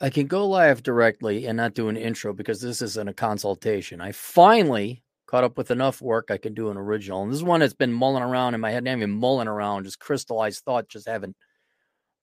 I 0.00 0.10
can 0.10 0.26
go 0.26 0.46
live 0.46 0.82
directly 0.82 1.46
and 1.46 1.56
not 1.56 1.74
do 1.74 1.88
an 1.88 1.96
intro 1.96 2.32
because 2.32 2.60
this 2.60 2.80
isn't 2.80 3.08
a 3.08 3.14
consultation. 3.14 4.00
I 4.00 4.12
finally 4.12 5.02
caught 5.26 5.44
up 5.44 5.56
with 5.56 5.70
enough 5.70 6.02
work 6.02 6.30
I 6.30 6.38
can 6.38 6.54
do 6.54 6.70
an 6.70 6.76
original. 6.76 7.22
And 7.22 7.30
this 7.30 7.38
is 7.38 7.44
one 7.44 7.60
that's 7.60 7.74
been 7.74 7.92
mulling 7.92 8.22
around 8.22 8.54
in 8.54 8.60
my 8.60 8.70
head, 8.70 8.82
not 8.82 8.96
even 8.96 9.10
mulling 9.10 9.46
around, 9.46 9.84
just 9.84 10.00
crystallized 10.00 10.64
thought, 10.64 10.88
just 10.88 11.06
haven't 11.06 11.36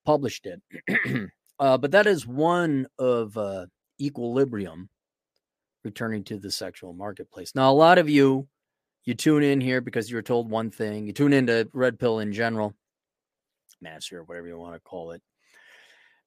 published 0.05 0.45
it. 0.45 1.29
uh, 1.59 1.77
but 1.77 1.91
that 1.91 2.07
is 2.07 2.27
one 2.27 2.87
of 2.99 3.37
uh, 3.37 3.67
equilibrium 4.01 4.89
returning 5.85 6.23
to 6.25 6.37
the 6.37 6.51
sexual 6.51 6.93
marketplace. 6.93 7.53
Now, 7.55 7.71
a 7.71 7.73
lot 7.73 7.97
of 7.97 8.09
you, 8.09 8.47
you 9.05 9.13
tune 9.13 9.43
in 9.43 9.61
here 9.61 9.79
because 9.79 10.09
you 10.09 10.17
were 10.17 10.21
told 10.21 10.49
one 10.49 10.69
thing. 10.69 11.05
You 11.05 11.13
tune 11.13 11.31
into 11.31 11.69
Red 11.71 11.97
Pill 11.99 12.19
in 12.19 12.33
general, 12.33 12.73
Master, 13.79 14.23
whatever 14.23 14.47
you 14.47 14.57
want 14.57 14.73
to 14.73 14.81
call 14.81 15.11
it, 15.11 15.21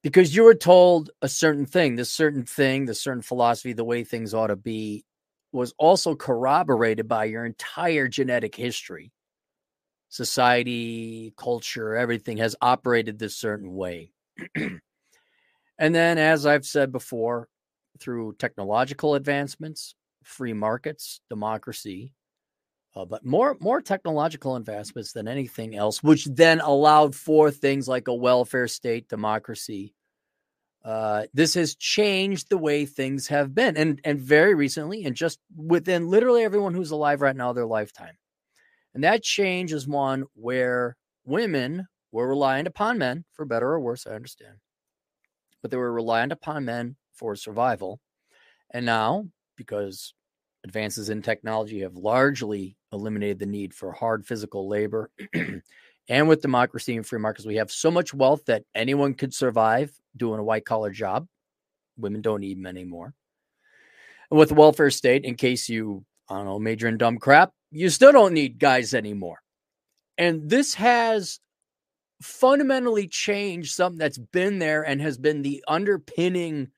because 0.03 0.35
you 0.35 0.45
were 0.45 0.55
told 0.55 1.11
a 1.23 1.29
certain 1.29 1.67
thing, 1.67 1.97
this 1.97 2.13
certain 2.13 2.45
thing, 2.45 2.87
this 2.87 3.01
certain 3.01 3.23
philosophy, 3.23 3.73
the 3.73 3.85
way 3.85 4.05
things 4.05 4.33
ought 4.33 4.49
to 4.49 4.57
be, 4.57 5.05
was 5.53 5.75
also 5.79 6.15
corroborated 6.15 7.09
by 7.09 7.25
your 7.25 7.45
entire 7.45 8.09
genetic 8.09 8.55
history. 8.55 9.13
Society, 10.09 11.33
culture, 11.37 11.95
everything 11.97 12.39
has 12.39 12.57
operated 12.61 13.19
this 13.19 13.37
certain 13.37 13.75
way. 13.75 14.13
and 14.57 14.81
then, 15.79 16.19
as 16.19 16.47
I've 16.47 16.67
said 16.67 16.93
before, 16.93 17.49
through 17.99 18.35
technological 18.39 19.15
advancements, 19.15 19.95
free 20.25 20.53
markets, 20.53 21.21
democracy, 21.29 22.13
uh, 22.97 23.05
but 23.05 23.25
more 23.25 23.57
more 23.61 23.81
technological 23.81 24.57
advancements 24.57 25.13
than 25.13 25.29
anything 25.29 25.77
else, 25.77 26.03
which 26.03 26.25
then 26.25 26.61
allowed 26.61 27.15
for 27.15 27.51
things 27.51 27.87
like 27.87 28.09
a 28.09 28.15
welfare 28.15 28.69
state, 28.69 29.09
democracy. 29.09 29.95
Uh, 30.85 31.25
this 31.35 31.55
has 31.55 31.75
changed 31.77 32.49
the 32.49 32.59
way 32.59 32.87
things 32.87 33.29
have 33.29 33.55
been, 33.55 33.77
and 33.77 34.01
and 34.03 34.19
very 34.19 34.55
recently, 34.55 35.05
and 35.05 35.15
just 35.15 35.39
within 35.55 36.09
literally 36.09 36.43
everyone 36.43 36.75
who's 36.75 36.91
alive 36.91 37.21
right 37.21 37.37
now, 37.37 37.53
their 37.53 37.67
lifetime, 37.67 38.17
and 38.95 39.05
that 39.05 39.23
change 39.23 39.73
is 39.73 39.87
one 39.87 40.25
where 40.35 40.97
women 41.25 41.87
were 42.13 42.27
reliant 42.29 42.67
upon 42.67 42.99
men, 42.99 43.25
for 43.35 43.45
better 43.45 43.71
or 43.71 43.79
worse, 43.79 44.07
I 44.07 44.13
understand, 44.15 44.57
but 45.63 45.71
they 45.71 45.77
were 45.77 45.93
reliant 45.93 46.33
upon 46.33 46.65
men 46.65 46.97
for 47.13 47.37
survival. 47.37 48.01
And 48.71 48.87
now, 48.87 49.27
because 49.57 50.15
advances 50.65 51.11
in 51.11 51.23
technology 51.23 51.81
have 51.81 51.95
largely 51.95 52.77
eliminated 52.93 53.39
the 53.39 53.47
need 53.47 53.75
for 53.75 53.93
hard 53.93 54.27
physical 54.27 54.69
labor, 54.69 55.11
and 56.09 56.29
with 56.29 56.43
democracy 56.43 56.97
and 56.97 57.07
free 57.07 57.19
markets, 57.19 57.47
we 57.47 57.57
have 57.57 57.71
so 57.71 57.91
much 57.91 58.13
wealth 58.13 58.45
that 58.47 58.65
anyone 58.75 59.15
could 59.15 59.35
survive 59.35 59.93
doing 60.17 60.41
a 60.41 60.45
white 60.45 60.65
collar 60.65 60.91
job. 60.91 61.27
Women 61.97 62.23
don't 62.23 62.41
need 62.41 62.59
men 62.59 62.77
anymore. 62.77 63.15
And 64.31 64.39
with 64.39 64.51
the 64.51 64.55
welfare 64.55 64.91
state, 64.91 65.25
in 65.25 65.35
case 65.35 65.69
you, 65.69 66.05
I 66.29 66.37
don't 66.37 66.47
know, 66.47 66.59
major 66.59 66.89
in 66.89 66.99
dumb 66.99 67.19
crap, 67.19 67.53
you 67.71 67.89
still 67.91 68.13
don't 68.13 68.35
need 68.35 68.59
guys 68.59 68.95
anymore. 68.95 69.41
And 70.19 70.49
this 70.49 70.75
has 70.75 71.41
fundamentally 72.23 73.09
changed 73.09 73.73
something 73.75 73.99
that's 73.99 74.19
been 74.19 74.59
there 74.59 74.83
and 74.83 75.01
has 75.01 75.17
been 75.17 75.43
the 75.43 75.65
underpinning 75.67 76.69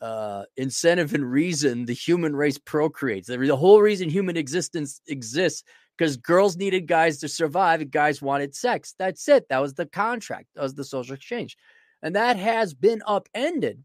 uh, 0.00 0.44
incentive 0.56 1.14
and 1.14 1.30
reason 1.30 1.86
the 1.86 1.94
human 1.94 2.36
race 2.36 2.58
procreates. 2.58 3.28
The 3.28 3.56
whole 3.56 3.80
reason 3.80 4.08
human 4.08 4.36
existence 4.36 5.00
exists 5.08 5.64
because 5.96 6.16
girls 6.16 6.56
needed 6.56 6.86
guys 6.86 7.18
to 7.18 7.28
survive 7.28 7.80
and 7.80 7.90
guys 7.90 8.22
wanted 8.22 8.54
sex. 8.54 8.94
That's 8.98 9.28
it. 9.28 9.48
That 9.48 9.60
was 9.60 9.74
the 9.74 9.86
contract. 9.86 10.46
That 10.54 10.62
was 10.62 10.74
the 10.74 10.84
social 10.84 11.14
exchange. 11.14 11.56
And 12.02 12.14
that 12.14 12.36
has 12.36 12.74
been 12.74 13.02
upended. 13.06 13.82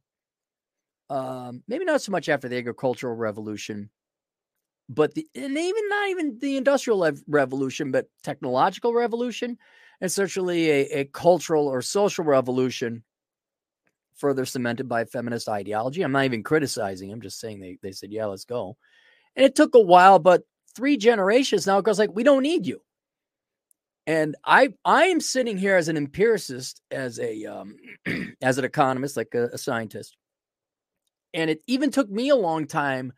Um, 1.09 1.63
maybe 1.67 1.85
not 1.85 2.01
so 2.01 2.11
much 2.11 2.29
after 2.29 2.47
the 2.47 2.57
agricultural 2.57 3.15
revolution, 3.15 3.89
but 4.89 5.13
the 5.13 5.27
and 5.35 5.57
even 5.57 5.89
not 5.89 6.09
even 6.09 6.39
the 6.39 6.57
industrial 6.57 7.11
revolution, 7.27 7.91
but 7.91 8.07
technological 8.23 8.93
revolution, 8.93 9.57
and 10.01 10.11
certainly 10.11 10.69
a, 10.69 10.99
a 10.99 11.05
cultural 11.05 11.67
or 11.67 11.81
social 11.81 12.23
revolution 12.23 13.03
further 14.17 14.45
cemented 14.45 14.87
by 14.87 15.05
feminist 15.05 15.49
ideology. 15.49 16.01
I'm 16.01 16.11
not 16.11 16.25
even 16.25 16.43
criticizing. 16.43 17.11
I'm 17.11 17.21
just 17.21 17.39
saying 17.39 17.59
they, 17.59 17.77
they 17.81 17.91
said, 17.91 18.11
yeah, 18.11 18.25
let's 18.25 18.45
go. 18.45 18.77
And 19.35 19.45
it 19.45 19.55
took 19.55 19.75
a 19.75 19.79
while, 19.79 20.19
but 20.19 20.43
three 20.75 20.97
generations 20.97 21.67
now 21.67 21.81
goes 21.81 21.99
like, 21.99 22.13
we 22.13 22.23
don't 22.23 22.43
need 22.43 22.65
you. 22.65 22.81
And 24.05 24.35
I 24.43 24.73
I 24.83 25.05
am 25.05 25.21
sitting 25.21 25.57
here 25.57 25.77
as 25.77 25.87
an 25.87 25.95
empiricist, 25.95 26.81
as 26.91 27.19
a 27.19 27.45
um, 27.45 27.77
as 28.41 28.57
an 28.57 28.65
economist, 28.65 29.15
like 29.15 29.33
a, 29.33 29.45
a 29.53 29.57
scientist. 29.57 30.17
And 31.33 31.49
it 31.49 31.61
even 31.67 31.89
took 31.89 32.09
me 32.09 32.29
a 32.29 32.35
long 32.35 32.67
time 32.67 33.13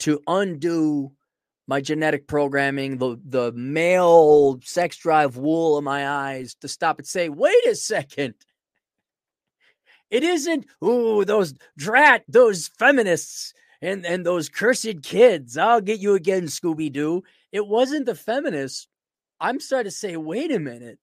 to 0.00 0.20
undo 0.26 1.12
my 1.66 1.80
genetic 1.80 2.26
programming, 2.26 2.98
the 2.98 3.16
the 3.24 3.52
male 3.52 4.58
sex 4.64 4.96
drive 4.96 5.36
wool 5.36 5.78
in 5.78 5.84
my 5.84 6.08
eyes 6.08 6.56
to 6.62 6.68
stop 6.68 6.98
and 6.98 7.06
say, 7.06 7.28
wait 7.28 7.66
a 7.66 7.74
second. 7.74 8.34
It 10.10 10.24
isn't, 10.24 10.66
ooh, 10.84 11.24
those 11.24 11.54
drat, 11.76 12.24
those 12.28 12.68
feminists 12.68 13.54
and, 13.80 14.04
and 14.04 14.26
those 14.26 14.48
cursed 14.48 15.02
kids. 15.02 15.56
I'll 15.56 15.80
get 15.80 16.00
you 16.00 16.14
again, 16.14 16.44
Scooby 16.44 16.92
Doo. 16.92 17.22
It 17.52 17.66
wasn't 17.66 18.06
the 18.06 18.14
feminists. 18.14 18.88
I'm 19.40 19.60
starting 19.60 19.90
to 19.90 19.96
say, 19.96 20.16
wait 20.16 20.52
a 20.52 20.58
minute. 20.58 20.98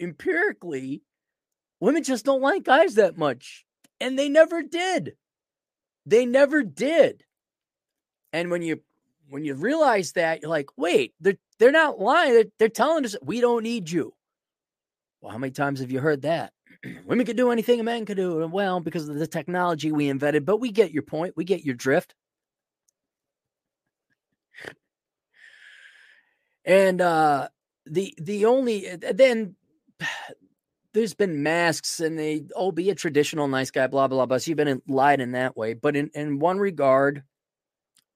Empirically, 0.00 1.02
women 1.80 2.02
just 2.02 2.24
don't 2.24 2.42
like 2.42 2.64
guys 2.64 2.96
that 2.96 3.16
much. 3.16 3.64
And 4.00 4.18
they 4.18 4.28
never 4.28 4.62
did. 4.62 5.16
They 6.06 6.26
never 6.26 6.62
did. 6.62 7.24
And 8.32 8.50
when 8.50 8.62
you 8.62 8.80
when 9.30 9.44
you 9.44 9.54
realize 9.54 10.12
that, 10.12 10.40
you're 10.40 10.50
like, 10.50 10.70
wait, 10.76 11.14
they're 11.20 11.36
they're 11.58 11.72
not 11.72 11.98
lying. 11.98 12.32
They're, 12.32 12.44
they're 12.58 12.68
telling 12.68 13.04
us 13.04 13.16
we 13.22 13.40
don't 13.40 13.62
need 13.62 13.90
you. 13.90 14.14
Well, 15.20 15.32
how 15.32 15.38
many 15.38 15.50
times 15.50 15.80
have 15.80 15.90
you 15.90 16.00
heard 16.00 16.22
that? 16.22 16.52
women 17.06 17.26
could 17.26 17.36
do 17.36 17.50
anything 17.50 17.80
a 17.80 17.84
man 17.84 18.06
could 18.06 18.16
do. 18.16 18.46
Well, 18.46 18.80
because 18.80 19.08
of 19.08 19.18
the 19.18 19.26
technology 19.26 19.92
we 19.92 20.08
invented, 20.08 20.44
but 20.44 20.60
we 20.60 20.70
get 20.70 20.92
your 20.92 21.02
point. 21.02 21.36
We 21.36 21.44
get 21.44 21.64
your 21.64 21.74
drift. 21.74 22.14
And 26.64 27.00
uh 27.00 27.48
the 27.86 28.14
the 28.18 28.44
only 28.44 28.90
uh, 28.90 29.12
then 29.14 29.56
there's 30.94 31.14
been 31.14 31.42
masks 31.42 32.00
and 32.00 32.18
they 32.18 32.42
oh 32.56 32.72
be 32.72 32.90
a 32.90 32.94
traditional 32.94 33.48
nice 33.48 33.70
guy, 33.70 33.86
blah 33.86 34.08
blah 34.08 34.26
blah. 34.26 34.38
So 34.38 34.50
you've 34.50 34.56
been 34.56 34.82
lied 34.88 35.20
in 35.20 35.32
that 35.32 35.56
way. 35.56 35.74
But 35.74 35.96
in, 35.96 36.10
in 36.14 36.38
one 36.38 36.58
regard, 36.58 37.24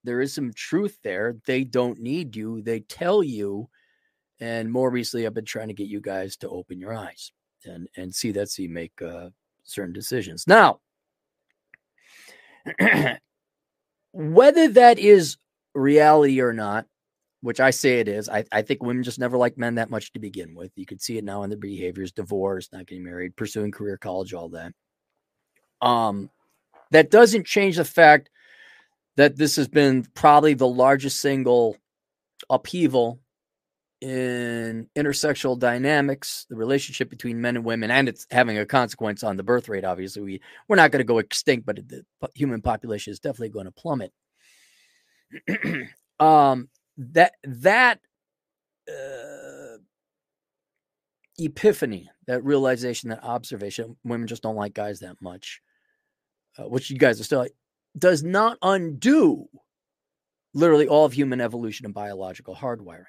there 0.03 0.21
is 0.21 0.33
some 0.33 0.53
truth 0.53 0.99
there. 1.03 1.35
They 1.45 1.63
don't 1.63 1.99
need 1.99 2.35
you. 2.35 2.61
They 2.61 2.81
tell 2.81 3.23
you. 3.23 3.69
And 4.39 4.71
more 4.71 4.89
recently, 4.89 5.25
I've 5.25 5.33
been 5.33 5.45
trying 5.45 5.69
to 5.69 5.73
get 5.73 5.87
you 5.87 6.01
guys 6.01 6.35
to 6.37 6.49
open 6.49 6.79
your 6.79 6.93
eyes 6.93 7.31
and 7.65 7.87
and 7.95 8.13
see 8.13 8.31
that 8.31 8.49
see 8.49 8.67
make 8.67 9.01
uh, 9.01 9.29
certain 9.63 9.93
decisions. 9.93 10.45
Now, 10.47 10.79
whether 14.11 14.67
that 14.69 14.99
is 14.99 15.37
reality 15.73 16.39
or 16.41 16.53
not, 16.53 16.85
which 17.41 17.59
I 17.59 17.71
say 17.71 17.99
it 17.99 18.07
is, 18.07 18.29
I, 18.29 18.45
I 18.51 18.61
think 18.61 18.81
women 18.81 19.03
just 19.03 19.19
never 19.19 19.37
like 19.37 19.57
men 19.57 19.75
that 19.75 19.89
much 19.89 20.13
to 20.13 20.19
begin 20.19 20.55
with. 20.55 20.71
You 20.75 20.85
could 20.85 21.01
see 21.01 21.17
it 21.17 21.23
now 21.23 21.43
in 21.43 21.49
their 21.49 21.59
behaviors, 21.59 22.11
divorce, 22.11 22.69
not 22.71 22.87
getting 22.87 23.03
married, 23.03 23.35
pursuing 23.35 23.71
career, 23.71 23.97
college, 23.97 24.33
all 24.33 24.49
that. 24.49 24.71
Um, 25.81 26.29
that 26.91 27.11
doesn't 27.11 27.45
change 27.45 27.77
the 27.77 27.85
fact 27.85 28.29
that 29.17 29.35
this 29.35 29.55
has 29.57 29.67
been 29.67 30.07
probably 30.13 30.53
the 30.53 30.67
largest 30.67 31.19
single 31.19 31.75
upheaval 32.49 33.19
in 34.03 34.89
intersexual 34.97 35.57
dynamics, 35.57 36.45
the 36.49 36.57
relationship 36.57 37.09
between 37.09 37.39
men 37.39 37.55
and 37.55 37.63
women, 37.63 37.89
and 37.89 38.09
it's 38.09 38.27
having 38.31 38.57
a 38.57 38.65
consequence 38.65 39.23
on 39.23 39.37
the 39.37 39.43
birth 39.43 39.69
rate. 39.69 39.85
Obviously, 39.85 40.21
we 40.21 40.41
we're 40.67 40.75
not 40.75 40.91
going 40.91 40.99
to 40.99 41.05
go 41.05 41.19
extinct, 41.19 41.65
but 41.65 41.77
the 41.87 42.03
human 42.35 42.61
population 42.61 43.11
is 43.11 43.21
definitely 43.21 43.49
going 43.49 43.65
to 43.65 43.71
plummet. 43.71 44.11
um, 46.19 46.67
that 46.97 47.35
that 47.45 48.01
uh, 48.89 49.77
epiphany, 51.39 52.09
that 52.27 52.43
realization, 52.43 53.09
that 53.09 53.23
observation, 53.23 53.95
women 54.03 54.27
just 54.27 54.43
don't 54.43 54.57
like 54.57 54.73
guys 54.73 54.99
that 54.99 55.15
much, 55.21 55.61
uh, 56.57 56.67
which 56.67 56.89
you 56.89 56.97
guys 56.97 57.21
are 57.21 57.23
still 57.23 57.39
like, 57.39 57.55
does 57.97 58.21
not 58.21 58.57
undo 58.61 59.47
literally 60.53 60.89
all 60.89 61.05
of 61.05 61.13
human 61.13 61.39
evolution 61.39 61.85
and 61.85 61.95
biological 61.95 62.53
hardwiring. 62.53 63.05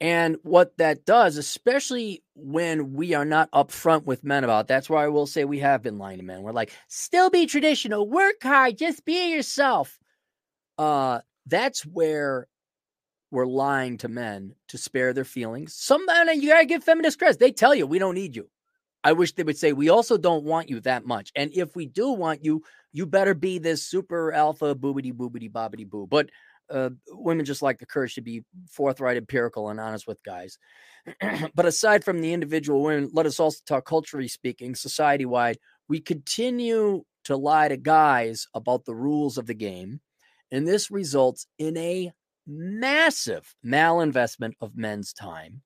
And 0.00 0.38
what 0.42 0.78
that 0.78 1.04
does, 1.04 1.36
especially 1.36 2.22
when 2.34 2.94
we 2.94 3.12
are 3.12 3.26
not 3.26 3.50
upfront 3.50 4.04
with 4.04 4.24
men 4.24 4.44
about, 4.44 4.66
that's 4.66 4.88
where 4.88 4.98
I 4.98 5.08
will 5.08 5.26
say 5.26 5.44
we 5.44 5.58
have 5.58 5.82
been 5.82 5.98
lying 5.98 6.18
to 6.18 6.24
men. 6.24 6.42
We're 6.42 6.52
like, 6.52 6.72
still 6.88 7.28
be 7.28 7.44
traditional, 7.44 8.08
work 8.08 8.42
hard, 8.42 8.78
just 8.78 9.04
be 9.04 9.30
yourself. 9.30 9.98
Uh, 10.78 11.20
that's 11.46 11.84
where 11.84 12.48
we're 13.30 13.46
lying 13.46 13.98
to 13.98 14.08
men 14.08 14.54
to 14.68 14.78
spare 14.78 15.12
their 15.12 15.24
feelings. 15.24 15.74
Some 15.74 16.06
men, 16.06 16.40
you 16.40 16.48
gotta 16.48 16.64
give 16.64 16.82
feminist 16.82 17.18
credit. 17.18 17.38
They 17.38 17.52
tell 17.52 17.74
you 17.74 17.86
we 17.86 17.98
don't 17.98 18.14
need 18.14 18.34
you. 18.34 18.48
I 19.04 19.12
wish 19.12 19.32
they 19.32 19.42
would 19.42 19.56
say, 19.58 19.72
we 19.72 19.88
also 19.88 20.18
don't 20.18 20.44
want 20.44 20.68
you 20.68 20.80
that 20.80 21.06
much. 21.06 21.32
And 21.34 21.50
if 21.54 21.74
we 21.74 21.86
do 21.86 22.10
want 22.10 22.44
you, 22.44 22.62
you 22.92 23.06
better 23.06 23.34
be 23.34 23.58
this 23.58 23.82
super 23.82 24.32
alpha 24.32 24.74
boobity 24.74 25.12
boobity 25.12 25.50
bobbity 25.50 25.88
boo. 25.88 26.06
But 26.06 26.30
uh, 26.70 26.90
women 27.08 27.44
just 27.44 27.62
like 27.62 27.78
the 27.78 27.86
courage 27.86 28.14
to 28.14 28.22
be 28.22 28.42
forthright, 28.70 29.16
empirical, 29.16 29.68
and 29.68 29.80
honest 29.80 30.06
with 30.06 30.22
guys. 30.22 30.58
but 31.54 31.66
aside 31.66 32.04
from 32.04 32.20
the 32.20 32.32
individual 32.32 32.82
women, 32.82 33.10
let 33.12 33.26
us 33.26 33.40
also 33.40 33.58
talk 33.66 33.84
culturally 33.86 34.28
speaking, 34.28 34.74
society 34.74 35.24
wide. 35.24 35.58
We 35.88 36.00
continue 36.00 37.02
to 37.24 37.36
lie 37.36 37.68
to 37.68 37.76
guys 37.76 38.46
about 38.54 38.84
the 38.84 38.94
rules 38.94 39.38
of 39.38 39.46
the 39.46 39.54
game. 39.54 40.00
And 40.50 40.66
this 40.66 40.90
results 40.90 41.46
in 41.58 41.76
a 41.76 42.12
massive 42.46 43.54
malinvestment 43.64 44.54
of 44.60 44.76
men's 44.76 45.12
time 45.12 45.62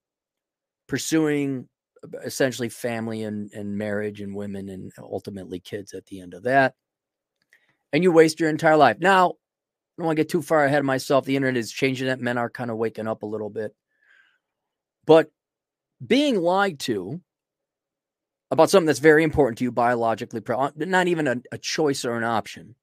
pursuing 0.86 1.68
uh, 2.04 2.18
essentially 2.24 2.68
family 2.68 3.22
and, 3.22 3.50
and 3.52 3.78
marriage 3.78 4.20
and 4.20 4.34
women 4.34 4.68
and 4.68 4.92
ultimately 4.98 5.60
kids 5.60 5.94
at 5.94 6.06
the 6.06 6.20
end 6.20 6.34
of 6.34 6.42
that. 6.42 6.74
And 7.92 8.02
you 8.02 8.12
waste 8.12 8.40
your 8.40 8.50
entire 8.50 8.76
life. 8.76 8.98
Now, 8.98 9.34
don't 9.96 10.06
want 10.06 10.16
to 10.16 10.22
get 10.22 10.28
too 10.28 10.42
far 10.42 10.64
ahead 10.64 10.80
of 10.80 10.84
myself. 10.84 11.24
The 11.24 11.36
internet 11.36 11.58
is 11.58 11.72
changing 11.72 12.08
that. 12.08 12.20
Men 12.20 12.38
are 12.38 12.50
kind 12.50 12.70
of 12.70 12.76
waking 12.76 13.06
up 13.06 13.22
a 13.22 13.26
little 13.26 13.50
bit. 13.50 13.74
But 15.06 15.30
being 16.04 16.40
lied 16.40 16.80
to 16.80 17.20
about 18.50 18.70
something 18.70 18.86
that's 18.86 18.98
very 18.98 19.22
important 19.24 19.58
to 19.58 19.64
you 19.64 19.72
biologically, 19.72 20.40
uh, 20.48 20.70
not 20.76 21.08
even 21.08 21.26
a, 21.26 21.36
a 21.52 21.58
choice 21.58 22.04
or 22.04 22.16
an 22.16 22.24
option, 22.24 22.74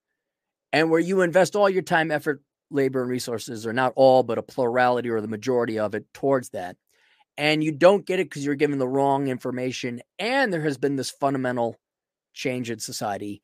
and 0.71 0.89
where 0.89 0.99
you 0.99 1.21
invest 1.21 1.55
all 1.55 1.69
your 1.69 1.81
time, 1.81 2.11
effort, 2.11 2.41
labor, 2.69 3.01
and 3.01 3.09
resources, 3.09 3.65
or 3.65 3.73
not 3.73 3.93
all, 3.95 4.23
but 4.23 4.37
a 4.37 4.43
plurality 4.43 5.09
or 5.09 5.21
the 5.21 5.27
majority 5.27 5.79
of 5.79 5.95
it 5.95 6.05
towards 6.13 6.49
that. 6.49 6.77
And 7.37 7.63
you 7.63 7.71
don't 7.71 8.05
get 8.05 8.19
it 8.19 8.29
because 8.29 8.45
you're 8.45 8.55
given 8.55 8.79
the 8.79 8.87
wrong 8.87 9.27
information. 9.27 10.01
And 10.19 10.51
there 10.51 10.61
has 10.61 10.77
been 10.77 10.95
this 10.95 11.09
fundamental 11.09 11.77
change 12.33 12.69
in 12.69 12.79
society 12.79 13.41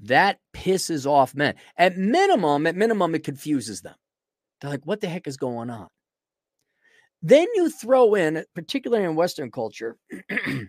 that 0.00 0.38
pisses 0.54 1.06
off 1.06 1.34
men. 1.34 1.54
At 1.76 1.96
minimum, 1.96 2.66
at 2.66 2.76
minimum, 2.76 3.14
it 3.14 3.24
confuses 3.24 3.80
them. 3.82 3.94
They're 4.60 4.70
like, 4.70 4.86
what 4.86 5.00
the 5.00 5.08
heck 5.08 5.26
is 5.26 5.36
going 5.36 5.70
on? 5.70 5.88
Then 7.22 7.46
you 7.54 7.70
throw 7.70 8.14
in, 8.14 8.44
particularly 8.54 9.04
in 9.04 9.16
Western 9.16 9.50
culture, 9.50 9.96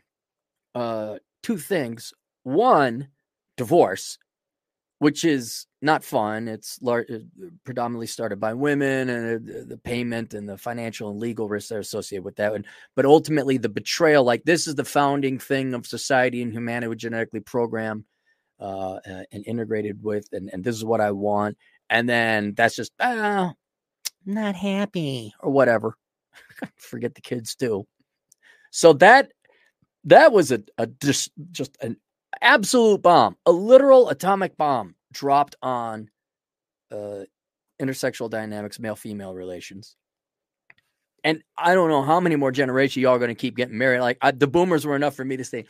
uh, 0.75 1.17
two 1.43 1.57
things. 1.57 2.13
One, 2.43 3.09
divorce, 3.57 4.17
which 4.99 5.25
is 5.25 5.67
not 5.81 6.03
fun. 6.03 6.47
It's 6.47 6.79
lar- 6.81 7.05
uh, 7.13 7.19
predominantly 7.65 8.07
started 8.07 8.39
by 8.39 8.53
women 8.53 9.09
and 9.09 9.69
the 9.69 9.77
payment 9.77 10.33
and 10.33 10.47
the 10.47 10.57
financial 10.57 11.09
and 11.09 11.19
legal 11.19 11.49
risks 11.49 11.69
that 11.69 11.75
are 11.75 11.79
associated 11.79 12.23
with 12.23 12.37
that. 12.37 12.53
And, 12.53 12.65
but 12.95 13.05
ultimately, 13.05 13.57
the 13.57 13.69
betrayal 13.69 14.23
like 14.23 14.43
this 14.43 14.67
is 14.67 14.75
the 14.75 14.85
founding 14.85 15.37
thing 15.39 15.73
of 15.73 15.85
society 15.85 16.41
and 16.41 16.53
humanity, 16.53 16.95
genetically 16.95 17.41
programmed 17.41 18.05
uh, 18.59 18.99
uh, 19.07 19.23
and 19.31 19.45
integrated 19.45 20.03
with, 20.03 20.27
and, 20.31 20.49
and 20.51 20.63
this 20.63 20.75
is 20.75 20.85
what 20.85 21.01
I 21.01 21.11
want. 21.11 21.57
And 21.89 22.07
then 22.07 22.53
that's 22.55 22.75
just, 22.75 22.91
ah, 22.99 23.53
not 24.25 24.55
happy 24.55 25.33
or 25.39 25.51
whatever. 25.51 25.95
Forget 26.77 27.15
the 27.15 27.21
kids 27.21 27.55
too. 27.55 27.87
So 28.71 28.93
that 28.93 29.31
that 30.03 30.31
was 30.31 30.51
a, 30.51 30.61
a 30.77 30.87
just 30.87 31.31
just 31.51 31.77
an 31.81 31.97
absolute 32.41 33.01
bomb, 33.01 33.37
a 33.45 33.51
literal 33.51 34.09
atomic 34.09 34.57
bomb 34.57 34.95
dropped 35.11 35.55
on 35.61 36.09
uh, 36.91 37.23
intersexual 37.81 38.29
dynamics, 38.29 38.79
male 38.79 38.95
female 38.95 39.33
relations. 39.33 39.95
And 41.23 41.41
I 41.57 41.73
don't 41.73 41.89
know 41.89 42.03
how 42.03 42.19
many 42.19 42.35
more 42.35 42.51
generations 42.51 43.01
y'all 43.01 43.17
going 43.17 43.29
to 43.29 43.35
keep 43.35 43.55
getting 43.55 43.77
married. 43.77 44.01
Like 44.01 44.17
I, 44.21 44.31
the 44.31 44.47
boomers 44.47 44.85
were 44.85 44.95
enough 44.95 45.15
for 45.15 45.25
me 45.25 45.37
to 45.37 45.43
say, 45.43 45.65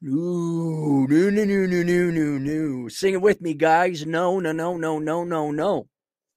no, 0.00 1.06
no, 1.08 1.30
no, 1.30 1.44
no, 1.44 1.66
no, 1.66 1.82
no, 1.82 2.10
no, 2.10 2.38
no. 2.38 2.88
Sing 2.88 3.14
it 3.14 3.22
with 3.22 3.40
me, 3.40 3.54
guys. 3.54 4.06
No, 4.06 4.40
no, 4.40 4.52
no, 4.52 4.76
no, 4.76 4.98
no, 4.98 5.24
no, 5.24 5.50
no. 5.50 5.88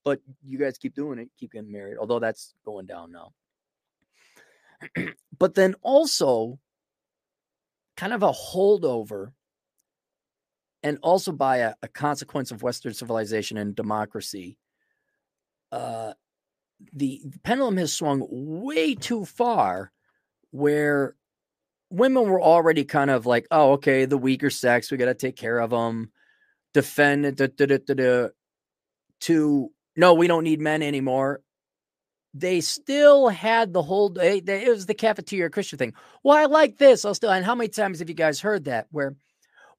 But 0.04 0.22
you 0.46 0.58
guys 0.58 0.78
keep 0.78 0.96
doing 0.96 1.20
it, 1.20 1.30
keep 1.38 1.52
getting 1.52 1.72
married, 1.72 1.98
although 1.98 2.20
that's 2.20 2.54
going 2.66 2.86
down 2.86 3.12
now. 3.12 3.34
but 5.38 5.56
then 5.56 5.76
also, 5.82 6.60
kind 7.98 8.14
of 8.14 8.24
a 8.24 8.32
holdover 8.32 9.34
and 10.84 10.98
also 11.02 11.34
by 11.34 11.58
a, 11.58 11.74
a 11.82 11.88
consequence 11.90 12.52
of 12.52 12.64
Western 12.64 12.94
civilization 12.94 13.58
and 13.58 13.76
democracy, 13.76 14.58
uh, 15.74 16.14
the, 16.94 17.22
the 17.26 17.40
pendulum 17.40 17.76
has 17.78 17.94
swung 17.94 18.26
way 18.30 18.96
too 18.96 19.26
far 19.26 19.92
where 20.52 21.16
women 21.90 22.24
were 22.24 22.42
already 22.42 22.84
kind 22.84 23.10
of 23.10 23.26
like, 23.26 23.48
oh, 23.52 23.74
okay, 23.74 24.06
the 24.06 24.18
weaker 24.18 24.50
sex, 24.50 24.92
we 24.92 24.98
got 24.98 25.06
to 25.06 25.14
take 25.14 25.36
care 25.36 25.60
of 25.60 25.72
them, 25.72 26.12
defend, 26.74 27.36
da, 27.36 27.48
da, 27.48 27.78
da, 27.78 28.28
to 29.22 29.72
no, 29.96 30.14
we 30.14 30.28
don't 30.28 30.44
need 30.44 30.62
men 30.62 30.82
anymore. 30.82 31.42
They 32.34 32.62
still 32.62 33.28
had 33.28 33.74
the 33.74 33.82
whole, 33.82 34.10
they, 34.10 34.38
it 34.38 34.70
was 34.70 34.86
the 34.86 34.94
cafeteria 34.94 35.50
Christian 35.50 35.80
thing. 35.80 35.94
Well, 36.24 36.38
I 36.38 36.46
like 36.46 36.78
this. 36.78 37.04
I'll 37.04 37.16
still, 37.16 37.32
and 37.32 37.44
how 37.44 37.56
many 37.56 37.70
times 37.70 38.00
have 38.00 38.10
you 38.10 38.16
guys 38.16 38.40
heard 38.40 38.66
that 38.66 38.88
where, 38.92 39.16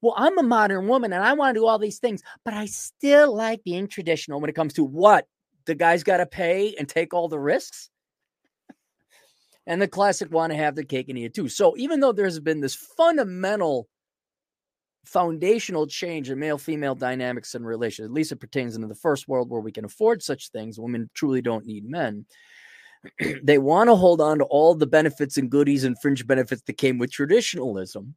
well, 0.01 0.15
I'm 0.17 0.37
a 0.37 0.43
modern 0.43 0.87
woman 0.87 1.13
and 1.13 1.23
I 1.23 1.33
want 1.33 1.55
to 1.55 1.59
do 1.59 1.65
all 1.65 1.79
these 1.79 1.99
things, 1.99 2.23
but 2.43 2.53
I 2.53 2.65
still 2.65 3.33
like 3.33 3.63
being 3.63 3.87
traditional 3.87 4.41
when 4.41 4.49
it 4.49 4.55
comes 4.55 4.73
to 4.73 4.83
what 4.83 5.27
the 5.65 5.75
guy's 5.75 6.03
got 6.03 6.17
to 6.17 6.25
pay 6.25 6.75
and 6.77 6.89
take 6.89 7.13
all 7.13 7.29
the 7.29 7.39
risks. 7.39 7.90
And 9.71 9.81
the 9.81 9.87
classic 9.87 10.33
want 10.33 10.51
to 10.51 10.57
have 10.57 10.75
the 10.75 10.83
cake 10.83 11.07
and 11.07 11.17
eat 11.17 11.23
it 11.23 11.33
too. 11.33 11.47
So 11.47 11.77
even 11.77 12.01
though 12.01 12.11
there's 12.11 12.41
been 12.41 12.59
this 12.59 12.75
fundamental 12.75 13.87
foundational 15.05 15.87
change 15.87 16.29
in 16.29 16.37
male 16.37 16.57
female 16.57 16.93
dynamics 16.93 17.55
and 17.55 17.65
relations, 17.65 18.07
at 18.07 18.11
least 18.11 18.33
it 18.33 18.41
pertains 18.41 18.75
into 18.75 18.89
the 18.89 18.95
first 18.95 19.29
world 19.29 19.49
where 19.49 19.61
we 19.61 19.71
can 19.71 19.85
afford 19.85 20.21
such 20.21 20.49
things, 20.49 20.77
women 20.77 21.09
truly 21.13 21.41
don't 21.41 21.65
need 21.65 21.85
men. 21.85 22.25
they 23.43 23.59
want 23.59 23.89
to 23.89 23.95
hold 23.95 24.19
on 24.19 24.39
to 24.39 24.43
all 24.43 24.75
the 24.75 24.85
benefits 24.85 25.37
and 25.37 25.49
goodies 25.49 25.85
and 25.85 25.95
fringe 26.01 26.27
benefits 26.27 26.63
that 26.63 26.77
came 26.77 26.97
with 26.97 27.09
traditionalism 27.09 28.13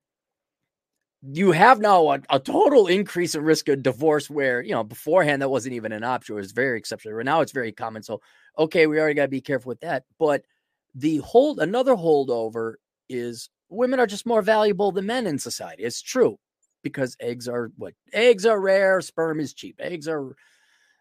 you 1.32 1.52
have 1.52 1.80
now 1.80 2.10
a, 2.10 2.20
a, 2.28 2.38
total 2.38 2.86
increase 2.86 3.34
in 3.34 3.42
risk 3.42 3.68
of 3.70 3.82
divorce 3.82 4.28
where 4.28 4.62
you 4.62 4.72
know 4.72 4.84
beforehand 4.84 5.40
that 5.40 5.48
wasn't 5.48 5.74
even 5.74 5.90
an 5.90 6.04
option 6.04 6.34
it 6.34 6.36
was 6.36 6.52
very 6.52 6.76
exceptional 6.76 7.14
Right 7.14 7.24
now 7.24 7.40
it's 7.40 7.52
very 7.52 7.72
common 7.72 8.02
so 8.02 8.20
okay 8.58 8.86
we 8.86 8.98
already 8.98 9.14
got 9.14 9.22
to 9.22 9.28
be 9.28 9.40
careful 9.40 9.70
with 9.70 9.80
that 9.80 10.04
but 10.18 10.44
the 10.94 11.18
hold 11.18 11.58
another 11.58 11.94
holdover 11.94 12.74
is 13.08 13.48
women 13.68 14.00
are 14.00 14.06
just 14.06 14.26
more 14.26 14.42
valuable 14.42 14.92
than 14.92 15.06
men 15.06 15.26
in 15.26 15.38
society 15.38 15.82
it's 15.82 16.02
true 16.02 16.38
because 16.82 17.16
eggs 17.20 17.48
are 17.48 17.70
what 17.76 17.94
eggs 18.12 18.46
are 18.46 18.60
rare 18.60 19.00
sperm 19.00 19.40
is 19.40 19.54
cheap 19.54 19.76
eggs 19.80 20.08
are 20.08 20.34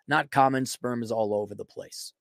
not 0.08 0.32
common 0.32 0.65
sperm 0.65 1.03
is 1.03 1.12
all 1.12 1.34
over 1.34 1.56
the 1.56 1.65
place 1.65 2.13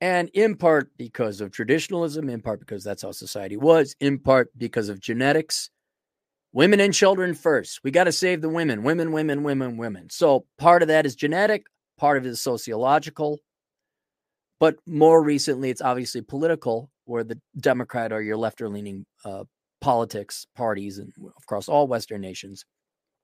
and 0.00 0.28
in 0.30 0.56
part 0.56 0.90
because 0.96 1.40
of 1.40 1.50
traditionalism 1.50 2.28
in 2.28 2.40
part 2.40 2.60
because 2.60 2.84
that's 2.84 3.02
how 3.02 3.12
society 3.12 3.56
was 3.56 3.96
in 4.00 4.18
part 4.18 4.50
because 4.56 4.88
of 4.88 5.00
genetics 5.00 5.70
Women 6.52 6.80
and 6.80 6.92
children 6.92 7.34
first. 7.34 7.80
We 7.84 7.92
got 7.92 8.04
to 8.04 8.12
save 8.12 8.40
the 8.40 8.48
women, 8.48 8.82
women, 8.82 9.12
women, 9.12 9.44
women, 9.44 9.76
women. 9.76 10.10
So 10.10 10.46
part 10.58 10.82
of 10.82 10.88
that 10.88 11.06
is 11.06 11.14
genetic, 11.14 11.66
part 11.96 12.18
of 12.18 12.26
it 12.26 12.30
is 12.30 12.42
sociological. 12.42 13.38
But 14.60 14.76
more 14.86 15.22
recently, 15.22 15.70
it's 15.70 15.80
obviously 15.80 16.20
political, 16.20 16.90
where 17.06 17.24
the 17.24 17.40
Democrat 17.58 18.12
or 18.12 18.20
your 18.20 18.36
left 18.36 18.60
or 18.60 18.68
leaning 18.68 19.06
uh, 19.24 19.44
politics 19.80 20.46
parties, 20.54 20.98
and 20.98 21.12
across 21.42 21.68
all 21.68 21.88
Western 21.88 22.20
nations, 22.20 22.64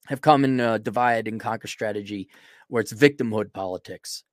have 0.07 0.23
come 0.23 0.45
in 0.45 0.59
a 0.61 0.78
divide 0.78 1.28
and 1.28 1.38
conquer 1.38 1.69
strategy 1.69 2.28
where 2.69 2.81
it's 2.81 2.93
victimhood 2.93 3.52
politics. 3.52 4.25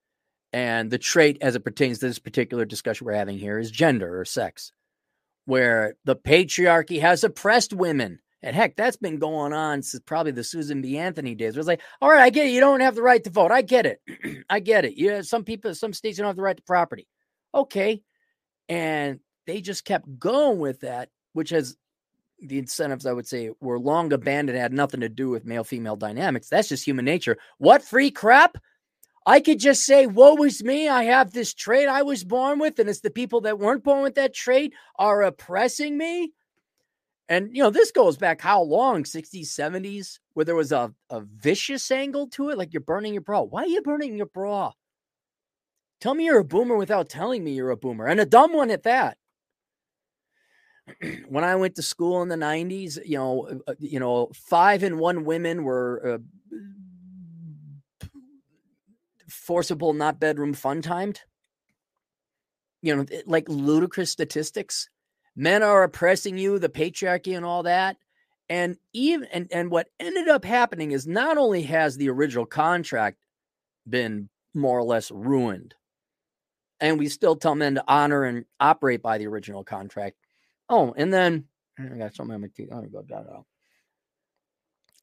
And 0.54 0.90
the 0.90 0.98
trait, 0.98 1.40
as 1.42 1.56
it 1.56 1.66
pertains 1.66 2.00
to 2.00 2.08
this 2.08 2.20
particular 2.20 2.64
discussion 2.64 3.06
we're 3.06 3.14
having 3.14 3.38
here, 3.38 3.60
is 3.60 3.70
gender 3.70 4.20
or 4.20 4.24
sex, 4.24 4.72
where 5.46 5.96
the 6.06 6.16
patriarchy 6.16 7.02
has 7.02 7.24
oppressed 7.24 7.74
women 7.74 8.20
and 8.44 8.56
heck, 8.56 8.76
that's 8.76 8.98
been 8.98 9.20
going 9.20 9.54
on 9.54 9.82
since 9.82 10.04
probably 10.06 10.34
the 10.34 10.44
Susan 10.44 10.82
B. 10.82 10.98
Anthony 10.98 11.34
days. 11.34 11.56
It 11.56 11.58
was 11.58 11.66
like, 11.66 11.82
all 12.02 12.10
right, 12.10 12.20
I 12.20 12.30
get 12.30 12.48
it. 12.48 12.52
You 12.52 12.60
don't 12.60 12.82
have 12.82 12.94
the 12.94 13.02
right 13.02 13.24
to 13.24 13.30
vote. 13.30 13.52
I 13.52 13.62
get 13.62 13.86
it. 13.86 14.02
I 14.50 14.60
get 14.60 14.84
it. 14.84 14.96
Yeah, 14.98 15.22
some 15.22 15.46
people, 15.46 15.74
some 15.74 15.94
states 15.94 16.18
don't 16.18 16.28
have 16.28 16.36
the 16.36 16.42
right 16.42 16.58
to 16.58 16.64
property. 16.64 17.08
Okay. 17.56 18.04
And 18.68 19.22
they 19.48 19.62
just 19.62 19.86
kept 19.86 20.20
going 20.20 20.60
with 20.60 20.82
that, 20.82 21.10
which 21.32 21.52
has 21.52 21.78
the 22.42 22.60
incentives, 22.60 23.06
I 23.06 23.14
would 23.14 23.28
say, 23.28 23.52
were 23.62 23.80
long 23.80 24.12
abandoned, 24.12 24.58
had 24.58 24.74
nothing 24.74 25.00
to 25.00 25.10
do 25.10 25.30
with 25.30 25.46
male 25.46 25.64
female 25.64 25.96
dynamics. 25.96 26.50
That's 26.50 26.68
just 26.68 26.86
human 26.86 27.06
nature. 27.06 27.38
What 27.60 27.82
free 27.82 28.12
crap? 28.12 28.58
I 29.26 29.40
could 29.40 29.60
just 29.60 29.84
say, 29.84 30.06
woe 30.06 30.44
is 30.44 30.62
me. 30.62 30.90
I 30.90 31.04
have 31.06 31.32
this 31.32 31.54
trait 31.54 31.88
I 31.88 32.02
was 32.02 32.26
born 32.26 32.60
with, 32.60 32.78
and 32.80 32.90
it's 32.90 33.00
the 33.00 33.10
people 33.10 33.40
that 33.42 33.58
weren't 33.58 33.86
born 33.86 34.04
with 34.04 34.16
that 34.16 34.34
trait 34.34 34.74
are 35.00 35.22
oppressing 35.22 35.98
me. 35.98 36.34
And 37.30 37.56
you 37.56 37.64
know, 37.64 37.70
this 37.70 37.92
goes 37.92 38.18
back 38.18 38.42
how 38.42 38.62
long? 38.62 39.04
60s, 39.04 39.48
70s, 39.48 40.20
where 40.34 40.46
there 40.46 40.56
was 40.56 40.72
a, 40.72 40.94
a 41.10 41.22
vicious 41.22 41.90
angle 41.90 42.28
to 42.30 42.50
it, 42.50 42.58
like 42.58 42.74
you're 42.74 42.82
burning 42.82 43.14
your 43.14 43.22
bra. 43.22 43.42
Why 43.42 43.64
are 43.64 43.68
you 43.68 43.82
burning 43.82 44.18
your 44.18 44.26
bra? 44.26 44.72
Tell 46.02 46.16
me 46.16 46.26
you're 46.26 46.40
a 46.40 46.44
boomer 46.44 46.76
without 46.76 47.08
telling 47.08 47.44
me 47.44 47.54
you're 47.54 47.70
a 47.70 47.78
boomer, 47.78 48.08
and 48.08 48.20
a 48.20 48.26
dumb 48.26 48.54
one 48.54 48.72
at 48.72 48.84
that. 48.84 49.18
when 51.30 51.44
I 51.44 51.56
went 51.56 51.76
to 51.76 51.82
school 51.82 52.22
in 52.22 52.30
the 52.30 52.36
90s, 52.36 53.00
you 53.06 53.18
know, 53.18 53.62
uh, 53.68 53.74
you 53.80 54.00
know, 54.00 54.30
five 54.34 54.84
in 54.84 54.98
one 54.98 55.24
women 55.24 55.64
were 55.64 56.16
uh, 56.16 56.58
forcible, 59.30 59.94
not 59.94 60.20
bedroom 60.20 60.54
fun 60.54 60.82
timed. 60.82 61.22
You 62.82 62.98
know, 62.98 63.06
like 63.26 63.48
ludicrous 63.48 64.12
statistics. 64.12 64.90
Men 65.36 65.64
are 65.64 65.84
oppressing 65.84 66.38
you, 66.38 66.60
the 66.60 66.70
patriarchy 66.70 67.36
and 67.36 67.46
all 67.46 67.64
that. 67.64 67.98
And 68.50 68.78
even 68.94 69.28
and, 69.32 69.48
and 69.52 69.72
what 69.72 69.88
ended 70.00 70.28
up 70.28 70.46
happening 70.46 70.92
is 70.92 71.08
not 71.08 71.38
only 71.38 71.64
has 71.64 71.98
the 71.98 72.10
original 72.10 72.46
contract 72.46 73.18
been 73.90 74.30
more 74.54 74.78
or 74.78 74.84
less 74.84 75.10
ruined, 75.12 75.74
and 76.80 77.00
we 77.00 77.08
still 77.08 77.36
tell 77.36 77.56
men 77.56 77.76
to 77.76 77.84
honor 77.88 78.26
and 78.26 78.46
operate 78.60 79.02
by 79.02 79.18
the 79.18 79.28
original 79.28 79.64
contract. 79.64 80.18
Oh, 80.70 80.94
and 80.98 81.12
then 81.14 81.46
I 81.80 81.84
got 81.98 82.16
something 82.16 82.36
on 82.36 82.42
my 82.42 82.50
teeth. 82.56 82.70
Me 82.72 82.90
go 82.92 83.04
that 83.08 83.16
out. 83.16 83.46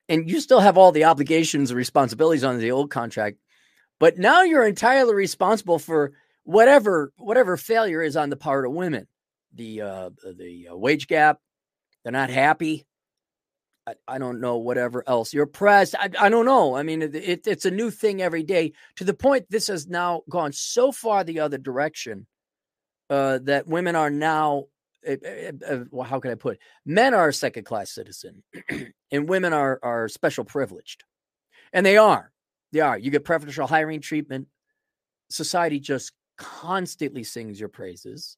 And 0.08 0.28
you 0.28 0.40
still 0.40 0.60
have 0.60 0.76
all 0.76 0.92
the 0.92 1.04
obligations 1.04 1.70
and 1.70 1.78
responsibilities 1.78 2.44
under 2.44 2.60
the 2.60 2.72
old 2.72 2.90
contract, 2.90 3.38
but 3.98 4.18
now 4.18 4.42
you're 4.42 4.66
entirely 4.66 5.14
responsible 5.14 5.78
for 5.78 6.12
whatever 6.44 7.12
whatever 7.16 7.56
failure 7.56 8.02
is 8.02 8.16
on 8.16 8.30
the 8.30 8.36
part 8.36 8.66
of 8.66 8.72
women. 8.72 9.06
The 9.54 9.82
uh, 9.82 10.10
the 10.36 10.68
uh, 10.72 10.76
wage 10.76 11.06
gap, 11.06 11.38
they're 12.02 12.12
not 12.12 12.30
happy. 12.30 12.86
I, 13.86 13.94
I, 14.06 14.18
don't 14.18 14.40
know 14.40 14.58
whatever 14.58 15.02
else 15.06 15.32
you're 15.32 15.46
pressed. 15.46 15.94
I, 15.98 16.10
I 16.18 16.28
don't 16.28 16.44
know. 16.44 16.76
I 16.76 16.82
mean, 16.82 17.02
it, 17.02 17.14
it, 17.14 17.46
it's 17.46 17.64
a 17.64 17.70
new 17.70 17.90
thing 17.90 18.22
every 18.22 18.42
day 18.42 18.74
to 18.96 19.04
the 19.04 19.14
point 19.14 19.46
this 19.48 19.68
has 19.68 19.88
now 19.88 20.22
gone 20.28 20.52
so 20.52 20.92
far 20.92 21.24
the 21.24 21.40
other 21.40 21.58
direction 21.58 22.26
uh, 23.08 23.38
that 23.44 23.66
women 23.66 23.96
are 23.96 24.10
now 24.10 24.66
uh, 25.08 25.16
well, 25.90 26.06
how 26.06 26.20
can 26.20 26.30
I 26.30 26.34
put 26.34 26.54
it? 26.54 26.60
Men 26.84 27.14
are 27.14 27.28
a 27.28 27.32
second 27.32 27.64
class 27.64 27.90
citizen, 27.90 28.42
and 29.10 29.28
women 29.28 29.52
are 29.52 29.78
are 29.82 30.08
special 30.08 30.44
privileged, 30.44 31.04
and 31.72 31.84
they 31.84 31.96
are. 31.96 32.32
They 32.72 32.80
are. 32.80 32.98
You 32.98 33.10
get 33.10 33.24
preferential 33.24 33.66
hiring 33.66 34.00
treatment. 34.00 34.48
Society 35.30 35.80
just 35.80 36.12
constantly 36.36 37.24
sings 37.24 37.58
your 37.58 37.68
praises. 37.68 38.36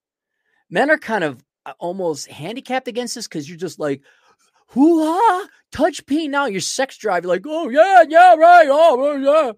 Men 0.73 0.91
are 0.91 0.97
kind 0.97 1.23
of 1.23 1.45
uh, 1.67 1.75
almost 1.79 2.29
handicapped 2.29 2.89
against 2.89 3.15
this 3.15 3.29
because 3.29 3.47
you're 3.47 3.59
just 3.59 3.79
like, 3.79 4.01
hoo 4.69 5.05
ha, 5.05 5.47
touch 5.71 6.05
P 6.07 6.29
now. 6.29 6.47
Your 6.47 6.63
sex 6.63 6.97
drive, 6.97 7.25
you're 7.25 7.33
like, 7.33 7.45
oh 7.47 7.69
yeah, 7.69 8.05
yeah, 8.09 8.35
right, 8.35 8.67
oh 8.71 9.17
yeah. 9.17 9.53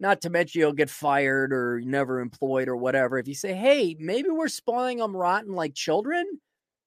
Not 0.00 0.20
to 0.22 0.30
mention 0.30 0.60
you'll 0.60 0.72
get 0.72 0.90
fired 0.90 1.52
or 1.52 1.80
never 1.80 2.18
employed 2.18 2.66
or 2.66 2.76
whatever. 2.76 3.18
If 3.18 3.28
you 3.28 3.34
say, 3.34 3.54
hey, 3.54 3.96
maybe 4.00 4.30
we're 4.30 4.48
spoiling 4.48 4.98
them 4.98 5.16
rotten 5.16 5.52
like 5.52 5.74
children, 5.74 6.26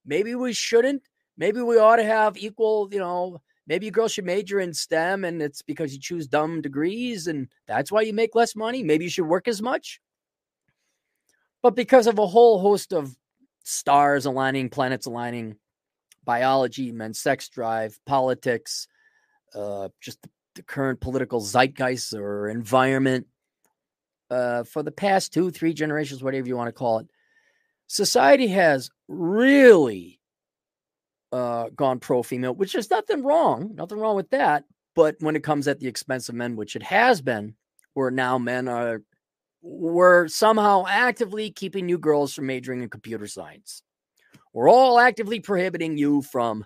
maybe 0.05 0.35
we 0.35 0.51
shouldn't. 0.51 1.03
Maybe 1.37 1.61
we 1.61 1.77
ought 1.77 1.95
to 1.95 2.03
have 2.03 2.37
equal, 2.37 2.89
you 2.91 2.99
know, 2.99 3.41
maybe 3.67 3.87
a 3.87 3.91
girl 3.91 4.09
should 4.09 4.25
major 4.25 4.59
in 4.59 4.73
STEM 4.73 5.23
and 5.23 5.41
it's 5.41 5.61
because 5.61 5.93
you 5.93 5.99
choose 6.01 6.27
dumb 6.27 6.61
degrees 6.61 7.27
and 7.27 7.47
that's 7.67 7.89
why 7.89 8.01
you 8.01 8.11
make 8.11 8.35
less 8.35 8.53
money. 8.53 8.83
Maybe 8.83 9.05
you 9.05 9.09
should 9.09 9.27
work 9.27 9.47
as 9.47 9.61
much. 9.61 10.01
But 11.63 11.73
because 11.73 12.05
of 12.05 12.19
a 12.19 12.27
whole 12.27 12.59
host 12.59 12.91
of 12.91 13.15
stars 13.65 14.25
aligning, 14.25 14.69
planets 14.69 15.05
aligning, 15.05 15.57
biology, 16.23 16.91
men's 16.91 17.19
sex 17.19 17.49
drive, 17.49 17.99
politics, 18.05 18.87
uh, 19.53 19.89
just 20.01 20.21
the 20.21 20.29
the 20.55 20.63
current 20.63 20.99
political 20.99 21.39
zeitgeist 21.41 22.13
or 22.13 22.49
environment 22.49 23.27
uh, 24.31 24.63
for 24.63 24.81
the 24.81 24.91
past 24.91 25.33
two, 25.33 25.51
three 25.51 25.73
generations, 25.73 26.23
whatever 26.23 26.47
you 26.47 26.57
want 26.57 26.69
to 26.69 26.73
call 26.73 26.99
it, 26.99 27.07
society 27.87 28.47
has 28.47 28.89
really 29.07 30.19
uh, 31.31 31.69
gone 31.75 31.99
pro 31.99 32.23
female, 32.23 32.55
which 32.55 32.73
is 32.73 32.89
nothing 32.89 33.23
wrong, 33.23 33.71
nothing 33.75 33.99
wrong 33.99 34.15
with 34.15 34.29
that. 34.31 34.63
But 34.95 35.17
when 35.19 35.35
it 35.35 35.43
comes 35.43 35.67
at 35.67 35.79
the 35.79 35.87
expense 35.87 36.29
of 36.29 36.35
men, 36.35 36.55
which 36.55 36.75
it 36.75 36.83
has 36.83 37.21
been, 37.21 37.55
where 37.93 38.11
now 38.11 38.37
men 38.37 38.67
are, 38.67 39.01
we're 39.65 40.27
somehow 40.27 40.85
actively 40.87 41.49
keeping 41.49 41.89
you 41.89 41.97
girls 41.97 42.33
from 42.33 42.45
majoring 42.45 42.83
in 42.83 42.89
computer 42.89 43.25
science. 43.25 43.81
We're 44.53 44.69
all 44.69 44.99
actively 44.99 45.39
prohibiting 45.39 45.97
you 45.97 46.21
from 46.21 46.65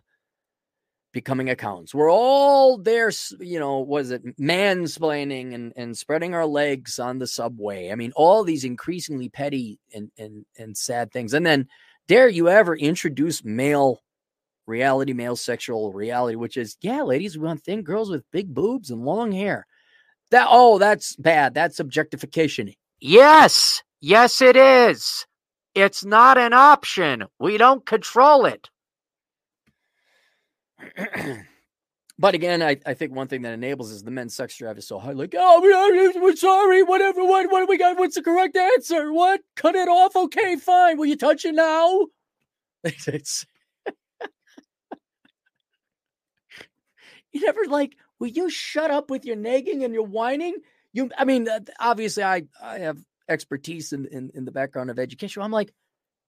becoming 1.14 1.50
accountants. 1.50 1.96
We're 1.96 2.12
all 2.12 2.78
there, 2.78 3.10
you 3.40 3.58
know, 3.58 3.80
was 3.80 4.12
it 4.12 4.38
mansplaining 4.38 5.56
and, 5.56 5.74
and 5.76 5.98
spreading 5.98 6.36
our 6.36 6.46
legs 6.46 7.00
on 7.00 7.18
the 7.18 7.26
subway? 7.26 7.90
I 7.90 7.96
mean, 7.96 8.12
all 8.16 8.44
these 8.44 8.66
increasingly 8.66 9.30
petty 9.30 9.80
and, 9.96 10.12
and, 10.18 10.46
and 10.58 10.78
sad 10.78 11.12
things. 11.12 11.34
And 11.34 11.46
then, 11.46 11.68
dare 12.08 12.28
you 12.28 12.50
ever 12.50 12.76
introduce 12.76 13.46
male 13.46 14.04
reality, 14.68 15.14
male 15.14 15.38
sexual 15.38 15.94
reality, 15.94 16.36
which 16.36 16.58
is, 16.58 16.78
yeah, 16.82 17.02
ladies, 17.02 17.38
we 17.38 17.46
want 17.46 17.64
thin 17.64 17.82
girls 17.82 18.12
with 18.12 18.30
big 18.32 18.54
boobs 18.54 18.92
and 18.92 19.06
long 19.06 19.32
hair. 19.32 19.66
That, 20.32 20.48
oh, 20.50 20.78
that's 20.78 21.16
bad. 21.16 21.56
That's 21.56 21.80
objectification. 21.80 22.74
Yes, 23.02 23.84
yes, 24.02 24.42
it 24.42 24.56
is. 24.58 25.26
It's 25.76 26.04
not 26.04 26.38
an 26.38 26.54
option. 26.54 27.26
We 27.40 27.58
don't 27.58 27.86
control 27.86 28.46
it. 28.46 28.70
but 32.20 32.36
again, 32.36 32.62
I, 32.62 32.78
I 32.86 32.94
think 32.94 33.14
one 33.14 33.28
thing 33.28 33.44
that 33.44 33.54
enables 33.54 33.92
is 33.92 34.04
the 34.04 34.12
men's 34.12 34.36
sex 34.36 34.58
drive 34.58 34.78
is 34.78 34.88
so 34.88 35.00
high. 35.00 35.14
Like, 35.14 35.34
oh, 35.38 35.62
we're 36.22 36.36
sorry, 36.36 36.84
whatever. 36.84 37.24
What, 37.26 37.50
what 37.52 37.62
do 37.62 37.68
we 37.68 37.78
got? 37.78 37.98
What's 37.98 38.16
the 38.16 38.22
correct 38.22 38.58
answer? 38.58 39.14
What? 39.14 39.42
Cut 39.56 39.76
it 39.76 39.88
off? 39.88 40.16
Okay, 40.16 40.58
fine. 40.58 40.98
Will 40.98 41.06
you 41.06 41.18
touch 41.18 41.46
it 41.46 41.56
now? 41.56 42.08
It's, 42.82 43.46
you 47.34 47.42
never 47.42 47.66
like, 47.68 47.98
will 48.20 48.30
you 48.30 48.50
shut 48.50 48.90
up 48.90 49.10
with 49.10 49.26
your 49.26 49.36
nagging 49.36 49.84
and 49.84 49.94
your 49.94 50.06
whining? 50.06 50.56
You, 50.94 51.10
I 51.18 51.26
mean, 51.26 51.48
obviously, 51.80 52.24
I 52.24 52.44
I 52.62 52.80
have 52.80 52.98
expertise 53.28 53.94
in, 53.94 54.06
in 54.08 54.32
in 54.34 54.46
the 54.46 54.52
background 54.52 54.90
of 54.90 55.00
education. 55.00 55.44
I'm 55.44 55.52
like, 55.52 55.74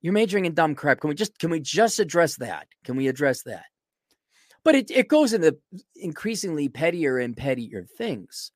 you're 0.02 0.14
majoring 0.14 0.46
in 0.46 0.54
dumb 0.54 0.76
crap. 0.76 1.00
Can 1.00 1.10
we 1.10 1.16
just 1.16 1.38
can 1.40 1.50
we 1.50 1.60
just 1.60 2.00
address 2.00 2.38
that? 2.38 2.68
Can 2.84 2.96
we 2.96 3.08
address 3.08 3.44
that? 3.44 3.66
But 4.64 4.76
it, 4.76 4.92
it 4.92 5.08
goes 5.08 5.34
into 5.34 5.58
increasingly 5.96 6.70
pettier 6.70 7.18
and 7.18 7.36
pettier 7.36 7.88
things. 7.98 8.52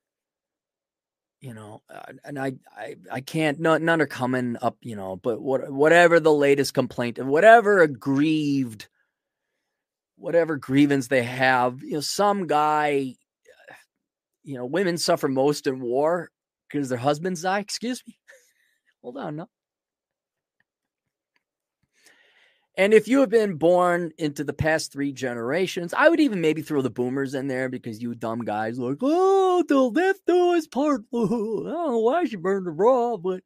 You 1.41 1.53
know, 1.53 1.81
uh, 1.93 2.13
and 2.23 2.39
I, 2.39 2.53
I, 2.75 2.95
I 3.11 3.21
can't. 3.21 3.59
None, 3.59 3.85
none 3.85 4.01
are 4.01 4.07
coming 4.07 4.57
up. 4.61 4.77
You 4.81 4.95
know, 4.95 5.15
but 5.15 5.41
what, 5.41 5.71
whatever 5.71 6.19
the 6.19 6.33
latest 6.33 6.73
complaint 6.73 7.19
and 7.19 7.29
whatever 7.29 7.81
aggrieved, 7.81 8.87
whatever 10.15 10.57
grievance 10.57 11.07
they 11.07 11.23
have, 11.23 11.83
you 11.83 11.93
know, 11.93 11.99
some 11.99 12.47
guy, 12.47 13.15
you 14.45 14.55
know, 14.55 14.65
women 14.65 14.97
suffer 14.97 15.27
most 15.27 15.67
in 15.67 15.81
war 15.81 16.29
because 16.69 16.87
their 16.87 16.97
husbands 16.97 17.41
die. 17.41 17.59
Excuse 17.59 18.01
me. 18.07 18.17
Hold 19.01 19.17
on, 19.17 19.35
no. 19.35 19.49
And 22.77 22.93
if 22.93 23.07
you 23.07 23.21
have 23.21 23.29
been 23.29 23.55
born 23.55 24.11
into 24.17 24.43
the 24.43 24.53
past 24.53 24.91
three 24.91 25.13
generations, 25.13 25.93
I 25.93 26.09
would 26.09 26.19
even 26.19 26.41
maybe 26.41 26.61
throw 26.61 26.81
the 26.81 26.89
boomers 26.89 27.33
in 27.33 27.47
there 27.47 27.69
because 27.69 28.01
you 28.01 28.13
dumb 28.15 28.41
guys 28.41 28.77
like, 28.77 28.97
oh, 29.01 29.63
the 29.67 29.79
leftovers 29.79 30.67
part. 30.67 31.01
I 31.13 31.17
don't 31.17 31.65
know 31.65 31.99
why 31.99 32.25
she 32.25 32.35
burned 32.35 32.67
the 32.67 32.71
bra, 32.71 33.15
but 33.15 33.41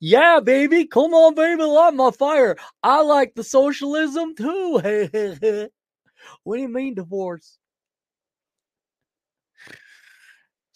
yeah, 0.00 0.40
baby, 0.40 0.86
come 0.86 1.12
on, 1.12 1.34
baby, 1.34 1.62
light 1.62 1.94
my 1.94 2.10
fire. 2.10 2.56
I 2.82 3.02
like 3.02 3.34
the 3.34 3.44
socialism 3.44 4.34
too. 4.34 4.80
what 6.42 6.56
do 6.56 6.62
you 6.62 6.68
mean 6.68 6.94
divorce? 6.94 7.58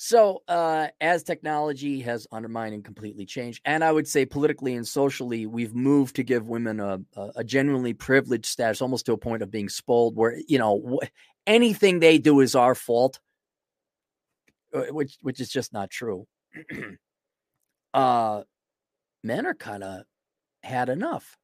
So, 0.02 0.42
uh, 0.48 0.88
as 1.02 1.22
technology 1.22 2.00
has 2.00 2.26
undermined 2.32 2.72
and 2.72 2.82
completely 2.82 3.26
changed, 3.26 3.60
and 3.66 3.84
I 3.84 3.92
would 3.92 4.08
say 4.08 4.24
politically 4.24 4.74
and 4.74 4.88
socially, 4.88 5.44
we've 5.44 5.74
moved 5.74 6.16
to 6.16 6.22
give 6.22 6.48
women 6.48 6.80
a, 6.80 7.00
a, 7.36 7.44
genuinely 7.44 7.92
privileged 7.92 8.46
status, 8.46 8.80
almost 8.80 9.04
to 9.06 9.12
a 9.12 9.18
point 9.18 9.42
of 9.42 9.50
being 9.50 9.68
spoiled, 9.68 10.16
where 10.16 10.38
you 10.48 10.58
know 10.58 11.00
anything 11.46 12.00
they 12.00 12.16
do 12.16 12.40
is 12.40 12.54
our 12.54 12.74
fault, 12.74 13.20
uh, 14.74 14.84
which 14.84 15.18
which 15.20 15.38
is 15.38 15.50
just 15.50 15.74
not 15.74 15.90
true. 15.90 16.26
uh, 17.92 18.42
men 19.22 19.44
are 19.44 19.54
kind 19.54 19.84
of 19.84 20.04
had 20.62 20.88
enough, 20.88 21.36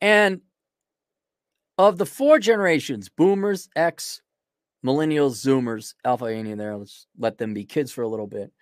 and 0.00 0.40
of 1.76 1.98
the 1.98 2.06
four 2.06 2.38
generations, 2.38 3.10
Boomers, 3.10 3.68
X, 3.76 4.22
millennials, 4.84 5.44
Zoomers, 5.44 5.94
Alpha, 6.04 6.26
any 6.26 6.54
there. 6.54 6.76
Let's 6.76 7.06
let 7.18 7.38
them 7.38 7.54
be 7.54 7.64
kids 7.64 7.92
for 7.92 8.02
a 8.02 8.08
little 8.08 8.26
bit. 8.26 8.52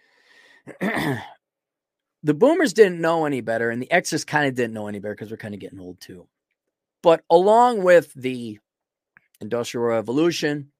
the 0.81 2.35
Boomers 2.35 2.73
didn't 2.73 3.01
know 3.01 3.25
any 3.25 3.41
better, 3.41 3.71
and 3.71 3.81
the 3.81 3.91
X's 3.91 4.25
kind 4.25 4.47
of 4.47 4.55
didn't 4.55 4.75
know 4.75 4.89
any 4.89 4.99
better 4.99 5.15
because 5.15 5.31
we're 5.31 5.37
kind 5.37 5.55
of 5.55 5.61
getting 5.61 5.81
old 5.81 6.01
too. 6.01 6.27
But 7.03 7.23
along 7.31 7.85
with 7.85 8.13
the 8.15 8.59
Industrial 9.41 9.85
Revolution, 9.85 10.73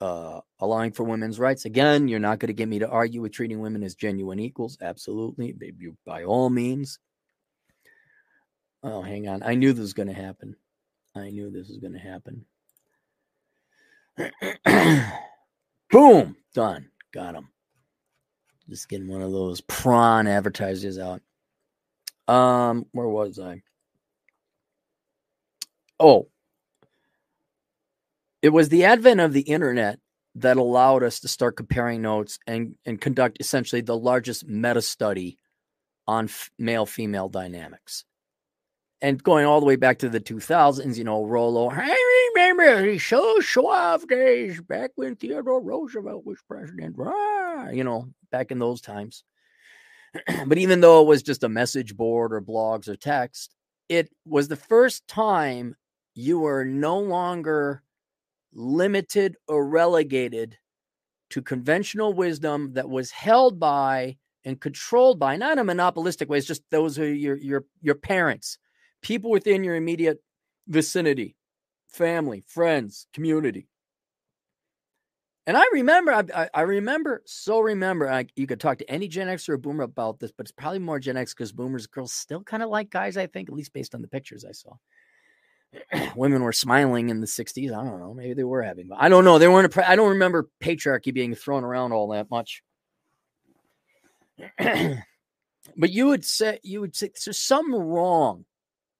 uh, 0.00 0.40
allowing 0.58 0.92
for 0.92 1.04
women's 1.04 1.38
rights, 1.38 1.64
again, 1.64 2.08
you're 2.08 2.18
not 2.18 2.38
going 2.38 2.48
to 2.48 2.54
get 2.54 2.68
me 2.68 2.80
to 2.80 2.88
argue 2.88 3.22
with 3.22 3.32
treating 3.32 3.60
women 3.60 3.82
as 3.82 3.94
genuine 3.94 4.40
equals. 4.40 4.76
Absolutely, 4.82 5.54
by 6.04 6.24
all 6.24 6.50
means. 6.50 6.98
Oh, 8.82 9.00
hang 9.00 9.28
on. 9.28 9.42
I 9.44 9.54
knew 9.54 9.72
this 9.72 9.80
was 9.80 9.92
going 9.92 10.08
to 10.08 10.14
happen. 10.14 10.56
I 11.14 11.30
knew 11.30 11.50
this 11.50 11.68
was 11.68 11.78
going 11.78 11.92
to 11.92 11.98
happen. 11.98 12.44
Boom, 15.90 16.36
done. 16.54 16.88
Got 17.12 17.34
him. 17.34 17.48
Just 18.68 18.88
getting 18.88 19.08
one 19.08 19.22
of 19.22 19.32
those 19.32 19.60
prawn 19.62 20.26
advertisers 20.26 20.98
out. 20.98 21.20
Um, 22.28 22.86
where 22.92 23.08
was 23.08 23.38
I? 23.38 23.62
Oh, 26.00 26.28
it 28.42 28.50
was 28.50 28.68
the 28.68 28.84
advent 28.84 29.20
of 29.20 29.32
the 29.32 29.42
internet 29.42 29.98
that 30.36 30.56
allowed 30.56 31.02
us 31.02 31.20
to 31.20 31.28
start 31.28 31.56
comparing 31.56 32.02
notes 32.02 32.38
and 32.46 32.74
and 32.86 33.00
conduct 33.00 33.38
essentially 33.40 33.82
the 33.82 33.96
largest 33.96 34.46
meta 34.46 34.82
study 34.82 35.38
on 36.06 36.24
f- 36.24 36.50
male 36.58 36.86
female 36.86 37.28
dynamics. 37.28 38.04
And 39.02 39.20
going 39.20 39.44
all 39.44 39.58
the 39.58 39.66
way 39.66 39.74
back 39.74 39.98
to 39.98 40.08
the 40.08 40.20
2000s, 40.20 40.96
you 40.96 41.02
know, 41.02 41.24
Rollo, 41.24 41.68
I 41.70 42.32
remember 42.36 42.82
the 42.82 42.98
SoSuave 42.98 44.06
days 44.06 44.60
back 44.60 44.92
when 44.94 45.16
Theodore 45.16 45.60
Roosevelt 45.60 46.24
was 46.24 46.38
president, 46.48 46.94
ah, 47.00 47.68
you 47.70 47.82
know, 47.82 48.06
back 48.30 48.52
in 48.52 48.60
those 48.60 48.80
times. 48.80 49.24
but 50.46 50.56
even 50.56 50.80
though 50.80 51.02
it 51.02 51.08
was 51.08 51.24
just 51.24 51.42
a 51.42 51.48
message 51.48 51.96
board 51.96 52.32
or 52.32 52.40
blogs 52.40 52.86
or 52.86 52.94
text, 52.94 53.56
it 53.88 54.08
was 54.24 54.46
the 54.46 54.56
first 54.56 55.06
time 55.08 55.74
you 56.14 56.38
were 56.38 56.64
no 56.64 56.98
longer 56.98 57.82
limited 58.52 59.36
or 59.48 59.66
relegated 59.66 60.58
to 61.30 61.42
conventional 61.42 62.12
wisdom 62.12 62.74
that 62.74 62.88
was 62.88 63.10
held 63.10 63.58
by 63.58 64.16
and 64.44 64.60
controlled 64.60 65.18
by 65.18 65.36
not 65.36 65.52
in 65.52 65.58
a 65.58 65.64
monopolistic 65.64 66.28
way 66.28 66.36
it's 66.36 66.46
just 66.46 66.62
those 66.70 66.98
are 66.98 67.14
your 67.14 67.36
your 67.36 67.64
your 67.80 67.94
parents 67.94 68.58
people 69.02 69.30
within 69.30 69.64
your 69.64 69.74
immediate 69.74 70.22
vicinity 70.66 71.36
family 71.88 72.42
friends 72.46 73.06
community 73.12 73.68
and 75.46 75.56
I 75.56 75.64
remember, 75.72 76.12
I, 76.12 76.48
I 76.54 76.60
remember, 76.60 77.22
so 77.26 77.60
remember, 77.60 78.08
I, 78.08 78.26
you 78.36 78.46
could 78.46 78.60
talk 78.60 78.78
to 78.78 78.88
any 78.88 79.08
Gen 79.08 79.28
X 79.28 79.48
or 79.48 79.54
a 79.54 79.58
Boomer 79.58 79.82
about 79.82 80.20
this, 80.20 80.30
but 80.30 80.46
it's 80.46 80.52
probably 80.52 80.78
more 80.78 81.00
Gen 81.00 81.16
X 81.16 81.34
because 81.34 81.50
Boomers, 81.50 81.88
girls 81.88 82.12
still 82.12 82.44
kind 82.44 82.62
of 82.62 82.70
like 82.70 82.90
guys, 82.90 83.16
I 83.16 83.26
think, 83.26 83.48
at 83.48 83.54
least 83.54 83.72
based 83.72 83.94
on 83.94 84.02
the 84.02 84.08
pictures 84.08 84.44
I 84.44 84.52
saw. 84.52 84.74
Women 86.16 86.42
were 86.42 86.52
smiling 86.52 87.08
in 87.08 87.20
the 87.20 87.26
60s. 87.26 87.76
I 87.76 87.84
don't 87.84 87.98
know. 87.98 88.14
Maybe 88.14 88.34
they 88.34 88.44
were 88.44 88.62
having, 88.62 88.88
I 88.96 89.08
don't 89.08 89.24
know. 89.24 89.40
They 89.40 89.48
weren't, 89.48 89.76
I 89.78 89.96
don't 89.96 90.10
remember 90.10 90.48
patriarchy 90.62 91.12
being 91.12 91.34
thrown 91.34 91.64
around 91.64 91.90
all 91.92 92.08
that 92.08 92.30
much. 92.30 92.62
but 94.58 95.90
you 95.90 96.06
would 96.06 96.24
say, 96.24 96.60
you 96.62 96.80
would 96.82 96.94
say, 96.94 97.10
there's 97.24 97.40
something 97.40 97.74
wrong 97.74 98.44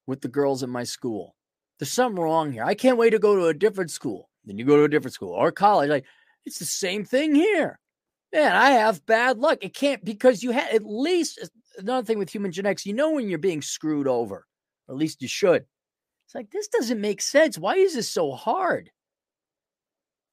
with 0.06 0.20
the 0.20 0.28
girls 0.28 0.62
in 0.62 0.70
my 0.70 0.84
school. 0.84 1.34
There's 1.78 1.90
something 1.90 2.22
wrong 2.22 2.52
here. 2.52 2.64
I 2.64 2.74
can't 2.74 2.98
wait 2.98 3.10
to 3.10 3.18
go 3.18 3.36
to 3.36 3.46
a 3.46 3.54
different 3.54 3.90
school. 3.90 4.28
Then 4.44 4.58
you 4.58 4.64
go 4.64 4.76
to 4.76 4.84
a 4.84 4.88
different 4.88 5.14
school 5.14 5.30
or 5.30 5.52
college. 5.52 5.90
Like, 5.90 6.04
it's 6.44 6.58
the 6.58 6.64
same 6.64 7.04
thing 7.04 7.34
here. 7.34 7.78
Man, 8.32 8.56
I 8.56 8.70
have 8.70 9.04
bad 9.04 9.38
luck. 9.38 9.58
It 9.62 9.74
can't 9.74 10.04
because 10.04 10.42
you 10.42 10.52
had 10.52 10.74
at 10.74 10.84
least 10.84 11.38
uh, 11.42 11.46
another 11.78 12.04
thing 12.04 12.18
with 12.18 12.30
human 12.30 12.50
genetics, 12.50 12.86
you 12.86 12.94
know 12.94 13.10
when 13.10 13.28
you're 13.28 13.38
being 13.38 13.62
screwed 13.62 14.08
over, 14.08 14.46
or 14.88 14.94
at 14.94 14.98
least 14.98 15.22
you 15.22 15.28
should. 15.28 15.66
It's 16.26 16.34
like 16.34 16.50
this 16.50 16.68
doesn't 16.68 17.00
make 17.00 17.20
sense. 17.20 17.58
Why 17.58 17.74
is 17.74 17.94
this 17.94 18.10
so 18.10 18.32
hard? 18.32 18.90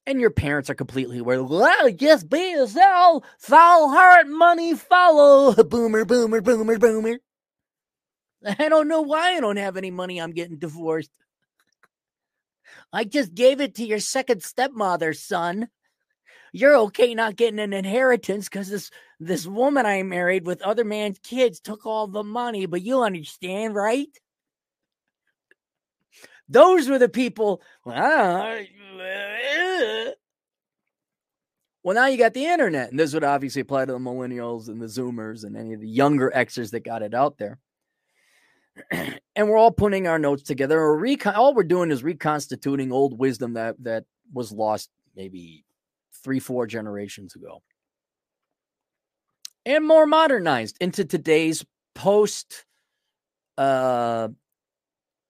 And 0.05 0.21
your 0.21 0.31
parents 0.31 0.69
are 0.69 0.75
completely 0.75 1.19
aware. 1.19 1.43
Well, 1.43 1.91
just 1.91 2.29
be 2.29 2.51
yourself. 2.51 3.25
Follow 3.37 3.89
heart, 3.89 4.27
money 4.27 4.75
follow. 4.75 5.53
Boomer, 5.63 6.05
boomer, 6.05 6.41
boomer, 6.41 6.79
boomer. 6.79 7.19
I 8.59 8.69
don't 8.69 8.87
know 8.87 9.01
why 9.01 9.35
I 9.35 9.39
don't 9.39 9.57
have 9.57 9.77
any 9.77 9.91
money. 9.91 10.19
I'm 10.19 10.31
getting 10.31 10.57
divorced. 10.57 11.11
I 12.93 13.03
just 13.03 13.33
gave 13.33 13.61
it 13.61 13.75
to 13.75 13.85
your 13.85 13.99
second 13.99 14.43
stepmother, 14.43 15.13
son 15.13 15.69
you're 16.51 16.77
okay 16.77 17.13
not 17.13 17.35
getting 17.35 17.59
an 17.59 17.73
inheritance 17.73 18.49
because 18.49 18.69
this 18.69 18.91
this 19.19 19.45
woman 19.45 19.85
I 19.85 20.03
married 20.03 20.45
with 20.45 20.61
other 20.61 20.83
man's 20.83 21.19
kids 21.19 21.59
took 21.59 21.85
all 21.85 22.07
the 22.07 22.23
money, 22.23 22.65
but 22.65 22.81
you 22.81 23.01
understand, 23.01 23.75
right? 23.75 24.09
Those 26.47 26.89
were 26.89 26.99
the 26.99 27.09
people. 27.09 27.61
Well, 31.81 31.95
now 31.95 32.07
you 32.07 32.17
got 32.17 32.33
the 32.33 32.45
internet, 32.45 32.91
and 32.91 32.99
this 32.99 33.13
would 33.13 33.23
obviously 33.23 33.61
apply 33.61 33.85
to 33.85 33.93
the 33.93 33.99
millennials 33.99 34.67
and 34.67 34.81
the 34.81 34.87
Zoomers 34.87 35.45
and 35.45 35.55
any 35.55 35.73
of 35.73 35.79
the 35.79 35.87
younger 35.87 36.29
Xers 36.35 36.71
that 36.71 36.83
got 36.83 37.01
it 37.01 37.13
out 37.13 37.37
there. 37.37 37.57
and 38.91 39.49
we're 39.49 39.57
all 39.57 39.71
putting 39.71 40.07
our 40.07 40.19
notes 40.19 40.43
together. 40.43 40.79
Or 40.79 40.97
recon- 40.97 41.35
all 41.35 41.53
we're 41.53 41.63
doing 41.63 41.91
is 41.91 42.03
reconstituting 42.03 42.91
old 42.91 43.17
wisdom 43.17 43.53
that 43.53 43.75
that 43.83 44.05
was 44.33 44.51
lost 44.51 44.89
maybe 45.15 45.65
three, 46.23 46.39
four 46.39 46.67
generations 46.67 47.35
ago. 47.35 47.61
And 49.65 49.85
more 49.85 50.05
modernized 50.05 50.77
into 50.79 51.05
today's 51.05 51.65
post 51.95 52.65
uh, 53.57 54.29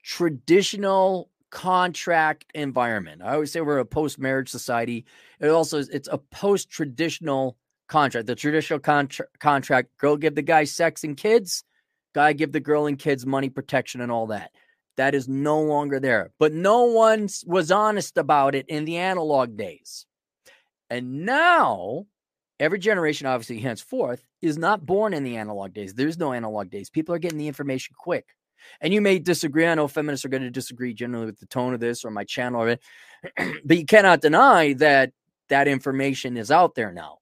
traditional 0.04 1.30
contract 1.50 2.46
environment. 2.54 3.22
I 3.24 3.34
always 3.34 3.52
say 3.52 3.62
we're 3.62 3.80
a 3.80 3.86
post 3.86 4.20
marriage 4.20 4.50
society. 4.50 5.06
It 5.40 5.50
also 5.50 5.80
is, 5.80 5.90
it's 5.90 6.10
a 6.12 6.18
post 6.18 6.70
traditional 6.70 7.58
contract. 7.88 8.28
The 8.28 8.36
traditional 8.36 8.80
contra- 8.80 9.26
contract, 9.40 9.98
girl 9.98 10.16
give 10.16 10.36
the 10.36 10.42
guy 10.42 10.64
sex 10.64 11.04
and 11.04 11.18
kids, 11.18 11.64
guy 12.14 12.34
give 12.34 12.52
the 12.52 12.60
girl 12.60 12.86
and 12.86 12.98
kids 12.98 13.26
money, 13.26 13.50
protection, 13.50 14.02
and 14.02 14.12
all 14.12 14.28
that. 14.28 14.52
That 14.98 15.16
is 15.16 15.28
no 15.28 15.62
longer 15.62 16.00
there. 16.00 16.32
But 16.40 16.54
no 16.54 16.84
one 16.84 17.30
was 17.46 17.72
honest 17.72 18.18
about 18.18 18.56
it 18.56 18.66
in 18.68 18.86
the 18.86 18.98
analog 18.98 19.56
days. 19.56 20.06
And 20.90 21.26
now, 21.26 22.06
every 22.60 22.80
generation, 22.80 23.28
obviously, 23.28 23.60
henceforth, 23.60 24.26
is 24.42 24.58
not 24.58 24.86
born 24.86 25.14
in 25.14 25.24
the 25.24 25.38
analog 25.38 25.74
days. 25.74 25.94
There's 25.94 26.18
no 26.18 26.34
analog 26.34 26.70
days. 26.70 26.90
People 26.90 27.16
are 27.16 27.20
getting 27.20 27.38
the 27.38 27.48
information 27.48 27.96
quick. 27.98 28.26
And 28.82 28.94
you 28.94 29.02
may 29.02 29.20
disagree. 29.20 29.66
I 29.66 29.76
know 29.76 29.88
feminists 29.88 30.26
are 30.26 30.30
going 30.30 30.44
to 30.44 30.50
disagree 30.50 30.94
generally 30.94 31.28
with 31.28 31.40
the 31.40 31.46
tone 31.46 31.74
of 31.74 31.80
this 31.80 32.04
or 32.04 32.12
my 32.12 32.26
channel 32.26 32.64
of 32.64 32.68
it, 32.68 32.82
but 33.64 33.78
you 33.78 33.86
cannot 33.86 34.22
deny 34.22 34.74
that 34.74 35.14
that 35.50 35.68
information 35.68 36.38
is 36.38 36.52
out 36.52 36.76
there 36.76 36.92
now. 36.92 37.20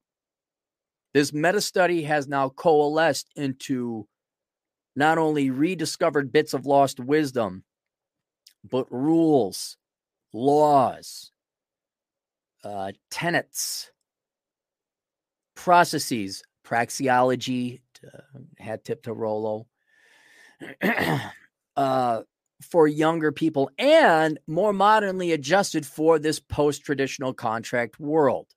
This 1.14 1.34
meta 1.34 1.62
study 1.62 2.04
has 2.04 2.28
now 2.28 2.50
coalesced 2.50 3.30
into 3.36 4.08
not 4.98 5.20
only 5.20 5.52
rediscovered 5.52 6.34
bits 6.34 6.56
of 6.56 6.66
lost 6.66 7.00
wisdom, 7.00 7.64
but 8.68 8.92
rules, 8.92 9.78
laws, 10.34 11.32
uh, 12.64 12.92
tenets, 13.12 13.92
processes, 15.56 16.42
praxeology, 16.66 17.80
hat 18.58 18.84
tip 18.84 19.04
to 19.04 19.14
Rollo, 19.14 19.68
uh, 21.76 22.22
for 22.64 22.88
younger 22.88 23.32
people 23.32 23.70
and 23.78 24.40
more 24.48 24.74
modernly 24.74 25.32
adjusted 25.32 25.86
for 25.86 26.18
this 26.18 26.40
post 26.40 26.84
traditional 26.84 27.36
contract 27.36 28.00
world. 28.00 28.48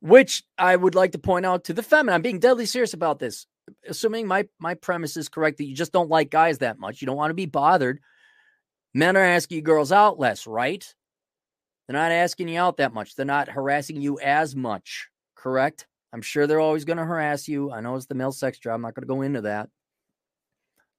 Which 0.00 0.44
I 0.56 0.74
would 0.74 0.94
like 0.94 1.12
to 1.12 1.18
point 1.18 1.44
out 1.44 1.64
to 1.64 1.74
the 1.74 1.82
feminine. 1.82 2.14
I'm 2.14 2.22
being 2.22 2.38
deadly 2.38 2.64
serious 2.64 2.94
about 2.94 3.18
this. 3.18 3.46
Assuming 3.88 4.26
my 4.26 4.48
my 4.58 4.74
premise 4.74 5.16
is 5.16 5.28
correct 5.28 5.58
that 5.58 5.66
you 5.66 5.74
just 5.74 5.92
don't 5.92 6.10
like 6.10 6.30
guys 6.30 6.58
that 6.58 6.78
much, 6.78 7.00
you 7.00 7.06
don't 7.06 7.16
want 7.16 7.30
to 7.30 7.34
be 7.34 7.46
bothered. 7.46 8.00
Men 8.94 9.16
are 9.16 9.24
asking 9.24 9.64
girls 9.64 9.92
out 9.92 10.18
less, 10.18 10.46
right? 10.46 10.94
They're 11.86 12.00
not 12.00 12.12
asking 12.12 12.48
you 12.48 12.58
out 12.58 12.78
that 12.78 12.94
much. 12.94 13.14
They're 13.14 13.26
not 13.26 13.48
harassing 13.48 14.00
you 14.00 14.18
as 14.20 14.56
much, 14.56 15.08
correct? 15.34 15.86
I'm 16.12 16.22
sure 16.22 16.46
they're 16.46 16.60
always 16.60 16.84
going 16.84 16.96
to 16.98 17.04
harass 17.04 17.48
you. 17.48 17.72
I 17.72 17.80
know 17.80 17.96
it's 17.96 18.06
the 18.06 18.14
male 18.14 18.32
sex 18.32 18.58
drive. 18.58 18.76
I'm 18.76 18.82
not 18.82 18.94
going 18.94 19.02
to 19.02 19.12
go 19.12 19.22
into 19.22 19.42
that. 19.42 19.68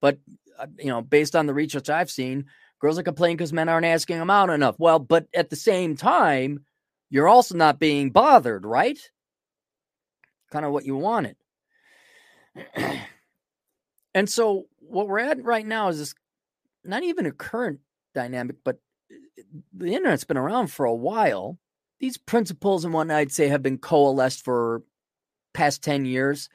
But, 0.02 0.20
uh, 0.60 0.68
you 0.78 0.88
know, 0.88 1.02
based 1.02 1.36
on 1.36 1.48
the 1.48 1.54
research 1.54 1.90
I've 1.90 2.12
seen, 2.12 2.46
girls 2.80 3.00
are 3.00 3.04
complaining 3.04 3.38
because 3.38 3.54
men 3.54 3.70
aren't 3.70 3.86
asking 3.86 4.20
them 4.20 4.30
out 4.30 4.50
enough. 4.50 4.76
Well, 4.78 5.00
but 5.00 5.28
at 5.34 5.50
the 5.50 5.56
same 5.56 5.96
time, 5.96 6.66
you're 7.10 7.30
also 7.30 7.56
not 7.56 7.80
being 7.80 8.12
bothered, 8.12 8.66
right? 8.66 9.00
Kind 10.52 10.66
of 10.66 10.74
what 10.74 10.86
you 10.86 10.98
wanted. 10.98 11.38
And 14.14 14.30
so, 14.30 14.66
what 14.80 15.08
we're 15.08 15.20
at 15.20 15.44
right 15.44 15.66
now 15.66 15.90
is 15.90 16.00
this 16.00 16.16
not 16.84 17.04
even 17.04 17.26
a 17.26 17.32
current 17.32 17.80
dynamic, 18.14 18.58
but 18.64 18.80
eh, 19.12 19.42
the 19.74 19.94
internet's 19.94 20.24
been 20.24 20.38
around 20.38 20.68
for 20.68 20.86
a 20.86 20.96
while. 20.96 21.58
These 22.00 22.18
principles 22.18 22.86
and 22.86 22.94
whatnot, 22.94 23.18
I'd 23.18 23.32
say, 23.32 23.48
have 23.48 23.64
been 23.64 23.78
coalesced 23.78 24.44
for 24.44 24.84
past 25.54 25.82
10 25.84 26.06
years. 26.06 26.50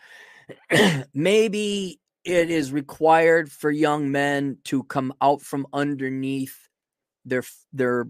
Maybe 1.15 2.01
it 2.25 2.51
is 2.51 2.73
required 2.73 3.51
for 3.51 3.71
young 3.71 4.11
men 4.11 4.59
to 4.65 4.83
come 4.85 5.13
out 5.23 5.41
from 5.43 5.67
underneath 5.73 6.69
their 7.25 7.43
their 7.73 8.09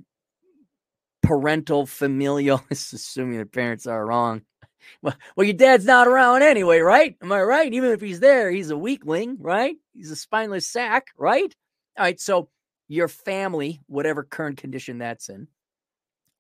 parental 1.23 1.87
familial 1.87 2.63
assuming 2.71 3.35
their 3.35 3.47
parents 3.47 3.87
are 3.87 4.07
wrong 4.07 4.43
well, 5.03 5.15
your 5.39 5.53
dad's 5.55 5.85
not 5.85 6.09
around 6.09 6.43
anyway 6.43 6.79
right 6.79 7.17
am 7.23 7.33
i 7.33 7.41
right 7.41 7.73
even 7.73 7.91
if 7.91 8.01
he's 8.01 8.21
there 8.21 8.51
he's 8.51 8.71
a 8.71 8.77
weakling 8.77 9.37
right 9.41 9.77
he's 9.95 10.11
a 10.11 10.17
spineless 10.17 10.67
sack 10.67 11.09
right 11.17 11.55
all 11.99 12.05
right 12.05 12.21
so 12.21 12.49
your 12.91 13.07
family, 13.07 13.81
whatever 13.87 14.25
current 14.25 14.57
condition 14.57 14.99
that's 14.99 15.29
in, 15.29 15.47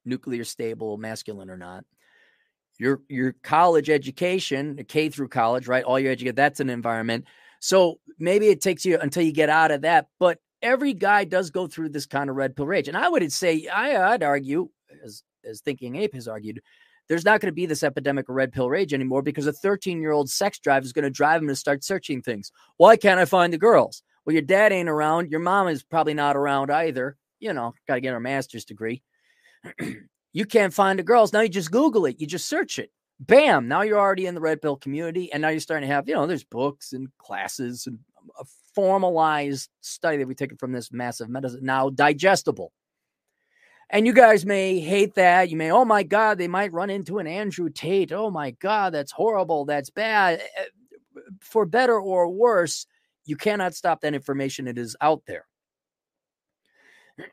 nuclear 0.05 0.43
stable, 0.43 0.97
masculine 0.99 1.49
or 1.49 1.57
not, 1.57 1.85
your 2.77 3.03
your 3.09 3.37
college 3.45 3.89
education, 3.89 4.85
K 4.89 5.11
through 5.11 5.29
college, 5.29 5.69
right? 5.69 5.85
All 5.85 6.01
your 6.01 6.11
education, 6.11 6.35
that's 6.35 6.59
an 6.59 6.69
environment. 6.69 7.27
So 7.61 8.01
maybe 8.19 8.49
it 8.49 8.61
takes 8.61 8.85
you 8.85 8.99
until 8.99 9.23
you 9.23 9.33
get 9.33 9.49
out 9.49 9.71
of 9.71 9.83
that. 9.83 10.09
But 10.19 10.39
every 10.61 10.93
guy 10.93 11.23
does 11.23 11.51
go 11.51 11.69
through 11.69 11.91
this 11.91 12.07
kind 12.07 12.29
of 12.29 12.35
red 12.35 12.57
pill 12.57 12.67
rage. 12.67 12.89
And 12.89 12.97
I 12.97 13.09
would 13.09 13.33
say, 13.33 13.69
I, 13.69 14.13
I'd 14.13 14.25
argue, 14.25 14.71
as, 15.05 15.23
as 15.45 15.61
Thinking 15.61 15.95
Ape 15.95 16.15
has 16.15 16.27
argued, 16.27 16.63
there's 17.11 17.25
not 17.25 17.41
going 17.41 17.51
to 17.51 17.55
be 17.55 17.67
this 17.67 17.83
epidemic 17.83 18.29
of 18.29 18.37
red 18.37 18.53
pill 18.53 18.71
rage 18.71 18.95
anymore 18.95 19.21
because 19.21 19.49
a 19.49 19.53
13 19.53 20.01
year 20.01 20.13
old 20.13 20.31
sex 20.31 20.61
drive 20.61 20.85
is 20.85 20.93
going 20.93 21.03
to 21.03 21.11
drive 21.11 21.43
him 21.43 21.49
to 21.49 21.57
start 21.57 21.83
searching 21.83 22.23
things. 22.23 22.53
Why 22.77 22.97
can't 22.97 23.19
I 23.19 23.25
find 23.25 23.53
the 23.53 23.59
girls? 23.59 24.05
Well, 24.25 24.33
your 24.33 24.43
dad 24.43 24.73
ain't 24.73 24.89
around. 24.89 25.29
Your 25.29 25.41
mom 25.41 25.67
is 25.67 25.83
probably 25.83 26.15
not 26.15 26.37
around 26.37 26.71
either. 26.71 27.17
You 27.41 27.53
know, 27.53 27.75
got 27.89 27.97
to 27.97 28.01
get 28.01 28.13
her 28.13 28.21
master's 28.21 28.65
degree. 28.65 29.03
you 30.33 30.47
can't 30.47 30.73
find 30.73 31.01
the 31.01 31.03
girls. 31.03 31.33
Now 31.33 31.41
you 31.41 31.49
just 31.49 31.73
Google 31.73 32.07
it, 32.07 32.21
you 32.21 32.29
just 32.29 32.49
search 32.49 32.79
it. 32.79 32.93
Bam, 33.19 33.67
now 33.67 33.83
you're 33.83 33.99
already 33.99 34.27
in 34.27 34.37
the 34.37 34.41
red 34.41 34.63
pill 34.63 34.77
community. 34.77 35.33
And 35.33 35.43
now 35.43 35.49
you're 35.49 35.59
starting 35.59 35.89
to 35.89 35.93
have, 35.93 36.09
you 36.09 36.15
know, 36.15 36.29
there's 36.29 36.45
books 36.45 36.93
and 36.93 37.09
classes 37.19 37.89
and 37.89 37.99
a 38.39 38.45
formalized 38.73 39.69
study 39.81 40.19
that 40.19 40.29
we 40.29 40.37
take 40.37 40.53
it 40.53 40.61
from 40.61 40.71
this 40.71 40.93
massive 40.93 41.29
medicine 41.29 41.65
now 41.65 41.91
digestible. 41.91 42.73
And 43.93 44.07
you 44.07 44.13
guys 44.13 44.47
may 44.47 44.79
hate 44.79 45.15
that. 45.17 45.51
You 45.51 45.57
may, 45.57 45.73
oh 45.73 45.85
my 45.85 46.05
God, 46.05 46.39
they 46.39 46.47
might 46.49 46.73
run 46.73 46.91
into 46.91 47.19
an 47.19 47.27
Andrew 47.27 47.69
Tate. 47.69 48.13
Oh 48.13 48.31
my 48.31 48.53
God, 48.53 48.95
that's 48.95 49.11
horrible. 49.11 49.65
That's 49.65 49.91
bad. 49.91 50.41
Eh, 50.41 50.63
eh, 50.63 51.21
for 51.41 51.67
better 51.67 51.99
or 52.01 52.29
worse, 52.29 52.87
you 53.25 53.37
cannot 53.37 53.75
stop 53.75 54.01
that 54.01 54.15
information. 54.15 54.69
It 54.69 54.79
is 54.79 54.97
out 55.01 55.23
there. 55.27 55.47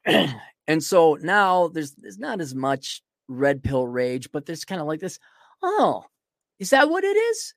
and 0.67 0.83
so 0.83 1.17
now 1.21 1.67
there's 1.67 1.93
there's 1.93 2.19
not 2.19 2.41
as 2.41 2.55
much 2.55 3.03
red 3.27 3.63
pill 3.63 3.87
rage, 3.87 4.31
but 4.31 4.45
there's 4.45 4.65
kind 4.65 4.81
of 4.81 4.87
like 4.87 4.99
this, 4.99 5.19
oh, 5.61 6.05
is 6.59 6.71
that 6.71 6.89
what 6.89 7.03
it 7.03 7.15
is? 7.15 7.53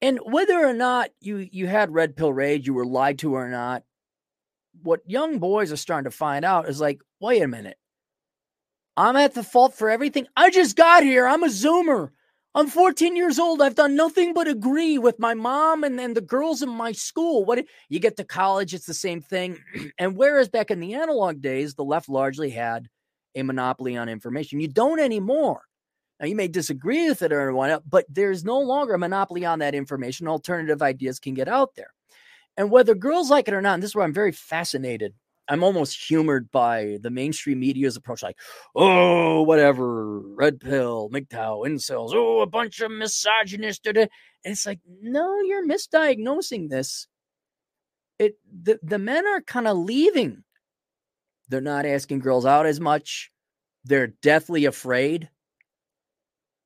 And 0.00 0.18
whether 0.24 0.58
or 0.66 0.72
not 0.72 1.10
you 1.20 1.46
you 1.52 1.66
had 1.66 1.92
red 1.92 2.16
pill 2.16 2.32
rage, 2.32 2.66
you 2.66 2.74
were 2.74 2.86
lied 2.86 3.18
to 3.20 3.34
or 3.34 3.48
not, 3.48 3.82
what 4.82 5.00
young 5.06 5.38
boys 5.38 5.70
are 5.70 5.76
starting 5.76 6.10
to 6.10 6.16
find 6.16 6.44
out 6.44 6.68
is 6.68 6.80
like, 6.80 7.00
wait 7.20 7.42
a 7.42 7.48
minute. 7.48 7.76
I'm 8.96 9.16
at 9.16 9.34
the 9.34 9.42
fault 9.42 9.74
for 9.74 9.88
everything. 9.88 10.26
I 10.36 10.50
just 10.50 10.76
got 10.76 11.02
here. 11.02 11.26
I'm 11.26 11.42
a 11.42 11.48
zoomer. 11.48 12.10
I'm 12.54 12.66
14 12.66 13.16
years 13.16 13.38
old. 13.38 13.62
I've 13.62 13.74
done 13.74 13.96
nothing 13.96 14.34
but 14.34 14.46
agree 14.46 14.98
with 14.98 15.18
my 15.18 15.32
mom 15.32 15.84
and 15.84 15.98
then 15.98 16.12
the 16.12 16.20
girls 16.20 16.60
in 16.60 16.68
my 16.68 16.92
school. 16.92 17.46
What 17.46 17.64
you 17.88 17.98
get 17.98 18.18
to 18.18 18.24
college, 18.24 18.74
it's 18.74 18.84
the 18.84 18.92
same 18.92 19.22
thing. 19.22 19.58
and 19.98 20.16
whereas 20.16 20.50
back 20.50 20.70
in 20.70 20.80
the 20.80 20.94
analog 20.94 21.40
days, 21.40 21.74
the 21.74 21.84
left 21.84 22.10
largely 22.10 22.50
had 22.50 22.88
a 23.34 23.42
monopoly 23.42 23.96
on 23.96 24.10
information, 24.10 24.60
you 24.60 24.68
don't 24.68 25.00
anymore. 25.00 25.62
Now, 26.20 26.26
you 26.26 26.36
may 26.36 26.48
disagree 26.48 27.08
with 27.08 27.22
it 27.22 27.32
or 27.32 27.52
whatnot, 27.54 27.88
but 27.88 28.04
there's 28.10 28.44
no 28.44 28.60
longer 28.60 28.94
a 28.94 28.98
monopoly 28.98 29.44
on 29.46 29.60
that 29.60 29.74
information. 29.74 30.28
Alternative 30.28 30.82
ideas 30.82 31.18
can 31.18 31.32
get 31.32 31.48
out 31.48 31.74
there. 31.74 31.92
And 32.56 32.70
whether 32.70 32.94
girls 32.94 33.30
like 33.30 33.48
it 33.48 33.54
or 33.54 33.62
not, 33.62 33.74
and 33.74 33.82
this 33.82 33.90
is 33.90 33.94
where 33.94 34.04
I'm 34.04 34.12
very 34.12 34.30
fascinated. 34.30 35.14
I'm 35.52 35.62
almost 35.62 36.02
humored 36.02 36.50
by 36.50 36.98
the 37.02 37.10
mainstream 37.10 37.60
media's 37.60 37.96
approach, 37.96 38.22
like, 38.22 38.38
oh, 38.74 39.42
whatever, 39.42 40.20
red 40.20 40.60
pill, 40.60 41.10
MGTOW, 41.12 41.66
incels, 41.66 42.12
oh, 42.14 42.40
a 42.40 42.46
bunch 42.46 42.80
of 42.80 42.90
misogynists. 42.90 43.86
And 43.86 44.08
it's 44.44 44.66
like, 44.66 44.80
no, 45.00 45.40
you're 45.42 45.66
misdiagnosing 45.66 46.68
this. 46.68 47.06
It 48.18 48.36
the, 48.62 48.78
the 48.82 48.98
men 48.98 49.26
are 49.26 49.40
kind 49.40 49.66
of 49.68 49.76
leaving. 49.76 50.44
They're 51.48 51.60
not 51.60 51.86
asking 51.86 52.20
girls 52.20 52.46
out 52.46 52.66
as 52.66 52.80
much. 52.80 53.30
They're 53.84 54.08
deathly 54.22 54.64
afraid 54.64 55.28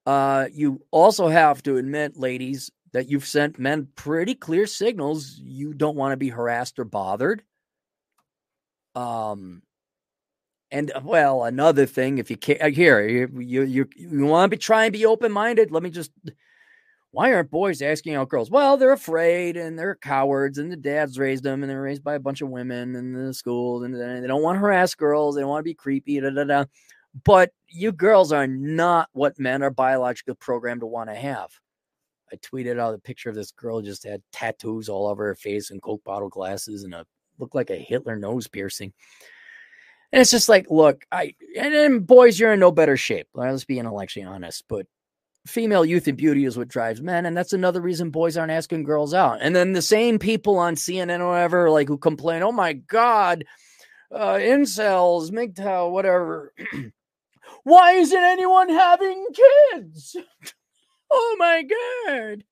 uh, 0.07 0.47
you 0.53 0.81
also 0.93 1.27
have 1.29 1.63
to 1.65 1.77
admit, 1.77 2.17
ladies, 2.17 2.71
that 2.93 3.11
you've 3.11 3.27
sent 3.27 3.59
men 3.59 3.89
pretty 3.97 4.35
clear 4.35 4.67
signals 4.67 5.39
you 5.43 5.75
don't 5.75 5.97
want 5.97 6.13
to 6.13 6.17
be 6.17 6.29
harassed 6.29 6.79
or 6.79 6.85
bothered. 6.85 7.43
Um, 8.97 9.63
and 10.71 10.91
uh, 10.93 11.01
well, 11.05 11.45
another 11.45 11.87
thing, 11.87 12.19
if 12.19 12.31
you 12.31 12.37
can't 12.37 12.63
uh, 12.63 12.71
here, 12.71 13.07
you 13.07 13.29
you 13.39 13.63
you, 13.63 13.89
you 13.95 14.27
want 14.27 14.51
to 14.51 14.57
be 14.57 14.61
try 14.61 14.85
and 14.85 14.93
be 14.93 15.07
open 15.07 15.31
minded. 15.31 15.71
Let 15.71 15.83
me 15.83 15.91
just. 15.91 16.11
Why 17.13 17.33
aren't 17.33 17.51
boys 17.51 17.81
asking 17.81 18.15
out 18.15 18.29
girls? 18.29 18.51
Well, 18.51 18.77
they're 18.77 18.93
afraid 18.93 19.57
and 19.57 19.79
they're 19.79 19.95
cowards, 19.95 20.59
and 20.59 20.71
the 20.71 20.77
dads 20.77 21.19
raised 21.19 21.45
them, 21.45 21.63
and 21.63 21.71
they're 21.71 21.81
raised 21.81 22.05
by 22.05 22.15
a 22.15 22.21
bunch 22.21 22.43
of 22.43 22.51
women 22.51 22.95
in 22.95 23.15
the 23.15 23.33
schools, 23.33 23.85
and 23.85 23.95
they 23.95 24.27
don't 24.27 24.43
want 24.43 24.57
to 24.57 24.61
harass 24.61 24.95
girls. 24.95 25.35
They 25.35 25.41
don't 25.41 25.49
want 25.49 25.61
to 25.61 25.71
be 25.71 25.73
creepy. 25.73 26.21
Da, 26.21 26.29
da, 26.29 26.45
da. 26.45 26.65
But 27.25 27.53
you 27.69 27.93
girls 27.93 28.33
are 28.33 28.47
not 28.47 29.09
what 29.13 29.39
men 29.39 29.63
are 29.63 29.71
biologically 29.71 30.35
programmed 30.35 30.81
to 30.81 30.87
want 30.87 31.09
to 31.09 31.15
have. 31.15 31.49
I 32.31 32.37
tweeted 32.37 32.79
out 32.79 32.95
a 32.95 32.99
picture 32.99 33.31
of 33.31 33.35
this 33.35 33.53
girl 33.53 33.81
just 33.81 34.05
had 34.05 34.21
tattoos 34.33 34.91
all 34.91 35.07
over 35.07 35.25
her 35.27 35.37
face 35.37 35.71
and 35.71 35.81
Coke 35.81 36.05
bottle 36.05 36.29
glasses 36.29 36.83
and 36.83 36.93
a 36.93 37.07
looked 37.39 37.55
like 37.55 37.71
a 37.71 37.77
Hitler 37.77 38.17
nose 38.17 38.47
piercing. 38.47 38.93
And 40.13 40.21
it's 40.21 40.31
just 40.31 40.49
like, 40.49 40.71
look, 40.71 41.05
I 41.11 41.35
and 41.59 41.75
then 41.75 41.99
boys, 42.01 42.39
you're 42.39 42.53
in 42.53 42.61
no 42.61 42.73
better 42.73 42.97
shape. 42.97 43.29
Let's 43.35 43.65
be 43.65 43.79
intellectually 43.79 44.25
honest. 44.25 44.65
But 44.69 44.87
female 45.47 45.85
youth 45.85 46.09
and 46.09 46.17
beauty 46.17 46.45
is 46.45 46.57
what 46.57 46.69
drives 46.69 47.01
men, 47.01 47.27
and 47.27 47.37
that's 47.37 47.53
another 47.53 47.81
reason 47.81 48.11
boys 48.11 48.37
aren't 48.37 48.53
asking 48.53 48.85
girls 48.85 49.15
out. 49.15 49.39
And 49.41 49.55
then 49.55 49.73
the 49.73 49.83
same 49.83 50.19
people 50.19 50.59
on 50.59 50.75
CNN 50.75 51.21
or 51.21 51.31
whatever, 51.31 51.71
like 51.71 51.89
who 51.89 51.99
complain, 51.99 52.43
oh 52.43 52.53
my 52.53 52.75
god, 52.75 53.45
uh, 54.13 54.35
incels, 54.35 55.31
MGTOW, 55.31 55.91
whatever. 55.91 56.53
Why 57.65 57.93
isn't 57.93 58.17
anyone 58.17 58.69
having 58.69 59.27
kids? 59.73 60.17
oh 61.11 61.37
my 61.39 61.63
God. 61.63 62.45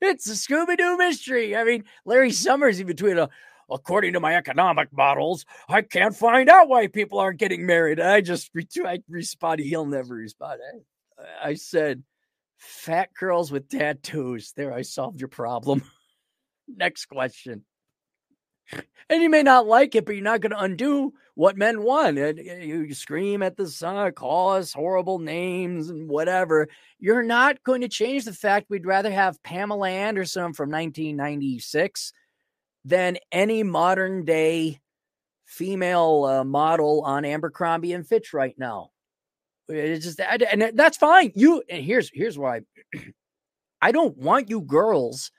It's 0.00 0.28
a 0.28 0.32
Scooby 0.32 0.76
Doo 0.76 0.96
mystery. 0.98 1.56
I 1.56 1.64
mean, 1.64 1.84
Larry 2.04 2.30
Summers 2.30 2.78
in 2.78 2.86
between 2.86 3.18
a 3.18 3.30
according 3.70 4.12
to 4.14 4.20
my 4.20 4.36
economic 4.36 4.92
models, 4.92 5.44
I 5.68 5.82
can't 5.82 6.16
find 6.16 6.48
out 6.48 6.68
why 6.68 6.86
people 6.86 7.18
aren't 7.18 7.40
getting 7.40 7.66
married. 7.66 8.00
I 8.00 8.20
just 8.20 8.50
I 8.84 9.00
responded, 9.08 9.64
he'll 9.64 9.86
never 9.86 10.14
respond. 10.14 10.60
I, 10.62 11.50
I 11.50 11.54
said, 11.54 12.02
fat 12.58 13.12
girls 13.14 13.50
with 13.50 13.68
tattoos. 13.68 14.52
There, 14.56 14.72
I 14.72 14.82
solved 14.82 15.20
your 15.20 15.28
problem. 15.28 15.82
Next 16.68 17.06
question. 17.06 17.64
And 19.10 19.22
you 19.22 19.28
may 19.28 19.42
not 19.42 19.66
like 19.66 19.94
it, 19.94 20.06
but 20.06 20.14
you're 20.14 20.24
not 20.24 20.40
going 20.40 20.52
to 20.52 20.58
undo 20.58 21.12
what 21.34 21.58
men 21.58 21.82
want. 21.82 22.18
And 22.18 22.38
eh, 22.38 22.62
you 22.62 22.94
scream 22.94 23.42
at 23.42 23.56
the 23.56 23.68
sun, 23.68 24.12
call 24.12 24.52
us 24.52 24.72
horrible 24.72 25.18
names 25.18 25.90
and 25.90 26.08
whatever. 26.08 26.68
You're 26.98 27.22
not 27.22 27.62
going 27.64 27.82
to 27.82 27.88
change 27.88 28.24
the 28.24 28.32
fact 28.32 28.70
we'd 28.70 28.86
rather 28.86 29.10
have 29.10 29.42
Pamela 29.42 29.90
Anderson 29.90 30.54
from 30.54 30.70
1996 30.70 32.12
than 32.84 33.18
any 33.32 33.62
modern 33.62 34.24
day 34.24 34.80
female 35.46 36.24
uh, 36.24 36.44
model 36.44 37.02
on 37.02 37.24
Abercrombie 37.24 37.92
and 37.92 38.06
Fitch 38.06 38.32
right 38.32 38.54
now. 38.58 38.90
It's 39.68 40.04
just 40.04 40.20
and 40.20 40.72
that's 40.74 40.98
fine. 40.98 41.32
You 41.34 41.62
and 41.70 41.82
here's 41.82 42.10
here's 42.12 42.38
why 42.38 42.60
I 43.80 43.92
don't 43.92 44.16
want 44.16 44.50
you 44.50 44.60
girls 44.60 45.30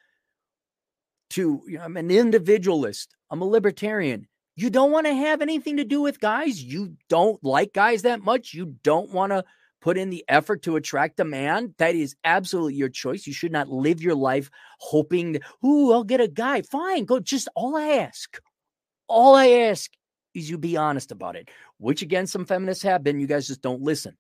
to 1.32 1.62
you 1.68 1.78
know, 1.78 1.84
I'm 1.84 1.98
an 1.98 2.10
individualist. 2.10 3.16
I'm 3.30 3.42
a 3.42 3.46
libertarian. 3.46 4.28
You 4.56 4.70
don't 4.70 4.92
want 4.92 5.06
to 5.06 5.14
have 5.14 5.42
anything 5.42 5.78
to 5.78 5.84
do 5.84 6.02
with 6.02 6.20
guys. 6.20 6.64
You 6.64 6.96
don't 7.10 7.44
like 7.44 7.74
guys 7.74 8.04
that 8.04 8.24
much. 8.24 8.54
You 8.54 8.78
don't 8.84 9.12
want 9.12 9.32
to 9.32 9.44
put 9.86 10.00
in 10.00 10.10
the 10.10 10.26
effort 10.28 10.64
to 10.64 10.78
attract 10.78 11.20
a 11.20 11.24
man. 11.24 11.76
That 11.78 11.94
is 11.94 12.16
absolutely 12.24 12.74
your 12.74 12.90
choice. 12.90 13.28
You 13.28 13.34
should 13.34 13.52
not 13.52 13.70
live 13.70 14.02
your 14.02 14.16
life 14.16 14.50
hoping, 14.80 15.38
ooh, 15.64 15.94
I'll 15.94 16.04
get 16.04 16.20
a 16.20 16.28
guy. 16.28 16.64
Fine, 16.64 17.06
go. 17.06 17.20
Just 17.20 17.48
all 17.54 17.76
I 17.78 17.90
ask, 17.98 18.40
all 19.08 19.36
I 19.36 19.48
ask 19.48 19.92
is 20.34 20.50
you 20.50 20.58
be 20.58 20.76
honest 20.76 21.12
about 21.12 21.36
it, 21.36 21.52
which 21.78 22.02
again, 22.02 22.26
some 22.26 22.46
feminists 22.46 22.82
have 22.82 23.04
been. 23.04 23.20
You 23.20 23.28
guys 23.28 23.46
just 23.46 23.62
don't 23.62 23.84
listen. 23.84 24.18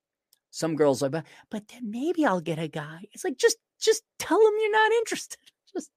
Some 0.51 0.75
girls 0.75 1.01
are, 1.01 1.09
but 1.09 1.23
then 1.49 1.89
maybe 1.89 2.27
I'll 2.27 2.41
get 2.41 2.59
a 2.59 2.67
guy. 2.67 2.99
It's 3.11 3.23
like, 3.23 3.37
just, 3.37 3.57
just 3.81 4.03
tell 4.19 4.37
them 4.37 4.53
you're 4.61 4.71
not 4.71 4.91
interested. 4.91 5.39
Just. 5.73 5.89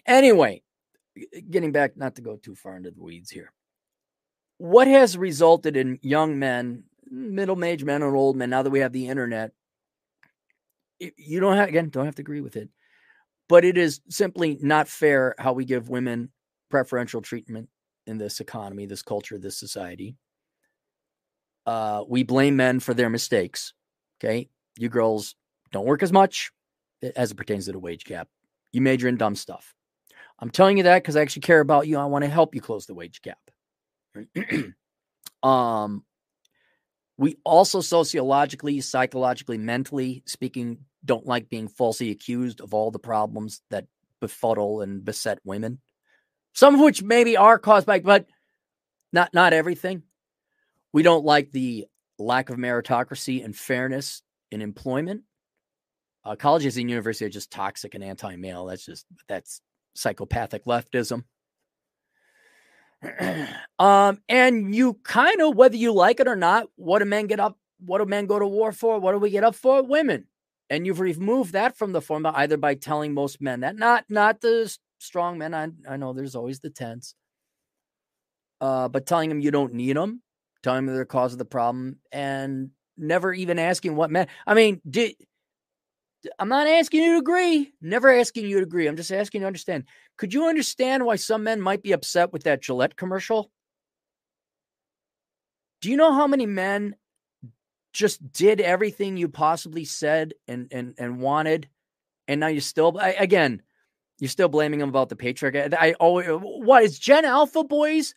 anyway, 0.06 0.62
getting 1.50 1.72
back, 1.72 1.96
not 1.96 2.14
to 2.14 2.22
go 2.22 2.36
too 2.36 2.54
far 2.54 2.76
into 2.76 2.92
the 2.92 3.02
weeds 3.02 3.30
here. 3.30 3.52
What 4.62 4.86
has 4.86 5.18
resulted 5.18 5.76
in 5.76 5.98
young 6.02 6.38
men, 6.38 6.84
middle 7.10 7.64
aged 7.64 7.84
men, 7.84 8.00
and 8.00 8.14
old 8.14 8.36
men, 8.36 8.48
now 8.48 8.62
that 8.62 8.70
we 8.70 8.78
have 8.78 8.92
the 8.92 9.08
internet, 9.08 9.50
you 11.00 11.40
don't 11.40 11.56
have, 11.56 11.68
again, 11.68 11.88
don't 11.88 12.04
have 12.04 12.14
to 12.14 12.22
agree 12.22 12.40
with 12.40 12.54
it, 12.54 12.68
but 13.48 13.64
it 13.64 13.76
is 13.76 14.00
simply 14.08 14.56
not 14.60 14.86
fair 14.86 15.34
how 15.36 15.52
we 15.52 15.64
give 15.64 15.88
women 15.88 16.30
preferential 16.70 17.20
treatment 17.20 17.70
in 18.06 18.18
this 18.18 18.38
economy, 18.38 18.86
this 18.86 19.02
culture, 19.02 19.36
this 19.36 19.58
society. 19.58 20.14
Uh, 21.66 22.04
we 22.08 22.22
blame 22.22 22.54
men 22.54 22.78
for 22.78 22.94
their 22.94 23.10
mistakes. 23.10 23.74
Okay. 24.20 24.48
You 24.78 24.88
girls 24.88 25.34
don't 25.72 25.86
work 25.86 26.04
as 26.04 26.12
much 26.12 26.52
as 27.16 27.32
it 27.32 27.36
pertains 27.36 27.64
to 27.66 27.72
the 27.72 27.80
wage 27.80 28.04
gap. 28.04 28.28
You 28.70 28.80
major 28.80 29.08
in 29.08 29.16
dumb 29.16 29.34
stuff. 29.34 29.74
I'm 30.38 30.50
telling 30.50 30.76
you 30.76 30.84
that 30.84 31.02
because 31.02 31.16
I 31.16 31.22
actually 31.22 31.42
care 31.42 31.58
about 31.58 31.88
you. 31.88 31.98
I 31.98 32.04
want 32.04 32.22
to 32.24 32.30
help 32.30 32.54
you 32.54 32.60
close 32.60 32.86
the 32.86 32.94
wage 32.94 33.22
gap. 33.22 33.40
um, 35.42 36.04
we 37.18 37.38
also 37.44 37.80
sociologically, 37.80 38.80
psychologically, 38.80 39.58
mentally 39.58 40.22
speaking, 40.26 40.78
don't 41.04 41.26
like 41.26 41.48
being 41.48 41.68
falsely 41.68 42.10
accused 42.10 42.60
of 42.60 42.74
all 42.74 42.90
the 42.90 42.98
problems 42.98 43.62
that 43.70 43.86
befuddle 44.20 44.80
and 44.80 45.04
beset 45.04 45.38
women. 45.44 45.80
Some 46.54 46.74
of 46.74 46.80
which 46.80 47.02
maybe 47.02 47.36
are 47.36 47.58
caused 47.58 47.86
by, 47.86 48.00
but 48.00 48.26
not 49.12 49.32
not 49.34 49.52
everything. 49.52 50.02
We 50.92 51.02
don't 51.02 51.24
like 51.24 51.50
the 51.50 51.86
lack 52.18 52.50
of 52.50 52.56
meritocracy 52.56 53.44
and 53.44 53.56
fairness 53.56 54.22
in 54.50 54.62
employment. 54.62 55.22
Uh, 56.24 56.36
colleges 56.36 56.76
and 56.76 56.88
universities 56.88 57.26
are 57.26 57.30
just 57.30 57.50
toxic 57.50 57.94
and 57.94 58.04
anti-male. 58.04 58.66
That's 58.66 58.84
just 58.84 59.06
that's 59.28 59.60
psychopathic 59.94 60.64
leftism. 60.64 61.24
Um, 63.78 64.20
and 64.28 64.74
you 64.74 64.94
kind 65.04 65.40
of, 65.40 65.56
whether 65.56 65.76
you 65.76 65.92
like 65.92 66.20
it 66.20 66.28
or 66.28 66.36
not, 66.36 66.66
what 66.76 67.00
do 67.00 67.04
men 67.04 67.26
get 67.26 67.40
up? 67.40 67.58
What 67.84 67.98
do 67.98 68.06
men 68.06 68.26
go 68.26 68.38
to 68.38 68.46
war 68.46 68.72
for? 68.72 68.98
What 68.98 69.12
do 69.12 69.18
we 69.18 69.30
get 69.30 69.44
up 69.44 69.54
for? 69.54 69.82
Women. 69.82 70.26
And 70.70 70.86
you've 70.86 71.00
removed 71.00 71.52
that 71.52 71.76
from 71.76 71.92
the 71.92 72.00
formula 72.00 72.32
either 72.36 72.56
by 72.56 72.74
telling 72.74 73.12
most 73.12 73.40
men 73.42 73.60
that, 73.60 73.76
not 73.76 74.04
not 74.08 74.40
the 74.40 74.74
strong 74.98 75.36
men. 75.36 75.52
I, 75.52 75.68
I 75.88 75.96
know 75.96 76.12
there's 76.12 76.34
always 76.34 76.60
the 76.60 76.70
tense, 76.70 77.14
uh, 78.60 78.88
but 78.88 79.04
telling 79.04 79.28
them 79.28 79.40
you 79.40 79.50
don't 79.50 79.74
need 79.74 79.96
them, 79.96 80.22
telling 80.62 80.86
them 80.86 80.94
they're 80.94 81.04
the 81.04 81.08
cause 81.08 81.32
of 81.32 81.38
the 81.38 81.44
problem, 81.44 81.98
and 82.10 82.70
never 82.96 83.34
even 83.34 83.58
asking 83.58 83.96
what 83.96 84.10
men. 84.10 84.28
I 84.46 84.54
mean, 84.54 84.80
did 84.88 85.14
I'm 86.38 86.48
not 86.48 86.66
asking 86.66 87.02
you 87.02 87.12
to 87.12 87.18
agree. 87.18 87.72
Never 87.80 88.12
asking 88.12 88.46
you 88.46 88.58
to 88.58 88.62
agree. 88.62 88.86
I'm 88.86 88.96
just 88.96 89.12
asking 89.12 89.40
you 89.40 89.44
to 89.44 89.48
understand. 89.48 89.84
Could 90.16 90.32
you 90.32 90.46
understand 90.46 91.04
why 91.04 91.16
some 91.16 91.44
men 91.44 91.60
might 91.60 91.82
be 91.82 91.92
upset 91.92 92.32
with 92.32 92.44
that 92.44 92.62
Gillette 92.62 92.96
commercial? 92.96 93.50
Do 95.80 95.90
you 95.90 95.96
know 95.96 96.12
how 96.12 96.26
many 96.26 96.46
men 96.46 96.94
just 97.92 98.32
did 98.32 98.60
everything 98.60 99.16
you 99.16 99.28
possibly 99.28 99.84
said 99.84 100.34
and 100.48 100.68
and 100.70 100.94
and 100.98 101.20
wanted, 101.20 101.68
and 102.28 102.40
now 102.40 102.46
you 102.46 102.60
still 102.60 102.98
I, 102.98 103.10
again, 103.10 103.62
you're 104.18 104.28
still 104.28 104.48
blaming 104.48 104.80
them 104.80 104.88
about 104.88 105.08
the 105.08 105.16
patriarchy. 105.16 105.74
I 105.78 105.94
always 105.94 106.26
what 106.28 106.84
is 106.84 106.98
Gen 106.98 107.24
Alpha 107.24 107.64
boys 107.64 108.14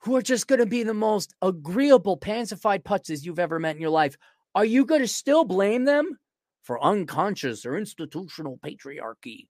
who 0.00 0.16
are 0.16 0.22
just 0.22 0.46
going 0.46 0.60
to 0.60 0.66
be 0.66 0.82
the 0.82 0.94
most 0.94 1.34
agreeable 1.40 2.16
pacified 2.16 2.84
putzes 2.84 3.24
you've 3.24 3.38
ever 3.38 3.58
met 3.58 3.74
in 3.74 3.80
your 3.80 3.90
life. 3.90 4.16
Are 4.54 4.64
you 4.64 4.84
going 4.84 5.00
to 5.00 5.08
still 5.08 5.44
blame 5.44 5.84
them? 5.84 6.18
For 6.64 6.82
unconscious 6.82 7.64
or 7.64 7.76
institutional 7.76 8.58
patriarchy. 8.58 9.46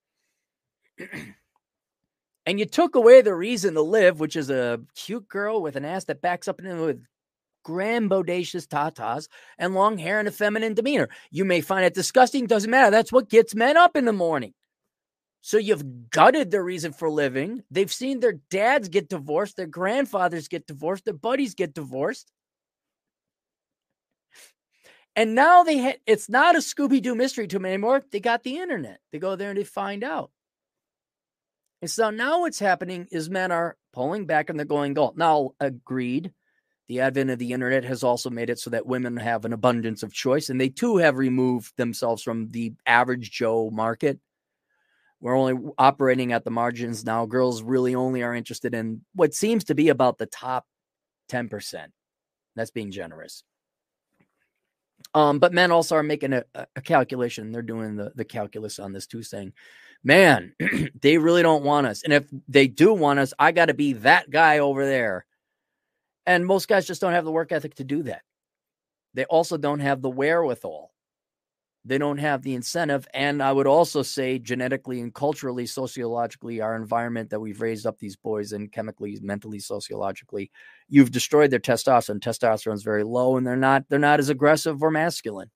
and 2.47 2.59
you 2.59 2.67
took 2.67 2.95
away 2.95 3.23
the 3.23 3.35
reason 3.35 3.75
to 3.75 3.83
live, 3.83 4.21
which 4.21 4.37
is 4.37 4.51
a 4.51 4.81
cute 4.95 5.27
girl 5.29 5.63
with 5.63 5.77
an 5.77 5.85
ass 5.85 6.05
that 6.05 6.21
backs 6.21 6.49
up 6.49 6.61
in 6.61 6.81
with 6.81 7.03
grand 7.63 8.11
bodacious 8.11 8.67
tatas 8.67 9.29
and 9.57 9.75
long 9.75 9.97
hair 9.97 10.19
and 10.19 10.29
a 10.29 10.33
feminine 10.33 10.75
demeanor. 10.75 11.09
You 11.31 11.45
may 11.45 11.61
find 11.63 11.85
it 11.85 11.95
disgusting, 11.95 12.47
doesn't 12.47 12.71
matter. 12.71 12.91
That's 12.91 13.13
what 13.13 13.31
gets 13.31 13.55
men 13.55 13.77
up 13.77 13.97
in 13.97 14.05
the 14.05 14.13
morning. 14.13 14.53
So 15.41 15.57
you've 15.59 16.11
gutted 16.11 16.51
their 16.51 16.65
reason 16.65 16.93
for 16.93 17.11
living. 17.11 17.63
They've 17.71 17.93
seen 17.93 18.21
their 18.21 18.41
dads 18.51 18.89
get 18.89 19.09
divorced, 19.09 19.57
their 19.57 19.67
grandfathers 19.67 20.49
get 20.49 20.67
divorced, 20.67 21.05
their 21.05 21.15
buddies 21.15 21.55
get 21.55 21.75
divorced. 21.75 22.33
And 25.17 25.35
now 25.35 25.63
they 25.63 25.79
ha- 25.79 25.99
it's 26.07 26.29
not 26.29 26.57
a 26.57 26.59
Scooby 26.59 27.01
Doo 27.01 27.15
mystery 27.15 27.47
to 27.47 27.57
them 27.57 27.67
anymore. 27.67 28.03
They 28.11 28.21
got 28.21 28.43
the 28.43 28.59
internet. 28.59 29.01
They 29.13 29.19
go 29.19 29.37
there 29.37 29.51
and 29.51 29.59
they 29.59 29.65
find 29.65 30.03
out. 30.03 30.31
And 31.83 31.91
so 31.91 32.11
now 32.11 32.41
what's 32.41 32.59
happening 32.59 33.09
is 33.11 33.31
men 33.31 33.53
are 33.53 33.77
pulling 33.93 34.27
back 34.27 34.49
and 34.49 34.59
they're 34.59 34.67
going 34.67 34.95
Galt. 34.95 35.17
Now, 35.17 35.53
agreed. 35.61 36.33
The 36.89 37.01
advent 37.01 37.31
of 37.31 37.39
the 37.39 37.53
internet 37.53 37.85
has 37.85 38.03
also 38.03 38.29
made 38.29 38.51
it 38.51 38.59
so 38.59 38.71
that 38.71 38.87
women 38.87 39.17
have 39.17 39.45
an 39.45 39.55
abundance 39.55 40.03
of 40.03 40.13
choice, 40.13 40.51
and 40.51 40.61
they 40.61 40.69
too 40.69 40.99
have 40.99 41.17
removed 41.17 41.73
themselves 41.77 42.23
from 42.23 42.51
the 42.51 42.75
average 42.87 43.31
Joe 43.31 43.71
market. 43.71 44.21
We're 45.21 45.37
only 45.37 45.73
operating 45.79 46.33
at 46.33 46.45
the 46.45 46.51
margins 46.51 47.03
now. 47.05 47.25
Girls 47.25 47.63
really 47.63 47.95
only 47.95 48.23
are 48.23 48.35
interested 48.35 48.75
in 48.75 49.03
what 49.15 49.33
seems 49.33 49.65
to 49.65 49.75
be 49.75 49.89
about 49.89 50.19
the 50.19 50.27
top 50.27 50.67
10%. 51.31 51.87
That's 52.55 52.71
being 52.71 52.91
generous. 52.91 53.43
Um, 55.13 55.39
but 55.39 55.53
men 55.53 55.71
also 55.71 55.97
are 55.97 56.03
making 56.03 56.33
a, 56.33 56.45
a 56.55 56.81
calculation. 56.81 57.53
They're 57.53 57.63
doing 57.63 57.97
the, 57.97 58.13
the 58.15 58.25
calculus 58.25 58.79
on 58.79 58.93
this 58.93 59.07
too, 59.07 59.23
saying, 59.23 59.53
man, 60.03 60.55
they 61.01 61.19
really 61.19 61.43
don't 61.43 61.65
want 61.65 61.87
us. 61.87 62.03
And 62.03 62.13
if 62.13 62.25
they 62.49 62.67
do 62.67 62.93
want 62.95 63.19
us, 63.19 63.33
I 63.39 63.53
got 63.53 63.67
to 63.67 63.75
be 63.75 63.95
that 63.95 64.31
guy 64.31 64.59
over 64.59 64.85
there. 64.85 65.27
And 66.27 66.47
most 66.47 66.69
guys 66.69 66.87
just 66.87 67.01
don't 67.01 67.13
have 67.13 67.25
the 67.25 67.33
work 67.33 67.53
ethic 67.53 67.75
to 67.77 67.85
do 67.85 68.05
that. 68.05 68.23
They 69.13 69.25
also 69.27 69.57
don't 69.57 69.81
have 69.81 70.03
the 70.03 70.11
wherewithal 70.11 70.94
they 71.85 71.99
don't 71.99 72.19
have 72.19 72.43
the 72.43 72.55
incentive. 72.55 73.07
And 73.13 73.43
I 73.43 73.53
would 73.53 73.67
also 73.67 74.03
say, 74.03 74.39
genetically 74.39 75.01
and 75.01 75.13
culturally, 75.13 75.67
sociologically, 75.67 76.61
our 76.61 76.77
environment 76.77 77.31
that 77.31 77.41
we've 77.41 77.61
raised 77.61 77.87
up 77.87 77.99
these 77.99 78.17
boys 78.17 78.53
in 78.53 78.69
chemically, 78.69 79.19
mentally, 79.23 79.59
sociologically, 79.59 80.51
you've 80.89 81.11
destroyed 81.11 81.51
their 81.51 81.61
testosterone. 81.61 82.21
Testosterone 82.21 82.75
is 82.75 82.83
very 82.83 83.05
low, 83.05 83.37
and 83.37 83.47
they're 83.47 83.57
not 83.57 83.85
they're 83.89 83.99
not 83.99 84.21
as 84.21 84.31
aggressive 84.31 84.83
or 84.83 84.91
masculine, 84.91 85.51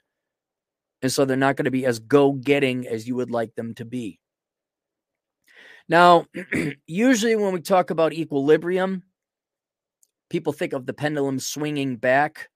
and 1.00 1.10
so 1.10 1.24
they're 1.24 1.36
not 1.36 1.56
going 1.56 1.64
to 1.64 1.70
be 1.70 1.86
as 1.86 1.98
go 1.98 2.32
getting 2.32 2.86
as 2.86 3.08
you 3.08 3.16
would 3.16 3.30
like 3.30 3.54
them 3.54 3.74
to 3.74 3.84
be. 3.84 4.20
Now, 5.88 6.26
usually 6.86 7.36
when 7.36 7.54
we 7.54 7.62
talk 7.62 7.88
about 7.88 8.12
equilibrium, 8.12 9.02
people 10.28 10.52
think 10.52 10.74
of 10.74 10.84
the 10.84 10.92
pendulum 10.92 11.38
swinging 11.38 11.96
back 11.96 12.50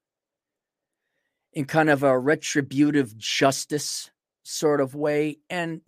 in 1.53 1.65
kind 1.65 1.89
of 1.89 2.03
a 2.03 2.17
retributive 2.17 3.17
justice 3.17 4.11
sort 4.43 4.81
of 4.81 4.95
way. 4.95 5.37
And 5.49 5.81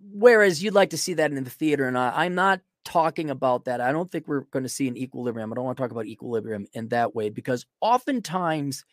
whereas 0.00 0.62
you'd 0.62 0.74
like 0.74 0.90
to 0.90 0.98
see 0.98 1.14
that 1.14 1.32
in 1.32 1.44
the 1.44 1.50
theater, 1.50 1.86
and 1.86 1.96
I, 1.96 2.24
I'm 2.24 2.34
not 2.34 2.60
talking 2.84 3.30
about 3.30 3.64
that. 3.64 3.80
I 3.80 3.92
don't 3.92 4.10
think 4.10 4.28
we're 4.28 4.40
going 4.40 4.62
to 4.62 4.68
see 4.68 4.88
an 4.88 4.96
equilibrium. 4.96 5.52
I 5.52 5.56
don't 5.56 5.64
want 5.64 5.76
to 5.76 5.82
talk 5.82 5.90
about 5.90 6.06
equilibrium 6.06 6.66
in 6.72 6.88
that 6.88 7.14
way 7.14 7.30
because 7.30 7.66
oftentimes 7.80 8.84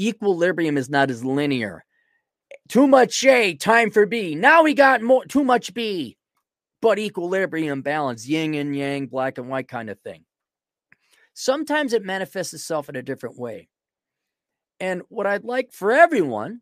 equilibrium 0.00 0.76
is 0.76 0.88
not 0.88 1.10
as 1.10 1.24
linear. 1.24 1.84
Too 2.68 2.86
much 2.86 3.24
A, 3.24 3.54
time 3.54 3.90
for 3.90 4.06
B. 4.06 4.34
Now 4.34 4.62
we 4.62 4.74
got 4.74 5.02
more 5.02 5.24
too 5.24 5.44
much 5.44 5.74
B, 5.74 6.16
but 6.80 6.98
equilibrium 6.98 7.82
balance, 7.82 8.26
yin 8.26 8.54
and 8.54 8.76
yang, 8.76 9.06
black 9.06 9.38
and 9.38 9.48
white 9.48 9.68
kind 9.68 9.90
of 9.90 9.98
thing. 10.00 10.24
Sometimes 11.34 11.92
it 11.92 12.04
manifests 12.04 12.54
itself 12.54 12.88
in 12.88 12.96
a 12.96 13.02
different 13.02 13.38
way. 13.38 13.68
And 14.80 15.02
what 15.08 15.26
I'd 15.26 15.44
like 15.44 15.72
for 15.72 15.92
everyone, 15.92 16.60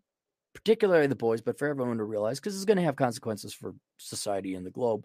particularly 0.54 1.06
the 1.06 1.16
boys, 1.16 1.40
but 1.40 1.58
for 1.58 1.68
everyone 1.68 1.98
to 1.98 2.04
realize, 2.04 2.40
because 2.40 2.54
it's 2.54 2.64
going 2.64 2.76
to 2.76 2.84
have 2.84 2.96
consequences 2.96 3.54
for 3.54 3.74
society 3.98 4.54
and 4.54 4.66
the 4.66 4.70
globe, 4.70 5.04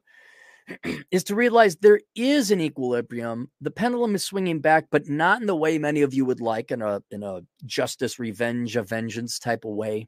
is 1.11 1.23
to 1.25 1.35
realize 1.35 1.77
there 1.77 2.01
is 2.15 2.51
an 2.51 2.59
equilibrium. 2.59 3.49
The 3.61 3.71
pendulum 3.71 4.15
is 4.15 4.25
swinging 4.25 4.59
back, 4.59 4.87
but 4.91 5.07
not 5.07 5.41
in 5.41 5.47
the 5.47 5.55
way 5.55 5.77
many 5.77 6.01
of 6.01 6.13
you 6.13 6.25
would 6.25 6.41
like, 6.41 6.71
in 6.71 6.81
a 6.81 7.01
in 7.11 7.23
a 7.23 7.41
justice, 7.65 8.19
revenge, 8.19 8.75
a 8.75 8.83
vengeance 8.83 9.39
type 9.39 9.63
of 9.63 9.71
way, 9.71 10.07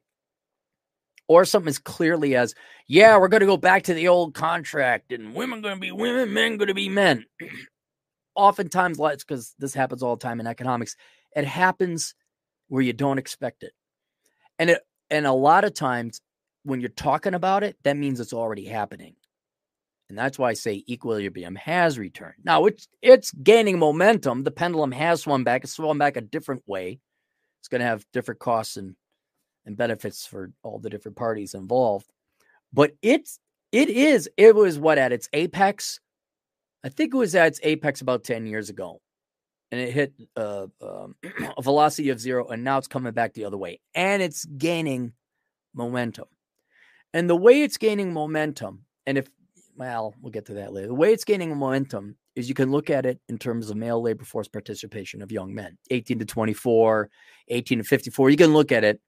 or 1.28 1.44
something 1.44 1.68
as 1.68 1.78
clearly 1.78 2.36
as, 2.36 2.54
yeah, 2.86 3.16
we're 3.16 3.28
going 3.28 3.40
to 3.40 3.46
go 3.46 3.56
back 3.56 3.84
to 3.84 3.94
the 3.94 4.08
old 4.08 4.34
contract, 4.34 5.12
and 5.12 5.34
women 5.34 5.62
going 5.62 5.76
to 5.76 5.80
be 5.80 5.92
women, 5.92 6.32
men 6.32 6.56
going 6.56 6.68
to 6.68 6.74
be 6.74 6.88
men. 6.88 7.24
Oftentimes, 8.34 8.98
because 8.98 9.54
this 9.58 9.74
happens 9.74 10.02
all 10.02 10.16
the 10.16 10.22
time 10.22 10.40
in 10.40 10.46
economics, 10.46 10.96
it 11.34 11.44
happens 11.44 12.14
where 12.70 12.82
you 12.82 12.94
don't 12.94 13.18
expect 13.18 13.62
it. 13.62 13.72
And 14.58 14.70
it 14.70 14.80
and 15.10 15.26
a 15.26 15.32
lot 15.32 15.64
of 15.64 15.74
times 15.74 16.22
when 16.62 16.80
you're 16.80 16.88
talking 16.88 17.34
about 17.34 17.64
it, 17.64 17.76
that 17.82 17.96
means 17.96 18.20
it's 18.20 18.32
already 18.32 18.64
happening. 18.64 19.16
And 20.08 20.16
that's 20.16 20.38
why 20.38 20.50
I 20.50 20.54
say 20.54 20.84
equilibrium 20.88 21.56
has 21.56 21.98
returned. 21.98 22.36
Now 22.44 22.64
it's 22.66 22.88
it's 23.02 23.32
gaining 23.32 23.78
momentum. 23.78 24.44
The 24.44 24.50
pendulum 24.50 24.92
has 24.92 25.22
swung 25.22 25.44
back. 25.44 25.64
It's 25.64 25.74
swung 25.74 25.98
back 25.98 26.16
a 26.16 26.20
different 26.20 26.62
way. 26.66 27.00
It's 27.60 27.68
going 27.68 27.80
to 27.80 27.86
have 27.86 28.06
different 28.12 28.40
costs 28.40 28.76
and 28.76 28.94
and 29.66 29.76
benefits 29.76 30.26
for 30.26 30.52
all 30.62 30.78
the 30.78 30.90
different 30.90 31.16
parties 31.16 31.54
involved. 31.54 32.06
But 32.72 32.92
it's 33.02 33.40
it 33.72 33.88
is 33.88 34.30
it 34.36 34.54
was 34.54 34.78
what 34.78 34.98
at 34.98 35.12
its 35.12 35.28
apex. 35.32 36.00
I 36.84 36.88
think 36.88 37.14
it 37.14 37.18
was 37.18 37.34
at 37.34 37.48
its 37.48 37.60
apex 37.62 38.00
about 38.00 38.24
10 38.24 38.46
years 38.46 38.70
ago 38.70 39.00
and 39.70 39.80
it 39.80 39.92
hit 39.92 40.12
uh, 40.36 40.66
um, 40.82 41.14
a 41.58 41.62
velocity 41.62 42.10
of 42.10 42.20
zero, 42.20 42.48
and 42.48 42.64
now 42.64 42.78
it's 42.78 42.88
coming 42.88 43.12
back 43.12 43.34
the 43.34 43.44
other 43.44 43.58
way, 43.58 43.80
and 43.94 44.22
it's 44.22 44.44
gaining 44.44 45.12
momentum. 45.74 46.26
And 47.12 47.28
the 47.28 47.36
way 47.36 47.62
it's 47.62 47.76
gaining 47.76 48.12
momentum, 48.12 48.84
and 49.06 49.18
if 49.18 49.28
well, 49.76 50.14
we'll 50.20 50.30
get 50.30 50.46
to 50.46 50.54
that 50.54 50.72
later. 50.74 50.88
The 50.88 50.94
way 50.94 51.12
it's 51.12 51.24
gaining 51.24 51.56
momentum 51.56 52.16
is 52.36 52.48
you 52.48 52.54
can 52.54 52.70
look 52.70 52.90
at 52.90 53.06
it 53.06 53.18
in 53.28 53.38
terms 53.38 53.70
of 53.70 53.76
male 53.76 54.00
labor 54.02 54.24
force 54.24 54.46
participation 54.46 55.22
of 55.22 55.32
young 55.32 55.54
men, 55.54 55.78
18 55.90 56.18
to 56.18 56.24
24, 56.26 57.08
18 57.48 57.78
to 57.78 57.84
54. 57.84 58.30
You 58.30 58.36
can 58.36 58.52
look 58.52 58.72
at 58.72 58.84
it. 58.84 59.00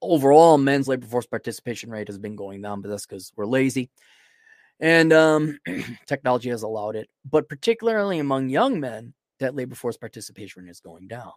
Overall, 0.00 0.56
men's 0.56 0.86
labor 0.86 1.06
force 1.06 1.26
participation 1.26 1.90
rate 1.90 2.08
has 2.08 2.18
been 2.18 2.36
going 2.36 2.62
down, 2.62 2.80
but 2.80 2.90
that's 2.90 3.06
because 3.06 3.32
we're 3.36 3.46
lazy 3.46 3.90
And 4.80 5.12
um, 5.12 5.58
technology 6.06 6.50
has 6.50 6.62
allowed 6.62 6.96
it, 6.96 7.08
but 7.28 7.48
particularly 7.48 8.18
among 8.18 8.50
young 8.50 8.80
men, 8.80 9.14
that 9.42 9.54
labor 9.54 9.74
force 9.74 9.96
participation 9.96 10.68
is 10.68 10.80
going 10.80 11.08
down. 11.08 11.32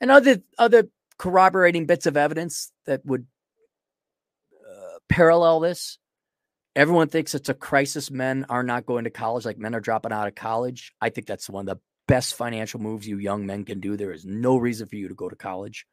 And 0.00 0.10
other 0.10 0.42
other 0.58 0.88
corroborating 1.18 1.86
bits 1.86 2.06
of 2.06 2.16
evidence 2.16 2.70
that 2.86 3.04
would 3.04 3.26
uh, 4.54 4.98
parallel 5.08 5.60
this. 5.60 5.98
Everyone 6.76 7.08
thinks 7.08 7.34
it's 7.34 7.48
a 7.48 7.54
crisis. 7.54 8.10
Men 8.10 8.46
are 8.48 8.62
not 8.62 8.86
going 8.86 9.04
to 9.04 9.10
college, 9.10 9.44
like 9.44 9.58
men 9.58 9.74
are 9.74 9.80
dropping 9.80 10.12
out 10.12 10.28
of 10.28 10.36
college. 10.36 10.92
I 11.00 11.10
think 11.10 11.26
that's 11.26 11.50
one 11.50 11.68
of 11.68 11.76
the 11.76 11.82
best 12.06 12.34
financial 12.34 12.80
moves 12.80 13.06
you 13.06 13.18
young 13.18 13.46
men 13.46 13.64
can 13.64 13.80
do. 13.80 13.96
There 13.96 14.12
is 14.12 14.24
no 14.24 14.56
reason 14.56 14.86
for 14.86 14.96
you 14.96 15.08
to 15.08 15.14
go 15.14 15.28
to 15.28 15.36
college. 15.36 15.86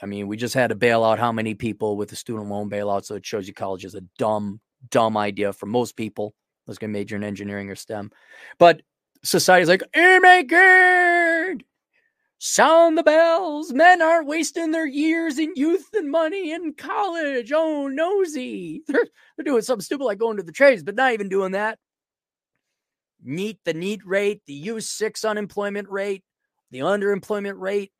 I 0.00 0.06
mean, 0.06 0.26
we 0.26 0.36
just 0.36 0.54
had 0.54 0.68
to 0.68 0.74
bail 0.74 1.04
out 1.04 1.18
how 1.18 1.32
many 1.32 1.54
people 1.54 1.96
with 1.96 2.10
the 2.10 2.16
student 2.16 2.48
loan 2.48 2.68
bailout. 2.68 3.04
So 3.04 3.14
it 3.14 3.24
shows 3.24 3.48
you 3.48 3.54
college 3.54 3.84
is 3.84 3.94
a 3.94 4.02
dumb, 4.18 4.60
dumb 4.90 5.16
idea 5.16 5.52
for 5.52 5.66
most 5.66 5.96
people. 5.96 6.34
Let's 6.66 6.78
get 6.78 6.90
major 6.90 7.16
in 7.16 7.24
engineering 7.24 7.70
or 7.70 7.76
STEM. 7.76 8.10
But 8.58 8.82
society's 9.22 9.68
like, 9.68 9.82
oh 9.94 10.20
my 10.20 10.42
God, 10.42 11.64
sound 12.38 12.98
the 12.98 13.02
bells. 13.02 13.72
Men 13.72 14.02
aren't 14.02 14.28
wasting 14.28 14.70
their 14.70 14.86
years 14.86 15.38
in 15.38 15.52
youth 15.56 15.88
and 15.94 16.10
money 16.10 16.52
in 16.52 16.74
college. 16.74 17.52
Oh, 17.54 17.88
nosy. 17.88 18.82
They're, 18.88 19.06
they're 19.36 19.44
doing 19.44 19.62
something 19.62 19.84
stupid 19.84 20.04
like 20.04 20.18
going 20.18 20.36
to 20.36 20.42
the 20.42 20.52
trades, 20.52 20.82
but 20.82 20.94
not 20.94 21.12
even 21.12 21.28
doing 21.28 21.52
that. 21.52 21.78
NEET, 23.22 23.58
the 23.64 23.74
NEET 23.74 24.06
rate, 24.06 24.42
the 24.46 24.66
U6 24.68 25.28
unemployment 25.28 25.88
rate, 25.88 26.22
the 26.70 26.80
underemployment 26.80 27.58
rate. 27.58 27.92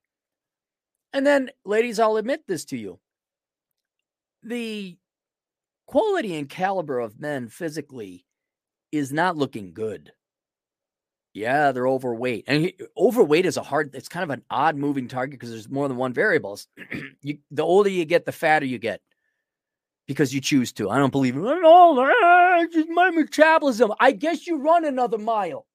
And 1.12 1.26
then, 1.26 1.50
ladies, 1.64 1.98
I'll 1.98 2.16
admit 2.16 2.42
this 2.46 2.64
to 2.66 2.76
you. 2.76 3.00
The 4.42 4.96
quality 5.86 6.36
and 6.36 6.48
caliber 6.48 7.00
of 7.00 7.18
men 7.18 7.48
physically 7.48 8.26
is 8.92 9.12
not 9.12 9.36
looking 9.36 9.72
good. 9.72 10.12
Yeah, 11.36 11.72
they're 11.72 11.86
overweight. 11.86 12.44
And 12.46 12.62
he, 12.62 12.74
overweight 12.96 13.44
is 13.44 13.58
a 13.58 13.62
hard, 13.62 13.94
it's 13.94 14.08
kind 14.08 14.24
of 14.24 14.30
an 14.30 14.42
odd 14.50 14.74
moving 14.74 15.06
target 15.06 15.32
because 15.38 15.50
there's 15.50 15.68
more 15.68 15.86
than 15.86 15.98
one 15.98 16.14
variables. 16.14 16.66
you, 17.22 17.36
the 17.50 17.62
older 17.62 17.90
you 17.90 18.06
get, 18.06 18.24
the 18.24 18.32
fatter 18.32 18.64
you 18.64 18.78
get 18.78 19.02
because 20.06 20.32
you 20.32 20.40
choose 20.40 20.72
to. 20.72 20.88
I 20.88 20.96
don't 20.96 21.10
believe 21.10 21.36
it. 21.36 21.40
No, 21.40 22.66
just 22.72 22.88
my 22.88 23.10
metabolism. 23.10 23.92
I 24.00 24.12
guess 24.12 24.46
you 24.46 24.56
run 24.56 24.86
another 24.86 25.18
mile. 25.18 25.66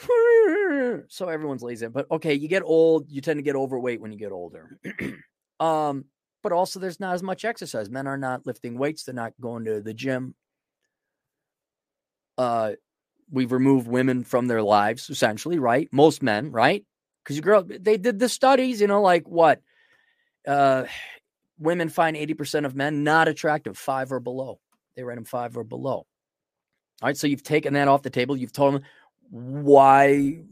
so 1.06 1.28
everyone's 1.28 1.62
lazy. 1.62 1.86
But 1.86 2.10
okay, 2.10 2.34
you 2.34 2.48
get 2.48 2.64
old, 2.64 3.08
you 3.08 3.20
tend 3.20 3.38
to 3.38 3.44
get 3.44 3.54
overweight 3.54 4.00
when 4.00 4.10
you 4.10 4.18
get 4.18 4.32
older. 4.32 4.76
um, 5.60 6.06
but 6.42 6.50
also 6.50 6.80
there's 6.80 6.98
not 6.98 7.14
as 7.14 7.22
much 7.22 7.44
exercise. 7.44 7.90
Men 7.90 8.08
are 8.08 8.18
not 8.18 8.44
lifting 8.44 8.76
weights, 8.76 9.04
they're 9.04 9.14
not 9.14 9.34
going 9.40 9.66
to 9.66 9.80
the 9.80 9.94
gym. 9.94 10.34
Uh 12.36 12.72
we've 13.30 13.52
removed 13.52 13.88
women 13.88 14.24
from 14.24 14.46
their 14.46 14.62
lives 14.62 15.10
essentially, 15.10 15.58
right? 15.58 15.88
Most 15.92 16.22
men, 16.22 16.50
right? 16.52 16.84
Because 17.22 17.36
you 17.36 17.42
grow 17.42 17.60
up, 17.60 17.68
they 17.68 17.96
did 17.96 18.18
the 18.18 18.28
studies, 18.28 18.80
you 18.80 18.86
know, 18.86 19.02
like 19.02 19.28
what? 19.28 19.60
Uh, 20.46 20.84
women 21.58 21.88
find 21.88 22.16
80% 22.16 22.64
of 22.64 22.76
men 22.76 23.02
not 23.02 23.28
attractive, 23.28 23.76
five 23.76 24.12
or 24.12 24.20
below. 24.20 24.60
They 24.94 25.02
rate 25.02 25.16
them 25.16 25.24
five 25.24 25.56
or 25.56 25.64
below. 25.64 26.06
All 27.02 27.08
right. 27.08 27.16
So 27.16 27.26
you've 27.26 27.42
taken 27.42 27.74
that 27.74 27.88
off 27.88 28.02
the 28.02 28.10
table. 28.10 28.36
You've 28.36 28.52
told 28.52 28.74
them 28.74 28.82
why. 29.28 30.42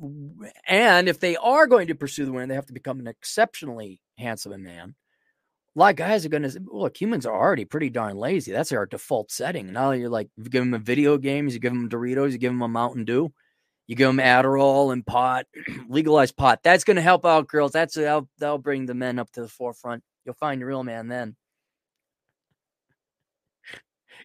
And 0.67 1.09
if 1.09 1.21
they 1.21 1.37
are 1.37 1.67
going 1.67 1.89
to 1.89 1.95
pursue 1.95 2.27
the 2.27 2.33
women, 2.33 2.49
they 2.49 2.55
have 2.55 2.67
to 2.67 2.73
become 2.73 3.01
an 3.01 3.07
exceptionally 3.07 4.01
handsome 4.19 4.63
man 4.63 4.95
a 5.75 5.79
lot 5.79 5.91
of 5.91 5.97
guys 5.97 6.25
are 6.25 6.29
going 6.29 6.49
to 6.49 6.61
look. 6.67 7.01
Humans 7.01 7.27
are 7.27 7.35
already 7.35 7.65
pretty 7.65 7.91
darn 7.91 8.17
lazy. 8.17 8.53
That's 8.53 8.71
our 8.71 8.87
default 8.87 9.33
setting. 9.33 9.73
Now 9.73 9.91
you're 9.91 10.09
like, 10.09 10.29
you 10.37 10.45
give 10.45 10.63
them 10.63 10.75
a 10.75 10.79
video 10.79 11.19
games, 11.19 11.53
you 11.53 11.61
give 11.61 11.73
them 11.73 11.89
Doritos, 11.89 12.33
you 12.33 12.39
give 12.39 12.53
them 12.53 12.63
a 12.63 12.69
Mountain 12.69 13.05
Dew, 13.05 13.33
you 13.89 13.97
give 13.97 14.09
them 14.09 14.19
Adderall 14.19 14.93
and 14.93 15.05
pot, 15.05 15.47
legalize 15.89 16.31
pot. 16.31 16.61
That's 16.63 16.85
going 16.85 16.97
to 16.97 17.03
help 17.03 17.25
out 17.27 17.49
girls. 17.49 17.73
That's 17.73 17.95
that'll, 17.95 18.29
that'll 18.39 18.59
bring 18.59 18.87
the 18.87 18.95
men 18.95 19.19
up 19.19 19.31
to 19.33 19.43
the 19.43 19.49
forefront. 19.49 20.05
You'll 20.25 20.37
find 20.37 20.61
your 20.61 20.69
real 20.69 20.85
man 20.85 21.09
then. 21.09 21.35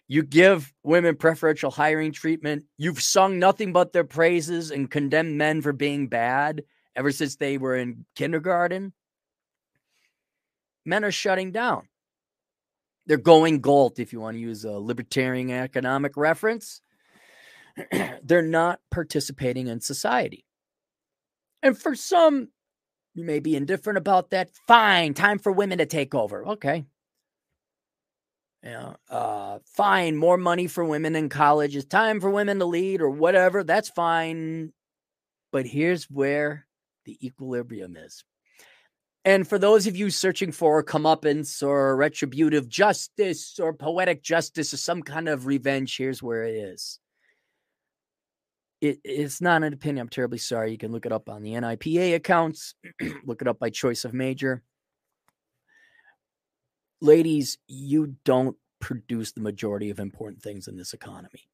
You 0.06 0.22
give 0.22 0.72
women 0.82 1.16
preferential 1.16 1.70
hiring 1.70 2.12
treatment. 2.12 2.64
You've 2.78 3.02
sung 3.02 3.38
nothing 3.38 3.72
but 3.72 3.92
their 3.92 4.04
praises 4.04 4.70
and 4.70 4.90
condemned 4.90 5.36
men 5.36 5.62
for 5.62 5.72
being 5.72 6.08
bad 6.08 6.62
ever 6.96 7.12
since 7.12 7.36
they 7.36 7.58
were 7.58 7.76
in 7.76 8.04
kindergarten 8.16 8.92
men 10.84 11.04
are 11.04 11.10
shutting 11.10 11.52
down. 11.52 11.88
They're 13.06 13.16
going 13.16 13.60
Galt, 13.60 13.98
if 13.98 14.12
you 14.12 14.20
want 14.20 14.36
to 14.36 14.40
use 14.40 14.64
a 14.64 14.72
libertarian 14.72 15.50
economic 15.50 16.16
reference. 16.16 16.80
They're 18.22 18.42
not 18.42 18.80
participating 18.90 19.66
in 19.68 19.80
society. 19.80 20.44
And 21.62 21.76
for 21.76 21.94
some, 21.94 22.48
you 23.14 23.24
may 23.24 23.40
be 23.40 23.56
indifferent 23.56 23.98
about 23.98 24.30
that. 24.30 24.50
Fine, 24.66 25.14
time 25.14 25.38
for 25.38 25.52
women 25.52 25.78
to 25.78 25.86
take 25.86 26.14
over. 26.14 26.46
Okay. 26.46 26.84
Yeah, 28.62 28.94
uh, 29.08 29.58
fine, 29.64 30.16
more 30.16 30.36
money 30.36 30.66
for 30.66 30.84
women 30.84 31.16
in 31.16 31.30
college. 31.30 31.74
It's 31.74 31.86
time 31.86 32.20
for 32.20 32.30
women 32.30 32.58
to 32.58 32.66
lead 32.66 33.00
or 33.00 33.08
whatever. 33.08 33.64
That's 33.64 33.88
fine. 33.88 34.72
But 35.50 35.66
here's 35.66 36.04
where 36.04 36.66
the 37.06 37.18
equilibrium 37.26 37.96
is. 37.96 38.22
And 39.24 39.46
for 39.46 39.58
those 39.58 39.86
of 39.86 39.96
you 39.96 40.08
searching 40.10 40.50
for 40.50 40.82
comeuppance 40.82 41.62
or 41.62 41.94
retributive 41.96 42.68
justice 42.68 43.58
or 43.58 43.74
poetic 43.74 44.22
justice 44.22 44.72
or 44.72 44.78
some 44.78 45.02
kind 45.02 45.28
of 45.28 45.46
revenge, 45.46 45.96
here's 45.96 46.22
where 46.22 46.44
it 46.44 46.54
is. 46.54 46.98
It, 48.80 48.98
it's 49.04 49.42
not 49.42 49.62
an 49.62 49.74
opinion. 49.74 50.04
I'm 50.04 50.08
terribly 50.08 50.38
sorry. 50.38 50.72
You 50.72 50.78
can 50.78 50.90
look 50.90 51.04
it 51.04 51.12
up 51.12 51.28
on 51.28 51.42
the 51.42 51.52
NIPA 51.52 52.14
accounts, 52.14 52.74
look 53.26 53.42
it 53.42 53.48
up 53.48 53.58
by 53.58 53.68
choice 53.68 54.06
of 54.06 54.14
major. 54.14 54.62
Ladies, 57.02 57.58
you 57.68 58.16
don't 58.24 58.56
produce 58.80 59.32
the 59.32 59.42
majority 59.42 59.90
of 59.90 60.00
important 60.00 60.42
things 60.42 60.66
in 60.66 60.78
this 60.78 60.94
economy. 60.94 61.46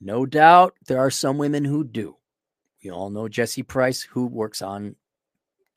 No 0.00 0.24
doubt 0.24 0.74
there 0.86 1.00
are 1.00 1.10
some 1.10 1.36
women 1.36 1.66
who 1.66 1.84
do. 1.84 2.16
We 2.82 2.90
all 2.90 3.10
know 3.10 3.28
Jesse 3.28 3.62
Price, 3.62 4.00
who 4.00 4.26
works 4.26 4.62
on 4.62 4.96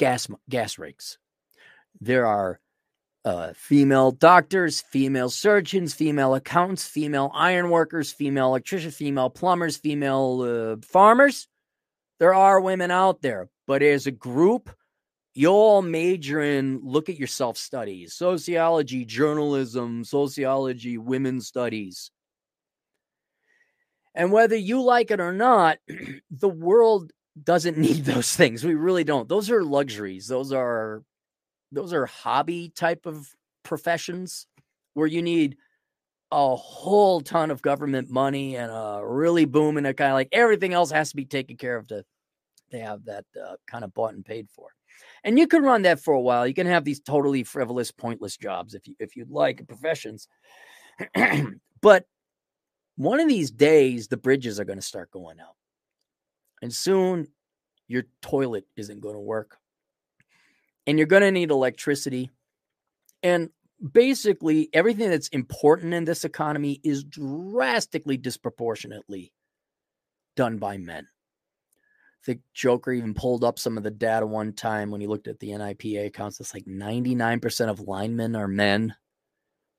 gas 0.01 0.27
gas 0.49 0.79
rigs. 0.79 1.19
There 2.01 2.25
are 2.25 2.59
uh, 3.23 3.53
female 3.53 4.09
doctors, 4.09 4.81
female 4.81 5.29
surgeons, 5.29 5.93
female 5.93 6.33
accountants, 6.33 6.87
female 6.87 7.29
iron 7.35 7.69
workers, 7.69 8.11
female 8.11 8.47
electricians, 8.47 8.95
female 8.95 9.29
plumbers, 9.29 9.77
female 9.77 10.41
uh, 10.41 10.83
farmers. 10.83 11.47
There 12.17 12.33
are 12.33 12.59
women 12.59 12.89
out 12.89 13.21
there, 13.21 13.49
but 13.67 13.83
as 13.83 14.07
a 14.07 14.11
group, 14.11 14.71
you 15.35 15.49
all 15.49 15.83
major 15.83 16.41
in 16.41 16.79
look 16.83 17.07
at 17.07 17.19
yourself 17.19 17.57
studies, 17.57 18.15
sociology, 18.15 19.05
journalism, 19.05 20.03
sociology, 20.03 20.97
women's 20.97 21.45
studies. 21.45 22.09
And 24.15 24.31
whether 24.31 24.55
you 24.55 24.81
like 24.81 25.11
it 25.11 25.19
or 25.19 25.31
not, 25.31 25.77
the 26.31 26.49
world 26.49 27.11
doesn't 27.41 27.77
need 27.79 28.05
those 28.05 28.35
things. 28.35 28.63
We 28.63 28.75
really 28.75 29.03
don't. 29.03 29.27
Those 29.27 29.49
are 29.49 29.63
luxuries. 29.63 30.27
Those 30.27 30.51
are 30.51 31.03
those 31.71 31.93
are 31.93 32.05
hobby 32.05 32.69
type 32.75 33.05
of 33.05 33.33
professions 33.63 34.47
where 34.93 35.07
you 35.07 35.21
need 35.21 35.57
a 36.31 36.55
whole 36.55 37.21
ton 37.21 37.51
of 37.51 37.61
government 37.61 38.09
money 38.09 38.55
and 38.55 38.71
a 38.71 39.01
really 39.03 39.45
booming 39.45 39.85
a 39.85 39.93
kind 39.93 40.11
of 40.11 40.15
like 40.15 40.29
everything 40.31 40.73
else 40.73 40.91
has 40.91 41.09
to 41.09 41.15
be 41.15 41.25
taken 41.25 41.57
care 41.57 41.75
of 41.75 41.87
to 41.87 42.03
they 42.71 42.79
have 42.79 43.03
that 43.05 43.25
uh, 43.41 43.55
kind 43.67 43.83
of 43.83 43.93
bought 43.93 44.13
and 44.13 44.25
paid 44.25 44.49
for. 44.49 44.69
And 45.23 45.37
you 45.37 45.45
can 45.45 45.63
run 45.63 45.81
that 45.83 45.99
for 45.99 46.13
a 46.13 46.21
while. 46.21 46.47
You 46.47 46.53
can 46.53 46.67
have 46.67 46.85
these 46.85 47.01
totally 47.01 47.43
frivolous, 47.43 47.91
pointless 47.91 48.37
jobs 48.37 48.73
if 48.73 48.87
you 48.87 48.95
if 48.99 49.15
you'd 49.15 49.29
like 49.29 49.67
professions. 49.67 50.27
but 51.81 52.05
one 52.95 53.19
of 53.19 53.27
these 53.27 53.51
days 53.51 54.07
the 54.07 54.17
bridges 54.17 54.59
are 54.59 54.65
going 54.65 54.79
to 54.79 54.85
start 54.85 55.11
going 55.11 55.39
out. 55.39 55.55
And 56.61 56.73
soon 56.73 57.27
your 57.87 58.03
toilet 58.21 58.65
isn't 58.75 59.01
going 59.01 59.15
to 59.15 59.21
work. 59.21 59.57
And 60.87 60.97
you're 60.97 61.07
going 61.07 61.23
to 61.23 61.31
need 61.31 61.51
electricity. 61.51 62.29
And 63.23 63.49
basically, 63.91 64.69
everything 64.73 65.09
that's 65.09 65.27
important 65.29 65.93
in 65.93 66.05
this 66.05 66.25
economy 66.25 66.79
is 66.83 67.03
drastically 67.03 68.17
disproportionately 68.17 69.33
done 70.35 70.57
by 70.57 70.77
men. 70.77 71.07
I 72.21 72.25
think 72.25 72.41
Joker 72.53 72.91
even 72.91 73.13
pulled 73.13 73.43
up 73.43 73.57
some 73.57 73.77
of 73.77 73.83
the 73.83 73.91
data 73.91 74.25
one 74.25 74.53
time 74.53 74.91
when 74.91 75.01
he 75.01 75.07
looked 75.07 75.27
at 75.27 75.39
the 75.39 75.51
NIPA 75.51 76.05
accounts. 76.05 76.39
It's 76.39 76.53
like 76.53 76.65
99% 76.65 77.69
of 77.69 77.79
linemen 77.81 78.35
are 78.35 78.47
men 78.47 78.95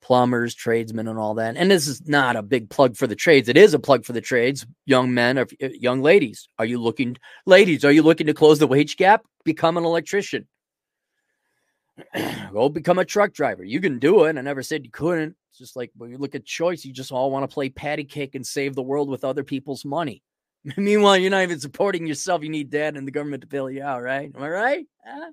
plumbers, 0.02 0.54
tradesmen, 0.54 1.08
and 1.08 1.18
all 1.18 1.34
that. 1.34 1.56
And 1.56 1.70
this 1.70 1.86
is 1.86 2.06
not 2.06 2.36
a 2.36 2.42
big 2.42 2.68
plug 2.68 2.96
for 2.96 3.06
the 3.06 3.16
trades. 3.16 3.48
It 3.48 3.56
is 3.56 3.72
a 3.72 3.78
plug 3.78 4.04
for 4.04 4.12
the 4.12 4.20
trades, 4.20 4.66
young 4.84 5.14
men 5.14 5.38
or 5.38 5.46
uh, 5.62 5.68
young 5.68 6.02
ladies. 6.02 6.48
Are 6.58 6.66
you 6.66 6.78
looking, 6.78 7.16
ladies, 7.46 7.84
are 7.84 7.92
you 7.92 8.02
looking 8.02 8.26
to 8.26 8.34
close 8.34 8.58
the 8.58 8.66
wage 8.66 8.96
gap? 8.96 9.24
Become 9.44 9.78
an 9.78 9.84
electrician. 9.84 10.46
Go 12.52 12.68
become 12.68 12.98
a 12.98 13.04
truck 13.04 13.32
driver. 13.32 13.64
You 13.64 13.80
can 13.80 13.98
do 13.98 14.24
it. 14.24 14.36
I 14.36 14.40
never 14.40 14.62
said 14.62 14.84
you 14.84 14.90
couldn't. 14.90 15.36
It's 15.50 15.58
just 15.58 15.76
like 15.76 15.90
when 15.96 16.10
you 16.10 16.18
look 16.18 16.34
at 16.34 16.44
choice, 16.44 16.84
you 16.84 16.92
just 16.92 17.12
all 17.12 17.30
want 17.30 17.48
to 17.48 17.52
play 17.52 17.68
patty 17.68 18.04
cake 18.04 18.34
and 18.34 18.46
save 18.46 18.74
the 18.74 18.82
world 18.82 19.08
with 19.08 19.24
other 19.24 19.44
people's 19.44 19.84
money. 19.84 20.22
Meanwhile, 20.76 21.18
you're 21.18 21.30
not 21.30 21.42
even 21.42 21.60
supporting 21.60 22.06
yourself. 22.06 22.42
You 22.42 22.48
need 22.48 22.70
dad 22.70 22.96
and 22.96 23.06
the 23.06 23.12
government 23.12 23.42
to 23.42 23.46
bail 23.46 23.70
you 23.70 23.82
out, 23.82 24.02
right? 24.02 24.30
Am 24.34 24.42
I 24.42 24.48
right? 24.48 24.86
Huh? 25.04 25.30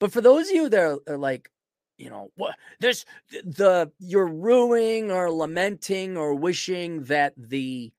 But 0.00 0.12
for 0.12 0.20
those 0.20 0.48
of 0.48 0.54
you 0.54 0.68
that 0.70 0.80
are, 0.80 0.98
are 1.06 1.18
like, 1.18 1.50
you 1.98 2.10
know, 2.10 2.30
what 2.34 2.56
this 2.80 3.04
the 3.30 3.92
you're 3.98 4.26
ruining 4.26 5.10
or 5.10 5.30
lamenting 5.30 6.16
or 6.16 6.34
wishing 6.34 7.04
that 7.04 7.34
the 7.36 7.92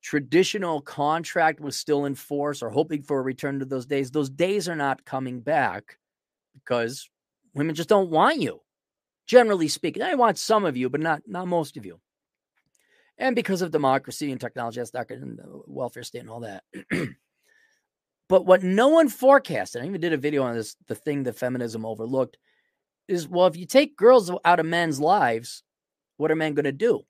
traditional 0.00 0.80
contract 0.80 1.60
was 1.60 1.76
still 1.76 2.06
in 2.06 2.14
force 2.14 2.62
or 2.62 2.70
hoping 2.70 3.02
for 3.02 3.18
a 3.18 3.22
return 3.22 3.58
to 3.58 3.64
those 3.64 3.84
days, 3.84 4.10
those 4.10 4.30
days 4.30 4.68
are 4.68 4.76
not 4.76 5.04
coming 5.04 5.40
back 5.40 5.98
because 6.54 7.10
women 7.52 7.74
just 7.74 7.88
don't 7.88 8.10
want 8.10 8.40
you. 8.40 8.60
Generally 9.26 9.68
speaking, 9.68 10.02
I 10.02 10.14
want 10.14 10.38
some 10.38 10.64
of 10.64 10.76
you, 10.76 10.88
but 10.88 11.00
not 11.00 11.22
not 11.26 11.48
most 11.48 11.76
of 11.76 11.84
you. 11.84 12.00
And 13.18 13.36
because 13.36 13.60
of 13.60 13.70
democracy 13.70 14.30
and 14.32 14.40
technology, 14.40 14.80
that's 14.80 14.94
not 14.94 15.10
and 15.10 15.38
the 15.38 15.42
uh, 15.42 15.58
welfare 15.66 16.02
state 16.02 16.20
and 16.20 16.30
all 16.30 16.40
that. 16.40 16.64
but 18.30 18.46
what 18.46 18.62
no 18.62 18.88
one 18.88 19.10
forecasted, 19.10 19.82
I 19.82 19.86
even 19.86 20.00
did 20.00 20.14
a 20.14 20.16
video 20.16 20.42
on 20.44 20.54
this, 20.54 20.74
the 20.88 20.94
thing 20.94 21.24
that 21.24 21.36
feminism 21.36 21.84
overlooked, 21.84 22.38
is 23.08 23.28
well, 23.28 23.46
if 23.46 23.56
you 23.56 23.66
take 23.66 23.96
girls 23.96 24.30
out 24.46 24.60
of 24.60 24.64
men's 24.64 24.98
lives, 24.98 25.62
what 26.16 26.30
are 26.30 26.36
men 26.36 26.54
going 26.54 26.64
to 26.64 26.72
do? 26.72 27.02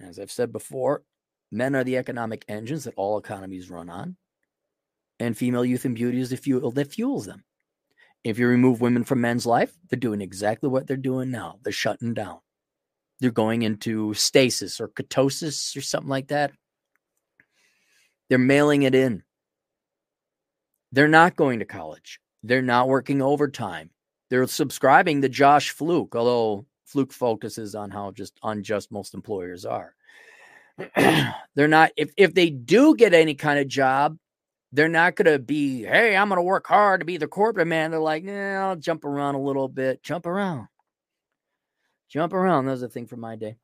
As 0.00 0.20
I've 0.20 0.30
said 0.30 0.52
before, 0.52 1.02
Men 1.50 1.74
are 1.74 1.84
the 1.84 1.96
economic 1.96 2.44
engines 2.48 2.84
that 2.84 2.94
all 2.96 3.18
economies 3.18 3.70
run 3.70 3.88
on, 3.88 4.16
and 5.18 5.36
female 5.36 5.64
youth 5.64 5.84
and 5.84 5.94
beauty 5.94 6.20
is 6.20 6.30
the 6.30 6.36
fuel 6.36 6.70
that 6.72 6.92
fuels 6.92 7.26
them. 7.26 7.44
If 8.22 8.38
you 8.38 8.48
remove 8.48 8.80
women 8.80 9.04
from 9.04 9.20
men's 9.20 9.46
life, 9.46 9.72
they're 9.88 9.98
doing 9.98 10.20
exactly 10.20 10.68
what 10.68 10.86
they're 10.86 10.96
doing 10.96 11.30
now. 11.30 11.58
They're 11.62 11.72
shutting 11.72 12.14
down. 12.14 12.40
They're 13.20 13.30
going 13.30 13.62
into 13.62 14.12
stasis 14.14 14.80
or 14.80 14.88
ketosis 14.88 15.76
or 15.76 15.80
something 15.80 16.10
like 16.10 16.28
that. 16.28 16.52
They're 18.28 18.38
mailing 18.38 18.82
it 18.82 18.94
in. 18.94 19.22
They're 20.92 21.08
not 21.08 21.36
going 21.36 21.58
to 21.58 21.64
college. 21.64 22.20
They're 22.42 22.62
not 22.62 22.88
working 22.88 23.20
overtime. 23.20 23.90
They're 24.30 24.46
subscribing 24.46 25.22
to 25.22 25.28
Josh 25.28 25.70
Fluke, 25.70 26.14
although 26.14 26.66
Fluke 26.84 27.12
focuses 27.12 27.74
on 27.74 27.90
how 27.90 28.10
just 28.10 28.38
unjust 28.42 28.92
most 28.92 29.14
employers 29.14 29.64
are. 29.64 29.94
they're 30.96 31.68
not 31.68 31.90
if 31.96 32.12
if 32.16 32.34
they 32.34 32.50
do 32.50 32.94
get 32.94 33.12
any 33.12 33.34
kind 33.34 33.58
of 33.58 33.66
job, 33.66 34.16
they're 34.72 34.88
not 34.88 35.16
going 35.16 35.32
to 35.32 35.38
be, 35.38 35.82
hey, 35.82 36.16
I'm 36.16 36.28
going 36.28 36.38
to 36.38 36.42
work 36.42 36.66
hard 36.66 37.00
to 37.00 37.06
be 37.06 37.16
the 37.16 37.26
corporate 37.26 37.66
man. 37.66 37.90
They're 37.90 38.00
like, 38.00 38.22
nah, 38.22 38.68
I'll 38.68 38.76
jump 38.76 39.04
around 39.04 39.34
a 39.34 39.40
little 39.40 39.68
bit. 39.68 40.02
Jump 40.02 40.26
around. 40.26 40.68
Jump 42.08 42.32
around. 42.32 42.66
That 42.66 42.72
was 42.72 42.82
a 42.82 42.88
thing 42.88 43.06
from 43.06 43.20
my 43.20 43.36
day. 43.36 43.56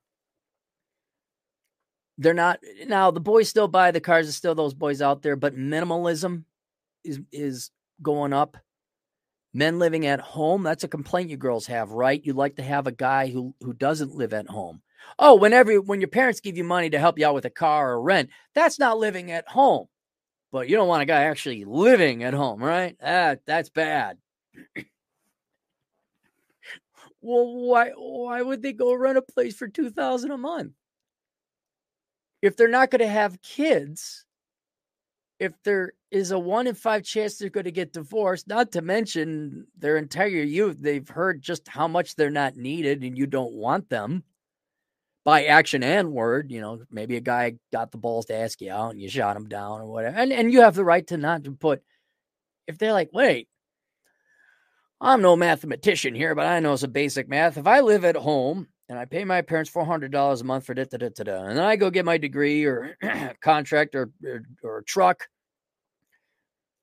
They're 2.17 2.33
not 2.33 2.59
now. 2.87 3.11
The 3.11 3.19
boys 3.19 3.49
still 3.49 3.67
buy 3.67 3.91
the 3.91 3.99
cars. 3.99 4.25
There's 4.25 4.35
still 4.35 4.55
those 4.55 4.73
boys 4.73 5.01
out 5.01 5.21
there, 5.21 5.35
but 5.35 5.55
minimalism 5.55 6.43
is 7.05 7.19
is 7.31 7.71
going 8.01 8.33
up. 8.33 8.57
Men 9.53 9.79
living 9.79 10.05
at 10.05 10.19
home. 10.19 10.63
That's 10.63 10.83
a 10.83 10.89
complaint 10.89 11.29
you 11.29 11.37
girls 11.37 11.65
have, 11.67 11.91
right? 11.91 12.21
You 12.25 12.33
like 12.33 12.57
to 12.57 12.63
have 12.63 12.87
a 12.87 12.91
guy 12.91 13.27
who 13.27 13.55
who 13.61 13.73
doesn't 13.73 14.15
live 14.15 14.33
at 14.33 14.49
home. 14.49 14.81
Oh, 15.19 15.35
whenever 15.35 15.81
when 15.81 16.01
your 16.01 16.09
parents 16.09 16.39
give 16.39 16.57
you 16.57 16.63
money 16.63 16.89
to 16.89 16.99
help 16.99 17.17
you 17.17 17.25
out 17.25 17.35
with 17.35 17.45
a 17.45 17.49
car 17.49 17.91
or 17.93 18.01
rent, 18.01 18.29
that's 18.53 18.79
not 18.79 18.97
living 18.97 19.31
at 19.31 19.47
home. 19.47 19.87
But 20.51 20.69
you 20.69 20.75
don't 20.75 20.87
want 20.87 21.03
a 21.03 21.05
guy 21.05 21.23
actually 21.23 21.65
living 21.65 22.23
at 22.23 22.33
home, 22.33 22.61
right? 22.63 22.97
That 22.99 23.41
that's 23.45 23.69
bad. 23.69 24.17
well, 27.21 27.55
why 27.67 27.91
why 27.95 28.41
would 28.41 28.61
they 28.61 28.73
go 28.73 28.93
rent 28.93 29.17
a 29.17 29.21
place 29.21 29.55
for 29.55 29.67
2000 29.67 30.31
a 30.31 30.37
month? 30.37 30.73
If 32.41 32.57
they're 32.57 32.67
not 32.67 32.91
going 32.91 32.99
to 32.99 33.07
have 33.07 33.41
kids, 33.41 34.24
if 35.39 35.53
there 35.63 35.93
is 36.11 36.31
a 36.31 36.39
one 36.39 36.67
in 36.67 36.75
five 36.75 37.03
chance 37.03 37.37
they're 37.37 37.49
going 37.49 37.65
to 37.65 37.71
get 37.71 37.93
divorced, 37.93 38.47
not 38.47 38.71
to 38.71 38.81
mention 38.81 39.67
their 39.77 39.97
entire 39.97 40.27
youth, 40.27 40.77
they've 40.79 41.07
heard 41.07 41.41
just 41.41 41.67
how 41.67 41.87
much 41.87 42.15
they're 42.15 42.29
not 42.29 42.55
needed 42.55 43.03
and 43.03 43.17
you 43.17 43.27
don't 43.27 43.53
want 43.53 43.89
them 43.89 44.23
by 45.25 45.45
action 45.45 45.83
and 45.83 46.13
word, 46.13 46.51
you 46.51 46.61
know, 46.61 46.79
maybe 46.91 47.17
a 47.17 47.21
guy 47.21 47.55
got 47.73 47.91
the 47.91 47.97
balls 47.97 48.27
to 48.27 48.35
ask 48.35 48.61
you 48.61 48.71
out 48.71 48.91
and 48.91 49.01
you 49.01 49.09
shot 49.09 49.35
him 49.35 49.49
down 49.49 49.81
or 49.81 49.87
whatever. 49.87 50.15
And 50.15 50.31
and 50.31 50.53
you 50.53 50.61
have 50.61 50.75
the 50.75 50.85
right 50.85 51.05
to 51.07 51.17
not 51.17 51.43
to 51.45 51.51
put 51.51 51.81
if 52.67 52.77
they're 52.77 52.93
like, 52.93 53.09
wait, 53.11 53.49
I'm 55.01 55.21
no 55.21 55.35
mathematician 55.35 56.15
here, 56.15 56.35
but 56.35 56.45
I 56.45 56.59
know 56.59 56.75
some 56.75 56.91
basic 56.91 57.27
math. 57.27 57.57
If 57.57 57.67
I 57.67 57.81
live 57.81 58.05
at 58.05 58.15
home 58.15 58.67
and 58.89 58.99
I 58.99 59.05
pay 59.05 59.25
my 59.25 59.41
parents 59.41 59.69
four 59.69 59.85
hundred 59.85 60.11
dollars 60.11 60.41
a 60.41 60.43
month 60.43 60.65
for 60.65 60.73
da 60.73 60.85
da 60.85 60.97
da 60.97 61.09
da 61.09 61.23
da, 61.23 61.43
and 61.45 61.57
then 61.57 61.65
I 61.65 61.75
go 61.75 61.89
get 61.89 62.05
my 62.05 62.17
degree 62.17 62.65
or 62.65 62.97
contract 63.41 63.95
or, 63.95 64.11
or 64.23 64.43
or 64.63 64.81
truck, 64.83 65.27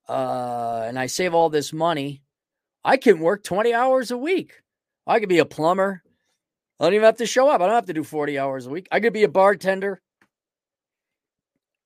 uh, 0.08 0.84
and 0.86 0.98
I 0.98 1.06
save 1.06 1.34
all 1.34 1.50
this 1.50 1.72
money, 1.72 2.22
I 2.84 2.96
can 2.96 3.20
work 3.20 3.42
twenty 3.44 3.72
hours 3.72 4.10
a 4.10 4.18
week. 4.18 4.54
I 5.06 5.20
could 5.20 5.28
be 5.28 5.38
a 5.38 5.44
plumber. 5.44 6.02
I 6.78 6.84
don't 6.84 6.94
even 6.94 7.04
have 7.04 7.18
to 7.18 7.26
show 7.26 7.48
up. 7.48 7.60
I 7.60 7.66
don't 7.66 7.74
have 7.74 7.86
to 7.86 7.94
do 7.94 8.02
40 8.02 8.38
hours 8.38 8.66
a 8.66 8.70
week. 8.70 8.88
I 8.90 9.00
could 9.00 9.12
be 9.12 9.22
a 9.22 9.28
bartender. 9.28 10.00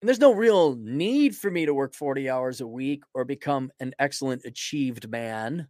And 0.01 0.09
there's 0.09 0.21
no 0.21 0.33
real 0.33 0.75
need 0.77 1.35
for 1.37 1.51
me 1.51 1.67
to 1.67 1.75
work 1.75 1.95
40 1.95 2.31
hours 2.31 2.61
a 2.61 2.67
week 2.67 3.03
or 3.15 3.25
become 3.25 3.71
an 3.81 3.93
excellent 3.99 4.45
achieved 4.45 5.09
man. 5.09 5.69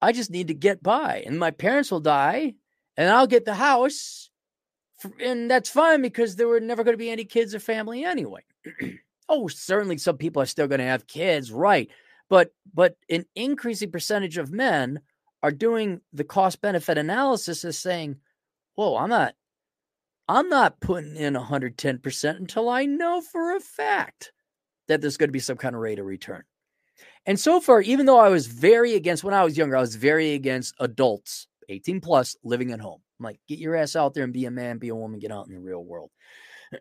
I 0.00 0.12
just 0.12 0.30
need 0.30 0.48
to 0.48 0.54
get 0.54 0.82
by. 0.82 1.22
And 1.26 1.38
my 1.38 1.52
parents 1.52 1.90
will 1.90 2.00
die 2.00 2.54
and 2.96 3.10
I'll 3.10 3.26
get 3.26 3.44
the 3.44 3.54
house. 3.54 4.30
And 5.20 5.50
that's 5.50 5.70
fine 5.70 6.00
because 6.02 6.36
there 6.36 6.48
were 6.48 6.60
never 6.60 6.84
going 6.84 6.94
to 6.94 6.98
be 6.98 7.10
any 7.10 7.24
kids 7.24 7.54
or 7.54 7.60
family 7.60 8.04
anyway. 8.04 8.42
oh, 9.28 9.48
certainly 9.48 9.98
some 9.98 10.16
people 10.16 10.40
are 10.42 10.46
still 10.46 10.68
going 10.68 10.78
to 10.78 10.84
have 10.84 11.06
kids, 11.06 11.50
right? 11.50 11.90
But 12.28 12.54
but 12.72 12.96
an 13.10 13.24
increasing 13.34 13.90
percentage 13.90 14.38
of 14.38 14.52
men 14.52 15.00
are 15.42 15.50
doing 15.50 16.00
the 16.12 16.24
cost 16.24 16.60
benefit 16.60 16.98
analysis 16.98 17.64
is 17.64 17.78
saying, 17.78 18.16
whoa, 18.74 18.96
I'm 18.96 19.10
not 19.10 19.34
I'm 20.28 20.48
not 20.48 20.80
putting 20.80 21.16
in 21.16 21.34
110% 21.34 22.36
until 22.36 22.68
I 22.68 22.84
know 22.84 23.20
for 23.20 23.56
a 23.56 23.60
fact 23.60 24.32
that 24.88 25.00
there's 25.00 25.16
going 25.16 25.28
to 25.28 25.32
be 25.32 25.40
some 25.40 25.56
kind 25.56 25.74
of 25.74 25.80
rate 25.80 25.98
of 25.98 26.06
return. 26.06 26.44
And 27.26 27.38
so 27.38 27.60
far, 27.60 27.80
even 27.82 28.06
though 28.06 28.18
I 28.18 28.28
was 28.28 28.46
very 28.46 28.94
against 28.94 29.24
when 29.24 29.34
I 29.34 29.44
was 29.44 29.56
younger, 29.56 29.76
I 29.76 29.80
was 29.80 29.96
very 29.96 30.32
against 30.32 30.74
adults, 30.80 31.46
18 31.72 32.00
plus, 32.00 32.36
living 32.44 32.72
at 32.72 32.80
home. 32.80 33.00
I'm 33.18 33.24
like, 33.24 33.40
get 33.48 33.58
your 33.58 33.76
ass 33.76 33.96
out 33.96 34.14
there 34.14 34.24
and 34.24 34.32
be 34.32 34.46
a 34.46 34.50
man, 34.50 34.78
be 34.78 34.88
a 34.88 34.94
woman, 34.94 35.18
get 35.18 35.32
out 35.32 35.46
in 35.48 35.54
the 35.54 35.60
real 35.60 35.84
world. 35.84 36.10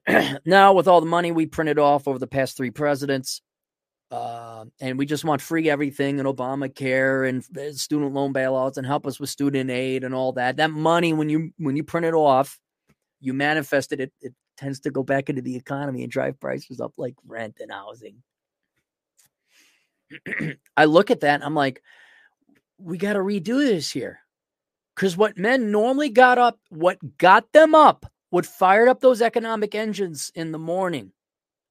now, 0.45 0.73
with 0.73 0.87
all 0.87 1.01
the 1.01 1.07
money 1.07 1.31
we 1.31 1.45
printed 1.45 1.79
off 1.79 2.07
over 2.07 2.19
the 2.19 2.27
past 2.27 2.55
three 2.57 2.71
presidents, 2.71 3.41
uh, 4.11 4.65
and 4.81 4.97
we 4.97 5.05
just 5.05 5.23
want 5.23 5.41
free 5.41 5.69
everything 5.69 6.19
and 6.19 6.27
Obamacare 6.27 7.27
and 7.29 7.45
uh, 7.57 7.71
student 7.71 8.13
loan 8.13 8.33
bailouts 8.33 8.77
and 8.77 8.85
help 8.85 9.07
us 9.07 9.19
with 9.19 9.29
student 9.29 9.69
aid 9.69 10.03
and 10.03 10.13
all 10.13 10.33
that. 10.33 10.57
That 10.57 10.69
money, 10.69 11.13
when 11.13 11.29
you 11.29 11.51
when 11.57 11.77
you 11.77 11.83
print 11.83 12.05
it 12.05 12.13
off, 12.13 12.59
you 13.21 13.33
manifest 13.33 13.93
it, 13.93 14.01
it, 14.01 14.13
it 14.21 14.33
tends 14.57 14.81
to 14.81 14.91
go 14.91 15.01
back 15.01 15.29
into 15.29 15.41
the 15.41 15.55
economy 15.55 16.03
and 16.03 16.11
drive 16.11 16.39
prices 16.39 16.81
up 16.81 16.93
like 16.97 17.15
rent 17.25 17.57
and 17.61 17.71
housing. 17.71 18.21
I 20.77 20.85
look 20.85 21.09
at 21.09 21.21
that 21.21 21.43
I'm 21.43 21.55
like, 21.55 21.81
we 22.77 22.97
got 22.97 23.13
to 23.13 23.19
redo 23.19 23.59
this 23.59 23.89
here. 23.91 24.19
Because 24.95 25.17
what 25.17 25.37
men 25.37 25.71
normally 25.71 26.09
got 26.09 26.37
up, 26.37 26.59
what 26.69 27.17
got 27.17 27.51
them 27.53 27.73
up, 27.73 28.05
what 28.29 28.45
fired 28.45 28.87
up 28.87 28.99
those 28.99 29.21
economic 29.21 29.75
engines 29.75 30.31
in 30.35 30.51
the 30.51 30.59
morning 30.59 31.11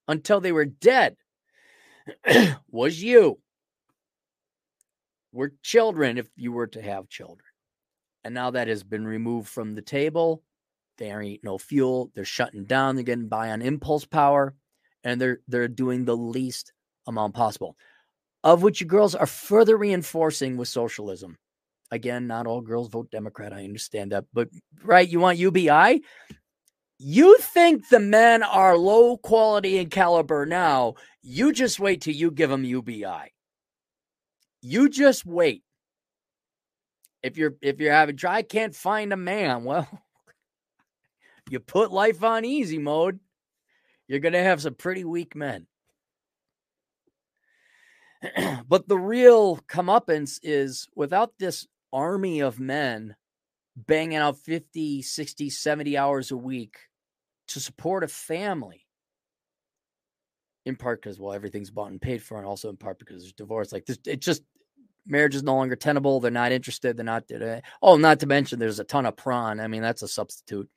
until 0.08 0.40
they 0.40 0.52
were 0.52 0.64
dead 0.64 1.16
was 2.70 3.02
you. 3.02 3.38
Were 5.32 5.52
children 5.62 6.18
if 6.18 6.28
you 6.36 6.52
were 6.52 6.66
to 6.68 6.82
have 6.82 7.08
children. 7.08 7.46
And 8.24 8.34
now 8.34 8.50
that 8.50 8.68
has 8.68 8.82
been 8.82 9.06
removed 9.06 9.48
from 9.48 9.74
the 9.74 9.82
table. 9.82 10.42
There 10.98 11.22
ain't 11.22 11.44
no 11.44 11.56
fuel. 11.56 12.10
They're 12.14 12.24
shutting 12.24 12.64
down. 12.64 12.94
They're 12.94 13.04
getting 13.04 13.28
by 13.28 13.50
on 13.50 13.62
impulse 13.62 14.04
power. 14.04 14.54
And 15.04 15.20
they're 15.20 15.40
they're 15.48 15.68
doing 15.68 16.04
the 16.04 16.16
least 16.16 16.72
amount 17.06 17.34
possible. 17.34 17.76
Of 18.44 18.62
which 18.62 18.80
you 18.80 18.86
girls 18.86 19.14
are 19.14 19.26
further 19.26 19.76
reinforcing 19.76 20.56
with 20.56 20.68
socialism. 20.68 21.38
Again, 21.90 22.26
not 22.26 22.46
all 22.46 22.60
girls 22.60 22.88
vote 22.88 23.10
Democrat. 23.10 23.52
I 23.52 23.64
understand 23.64 24.12
that. 24.12 24.24
But 24.32 24.48
right, 24.84 25.08
you 25.08 25.18
want 25.18 25.38
UBI? 25.38 26.02
You 26.98 27.38
think 27.38 27.88
the 27.88 27.98
men 27.98 28.42
are 28.42 28.76
low 28.76 29.16
quality 29.16 29.78
and 29.78 29.90
caliber 29.90 30.46
now. 30.46 30.94
You 31.22 31.52
just 31.52 31.80
wait 31.80 32.02
till 32.02 32.14
you 32.14 32.30
give 32.30 32.50
them 32.50 32.64
UBI. 32.64 33.32
You 34.62 34.88
just 34.88 35.24
wait. 35.24 35.64
If 37.22 37.36
you're 37.36 37.54
if 37.60 37.80
you're 37.80 37.92
having 37.92 38.16
try 38.16 38.42
can't 38.42 38.74
find 38.74 39.12
a 39.12 39.16
man, 39.16 39.64
well, 39.64 39.88
you 41.48 41.58
put 41.58 41.90
life 41.90 42.22
on 42.22 42.44
easy 42.44 42.78
mode. 42.78 43.18
You're 44.06 44.20
gonna 44.20 44.42
have 44.42 44.62
some 44.62 44.74
pretty 44.74 45.04
weak 45.04 45.34
men. 45.34 45.66
but 48.68 48.86
the 48.86 48.98
real 48.98 49.56
comeuppance 49.68 50.38
is 50.42 50.88
without 50.94 51.32
this 51.38 51.66
army 51.92 52.40
of 52.40 52.60
men 52.60 53.16
banging 53.76 54.18
out 54.18 54.38
50, 54.38 55.02
60, 55.02 55.50
70 55.50 55.96
hours 55.96 56.30
a 56.30 56.36
week 56.36 56.76
to 57.48 57.60
support 57.60 58.04
a 58.04 58.08
family. 58.08 58.86
In 60.66 60.76
part 60.76 61.00
because, 61.00 61.18
well, 61.18 61.32
everything's 61.32 61.70
bought 61.70 61.90
and 61.90 62.00
paid 62.00 62.22
for, 62.22 62.36
and 62.36 62.46
also 62.46 62.68
in 62.68 62.76
part 62.76 62.98
because 62.98 63.22
there's 63.22 63.32
divorce. 63.32 63.72
Like 63.72 63.86
this, 63.86 63.98
it 64.06 64.20
just 64.20 64.42
marriage 65.06 65.34
is 65.34 65.42
no 65.42 65.54
longer 65.54 65.76
tenable. 65.76 66.20
They're 66.20 66.30
not 66.30 66.52
interested. 66.52 66.96
They're 66.96 67.04
not. 67.04 67.24
Uh, 67.30 67.60
oh, 67.82 67.96
not 67.96 68.20
to 68.20 68.26
mention 68.26 68.58
there's 68.58 68.78
a 68.78 68.84
ton 68.84 69.06
of 69.06 69.16
prawn. 69.16 69.58
I 69.58 69.68
mean, 69.68 69.82
that's 69.82 70.02
a 70.02 70.08
substitute. 70.08 70.68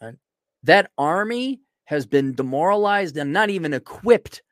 Right? 0.00 0.14
That 0.64 0.90
army 0.98 1.60
has 1.86 2.06
been 2.06 2.34
demoralized 2.34 3.16
and 3.16 3.32
not 3.32 3.50
even 3.50 3.72
equipped 3.72 4.42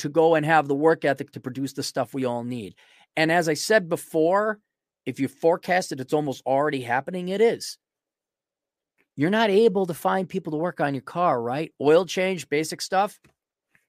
to 0.00 0.08
go 0.08 0.34
and 0.34 0.44
have 0.44 0.68
the 0.68 0.74
work 0.74 1.04
ethic 1.04 1.30
to 1.32 1.40
produce 1.40 1.74
the 1.74 1.82
stuff 1.82 2.14
we 2.14 2.24
all 2.24 2.44
need. 2.44 2.74
And 3.16 3.30
as 3.30 3.48
I 3.48 3.54
said 3.54 3.88
before, 3.88 4.58
if 5.06 5.18
you 5.20 5.28
forecast 5.28 5.92
it, 5.92 6.00
it's 6.00 6.12
almost 6.12 6.42
already 6.46 6.80
happening. 6.80 7.28
It 7.28 7.40
is. 7.40 7.78
You're 9.16 9.30
not 9.30 9.50
able 9.50 9.86
to 9.86 9.94
find 9.94 10.28
people 10.28 10.52
to 10.52 10.56
work 10.56 10.80
on 10.80 10.94
your 10.94 11.02
car, 11.02 11.40
right? 11.40 11.72
Oil 11.80 12.06
change, 12.06 12.48
basic 12.48 12.80
stuff. 12.80 13.20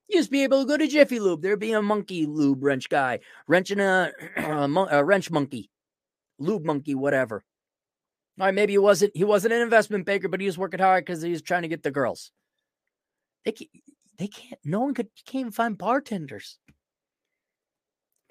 You 0.09 0.19
just 0.19 0.31
be 0.31 0.43
able 0.43 0.61
to 0.61 0.67
go 0.67 0.77
to 0.77 0.87
Jiffy 0.87 1.19
Lube. 1.19 1.41
There'd 1.41 1.59
be 1.59 1.71
a 1.71 1.81
monkey 1.81 2.25
lube 2.25 2.63
wrench 2.63 2.89
guy 2.89 3.19
wrenching 3.47 3.79
a, 3.79 4.11
a, 4.37 5.03
wrench 5.05 5.31
monkey, 5.31 5.69
lube 6.39 6.65
monkey, 6.65 6.93
whatever. 6.93 7.43
All 8.39 8.47
right, 8.47 8.53
maybe 8.53 8.73
he 8.73 8.79
wasn't 8.79 9.15
he 9.15 9.23
wasn't 9.23 9.53
an 9.53 9.61
investment 9.61 10.05
banker, 10.05 10.27
but 10.27 10.39
he 10.39 10.47
was 10.47 10.57
working 10.57 10.79
hard 10.79 11.05
because 11.05 11.21
he 11.21 11.31
was 11.31 11.41
trying 11.41 11.61
to 11.61 11.67
get 11.67 11.83
the 11.83 11.91
girls. 11.91 12.31
They 13.45 13.51
can't, 13.51 13.69
they 14.17 14.27
can't. 14.27 14.59
No 14.65 14.81
one 14.81 14.93
could. 14.93 15.07
You 15.15 15.23
can't 15.25 15.41
even 15.41 15.51
find 15.51 15.77
bartenders. 15.77 16.57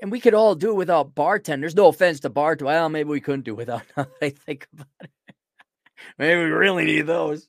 And 0.03 0.11
we 0.11 0.19
could 0.19 0.35
all 0.35 0.57
do 0.57 0.75
without 0.75 1.15
bartenders. 1.15 1.77
No 1.77 1.87
offense 1.87 2.19
to 2.21 2.29
bar. 2.29 2.57
Well, 2.61 2.89
maybe 2.89 3.09
we 3.09 3.21
couldn't 3.21 3.45
do 3.45 3.55
without. 3.55 3.85
I 4.21 4.31
think 4.31 4.67
about 4.75 4.89
it. 5.01 5.11
maybe 6.19 6.41
we 6.41 6.51
really 6.51 6.85
need 6.85 7.07
those. 7.07 7.49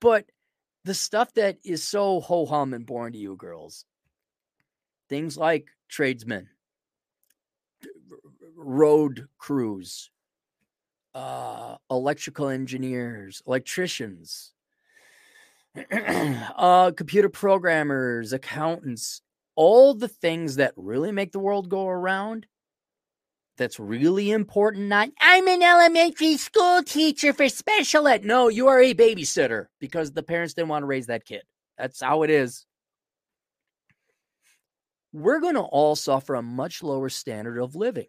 But 0.00 0.26
the 0.84 0.92
stuff 0.92 1.32
that 1.34 1.58
is 1.64 1.84
so 1.84 2.20
ho 2.20 2.46
hum 2.46 2.74
and 2.74 2.84
boring 2.84 3.12
to 3.12 3.18
you 3.18 3.36
girls, 3.36 3.84
things 5.08 5.38
like 5.38 5.68
tradesmen, 5.88 6.48
road 8.56 9.28
crews, 9.38 10.10
uh, 11.14 11.76
electrical 11.88 12.48
engineers, 12.48 13.40
electricians, 13.46 14.52
uh, 15.92 16.90
computer 16.90 17.28
programmers, 17.28 18.32
accountants, 18.32 19.22
all 19.56 19.94
the 19.94 20.08
things 20.08 20.56
that 20.56 20.74
really 20.76 21.10
make 21.10 21.32
the 21.32 21.38
world 21.38 21.68
go 21.68 21.88
around. 21.88 22.46
That's 23.56 23.80
really 23.80 24.30
important. 24.30 24.88
Not, 24.88 25.08
I'm 25.18 25.48
an 25.48 25.62
elementary 25.62 26.36
school 26.36 26.82
teacher 26.82 27.32
for 27.32 27.48
special 27.48 28.06
ed. 28.06 28.24
No, 28.24 28.48
you 28.48 28.68
are 28.68 28.80
a 28.80 28.94
babysitter 28.94 29.66
because 29.80 30.12
the 30.12 30.22
parents 30.22 30.52
didn't 30.54 30.68
want 30.68 30.82
to 30.82 30.86
raise 30.86 31.06
that 31.06 31.24
kid. 31.24 31.42
That's 31.78 32.00
how 32.02 32.22
it 32.22 32.30
is. 32.30 32.66
We're 35.12 35.40
going 35.40 35.54
to 35.54 35.62
all 35.62 35.96
suffer 35.96 36.34
a 36.34 36.42
much 36.42 36.82
lower 36.82 37.08
standard 37.08 37.58
of 37.58 37.74
living. 37.74 38.08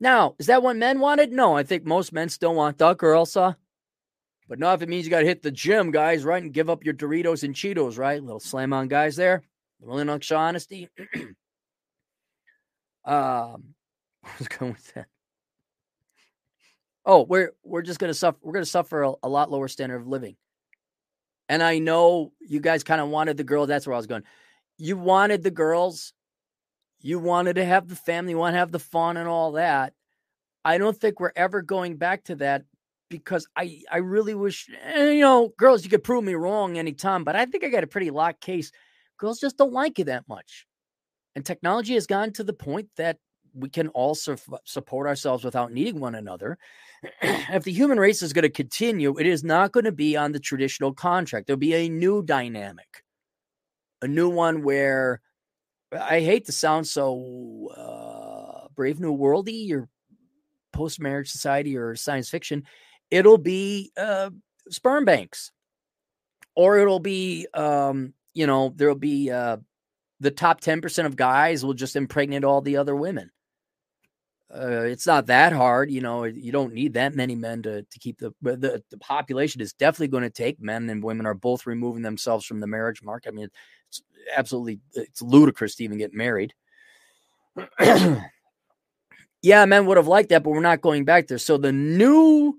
Now, 0.00 0.36
is 0.38 0.46
that 0.46 0.62
what 0.62 0.76
men 0.76 1.00
wanted? 1.00 1.32
No, 1.32 1.56
I 1.56 1.62
think 1.62 1.84
most 1.84 2.12
men 2.12 2.28
still 2.28 2.54
want 2.54 2.80
or 2.80 3.14
else, 3.14 3.36
uh, 3.36 3.54
but 4.48 4.58
not 4.58 4.74
if 4.74 4.82
it 4.82 4.88
means 4.88 5.04
you 5.04 5.10
got 5.10 5.20
to 5.20 5.26
hit 5.26 5.42
the 5.42 5.50
gym, 5.50 5.90
guys, 5.90 6.24
right? 6.24 6.42
And 6.42 6.52
give 6.52 6.70
up 6.70 6.84
your 6.84 6.94
Doritos 6.94 7.44
and 7.44 7.54
Cheetos, 7.54 7.98
right? 7.98 8.22
Little 8.22 8.40
slam 8.40 8.72
on 8.72 8.88
guys 8.88 9.16
there. 9.16 9.42
Little 9.80 10.14
extra 10.14 10.38
honesty. 10.38 10.88
um, 13.04 13.74
was 14.38 14.48
going 14.48 14.72
with 14.72 14.94
that. 14.94 15.06
Oh, 17.04 17.22
we're 17.22 17.52
we're 17.62 17.82
just 17.82 17.98
gonna 17.98 18.14
suffer. 18.14 18.38
We're 18.42 18.52
gonna 18.52 18.66
suffer 18.66 19.02
a, 19.02 19.12
a 19.22 19.28
lot 19.28 19.50
lower 19.50 19.68
standard 19.68 20.00
of 20.00 20.06
living. 20.06 20.36
And 21.48 21.62
I 21.62 21.78
know 21.78 22.32
you 22.40 22.60
guys 22.60 22.84
kind 22.84 23.00
of 23.00 23.08
wanted 23.08 23.36
the 23.36 23.44
girl. 23.44 23.66
That's 23.66 23.86
where 23.86 23.94
I 23.94 23.96
was 23.96 24.06
going. 24.06 24.24
You 24.76 24.96
wanted 24.96 25.42
the 25.42 25.50
girls. 25.50 26.12
You 27.00 27.18
wanted 27.18 27.54
to 27.54 27.64
have 27.64 27.88
the 27.88 27.96
family. 27.96 28.32
You 28.32 28.38
want 28.38 28.54
to 28.54 28.58
have 28.58 28.72
the 28.72 28.78
fun 28.78 29.16
and 29.16 29.28
all 29.28 29.52
that. 29.52 29.94
I 30.64 30.76
don't 30.76 30.96
think 30.96 31.20
we're 31.20 31.32
ever 31.36 31.62
going 31.62 31.96
back 31.96 32.24
to 32.24 32.34
that 32.36 32.64
because 33.08 33.46
I 33.56 33.82
I 33.90 33.98
really 33.98 34.34
wish 34.34 34.68
eh, 34.82 35.12
you 35.12 35.20
know 35.20 35.52
girls 35.56 35.84
you 35.84 35.90
could 35.90 36.04
prove 36.04 36.24
me 36.24 36.34
wrong 36.34 36.78
anytime, 36.78 37.24
but 37.24 37.36
I 37.36 37.46
think 37.46 37.64
I 37.64 37.68
got 37.68 37.84
a 37.84 37.88
pretty 37.88 38.10
locked 38.10 38.40
case. 38.40 38.70
Girls 39.18 39.40
just 39.40 39.58
don't 39.58 39.72
like 39.72 39.98
you 39.98 40.04
that 40.04 40.28
much, 40.28 40.66
and 41.34 41.44
technology 41.44 41.94
has 41.94 42.06
gotten 42.06 42.32
to 42.34 42.44
the 42.44 42.52
point 42.52 42.88
that 42.96 43.18
we 43.54 43.68
can 43.68 43.88
all 43.88 44.14
su- 44.14 44.36
support 44.64 45.06
ourselves 45.06 45.44
without 45.44 45.72
needing 45.72 46.00
one 46.00 46.14
another. 46.14 46.58
if 47.22 47.64
the 47.64 47.72
human 47.72 47.98
race 47.98 48.22
is 48.22 48.32
going 48.32 48.42
to 48.42 48.50
continue, 48.50 49.16
it 49.18 49.26
is 49.26 49.42
not 49.42 49.72
going 49.72 49.84
to 49.84 49.92
be 49.92 50.16
on 50.16 50.32
the 50.32 50.38
traditional 50.38 50.92
contract. 50.92 51.46
There'll 51.46 51.58
be 51.58 51.74
a 51.74 51.88
new 51.88 52.22
dynamic, 52.22 53.02
a 54.02 54.08
new 54.08 54.28
one 54.28 54.62
where 54.62 55.20
I 55.92 56.20
hate 56.20 56.46
to 56.46 56.52
sound 56.52 56.86
so 56.86 57.68
uh, 57.76 58.68
brave 58.74 59.00
new 59.00 59.16
worldy 59.16 59.72
or 59.72 59.88
post 60.72 61.00
marriage 61.00 61.30
society 61.30 61.76
or 61.76 61.96
science 61.96 62.28
fiction 62.28 62.64
it'll 63.10 63.38
be 63.38 63.92
uh, 63.96 64.30
sperm 64.68 65.04
banks, 65.04 65.52
or 66.54 66.78
it'll 66.78 67.00
be, 67.00 67.46
um, 67.54 68.14
you 68.34 68.46
know, 68.46 68.72
there'll 68.76 68.94
be 68.94 69.30
uh, 69.30 69.58
the 70.20 70.30
top 70.30 70.60
10% 70.60 71.06
of 71.06 71.16
guys 71.16 71.64
will 71.64 71.74
just 71.74 71.96
impregnate 71.96 72.44
all 72.44 72.60
the 72.60 72.76
other 72.76 72.96
women. 72.96 73.30
Uh, 74.54 74.82
it's 74.84 75.06
not 75.06 75.26
that 75.26 75.52
hard, 75.52 75.90
you 75.90 76.00
know. 76.00 76.24
You 76.24 76.52
don't 76.52 76.72
need 76.72 76.94
that 76.94 77.14
many 77.14 77.34
men 77.34 77.62
to 77.64 77.82
to 77.82 77.98
keep 77.98 78.18
the 78.18 78.32
the, 78.40 78.82
the 78.90 78.96
population 78.96 79.60
is 79.60 79.74
definitely 79.74 80.08
going 80.08 80.22
to 80.22 80.30
take 80.30 80.58
men 80.58 80.88
and 80.88 81.04
women 81.04 81.26
are 81.26 81.34
both 81.34 81.66
removing 81.66 82.00
themselves 82.00 82.46
from 82.46 82.60
the 82.60 82.66
marriage 82.66 83.02
market. 83.02 83.28
I 83.28 83.32
mean, 83.32 83.50
it's 83.88 84.02
absolutely 84.34 84.80
it's 84.94 85.20
ludicrous 85.20 85.74
to 85.76 85.84
even 85.84 85.98
get 85.98 86.14
married. 86.14 86.54
yeah, 89.42 89.64
men 89.66 89.84
would 89.84 89.98
have 89.98 90.06
liked 90.06 90.30
that, 90.30 90.42
but 90.42 90.50
we're 90.50 90.60
not 90.60 90.80
going 90.80 91.04
back 91.04 91.26
there. 91.26 91.36
So 91.36 91.58
the 91.58 91.72
new 91.72 92.58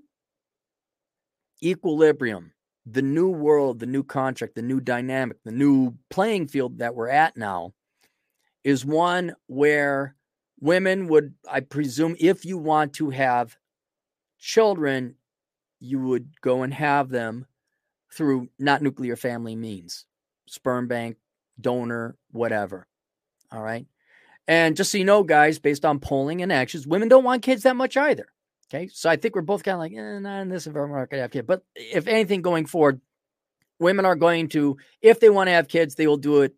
equilibrium, 1.62 2.52
the 2.86 3.02
new 3.02 3.28
world, 3.28 3.78
the 3.78 3.86
new 3.86 4.02
contract, 4.02 4.54
the 4.54 4.62
new 4.62 4.80
dynamic, 4.80 5.38
the 5.44 5.52
new 5.52 5.94
playing 6.08 6.48
field 6.48 6.78
that 6.78 6.94
we're 6.94 7.08
at 7.08 7.36
now 7.36 7.72
is 8.64 8.84
one 8.84 9.34
where 9.46 10.16
women 10.60 11.08
would, 11.08 11.34
I 11.50 11.60
presume, 11.60 12.16
if 12.18 12.44
you 12.44 12.58
want 12.58 12.94
to 12.94 13.10
have 13.10 13.56
children, 14.38 15.16
you 15.78 16.00
would 16.00 16.40
go 16.40 16.62
and 16.62 16.72
have 16.74 17.08
them 17.08 17.46
through 18.12 18.48
not 18.58 18.82
nuclear 18.82 19.16
family 19.16 19.56
means, 19.56 20.06
sperm 20.46 20.88
bank, 20.88 21.16
donor, 21.60 22.16
whatever. 22.32 22.86
All 23.52 23.62
right. 23.62 23.86
And 24.48 24.76
just 24.76 24.90
so 24.90 24.98
you 24.98 25.04
know, 25.04 25.22
guys, 25.22 25.58
based 25.58 25.84
on 25.84 26.00
polling 26.00 26.42
and 26.42 26.52
actions, 26.52 26.86
women 26.86 27.08
don't 27.08 27.24
want 27.24 27.42
kids 27.42 27.62
that 27.62 27.76
much 27.76 27.96
either. 27.96 28.26
Okay. 28.72 28.88
So 28.92 29.10
I 29.10 29.16
think 29.16 29.34
we're 29.34 29.42
both 29.42 29.64
kind 29.64 29.74
of 29.74 29.80
like, 29.80 29.92
eh, 29.92 30.18
not 30.20 30.42
in 30.42 30.48
this 30.48 30.66
environment, 30.66 30.92
we're 30.92 31.00
not 31.00 31.10
going 31.10 31.18
to 31.18 31.22
have 31.22 31.30
kids. 31.32 31.46
But 31.46 31.62
if 31.74 32.06
anything 32.06 32.40
going 32.40 32.66
forward, 32.66 33.00
women 33.80 34.04
are 34.04 34.14
going 34.14 34.48
to, 34.50 34.76
if 35.02 35.18
they 35.18 35.28
want 35.28 35.48
to 35.48 35.52
have 35.52 35.66
kids, 35.66 35.96
they 35.96 36.06
will 36.06 36.16
do 36.16 36.42
it 36.42 36.54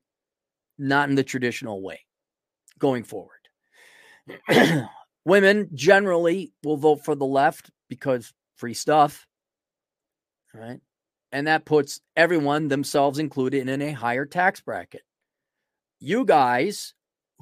not 0.79 1.09
in 1.09 1.15
the 1.15 1.25
traditional 1.25 1.81
way 1.81 2.01
going 2.79 3.05
forward. 3.05 3.31
women 5.25 5.71
generally 5.75 6.53
will 6.63 6.77
vote 6.77 7.05
for 7.05 7.15
the 7.15 7.27
left 7.27 7.71
because 7.89 8.33
free 8.57 8.75
stuff. 8.75 9.27
right? 10.53 10.81
And 11.31 11.47
that 11.47 11.65
puts 11.65 12.01
everyone, 12.15 12.69
themselves 12.69 13.19
included, 13.19 13.69
in 13.69 13.81
a 13.81 13.93
higher 13.93 14.27
tax 14.27 14.61
bracket. 14.61 15.03
You 15.99 16.27
guys 16.27 16.93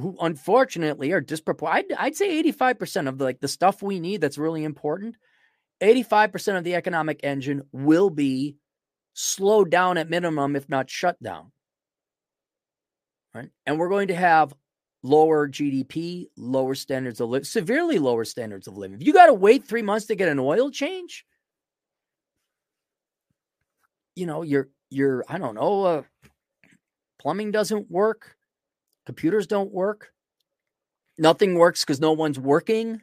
who 0.01 0.17
unfortunately 0.21 1.13
are 1.13 1.21
disproportionate. 1.21 1.93
I'd, 1.93 2.07
I'd 2.07 2.17
say 2.17 2.43
85% 2.43 3.09
of 3.09 3.19
the, 3.19 3.25
like 3.25 3.41
the 3.41 3.49
stuff 3.49 3.83
we 3.83 4.01
need 4.01 4.21
that's 4.21 4.39
really 4.39 4.65
important, 4.65 5.17
85% 5.83 6.59
of 6.59 6.65
the 6.65 6.75
economic 6.75 7.21
engine 7.23 7.63
will 7.73 8.11
be 8.11 8.57
slowed 9.15 9.71
down 9.71 9.99
at 9.99 10.11
minimum, 10.11 10.57
if 10.57 10.69
not 10.69 10.91
shut 10.91 11.21
down. 11.23 11.53
Right. 13.35 13.51
And 13.65 13.79
we're 13.79 13.89
going 13.89 14.09
to 14.09 14.15
have 14.15 14.53
lower 15.03 15.49
GDP, 15.49 16.27
lower 16.37 16.75
standards 16.75 17.21
of 17.21 17.31
living, 17.31 17.45
severely 17.45 17.99
lower 17.99 18.25
standards 18.25 18.67
of 18.67 18.77
living. 18.77 19.01
If 19.01 19.07
you 19.07 19.13
got 19.13 19.27
to 19.27 19.35
wait 19.35 19.65
three 19.65 19.83
months 19.83 20.07
to 20.07 20.17
get 20.17 20.29
an 20.29 20.39
oil 20.39 20.71
change, 20.71 21.25
you 24.17 24.27
know, 24.27 24.43
you're, 24.43 24.69
you're, 24.91 25.25
I 25.29 25.39
don't 25.39 25.55
know, 25.55 25.85
uh, 25.85 26.03
plumbing 27.21 27.53
doesn't 27.53 27.91
work 27.91 28.37
Computers 29.07 29.47
don't 29.47 29.73
work. 29.73 30.13
Nothing 31.19 31.55
works 31.55 31.85
because 31.85 32.01
no 32.01 32.13
one's 32.13 32.39
working. 32.39 33.03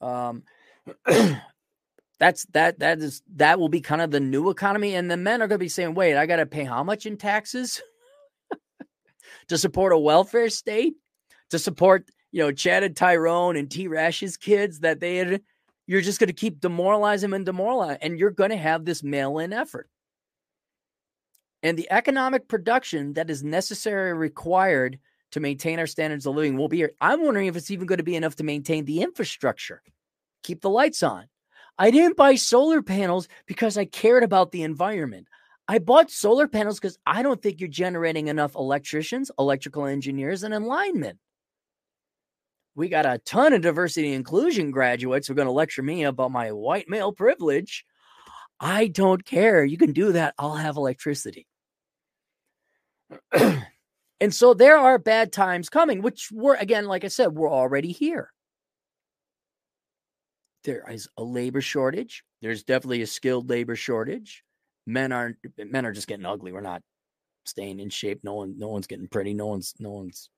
Um, 0.00 0.42
that's 2.18 2.44
that 2.52 2.78
that 2.78 2.98
is 2.98 3.22
that 3.36 3.58
will 3.58 3.68
be 3.68 3.80
kind 3.80 4.00
of 4.00 4.10
the 4.10 4.20
new 4.20 4.50
economy, 4.50 4.94
and 4.94 5.10
the 5.10 5.16
men 5.16 5.42
are 5.42 5.48
going 5.48 5.58
to 5.58 5.64
be 5.64 5.68
saying, 5.68 5.94
"Wait, 5.94 6.16
I 6.16 6.26
got 6.26 6.36
to 6.36 6.46
pay 6.46 6.64
how 6.64 6.82
much 6.82 7.06
in 7.06 7.16
taxes?" 7.16 7.82
to 9.48 9.58
support 9.58 9.92
a 9.92 9.98
welfare 9.98 10.48
state, 10.48 10.94
to 11.50 11.58
support, 11.58 12.08
you 12.32 12.42
know, 12.42 12.52
Chad 12.52 12.82
and 12.82 12.96
Tyrone 12.96 13.56
and 13.56 13.70
T 13.70 13.88
Rash's 13.88 14.36
kids 14.36 14.80
that 14.80 15.00
they 15.00 15.16
had. 15.16 15.42
You're 15.86 16.02
just 16.02 16.20
going 16.20 16.28
to 16.28 16.32
keep 16.32 16.60
demoralizing 16.60 17.32
and 17.32 17.44
demoralizing, 17.44 17.98
and 18.02 18.18
you're 18.18 18.30
going 18.30 18.50
to 18.50 18.56
have 18.56 18.84
this 18.84 19.02
mail 19.02 19.38
in 19.38 19.52
effort. 19.52 19.88
And 21.62 21.76
the 21.76 21.90
economic 21.90 22.48
production 22.48 23.14
that 23.14 23.30
is 23.30 23.44
necessary 23.44 24.14
required 24.14 24.98
to 25.32 25.40
maintain 25.40 25.78
our 25.78 25.86
standards 25.86 26.26
of 26.26 26.34
living 26.34 26.56
will 26.56 26.68
be 26.68 26.78
here. 26.78 26.92
I'm 27.00 27.22
wondering 27.22 27.46
if 27.46 27.56
it's 27.56 27.70
even 27.70 27.86
going 27.86 27.98
to 27.98 28.04
be 28.04 28.16
enough 28.16 28.36
to 28.36 28.44
maintain 28.44 28.84
the 28.84 29.02
infrastructure, 29.02 29.82
keep 30.42 30.60
the 30.62 30.70
lights 30.70 31.02
on. 31.02 31.26
I 31.78 31.90
didn't 31.90 32.16
buy 32.16 32.34
solar 32.34 32.82
panels 32.82 33.28
because 33.46 33.78
I 33.78 33.84
cared 33.84 34.22
about 34.22 34.50
the 34.52 34.62
environment. 34.62 35.28
I 35.68 35.78
bought 35.78 36.10
solar 36.10 36.48
panels 36.48 36.80
because 36.80 36.98
I 37.06 37.22
don't 37.22 37.40
think 37.40 37.60
you're 37.60 37.68
generating 37.68 38.28
enough 38.28 38.54
electricians, 38.54 39.30
electrical 39.38 39.86
engineers, 39.86 40.42
and 40.42 40.52
alignment. 40.52 41.18
We 42.74 42.88
got 42.88 43.06
a 43.06 43.18
ton 43.18 43.52
of 43.52 43.62
diversity 43.62 44.08
and 44.08 44.16
inclusion 44.16 44.72
graduates 44.72 45.26
who 45.26 45.32
are 45.32 45.36
going 45.36 45.46
to 45.46 45.52
lecture 45.52 45.82
me 45.82 46.04
about 46.04 46.32
my 46.32 46.50
white 46.52 46.88
male 46.88 47.12
privilege. 47.12 47.84
I 48.58 48.88
don't 48.88 49.24
care. 49.24 49.64
You 49.64 49.78
can 49.78 49.92
do 49.92 50.12
that. 50.12 50.34
I'll 50.38 50.56
have 50.56 50.76
electricity. 50.76 51.46
and 54.20 54.34
so 54.34 54.54
there 54.54 54.76
are 54.76 54.98
bad 54.98 55.32
times 55.32 55.68
coming, 55.68 56.02
which 56.02 56.30
we're, 56.32 56.56
again, 56.56 56.86
like 56.86 57.04
I 57.04 57.08
said, 57.08 57.34
we're 57.34 57.50
already 57.50 57.92
here. 57.92 58.32
There 60.64 60.84
is 60.90 61.08
a 61.16 61.22
labor 61.22 61.60
shortage. 61.60 62.24
There's 62.42 62.62
definitely 62.62 63.02
a 63.02 63.06
skilled 63.06 63.48
labor 63.48 63.76
shortage. 63.76 64.44
Men 64.86 65.12
aren't 65.12 65.36
men 65.56 65.86
are 65.86 65.92
just 65.92 66.06
getting 66.06 66.26
ugly. 66.26 66.52
We're 66.52 66.60
not 66.60 66.82
staying 67.44 67.80
in 67.80 67.90
shape. 67.90 68.20
No 68.22 68.34
one 68.34 68.58
no 68.58 68.68
one's 68.68 68.86
getting 68.86 69.08
pretty. 69.08 69.34
No 69.34 69.46
one's 69.46 69.74
no 69.78 69.90
one's 69.90 70.28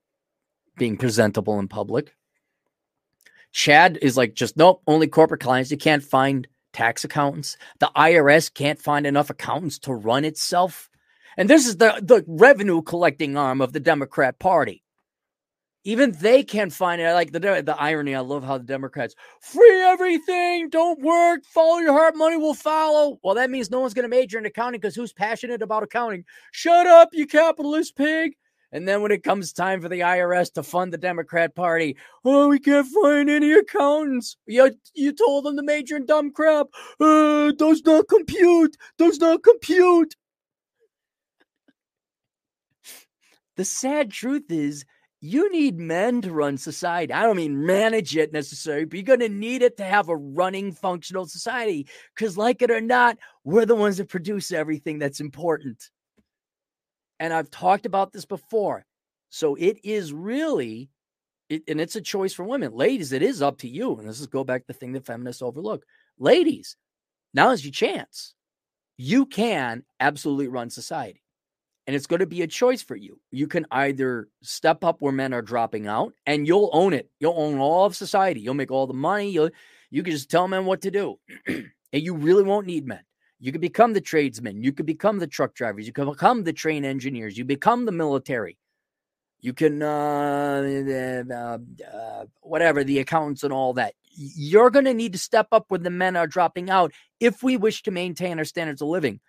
being 0.77 0.97
presentable 0.97 1.59
in 1.59 1.67
public. 1.67 2.15
Chad 3.51 3.99
is 4.01 4.17
like 4.17 4.33
just 4.33 4.57
nope, 4.57 4.81
only 4.87 5.07
corporate 5.07 5.41
clients. 5.41 5.71
You 5.71 5.77
can't 5.77 6.03
find 6.03 6.47
tax 6.71 7.03
accountants. 7.03 7.57
The 7.79 7.91
IRS 7.95 8.53
can't 8.53 8.79
find 8.79 9.05
enough 9.05 9.29
accountants 9.29 9.79
to 9.79 9.93
run 9.93 10.25
itself. 10.25 10.89
And 11.37 11.49
this 11.49 11.67
is 11.67 11.77
the, 11.77 11.99
the 12.01 12.23
revenue 12.27 12.81
collecting 12.81 13.37
arm 13.37 13.61
of 13.61 13.73
the 13.73 13.79
Democrat 13.79 14.39
Party. 14.39 14.83
Even 15.85 16.13
they 16.13 16.43
can't 16.43 16.71
find 16.71 17.01
it. 17.01 17.05
I 17.05 17.13
Like 17.13 17.33
the 17.33 17.39
the 17.39 17.75
irony, 17.77 18.15
I 18.15 18.21
love 18.21 18.43
how 18.43 18.57
the 18.57 18.63
Democrats 18.63 19.15
free 19.41 19.81
everything, 19.81 20.69
don't 20.69 21.01
work, 21.01 21.43
follow 21.45 21.79
your 21.79 21.91
heart, 21.91 22.15
money 22.15 22.37
will 22.37 22.53
follow. 22.53 23.19
Well, 23.21 23.35
that 23.35 23.49
means 23.49 23.69
no 23.69 23.81
one's 23.81 23.93
going 23.93 24.03
to 24.03 24.09
major 24.09 24.37
in 24.37 24.45
accounting 24.45 24.79
because 24.79 24.95
who's 24.95 25.11
passionate 25.11 25.61
about 25.61 25.83
accounting? 25.83 26.23
Shut 26.53 26.87
up, 26.87 27.09
you 27.11 27.27
capitalist 27.27 27.97
pig. 27.97 28.33
And 28.71 28.87
then 28.87 29.03
when 29.03 29.11
it 29.11 29.23
comes 29.23 29.53
time 29.53 29.81
for 29.81 29.87
the 29.89 29.99
IRS 29.99 30.51
to 30.53 30.63
fund 30.63 30.91
the 30.91 30.97
Democrat 30.97 31.53
Party, 31.53 31.95
oh, 32.25 32.47
we 32.47 32.59
can't 32.59 32.87
find 32.87 33.29
any 33.29 33.53
accountants. 33.53 34.35
You, 34.47 34.71
you 34.95 35.11
told 35.13 35.45
them 35.45 35.57
to 35.57 35.63
major 35.63 35.95
in 35.95 36.07
dumb 36.07 36.31
crap. 36.31 36.67
Uh, 36.99 37.51
does 37.51 37.83
not 37.85 38.07
compute. 38.07 38.75
Does 38.97 39.19
not 39.19 39.43
compute. 39.43 40.15
The 43.57 43.65
sad 43.65 44.11
truth 44.11 44.49
is, 44.49 44.85
you 45.25 45.49
need 45.53 45.79
men 45.79 46.21
to 46.23 46.33
run 46.33 46.57
society. 46.57 47.13
I 47.13 47.23
don't 47.23 47.37
mean 47.37 47.65
manage 47.65 48.17
it 48.17 48.33
necessarily, 48.33 48.83
but 48.83 48.95
you're 48.97 49.03
going 49.03 49.21
to 49.21 49.29
need 49.29 49.61
it 49.61 49.77
to 49.77 49.85
have 49.85 50.09
a 50.09 50.17
running, 50.17 50.73
functional 50.73 51.27
society. 51.27 51.87
Because, 52.13 52.37
like 52.37 52.61
it 52.61 52.69
or 52.69 52.81
not, 52.81 53.17
we're 53.45 53.65
the 53.65 53.73
ones 53.73 53.97
that 53.97 54.09
produce 54.09 54.51
everything 54.51 54.99
that's 54.99 55.21
important. 55.21 55.89
And 57.21 57.33
I've 57.33 57.49
talked 57.49 57.85
about 57.85 58.11
this 58.11 58.25
before. 58.25 58.85
So 59.29 59.55
it 59.55 59.77
is 59.85 60.11
really, 60.11 60.89
it, 61.47 61.63
and 61.69 61.79
it's 61.79 61.95
a 61.95 62.01
choice 62.01 62.33
for 62.33 62.43
women. 62.43 62.73
Ladies, 62.73 63.13
it 63.13 63.23
is 63.23 63.41
up 63.41 63.59
to 63.59 63.69
you. 63.69 63.95
And 63.95 64.09
this 64.09 64.19
is 64.19 64.27
go 64.27 64.43
back 64.43 64.63
to 64.63 64.67
the 64.67 64.73
thing 64.73 64.91
that 64.91 65.05
feminists 65.05 65.41
overlook. 65.41 65.85
Ladies, 66.19 66.75
now 67.33 67.51
is 67.51 67.63
your 67.63 67.71
chance. 67.71 68.33
You 68.97 69.25
can 69.25 69.85
absolutely 70.01 70.49
run 70.49 70.69
society 70.69 71.22
and 71.85 71.95
it's 71.95 72.07
going 72.07 72.21
to 72.21 72.25
be 72.25 72.41
a 72.41 72.47
choice 72.47 72.81
for 72.81 72.95
you. 72.95 73.19
You 73.31 73.47
can 73.47 73.65
either 73.71 74.29
step 74.41 74.83
up 74.83 75.01
where 75.01 75.11
men 75.11 75.33
are 75.33 75.41
dropping 75.41 75.87
out 75.87 76.13
and 76.25 76.47
you'll 76.47 76.69
own 76.71 76.93
it. 76.93 77.09
You'll 77.19 77.37
own 77.37 77.59
all 77.59 77.85
of 77.85 77.95
society. 77.95 78.39
You'll 78.39 78.53
make 78.53 78.71
all 78.71 78.87
the 78.87 78.93
money. 78.93 79.29
You'll 79.29 79.49
you 79.91 80.01
can 80.01 80.11
just 80.11 80.31
tell 80.31 80.47
men 80.47 80.65
what 80.65 80.81
to 80.81 80.91
do. 80.91 81.19
and 81.47 81.67
you 81.91 82.15
really 82.15 82.43
won't 82.43 82.65
need 82.65 82.87
men. 82.87 83.03
You 83.39 83.51
can 83.51 83.61
become 83.61 83.93
the 83.93 84.01
tradesmen. 84.01 84.63
You 84.63 84.71
can 84.71 84.85
become 84.85 85.19
the 85.19 85.27
truck 85.27 85.53
drivers. 85.53 85.85
You 85.85 85.93
can 85.93 86.09
become 86.09 86.43
the 86.43 86.53
train 86.53 86.85
engineers. 86.85 87.37
You 87.37 87.45
become 87.45 87.85
the 87.85 87.91
military. 87.91 88.57
You 89.41 89.51
can 89.51 89.83
uh, 89.83 90.63
uh, 91.29 91.57
uh, 91.93 92.25
whatever 92.39 92.85
the 92.85 92.99
accountants 92.99 93.43
and 93.43 93.51
all 93.51 93.73
that. 93.73 93.93
You're 94.15 94.69
going 94.69 94.85
to 94.85 94.93
need 94.93 95.11
to 95.11 95.19
step 95.19 95.47
up 95.51 95.65
when 95.67 95.83
the 95.83 95.89
men 95.89 96.15
are 96.15 96.27
dropping 96.27 96.69
out 96.69 96.93
if 97.19 97.43
we 97.43 97.57
wish 97.57 97.83
to 97.83 97.91
maintain 97.91 98.39
our 98.39 98.45
standards 98.45 98.81
of 98.81 98.87
living. 98.87 99.19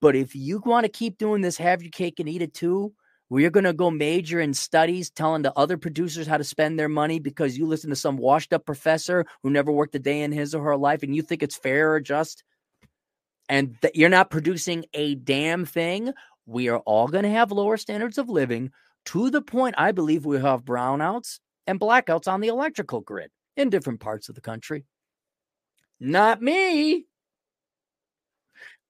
But 0.00 0.16
if 0.16 0.34
you 0.34 0.62
want 0.64 0.84
to 0.84 0.90
keep 0.90 1.18
doing 1.18 1.42
this, 1.42 1.58
have 1.58 1.82
your 1.82 1.90
cake 1.90 2.20
and 2.20 2.28
eat 2.28 2.42
it 2.42 2.54
too, 2.54 2.94
where 3.28 3.42
you're 3.42 3.50
going 3.50 3.64
to 3.64 3.72
go 3.72 3.90
major 3.90 4.40
in 4.40 4.54
studies 4.54 5.10
telling 5.10 5.42
the 5.42 5.56
other 5.56 5.76
producers 5.76 6.26
how 6.26 6.38
to 6.38 6.44
spend 6.44 6.78
their 6.78 6.88
money 6.88 7.18
because 7.18 7.56
you 7.56 7.66
listen 7.66 7.90
to 7.90 7.96
some 7.96 8.16
washed 8.16 8.52
up 8.52 8.64
professor 8.64 9.26
who 9.42 9.50
never 9.50 9.70
worked 9.70 9.94
a 9.94 9.98
day 9.98 10.22
in 10.22 10.32
his 10.32 10.54
or 10.54 10.64
her 10.64 10.76
life 10.76 11.02
and 11.02 11.14
you 11.14 11.22
think 11.22 11.42
it's 11.42 11.56
fair 11.56 11.92
or 11.94 12.00
just, 12.00 12.42
and 13.48 13.76
that 13.82 13.96
you're 13.96 14.08
not 14.08 14.30
producing 14.30 14.84
a 14.94 15.14
damn 15.16 15.64
thing, 15.64 16.12
we 16.46 16.68
are 16.68 16.78
all 16.80 17.08
going 17.08 17.24
to 17.24 17.30
have 17.30 17.52
lower 17.52 17.76
standards 17.76 18.18
of 18.18 18.28
living 18.28 18.70
to 19.06 19.30
the 19.30 19.42
point 19.42 19.74
I 19.78 19.92
believe 19.92 20.24
we 20.24 20.40
have 20.40 20.64
brownouts 20.64 21.40
and 21.66 21.78
blackouts 21.78 22.26
on 22.26 22.40
the 22.40 22.48
electrical 22.48 23.00
grid 23.00 23.30
in 23.56 23.70
different 23.70 24.00
parts 24.00 24.28
of 24.28 24.34
the 24.34 24.40
country. 24.40 24.84
Not 26.00 26.40
me. 26.40 27.06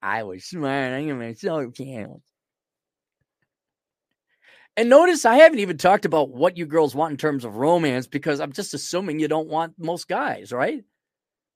I 0.03 0.23
was 0.23 0.51
gonna 0.51 1.35
solar 1.35 1.71
panels. 1.71 2.23
And 4.77 4.89
notice 4.89 5.25
I 5.25 5.37
haven't 5.37 5.59
even 5.59 5.77
talked 5.77 6.05
about 6.05 6.31
what 6.31 6.57
you 6.57 6.65
girls 6.65 6.95
want 6.95 7.11
in 7.11 7.17
terms 7.17 7.45
of 7.45 7.57
romance 7.57 8.07
because 8.07 8.41
I'm 8.41 8.53
just 8.53 8.73
assuming 8.73 9.19
you 9.19 9.29
don't 9.29 9.49
want 9.49 9.75
most 9.79 10.09
guys, 10.09 10.53
right? 10.53 10.85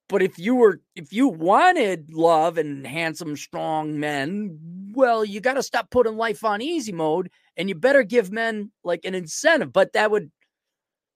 But 0.08 0.22
if 0.22 0.38
you 0.38 0.54
were 0.56 0.82
if 0.94 1.12
you 1.12 1.28
wanted 1.28 2.12
love 2.12 2.58
and 2.58 2.86
handsome, 2.86 3.36
strong 3.36 3.98
men, 3.98 4.92
well, 4.92 5.24
you 5.24 5.40
got 5.40 5.54
to 5.54 5.62
stop 5.62 5.90
putting 5.90 6.16
life 6.16 6.44
on 6.44 6.60
easy 6.60 6.92
mode 6.92 7.30
and 7.56 7.68
you 7.68 7.74
better 7.74 8.02
give 8.02 8.30
men 8.30 8.70
like 8.82 9.04
an 9.04 9.14
incentive. 9.14 9.72
But 9.72 9.94
that 9.94 10.10
would 10.10 10.30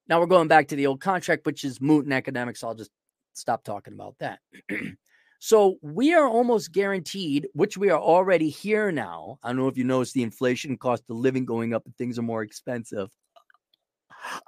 now 0.09 0.20
we're 0.20 0.26
going 0.26 0.49
back 0.49 0.68
to 0.68 0.76
the 0.76 0.87
old 0.87 1.01
contract, 1.01 1.45
which 1.45 1.64
is 1.64 1.81
moot 1.81 2.07
in 2.07 2.12
academics. 2.12 2.61
So 2.61 2.68
I'll 2.68 2.74
just 2.74 2.91
stop 3.35 3.64
talking 3.64 3.93
about 3.93 4.16
that. 4.20 4.39
So 5.39 5.76
we 5.82 6.14
are 6.14 6.28
almost 6.28 6.72
guaranteed, 6.72 7.49
which 7.53 7.76
we 7.76 7.91
are 7.91 8.01
already 8.01 8.51
here 8.51 8.91
now. 8.91 9.39
I 9.43 9.49
don't 9.49 9.59
know 9.59 9.68
if 9.68 9.76
you 9.76 9.84
notice 9.84 10.12
the 10.12 10.24
inflation 10.24 10.76
cost 10.76 11.05
of 11.09 11.16
living 11.16 11.45
going 11.45 11.74
up 11.74 11.84
and 11.84 11.97
things 11.97 12.18
are 12.18 12.22
more 12.22 12.43
expensive. 12.43 13.09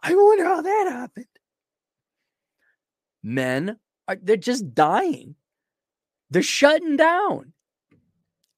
I 0.03 0.15
wonder 0.15 0.45
how 0.45 0.63
that 0.63 0.89
happened. 0.91 1.27
Men 3.23 3.79
are 4.09 4.17
they're 4.21 4.37
just 4.37 4.75
dying. 4.75 5.37
They're 6.31 6.43
shutting 6.43 6.97
down. 6.97 7.53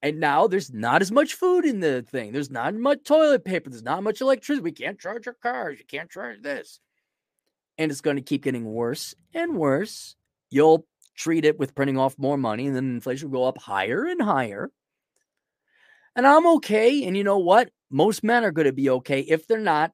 And 0.00 0.18
now 0.18 0.48
there's 0.48 0.72
not 0.72 1.00
as 1.00 1.12
much 1.12 1.34
food 1.34 1.64
in 1.64 1.80
the 1.80 2.02
thing. 2.02 2.32
There's 2.32 2.50
not 2.50 2.74
much 2.74 3.04
toilet 3.04 3.44
paper. 3.44 3.70
There's 3.70 3.84
not 3.84 4.02
much 4.02 4.20
electricity. 4.20 4.64
We 4.64 4.72
can't 4.72 4.98
charge 4.98 5.28
our 5.28 5.36
cars. 5.40 5.78
You 5.78 5.84
can't 5.84 6.10
charge 6.10 6.42
this. 6.42 6.80
And 7.78 7.90
it's 7.90 8.00
going 8.00 8.16
to 8.16 8.22
keep 8.22 8.42
getting 8.42 8.64
worse 8.64 9.14
and 9.32 9.56
worse. 9.56 10.16
You'll 10.50 10.86
treat 11.14 11.44
it 11.44 11.58
with 11.58 11.74
printing 11.74 11.98
off 11.98 12.18
more 12.18 12.36
money, 12.36 12.66
and 12.66 12.76
then 12.76 12.94
inflation 12.94 13.30
will 13.30 13.40
go 13.40 13.48
up 13.48 13.58
higher 13.58 14.06
and 14.06 14.20
higher. 14.20 14.70
And 16.14 16.26
I'm 16.26 16.46
okay. 16.56 17.04
And 17.04 17.16
you 17.16 17.24
know 17.24 17.38
what? 17.38 17.70
Most 17.90 18.22
men 18.22 18.44
are 18.44 18.50
going 18.50 18.66
to 18.66 18.72
be 18.72 18.90
okay 18.90 19.20
if 19.20 19.46
they're 19.46 19.58
not 19.58 19.92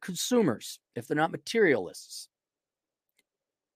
consumers, 0.00 0.78
if 0.94 1.06
they're 1.06 1.16
not 1.16 1.32
materialists. 1.32 2.28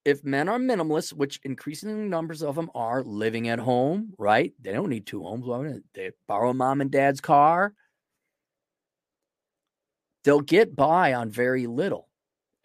If 0.04 0.24
men 0.24 0.48
are 0.48 0.58
minimalists, 0.58 1.12
which 1.12 1.40
increasing 1.44 2.08
numbers 2.08 2.42
of 2.42 2.54
them 2.54 2.70
are 2.74 3.02
living 3.02 3.48
at 3.48 3.58
home, 3.58 4.14
right? 4.18 4.52
They 4.60 4.72
don't 4.72 4.88
need 4.88 5.06
two 5.06 5.22
homes. 5.22 5.82
They 5.94 6.12
borrow 6.26 6.52
mom 6.52 6.80
and 6.80 6.90
dad's 6.90 7.20
car. 7.20 7.74
They'll 10.24 10.40
get 10.40 10.74
by 10.74 11.14
on 11.14 11.30
very 11.30 11.66
little. 11.66 12.09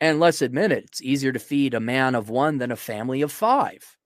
And 0.02 0.20
let's 0.20 0.42
admit 0.42 0.72
it, 0.72 0.86
it's 0.86 1.02
easier 1.02 1.32
to 1.32 1.40
feed 1.40 1.74
a 1.74 1.80
man 1.80 2.16
of 2.16 2.30
one 2.30 2.58
than 2.58 2.72
a 2.72 2.76
family 2.76 3.22
of 3.22 3.32
five. 3.32 3.98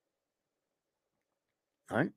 Right? 1.90 2.12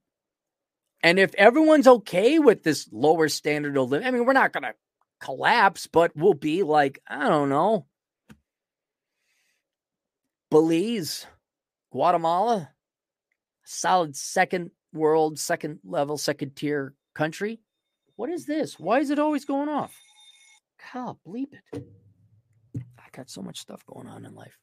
And 1.02 1.18
if 1.18 1.34
everyone's 1.34 1.88
okay 1.88 2.38
with 2.38 2.62
this 2.62 2.88
lower 2.92 3.28
standard 3.28 3.76
of 3.76 3.90
living, 3.90 4.06
I 4.06 4.10
mean, 4.10 4.24
we're 4.24 4.34
not 4.34 4.52
going 4.52 4.64
to 4.64 4.74
collapse, 5.20 5.86
but 5.86 6.14
we'll 6.14 6.34
be 6.34 6.62
like, 6.62 7.00
I 7.08 7.28
don't 7.28 7.48
know, 7.48 7.86
Belize, 10.50 11.26
Guatemala, 11.90 12.70
solid 13.64 14.14
second 14.14 14.70
world, 14.92 15.38
second 15.38 15.80
level, 15.82 16.18
second 16.18 16.54
tier 16.54 16.94
country. 17.14 17.60
What 18.16 18.28
is 18.28 18.44
this? 18.44 18.78
Why 18.78 19.00
is 19.00 19.10
it 19.10 19.18
always 19.18 19.46
going 19.46 19.70
off? 19.70 19.96
hell, 20.82 21.18
bleep 21.26 21.54
it. 21.72 21.84
Got 23.12 23.30
so 23.30 23.42
much 23.42 23.58
stuff 23.58 23.84
going 23.86 24.06
on 24.06 24.24
in 24.24 24.34
life. 24.34 24.58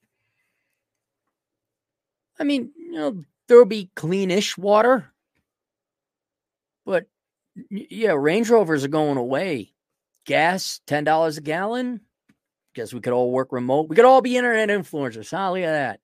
I 2.39 2.43
mean, 2.43 2.71
you 2.77 2.93
know, 2.93 3.23
there'll 3.47 3.65
be 3.65 3.91
cleanish 3.95 4.57
water, 4.57 5.11
but 6.85 7.05
yeah, 7.69 8.13
Range 8.13 8.49
Rovers 8.49 8.83
are 8.83 8.89
going 8.89 9.17
away. 9.17 9.73
Gas, 10.25 10.81
ten 10.87 11.03
dollars 11.03 11.37
a 11.37 11.41
gallon. 11.41 12.01
Guess 12.75 12.93
we 12.93 13.01
could 13.01 13.13
all 13.13 13.31
work 13.31 13.51
remote. 13.51 13.89
We 13.89 13.95
could 13.95 14.05
all 14.05 14.21
be 14.21 14.37
internet 14.37 14.69
influencers. 14.69 15.31
Huh? 15.31 15.51
Look 15.51 15.63
at 15.63 15.99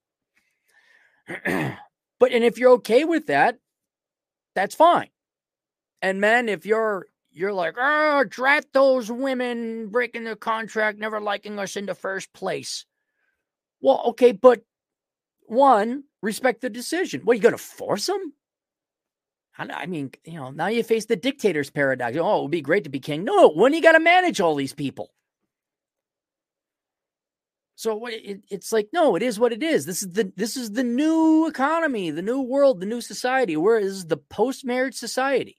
that. 1.27 1.79
but 2.19 2.31
and 2.31 2.43
if 2.43 2.57
you're 2.57 2.71
okay 2.73 3.05
with 3.05 3.27
that, 3.27 3.57
that's 4.55 4.75
fine. 4.75 5.09
And 6.01 6.19
man, 6.19 6.49
if 6.49 6.65
you're 6.65 7.07
you're 7.35 7.53
like, 7.53 7.75
oh, 7.77 8.23
drat 8.23 8.65
those 8.71 9.11
women 9.11 9.89
breaking 9.89 10.23
their 10.23 10.37
contract, 10.37 10.97
never 10.97 11.19
liking 11.19 11.59
us 11.59 11.75
in 11.75 11.85
the 11.85 11.93
first 11.93 12.31
place. 12.31 12.85
Well, 13.81 14.01
okay, 14.07 14.31
but 14.31 14.61
one, 15.41 16.05
respect 16.21 16.61
the 16.61 16.69
decision. 16.69 17.21
What, 17.23 17.33
are 17.33 17.35
you 17.35 17.41
going 17.41 17.51
to 17.51 17.57
force 17.57 18.05
them? 18.07 18.33
I 19.57 19.85
mean, 19.85 20.11
you 20.25 20.33
know, 20.33 20.51
now 20.51 20.67
you 20.67 20.83
face 20.83 21.05
the 21.05 21.15
dictator's 21.15 21.69
paradox. 21.69 22.17
Oh, 22.17 22.39
it 22.39 22.41
would 22.43 22.51
be 22.51 22.61
great 22.61 22.85
to 22.85 22.89
be 22.89 22.99
king. 22.99 23.23
No, 23.23 23.49
when 23.49 23.73
you 23.73 23.81
got 23.81 23.93
to 23.93 23.99
manage 23.99 24.41
all 24.41 24.55
these 24.55 24.73
people. 24.73 25.11
So 27.75 28.05
it, 28.07 28.41
it's 28.49 28.71
like, 28.71 28.89
no, 28.93 29.15
it 29.15 29.23
is 29.23 29.39
what 29.39 29.53
it 29.53 29.61
is. 29.61 29.85
This 29.85 30.01
is 30.01 30.11
the 30.11 30.31
this 30.35 30.55
is 30.55 30.71
the 30.71 30.83
new 30.83 31.47
economy, 31.47 32.11
the 32.11 32.21
new 32.21 32.41
world, 32.41 32.79
the 32.79 32.85
new 32.85 33.01
society. 33.01 33.55
Where 33.57 33.77
is 33.77 34.05
the 34.05 34.17
post-marriage 34.17 34.95
society, 34.95 35.57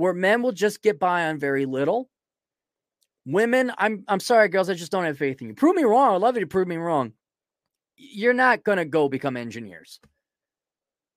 where 0.00 0.14
men 0.14 0.42
will 0.42 0.52
just 0.52 0.82
get 0.82 0.98
by 0.98 1.26
on 1.26 1.38
very 1.38 1.66
little. 1.66 2.08
Women, 3.26 3.72
I'm 3.76 4.04
I'm 4.08 4.20
sorry, 4.20 4.48
girls, 4.48 4.70
I 4.70 4.74
just 4.74 4.92
don't 4.92 5.04
have 5.04 5.18
faith 5.18 5.40
in 5.42 5.48
you. 5.48 5.54
Prove 5.54 5.76
me 5.76 5.84
wrong. 5.84 6.14
I'd 6.14 6.22
love 6.22 6.36
you 6.36 6.40
to 6.40 6.46
prove 6.46 6.68
me 6.68 6.76
wrong. 6.76 7.12
You're 7.96 8.34
not 8.34 8.64
gonna 8.64 8.84
go 8.84 9.08
become 9.08 9.36
engineers. 9.36 10.00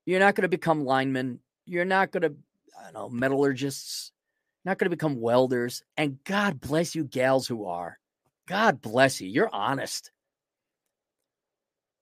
You're 0.05 0.19
not 0.19 0.35
gonna 0.35 0.49
become 0.49 0.83
linemen. 0.83 1.39
You're 1.65 1.85
not 1.85 2.11
to, 2.11 2.35
I 2.77 2.83
don't 2.83 2.93
know, 2.93 3.09
metallurgists, 3.09 4.11
not 4.65 4.77
going 4.77 4.85
to 4.85 4.95
become 4.95 5.19
welders. 5.19 5.83
And 5.97 6.23
God 6.23 6.59
bless 6.59 6.95
you, 6.95 7.03
gals 7.03 7.47
who 7.47 7.65
are. 7.65 7.99
God 8.47 8.81
bless 8.81 9.21
you. 9.21 9.29
You're 9.29 9.53
honest. 9.53 10.11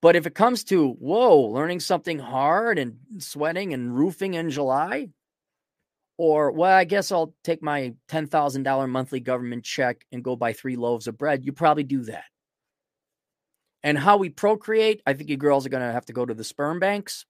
But 0.02 0.16
if 0.16 0.26
it 0.26 0.34
comes 0.34 0.64
to, 0.66 0.90
whoa, 0.94 1.38
learning 1.38 1.80
something 1.80 2.18
hard 2.18 2.80
and 2.80 2.98
sweating 3.20 3.74
and 3.74 3.96
roofing 3.96 4.34
in 4.34 4.50
July, 4.50 5.10
or, 6.18 6.52
well, 6.52 6.76
I 6.76 6.84
guess 6.84 7.12
I'll 7.12 7.34
take 7.44 7.64
my 7.64 7.94
$10,000 8.10 8.90
monthly 8.90 9.20
government 9.20 9.64
check 9.64 10.06
and 10.12 10.24
go 10.24 10.36
buy 10.36 10.54
three 10.54 10.76
loaves 10.76 11.08
of 11.08 11.18
bread, 11.18 11.46
you 11.46 11.52
probably 11.52 11.84
do 11.84 12.04
that. 12.04 12.26
And 13.84 13.98
how 13.98 14.18
we 14.18 14.30
procreate, 14.30 15.02
I 15.06 15.14
think 15.14 15.30
you 15.30 15.38
girls 15.38 15.66
are 15.66 15.70
going 15.70 15.86
to 15.86 15.92
have 15.92 16.06
to 16.06 16.14
go 16.14 16.26
to 16.26 16.34
the 16.34 16.44
sperm 16.44 16.80
banks 16.80 17.26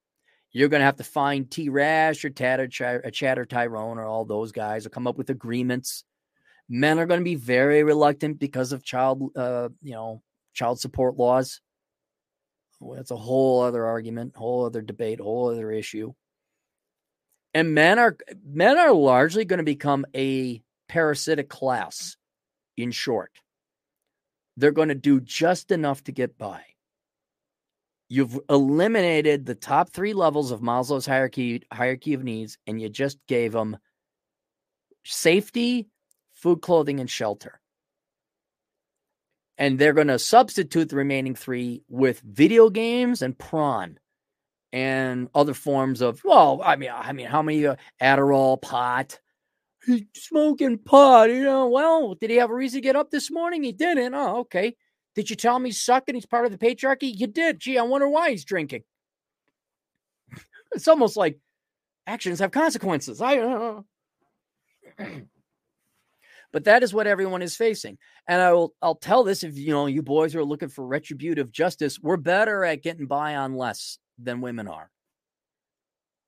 you're 0.52 0.70
going 0.70 0.82
to 0.82 0.86
have 0.86 0.98
to 0.98 1.04
find 1.04 1.50
T 1.50 1.70
Rash 1.70 2.26
or 2.26 2.30
Tatter, 2.30 2.68
uh, 3.06 3.10
Chatter 3.10 3.46
Tyrone 3.46 3.98
or 3.98 4.06
all 4.06 4.26
those 4.26 4.52
guys 4.52 4.86
or 4.86 4.90
come 4.90 5.08
up 5.08 5.18
with 5.18 5.30
agreements. 5.30 6.04
Men 6.68 7.00
are 7.00 7.06
going 7.06 7.20
to 7.20 7.26
be 7.26 7.36
very 7.36 7.84
reluctant 7.84 8.40
because 8.40 8.72
of 8.72 8.84
child, 8.84 9.32
uh, 9.36 9.70
you 9.82 9.94
know, 9.94 10.22
child 10.54 10.80
support 10.80 11.18
laws. 11.18 11.62
Well, 12.80 12.98
that's 12.98 13.12
a 13.12 13.18
whole 13.18 13.62
other 13.62 13.86
argument, 13.86 14.36
whole 14.36 14.66
other 14.66 14.82
debate, 14.82 15.20
whole 15.20 15.50
other 15.50 15.72
issue. 15.72 16.14
And 17.54 17.74
men 17.74 17.99
are 17.99 18.18
men 18.45 18.78
are 18.78 18.93
largely 18.93 19.45
going 19.45 19.58
to 19.58 19.64
become 19.64 20.06
a 20.16 20.62
parasitic 20.88 21.49
class. 21.49 22.18
In 22.78 22.91
short, 22.91 23.32
they're 24.58 24.72
going 24.72 24.89
to 24.89 24.95
do 24.95 25.20
just 25.20 25.72
enough 25.72 26.04
to 26.06 26.12
get 26.12 26.38
by. 26.38 26.62
You've 28.08 28.39
eliminated 28.49 29.45
the 29.45 29.56
top 29.56 29.89
three 29.89 30.14
levels 30.14 30.52
of 30.52 30.62
Maslow's 30.62 31.06
hierarchy 31.06 31.64
hierarchy 31.72 32.14
of 32.14 32.24
needs, 32.24 32.58
and 32.68 32.82
you 32.82 32.89
just 32.89 33.18
gave 33.28 33.52
them 33.52 33.78
safety, 35.06 35.88
food, 36.34 36.62
clothing, 36.62 36.99
and 36.99 37.10
shelter. 37.10 37.60
And 39.58 39.78
they're 39.78 39.93
going 39.93 40.08
to 40.08 40.20
substitute 40.20 40.89
the 40.89 40.95
remaining 40.95 41.36
three 41.36 41.84
with 41.88 42.20
video 42.22 42.70
games 42.70 43.22
and 43.22 43.38
prawn 43.38 43.99
and 44.74 45.30
other 45.36 45.54
forms 45.54 46.02
of 46.02 46.22
well, 46.24 46.62
I 46.64 46.76
mean, 46.76 46.92
I 46.94 47.12
mean, 47.14 47.28
how 47.28 47.42
many 47.42 47.66
uh, 47.66 47.76
Adderall, 48.02 48.62
pot, 48.62 49.20
He's 49.86 50.04
smoking 50.14 50.78
pot, 50.78 51.30
you 51.30 51.44
know? 51.44 51.68
Well, 51.68 52.14
did 52.16 52.30
he 52.30 52.36
have 52.36 52.52
a 52.52 52.56
reason 52.56 52.78
to 52.78 52.82
get 52.82 52.96
up 52.96 53.10
this 53.10 53.32
morning? 53.32 53.64
He 53.64 53.72
didn't. 53.72 54.14
Oh, 54.14 54.40
okay. 54.42 54.76
Did 55.16 55.30
you 55.30 55.36
tell 55.36 55.56
him 55.56 55.66
he's 55.66 55.82
sucking? 55.82 56.16
He's 56.16 56.26
part 56.26 56.46
of 56.46 56.52
the 56.52 56.58
patriarchy? 56.58 57.12
You 57.18 57.28
did. 57.28 57.60
Gee, 57.60 57.78
I 57.78 57.84
wonder 57.84 58.08
why 58.08 58.30
he's 58.30 58.46
drinking. 58.46 58.84
it's 60.72 60.88
almost 60.88 61.18
like 61.18 61.40
actions 62.06 62.40
have 62.40 62.52
consequences. 62.52 63.22
I 63.22 63.36
don't 63.36 63.86
know. 65.00 65.22
but 66.54 66.66
that 66.66 66.84
is 66.84 66.94
what 66.94 67.08
everyone 67.08 67.42
is 67.42 67.56
facing. 67.56 67.98
And 68.28 68.40
I 68.40 68.54
will 68.54 68.76
I'll 68.84 68.96
tell 68.96 69.24
this 69.24 69.44
if 69.44 69.58
you 69.58 69.72
know 69.72 69.88
you 69.88 70.04
boys 70.04 70.36
are 70.36 70.46
looking 70.46 70.70
for 70.70 70.86
retributive 70.86 71.52
justice, 71.52 72.00
we're 72.00 72.18
better 72.18 72.64
at 72.64 72.84
getting 72.84 73.08
by 73.08 73.36
on 73.36 73.56
less 73.58 73.98
than 74.24 74.42
women 74.42 74.68
are. 74.68 74.90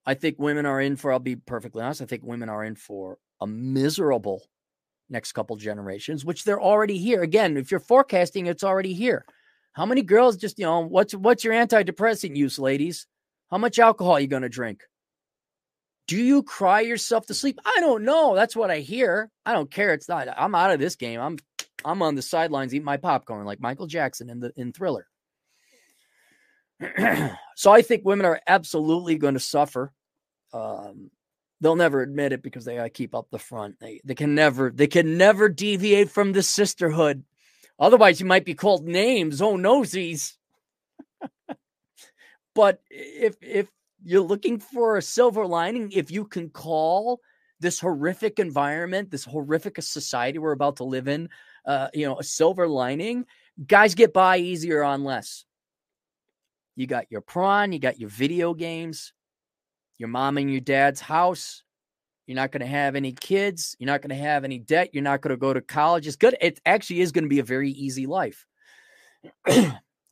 I 0.06 0.16
think 0.16 0.38
women 0.38 0.66
are 0.66 0.82
in 0.82 0.96
for, 0.96 1.12
I'll 1.12 1.20
be 1.20 1.36
perfectly 1.36 1.82
honest, 1.82 2.02
I 2.02 2.06
think 2.06 2.24
women 2.24 2.50
are 2.50 2.64
in 2.64 2.76
for 2.76 3.18
a 3.40 3.48
miserable 3.48 4.44
next 5.10 5.32
couple 5.32 5.56
generations, 5.56 6.26
which 6.26 6.44
they're 6.44 6.62
already 6.62 6.98
here. 6.98 7.22
Again, 7.22 7.58
if 7.58 7.72
you're 7.72 7.80
forecasting, 7.80 8.48
it's 8.48 8.64
already 8.64 8.94
here. 8.94 9.26
How 9.74 9.86
many 9.86 10.02
girls 10.02 10.38
just, 10.38 10.60
you 10.60 10.66
know, 10.66 10.82
what's 10.82 11.16
what's 11.16 11.44
your 11.44 11.54
antidepressant 11.54 12.36
use, 12.36 12.60
ladies? 12.60 13.08
How 13.50 13.58
much 13.58 13.80
alcohol 13.80 14.14
are 14.14 14.20
you 14.20 14.28
to 14.28 14.50
drink? 14.50 14.84
Do 16.08 16.18
you 16.18 16.44
cry 16.44 16.82
yourself 16.82 17.28
to 17.28 17.34
sleep? 17.34 17.60
I 17.66 17.80
don't 17.80 18.04
know. 18.04 18.36
That's 18.36 18.56
what 18.56 18.70
I 18.70 18.80
hear. 18.80 19.30
I 19.46 19.54
don't 19.54 19.72
care. 19.72 19.94
It's 19.94 20.10
not. 20.10 20.28
I'm 20.38 20.54
out 20.54 20.72
of 20.72 20.80
this 20.80 20.96
game. 20.96 21.20
I'm 21.20 21.38
I'm 21.86 22.02
on 22.02 22.16
the 22.16 22.22
sidelines 22.22 22.74
eating 22.74 22.86
my 22.86 22.98
popcorn 22.98 23.46
like 23.46 23.62
Michael 23.62 23.88
Jackson 23.88 24.30
in 24.30 24.40
the 24.40 24.52
in 24.56 24.74
Thriller. 24.74 25.08
so 27.56 27.72
I 27.72 27.82
think 27.82 28.06
women 28.06 28.26
are 28.26 28.42
absolutely 28.48 29.18
going 29.18 29.36
to 29.36 29.40
suffer. 29.40 29.92
Um, 30.54 31.12
they'll 31.62 31.76
never 31.76 32.02
admit 32.02 32.34
it 32.34 32.44
because 32.44 32.66
they 32.66 32.90
keep 32.90 33.16
up 33.16 33.28
the 33.32 33.40
front. 33.40 33.80
They 33.80 34.02
they 34.04 34.16
can 34.16 34.36
never 34.36 34.70
they 34.70 34.88
can 34.88 35.18
never 35.18 35.50
deviate 35.50 36.10
from 36.10 36.34
the 36.34 36.44
sisterhood. 36.44 37.24
Otherwise, 37.80 38.20
you 38.20 38.26
might 38.26 38.46
be 38.46 38.54
called 38.54 38.86
names. 38.86 39.42
Oh 39.42 39.56
nosies. 39.56 40.34
but 42.56 42.82
if 42.90 43.36
if 43.42 43.70
you're 44.04 44.22
looking 44.22 44.60
for 44.60 44.98
a 44.98 45.02
silver 45.02 45.46
lining, 45.46 45.92
if 45.92 46.12
you 46.12 46.26
can 46.26 46.50
call 46.50 47.22
this 47.60 47.80
horrific 47.80 48.40
environment, 48.40 49.10
this 49.10 49.24
horrific 49.24 49.82
society 49.82 50.38
we're 50.38 50.52
about 50.52 50.76
to 50.78 50.84
live 50.84 51.08
in, 51.08 51.30
uh, 51.66 51.88
you 51.94 52.06
know, 52.06 52.20
a 52.20 52.24
silver 52.24 52.68
lining, 52.68 53.26
guys 53.66 53.96
get 53.96 54.14
by 54.14 54.38
easier 54.38 54.84
on 54.84 55.04
less. 55.04 55.46
You 56.76 56.88
got 56.88 57.12
your 57.12 57.22
prawn, 57.22 57.72
you 57.72 57.80
got 57.80 58.00
your 58.00 58.10
video 58.10 58.54
games, 58.54 59.14
your 59.98 60.10
mom 60.10 60.38
and 60.38 60.52
your 60.52 60.62
dad's 60.62 61.02
house. 61.02 61.64
You're 62.26 62.36
not 62.36 62.52
going 62.52 62.62
to 62.62 62.68
have 62.68 62.96
any 62.96 63.12
kids. 63.12 63.76
You're 63.80 63.88
not 63.88 64.02
going 64.02 64.10
to 64.18 64.24
have 64.24 64.44
any 64.44 64.58
debt. 64.58 64.92
You're 64.94 65.04
not 65.04 65.22
going 65.22 65.32
to 65.32 65.38
go 65.38 65.54
to 65.54 65.62
college. 65.62 66.08
It's 66.08 66.16
good. 66.16 66.38
It 66.40 66.60
actually 66.66 67.02
is 67.02 67.12
going 67.12 67.26
to 67.26 67.30
be 67.30 67.40
a 67.40 67.44
very 67.44 67.72
easy 67.72 68.06
life. 68.06 68.46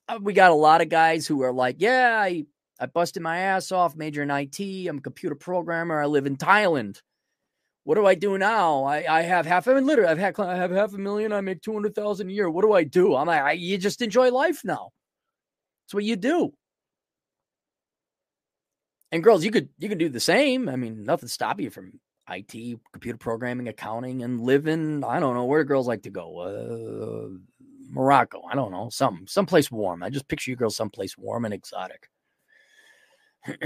Uh, 0.07 0.18
we 0.22 0.34
got 0.34 0.51
a 0.51 0.55
lot 0.55 0.82
of 0.82 0.89
guys 0.89 1.26
who 1.26 1.41
are 1.43 1.53
like, 1.53 1.78
yeah, 1.80 2.20
I, 2.20 2.43
I 2.80 2.88
busted 2.88 3.22
my 3.24 3.38
ass 3.38 3.72
off, 3.72 3.95
major 3.95 4.24
in 4.24 4.32
IT. 4.32 4.59
I'm 4.59 4.97
a 4.97 5.01
computer 5.01 5.36
programmer. 5.36 6.01
I 6.01 6.07
live 6.07 6.26
in 6.26 6.36
Thailand. 6.36 6.99
What 7.84 7.95
do 7.95 8.05
I 8.05 8.16
do 8.16 8.38
now? 8.38 8.84
I, 8.84 9.05
I 9.07 9.22
have 9.22 9.45
half, 9.45 9.68
I 9.68 9.74
mean, 9.76 9.86
literally, 9.86 10.09
I've 10.09 10.18
had, 10.18 10.38
I 10.39 10.55
have 10.55 10.72
half 10.72 10.93
a 10.93 10.97
million. 10.97 11.32
I 11.32 11.39
make 11.39 11.62
200,000 11.62 12.30
a 12.30 12.34
year. 12.34 12.49
What 12.49 12.64
do 12.64 12.74
I 12.74 12.84
do? 12.84 13.16
I'm 13.16 13.28
like, 13.28 13.41
I, 13.41 13.51
you 13.53 13.78
just 13.78 14.01
enjoy 14.01 14.32
life 14.32 14.66
now. 14.66 14.89
That's 15.92 15.96
what 15.96 16.06
you 16.06 16.16
do. 16.16 16.54
And 19.12 19.22
girls, 19.22 19.44
you 19.44 19.52
could 19.52 19.68
you 19.78 19.89
could 19.89 19.98
do 19.98 20.08
the 20.08 20.22
same. 20.22 20.70
I 20.70 20.78
mean, 20.78 21.04
nothing 21.04 21.28
stop 21.28 21.60
you 21.60 21.70
from 21.70 22.00
IT, 22.30 22.80
computer 22.94 23.18
programming, 23.18 23.68
accounting, 23.68 24.24
and 24.24 24.39
living. 24.39 25.04
I 25.04 25.20
don't 25.20 25.36
know 25.36 25.44
where 25.44 25.66
do 25.66 25.68
girls 25.68 25.89
like 25.89 26.04
to 26.04 26.10
go. 26.10 26.39
Uh, 26.39 27.38
Morocco. 27.89 28.42
I 28.50 28.56
don't 28.56 28.72
know. 28.72 28.88
Some 28.89 29.26
someplace 29.28 29.70
warm. 29.70 30.02
I 30.02 30.10
just 30.10 30.30
picture 30.30 30.50
you 30.50 30.56
girls 30.56 30.78
someplace 30.78 31.18
warm 31.18 31.44
and 31.44 31.54
exotic. 31.54 32.08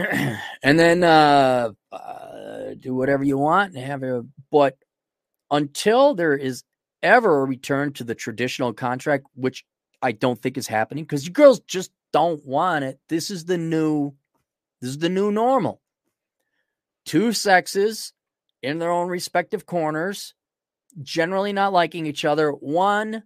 and 0.63 0.79
then 0.79 1.03
uh, 1.03 1.73
uh, 1.91 2.73
do 2.79 2.95
whatever 2.95 3.23
you 3.23 3.37
want 3.37 3.75
and 3.75 3.85
have 3.85 4.01
a. 4.01 4.25
But 4.51 4.77
until 5.51 6.15
there 6.15 6.35
is 6.35 6.63
ever 7.03 7.43
a 7.43 7.45
return 7.45 7.93
to 7.93 8.03
the 8.03 8.15
traditional 8.15 8.73
contract, 8.73 9.27
which 9.35 9.63
I 10.01 10.11
don't 10.11 10.41
think 10.41 10.57
is 10.57 10.67
happening, 10.67 11.03
because 11.03 11.25
you 11.25 11.31
girls 11.31 11.59
just 11.61 11.91
don't 12.15 12.45
want 12.45 12.85
it. 12.85 12.97
This 13.09 13.29
is 13.29 13.43
the 13.43 13.57
new 13.57 14.13
this 14.79 14.91
is 14.91 14.99
the 14.99 15.09
new 15.09 15.31
normal. 15.31 15.81
Two 17.05 17.33
sexes 17.33 18.13
in 18.63 18.79
their 18.79 18.89
own 18.89 19.09
respective 19.09 19.65
corners, 19.65 20.33
generally 21.01 21.51
not 21.51 21.73
liking 21.73 22.05
each 22.05 22.23
other. 22.23 22.51
One 22.51 23.23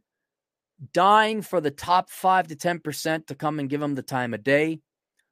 dying 0.92 1.44
for 1.44 1.62
the 1.62 1.70
top 1.70 2.10
five 2.10 2.48
to 2.48 2.56
10% 2.56 3.28
to 3.28 3.36
come 3.36 3.60
and 3.60 3.70
give 3.70 3.80
them 3.80 3.94
the 3.94 4.02
time 4.02 4.34
of 4.34 4.44
day. 4.44 4.80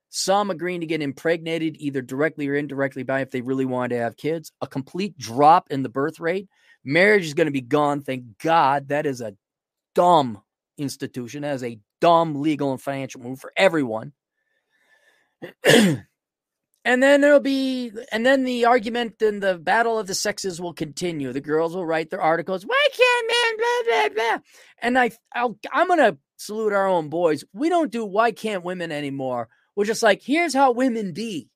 Some 0.10 0.51
agreeing 0.51 0.82
to 0.82 0.86
get 0.86 1.01
impregnated 1.01 1.78
either 1.80 2.03
directly 2.03 2.47
or 2.47 2.53
indirectly 2.53 3.01
by 3.01 3.22
if 3.22 3.32
they 3.32 3.41
really 3.41 3.66
wanted 3.66 3.95
to 3.95 4.01
have 4.03 4.18
kids. 4.18 4.51
A 4.62 4.68
complete 4.68 5.18
drop 5.18 5.72
in 5.72 5.82
the 5.82 5.89
birth 5.89 6.20
rate. 6.20 6.47
Marriage 6.86 7.26
is 7.26 7.34
going 7.34 7.47
to 7.47 7.51
be 7.51 7.62
gone. 7.62 8.01
Thank 8.01 8.38
God. 8.38 8.89
That 8.89 9.08
is 9.08 9.20
a 9.20 9.34
dumb 9.95 10.43
institution. 10.78 11.41
That 11.41 11.55
is 11.55 11.64
a 11.64 11.80
dumb 12.01 12.41
legal 12.41 12.71
and 12.71 12.81
financial 12.81 13.21
move 13.21 13.39
for 13.39 13.51
everyone. 13.55 14.13
and 16.87 17.03
then 17.03 17.21
there'll 17.21 17.39
be 17.39 17.91
and 18.11 18.25
then 18.25 18.43
the 18.43 18.65
argument 18.65 19.21
and 19.21 19.41
the 19.41 19.57
battle 19.57 19.99
of 19.99 20.07
the 20.07 20.15
sexes 20.15 20.59
will 20.59 20.73
continue. 20.73 21.31
The 21.31 21.41
girls 21.41 21.75
will 21.75 21.85
write 21.85 22.09
their 22.09 22.21
articles 22.21 22.65
why 22.65 22.87
can't 22.93 23.27
men 23.27 23.57
blah 23.57 24.09
blah 24.09 24.09
blah. 24.15 24.43
And 24.81 24.99
i 24.99 25.11
I'll, 25.35 25.59
i'm 25.71 25.87
gonna 25.87 26.17
salute 26.37 26.73
our 26.73 26.87
own 26.87 27.09
boys. 27.09 27.43
We 27.53 27.69
don't 27.69 27.91
do 27.91 28.05
why 28.05 28.31
can't 28.31 28.63
women 28.63 28.91
anymore. 28.91 29.49
We're 29.75 29.85
just 29.85 30.03
like 30.03 30.21
here's 30.23 30.53
how 30.53 30.71
women 30.71 31.13
be. 31.13 31.49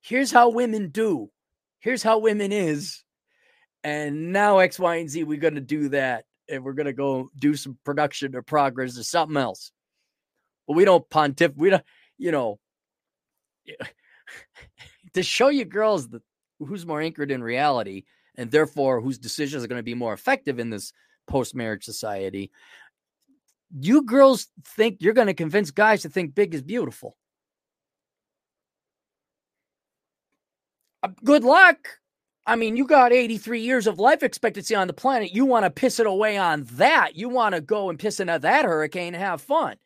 Here's 0.00 0.32
how 0.32 0.50
women 0.50 0.90
do. 0.90 1.30
Here's 1.80 2.02
how 2.02 2.18
women 2.18 2.52
is. 2.52 3.04
And 3.84 4.32
now 4.32 4.58
x 4.58 4.78
y 4.78 4.96
and 4.96 5.10
z 5.10 5.22
we're 5.24 5.38
gonna 5.38 5.60
do 5.60 5.90
that 5.90 6.25
and 6.48 6.64
we're 6.64 6.72
gonna 6.72 6.92
go 6.92 7.28
do 7.38 7.54
some 7.54 7.78
production 7.84 8.34
or 8.34 8.42
progress 8.42 8.98
or 8.98 9.02
something 9.02 9.36
else 9.36 9.72
but 10.66 10.74
we 10.74 10.84
don't 10.84 11.08
pontiff 11.10 11.52
we 11.56 11.70
don't 11.70 11.84
you 12.18 12.32
know 12.32 12.58
to 15.14 15.22
show 15.22 15.48
you 15.48 15.64
girls 15.64 16.08
the, 16.08 16.20
who's 16.58 16.86
more 16.86 17.00
anchored 17.00 17.30
in 17.30 17.42
reality 17.42 18.04
and 18.36 18.50
therefore 18.50 19.00
whose 19.00 19.18
decisions 19.18 19.64
are 19.64 19.68
going 19.68 19.78
to 19.78 19.82
be 19.82 19.94
more 19.94 20.12
effective 20.12 20.58
in 20.58 20.70
this 20.70 20.92
post 21.26 21.54
marriage 21.54 21.84
society. 21.84 22.50
You 23.76 24.02
girls 24.02 24.48
think 24.64 24.98
you're 25.00 25.14
going 25.14 25.26
to 25.26 25.34
convince 25.34 25.70
guys 25.70 26.02
to 26.02 26.08
think 26.08 26.34
big 26.34 26.54
is 26.54 26.62
beautiful. 26.62 27.16
Uh, 31.02 31.08
good 31.24 31.44
luck. 31.44 31.88
I 32.46 32.54
mean, 32.54 32.76
you 32.76 32.86
got 32.86 33.12
83 33.12 33.60
years 33.60 33.86
of 33.88 33.98
life 33.98 34.22
expectancy 34.22 34.74
on 34.74 34.86
the 34.86 34.92
planet. 34.92 35.34
You 35.34 35.44
want 35.44 35.64
to 35.64 35.70
piss 35.70 35.98
it 35.98 36.06
away 36.06 36.36
on 36.36 36.64
that. 36.74 37.16
You 37.16 37.28
want 37.28 37.56
to 37.56 37.60
go 37.60 37.90
and 37.90 37.98
piss 37.98 38.20
into 38.20 38.38
that 38.38 38.64
hurricane 38.64 39.14
and 39.14 39.22
have 39.22 39.40
fun. 39.40 39.76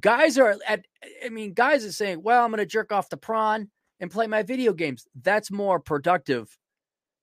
Guys 0.00 0.38
are 0.38 0.56
at, 0.66 0.84
I 1.24 1.28
mean, 1.28 1.54
guys 1.54 1.84
are 1.84 1.92
saying, 1.92 2.22
well, 2.22 2.44
I'm 2.44 2.50
going 2.50 2.58
to 2.58 2.66
jerk 2.66 2.92
off 2.92 3.08
the 3.08 3.16
prawn 3.16 3.68
and 3.98 4.10
play 4.10 4.28
my 4.28 4.44
video 4.44 4.72
games. 4.72 5.06
That's 5.22 5.50
more 5.50 5.80
productive 5.80 6.56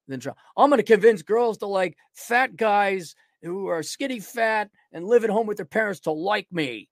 than. 0.08 0.22
I'm 0.58 0.70
going 0.70 0.80
to 0.80 0.84
convince 0.84 1.22
girls 1.22 1.58
to 1.60 1.66
like 1.66 1.98
fat 2.14 2.58
guys 2.58 3.16
who 3.42 3.68
are 3.68 3.82
skinny 3.82 4.20
fat 4.20 4.70
and 4.92 5.06
live 5.06 5.24
at 5.24 5.30
home 5.30 5.48
with 5.48 5.58
their 5.58 5.66
parents 5.66 6.02
to 6.02 6.12
like 6.12 6.48
me. 6.52 6.90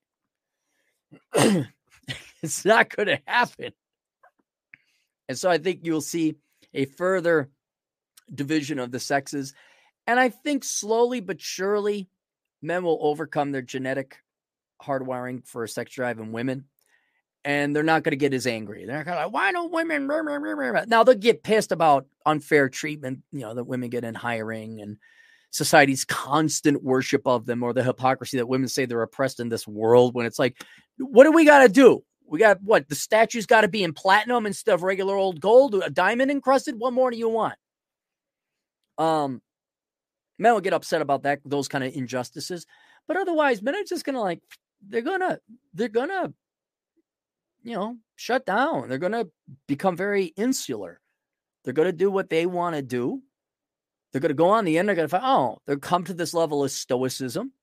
it's 2.41 2.63
not 2.63 2.95
going 2.95 3.07
to 3.07 3.19
happen. 3.25 3.73
And 5.27 5.37
so 5.37 5.49
I 5.49 5.57
think 5.57 5.81
you'll 5.83 5.99
see 5.99 6.35
a 6.73 6.85
further 6.85 7.49
division 8.33 8.79
of 8.79 8.91
the 8.91 8.99
sexes. 8.99 9.53
And 10.05 10.19
I 10.19 10.29
think 10.29 10.63
slowly 10.63 11.19
but 11.19 11.41
surely, 11.41 12.09
men 12.61 12.83
will 12.83 12.99
overcome 13.01 13.51
their 13.51 13.61
genetic 13.61 14.17
hardwiring 14.81 15.45
for 15.45 15.63
a 15.63 15.69
sex 15.69 15.93
drive 15.93 16.19
in 16.19 16.31
women. 16.31 16.65
And 17.45 17.75
they're 17.75 17.83
not 17.83 18.03
going 18.03 18.11
to 18.11 18.17
get 18.17 18.33
as 18.33 18.47
angry. 18.47 18.85
They're 18.85 19.05
kind 19.05 19.17
of 19.17 19.25
like, 19.25 19.33
why 19.33 19.51
don't 19.51 19.71
women? 19.71 20.07
Now 20.07 21.03
they'll 21.03 21.15
get 21.15 21.43
pissed 21.43 21.71
about 21.71 22.05
unfair 22.25 22.67
treatment, 22.67 23.19
you 23.31 23.41
know, 23.41 23.53
that 23.53 23.63
women 23.63 23.89
get 23.89 24.03
in 24.03 24.15
hiring 24.15 24.81
and 24.81 24.97
society's 25.51 26.03
constant 26.03 26.83
worship 26.83 27.21
of 27.25 27.45
them 27.45 27.63
or 27.63 27.71
the 27.71 27.83
hypocrisy 27.83 28.37
that 28.37 28.49
women 28.49 28.67
say 28.67 28.85
they're 28.85 29.01
oppressed 29.01 29.39
in 29.39 29.47
this 29.47 29.65
world 29.65 30.13
when 30.13 30.25
it's 30.25 30.39
like, 30.39 30.61
what 30.97 31.23
do 31.23 31.31
we 31.31 31.45
got 31.45 31.63
to 31.63 31.69
do? 31.69 32.03
We 32.25 32.39
got 32.39 32.61
what? 32.61 32.89
The 32.89 32.95
statue's 32.95 33.45
got 33.45 33.61
to 33.61 33.69
be 33.69 33.83
in 33.83 33.93
platinum 33.93 34.45
instead 34.45 34.73
of 34.73 34.83
regular 34.83 35.15
old 35.15 35.39
gold, 35.39 35.75
a 35.75 35.89
diamond 35.89 36.31
encrusted. 36.31 36.75
What 36.77 36.91
more 36.91 37.11
do 37.11 37.17
you 37.17 37.29
want? 37.29 37.55
Um, 38.97 39.41
men 40.37 40.53
will 40.53 40.61
get 40.61 40.73
upset 40.73 41.01
about 41.01 41.23
that, 41.23 41.39
those 41.45 41.67
kind 41.67 41.83
of 41.83 41.93
injustices. 41.93 42.65
But 43.07 43.17
otherwise, 43.17 43.61
men 43.61 43.75
are 43.75 43.83
just 43.83 44.05
gonna 44.05 44.21
like 44.21 44.41
they're 44.81 45.01
gonna 45.01 45.39
they're 45.73 45.87
gonna 45.87 46.33
you 47.63 47.75
know 47.75 47.97
shut 48.15 48.45
down. 48.45 48.89
They're 48.89 48.97
gonna 48.97 49.27
become 49.67 49.95
very 49.95 50.25
insular. 50.25 50.99
They're 51.63 51.73
gonna 51.73 51.91
do 51.91 52.11
what 52.11 52.29
they 52.29 52.45
want 52.45 52.75
to 52.75 52.81
do. 52.81 53.21
They're 54.11 54.21
gonna 54.21 54.33
go 54.33 54.49
on 54.49 54.65
the 54.65 54.77
end 54.77 54.87
they're 54.87 54.95
gonna 54.95 55.07
find 55.07 55.23
oh 55.25 55.59
they'll 55.65 55.77
come 55.77 56.03
to 56.05 56.13
this 56.13 56.33
level 56.33 56.63
of 56.63 56.71
stoicism. 56.71 57.53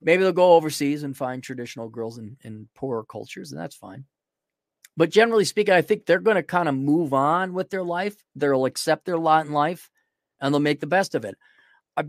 Maybe 0.00 0.22
they'll 0.22 0.32
go 0.32 0.54
overseas 0.54 1.02
and 1.02 1.16
find 1.16 1.42
traditional 1.42 1.88
girls 1.88 2.18
in, 2.18 2.36
in 2.42 2.68
poorer 2.74 3.04
cultures 3.04 3.52
and 3.52 3.60
that's 3.60 3.76
fine. 3.76 4.04
But 4.96 5.10
generally 5.10 5.44
speaking 5.44 5.74
i 5.74 5.82
think 5.82 6.06
they're 6.06 6.18
gonna 6.18 6.42
kind 6.42 6.68
of 6.68 6.74
move 6.74 7.12
on 7.12 7.52
with 7.52 7.68
their 7.68 7.84
life. 7.84 8.16
They'll 8.34 8.64
accept 8.64 9.04
their 9.04 9.18
lot 9.18 9.44
in 9.44 9.52
life 9.52 9.90
and 10.40 10.52
they'll 10.52 10.60
make 10.60 10.80
the 10.80 10.86
best 10.86 11.14
of 11.14 11.24
it 11.24 11.36
i 11.96 12.04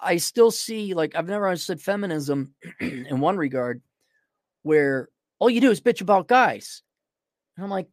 i 0.00 0.16
still 0.16 0.50
see 0.50 0.94
like 0.94 1.14
i've 1.14 1.28
never 1.28 1.48
understood 1.48 1.80
feminism 1.80 2.54
in 2.80 3.20
one 3.20 3.36
regard 3.36 3.82
where 4.62 5.08
all 5.38 5.50
you 5.50 5.60
do 5.60 5.70
is 5.70 5.80
bitch 5.80 6.00
about 6.00 6.26
guys. 6.26 6.82
And 7.56 7.64
I'm 7.64 7.70
like, 7.70 7.88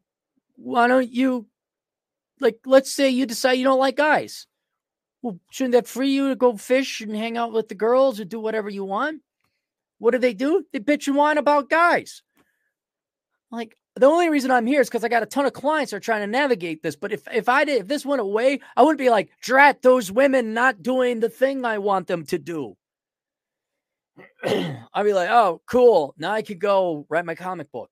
why 0.55 0.87
don't 0.87 1.11
you, 1.11 1.47
like, 2.39 2.59
let's 2.65 2.91
say 2.91 3.09
you 3.09 3.25
decide 3.25 3.53
you 3.53 3.63
don't 3.63 3.79
like 3.79 3.97
guys. 3.97 4.47
Well, 5.21 5.39
shouldn't 5.51 5.73
that 5.73 5.87
free 5.87 6.11
you 6.11 6.29
to 6.29 6.35
go 6.35 6.57
fish 6.57 7.01
and 7.01 7.15
hang 7.15 7.37
out 7.37 7.51
with 7.51 7.67
the 7.67 7.75
girls 7.75 8.19
or 8.19 8.25
do 8.25 8.39
whatever 8.39 8.69
you 8.69 8.85
want? 8.85 9.21
What 9.99 10.11
do 10.11 10.17
they 10.17 10.33
do? 10.33 10.65
They 10.71 10.79
bitch 10.79 11.07
and 11.07 11.15
whine 11.15 11.37
about 11.37 11.69
guys. 11.69 12.23
Like, 13.51 13.77
the 13.95 14.05
only 14.05 14.29
reason 14.29 14.51
I'm 14.51 14.65
here 14.65 14.81
is 14.81 14.87
because 14.87 15.03
I 15.03 15.09
got 15.09 15.23
a 15.23 15.27
ton 15.27 15.45
of 15.45 15.53
clients 15.53 15.91
that 15.91 15.97
are 15.97 16.01
trying 16.01 16.21
to 16.21 16.27
navigate 16.27 16.81
this. 16.81 16.95
But 16.95 17.11
if 17.11 17.27
if 17.31 17.49
I 17.49 17.65
did 17.65 17.81
if 17.81 17.87
this 17.87 18.05
went 18.05 18.21
away, 18.21 18.59
I 18.75 18.83
wouldn't 18.83 18.99
be 18.99 19.09
like, 19.09 19.29
drat 19.41 19.81
those 19.81 20.11
women 20.11 20.53
not 20.53 20.81
doing 20.81 21.19
the 21.19 21.29
thing 21.29 21.65
I 21.65 21.77
want 21.77 22.07
them 22.07 22.25
to 22.27 22.39
do. 22.39 22.77
I'd 24.43 25.03
be 25.03 25.13
like, 25.13 25.29
oh, 25.29 25.61
cool. 25.65 26.15
Now 26.17 26.31
I 26.31 26.41
could 26.41 26.59
go 26.59 27.05
write 27.09 27.25
my 27.25 27.35
comic 27.35 27.71
book. 27.71 27.91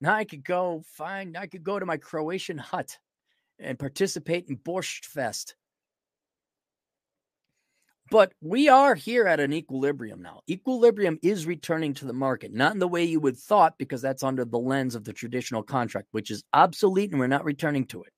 Now 0.00 0.14
I 0.14 0.24
could 0.24 0.44
go 0.44 0.82
find, 0.86 1.36
I 1.36 1.46
could 1.46 1.64
go 1.64 1.78
to 1.78 1.86
my 1.86 1.96
Croatian 1.96 2.58
hut 2.58 2.98
and 3.58 3.78
participate 3.78 4.48
in 4.48 4.56
Borscht 4.56 5.04
Fest. 5.04 5.56
But 8.10 8.32
we 8.40 8.68
are 8.68 8.94
here 8.94 9.26
at 9.26 9.40
an 9.40 9.52
equilibrium 9.52 10.22
now. 10.22 10.40
Equilibrium 10.48 11.18
is 11.22 11.46
returning 11.46 11.94
to 11.94 12.06
the 12.06 12.12
market, 12.12 12.52
not 12.54 12.72
in 12.72 12.78
the 12.78 12.88
way 12.88 13.04
you 13.04 13.20
would 13.20 13.36
thought, 13.36 13.74
because 13.78 14.00
that's 14.00 14.22
under 14.22 14.44
the 14.44 14.58
lens 14.58 14.94
of 14.94 15.04
the 15.04 15.12
traditional 15.12 15.62
contract, 15.62 16.08
which 16.12 16.30
is 16.30 16.44
obsolete 16.52 17.10
and 17.10 17.18
we're 17.18 17.26
not 17.26 17.44
returning 17.44 17.84
to 17.86 18.02
it. 18.02 18.12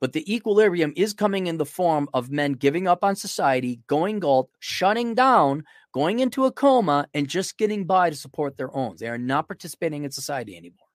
But 0.00 0.12
the 0.12 0.32
equilibrium 0.32 0.92
is 0.94 1.14
coming 1.14 1.46
in 1.46 1.56
the 1.56 1.64
form 1.64 2.08
of 2.12 2.30
men 2.30 2.52
giving 2.52 2.86
up 2.86 3.02
on 3.02 3.16
society, 3.16 3.80
going 3.86 4.20
Galt, 4.20 4.50
shutting 4.60 5.14
down, 5.14 5.64
going 5.92 6.20
into 6.20 6.44
a 6.44 6.52
coma, 6.52 7.08
and 7.14 7.28
just 7.28 7.56
getting 7.56 7.86
by 7.86 8.10
to 8.10 8.16
support 8.16 8.58
their 8.58 8.74
own. 8.76 8.96
They 8.98 9.08
are 9.08 9.18
not 9.18 9.48
participating 9.48 10.04
in 10.04 10.10
society 10.10 10.54
anymore. 10.54 10.85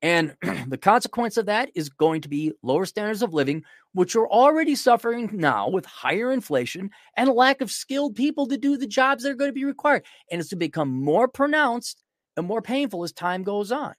And 0.00 0.36
the 0.68 0.78
consequence 0.78 1.36
of 1.36 1.46
that 1.46 1.70
is 1.74 1.88
going 1.88 2.20
to 2.22 2.28
be 2.28 2.52
lower 2.62 2.86
standards 2.86 3.22
of 3.22 3.34
living, 3.34 3.64
which 3.92 4.14
are 4.14 4.28
already 4.28 4.74
suffering 4.74 5.30
now 5.32 5.68
with 5.68 5.84
higher 5.86 6.32
inflation 6.32 6.90
and 7.16 7.28
a 7.28 7.32
lack 7.32 7.60
of 7.60 7.70
skilled 7.70 8.14
people 8.14 8.46
to 8.46 8.56
do 8.56 8.76
the 8.76 8.86
jobs 8.86 9.22
that 9.22 9.30
are 9.30 9.36
going 9.36 9.50
to 9.50 9.54
be 9.54 9.64
required. 9.64 10.04
And 10.30 10.40
it's 10.40 10.50
to 10.50 10.56
become 10.56 10.88
more 10.88 11.26
pronounced 11.28 12.02
and 12.36 12.46
more 12.46 12.62
painful 12.62 13.02
as 13.04 13.12
time 13.12 13.42
goes 13.42 13.72
on. 13.72 13.94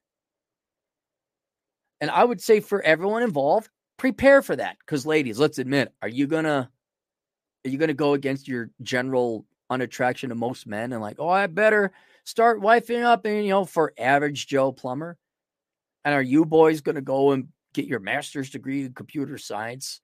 And 2.02 2.10
I 2.10 2.24
would 2.24 2.40
say 2.40 2.62
for 2.62 2.82
everyone 2.82 3.24
involved, 3.24 3.70
prepare 4.00 4.42
for 4.42 4.56
that 4.56 4.78
because 4.80 5.06
ladies 5.06 5.38
let's 5.38 5.60
admit 5.60 5.94
are 6.02 6.08
you 6.08 6.26
gonna 6.26 6.72
are 7.66 7.70
you 7.70 7.78
gonna 7.78 7.94
go 7.94 8.14
against 8.14 8.48
your 8.48 8.70
general 8.82 9.46
unattraction 9.70 10.30
to 10.30 10.36
most 10.36 10.66
men 10.66 10.94
and 10.94 11.02
like 11.02 11.18
oh 11.20 11.28
i 11.28 11.46
better 11.46 11.92
start 12.24 12.62
wifing 12.62 13.04
up 13.04 13.26
and 13.26 13.44
you 13.44 13.50
know 13.50 13.66
for 13.66 13.94
average 14.00 14.48
joe 14.48 14.72
plumber 14.72 15.18
and 16.06 16.16
are 16.16 16.22
you 16.22 16.46
boys 16.46 16.82
gonna 16.82 17.02
go 17.02 17.32
and 17.32 17.48
get 17.74 17.86
your 17.86 18.00
master's 18.00 18.50
degree 18.50 18.86
in 18.86 18.94
computer 18.94 19.38
science 19.38 20.02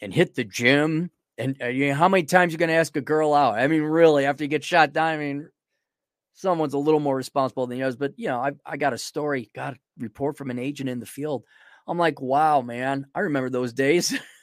and 0.00 0.12
hit 0.12 0.34
the 0.34 0.44
gym 0.44 1.10
and 1.36 1.60
uh, 1.62 1.66
you 1.66 1.88
know, 1.88 1.94
how 1.94 2.08
many 2.08 2.24
times 2.24 2.52
you 2.52 2.58
gonna 2.58 2.72
ask 2.72 2.96
a 2.96 3.00
girl 3.00 3.34
out 3.34 3.58
i 3.58 3.66
mean 3.66 3.82
really 3.82 4.26
after 4.26 4.44
you 4.44 4.48
get 4.48 4.64
shot 4.64 4.92
down 4.92 5.12
i 5.12 5.16
mean 5.16 5.48
someone's 6.32 6.74
a 6.74 6.78
little 6.78 7.00
more 7.00 7.16
responsible 7.16 7.66
than 7.66 7.78
yours. 7.78 7.96
but 7.96 8.12
you 8.16 8.28
know 8.28 8.40
i, 8.40 8.52
I 8.64 8.76
got 8.76 8.92
a 8.92 8.98
story 8.98 9.50
got 9.54 9.74
a 9.74 9.76
report 9.98 10.36
from 10.36 10.50
an 10.50 10.58
agent 10.58 10.88
in 10.88 11.00
the 11.00 11.06
field 11.06 11.44
I'm 11.86 11.98
like, 11.98 12.20
wow, 12.20 12.62
man, 12.62 13.06
I 13.14 13.20
remember 13.20 13.50
those 13.50 13.72
days. 13.72 14.18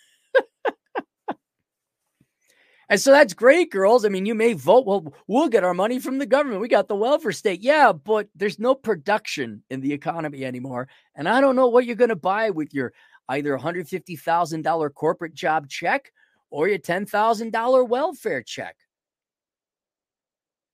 and 2.91 2.99
so 2.99 3.11
that's 3.11 3.33
great, 3.33 3.71
girls. 3.71 4.03
I 4.03 4.09
mean, 4.09 4.25
you 4.25 4.35
may 4.35 4.51
vote. 4.51 4.85
Well, 4.85 5.13
we'll 5.25 5.47
get 5.47 5.63
our 5.63 5.73
money 5.73 5.97
from 5.97 6.17
the 6.17 6.25
government. 6.25 6.59
We 6.59 6.67
got 6.67 6.89
the 6.89 6.95
welfare 6.95 7.31
state. 7.31 7.61
Yeah, 7.61 7.93
but 7.93 8.27
there's 8.35 8.59
no 8.59 8.75
production 8.75 9.63
in 9.69 9.79
the 9.79 9.93
economy 9.93 10.43
anymore. 10.43 10.89
And 11.15 11.29
I 11.29 11.39
don't 11.39 11.55
know 11.55 11.69
what 11.69 11.85
you're 11.85 11.95
going 11.95 12.09
to 12.09 12.17
buy 12.17 12.49
with 12.49 12.73
your 12.73 12.91
either 13.29 13.57
$150,000 13.57 14.93
corporate 14.93 15.33
job 15.33 15.69
check 15.69 16.11
or 16.49 16.67
your 16.67 16.79
$10,000 16.79 17.87
welfare 17.87 18.43
check. 18.43 18.75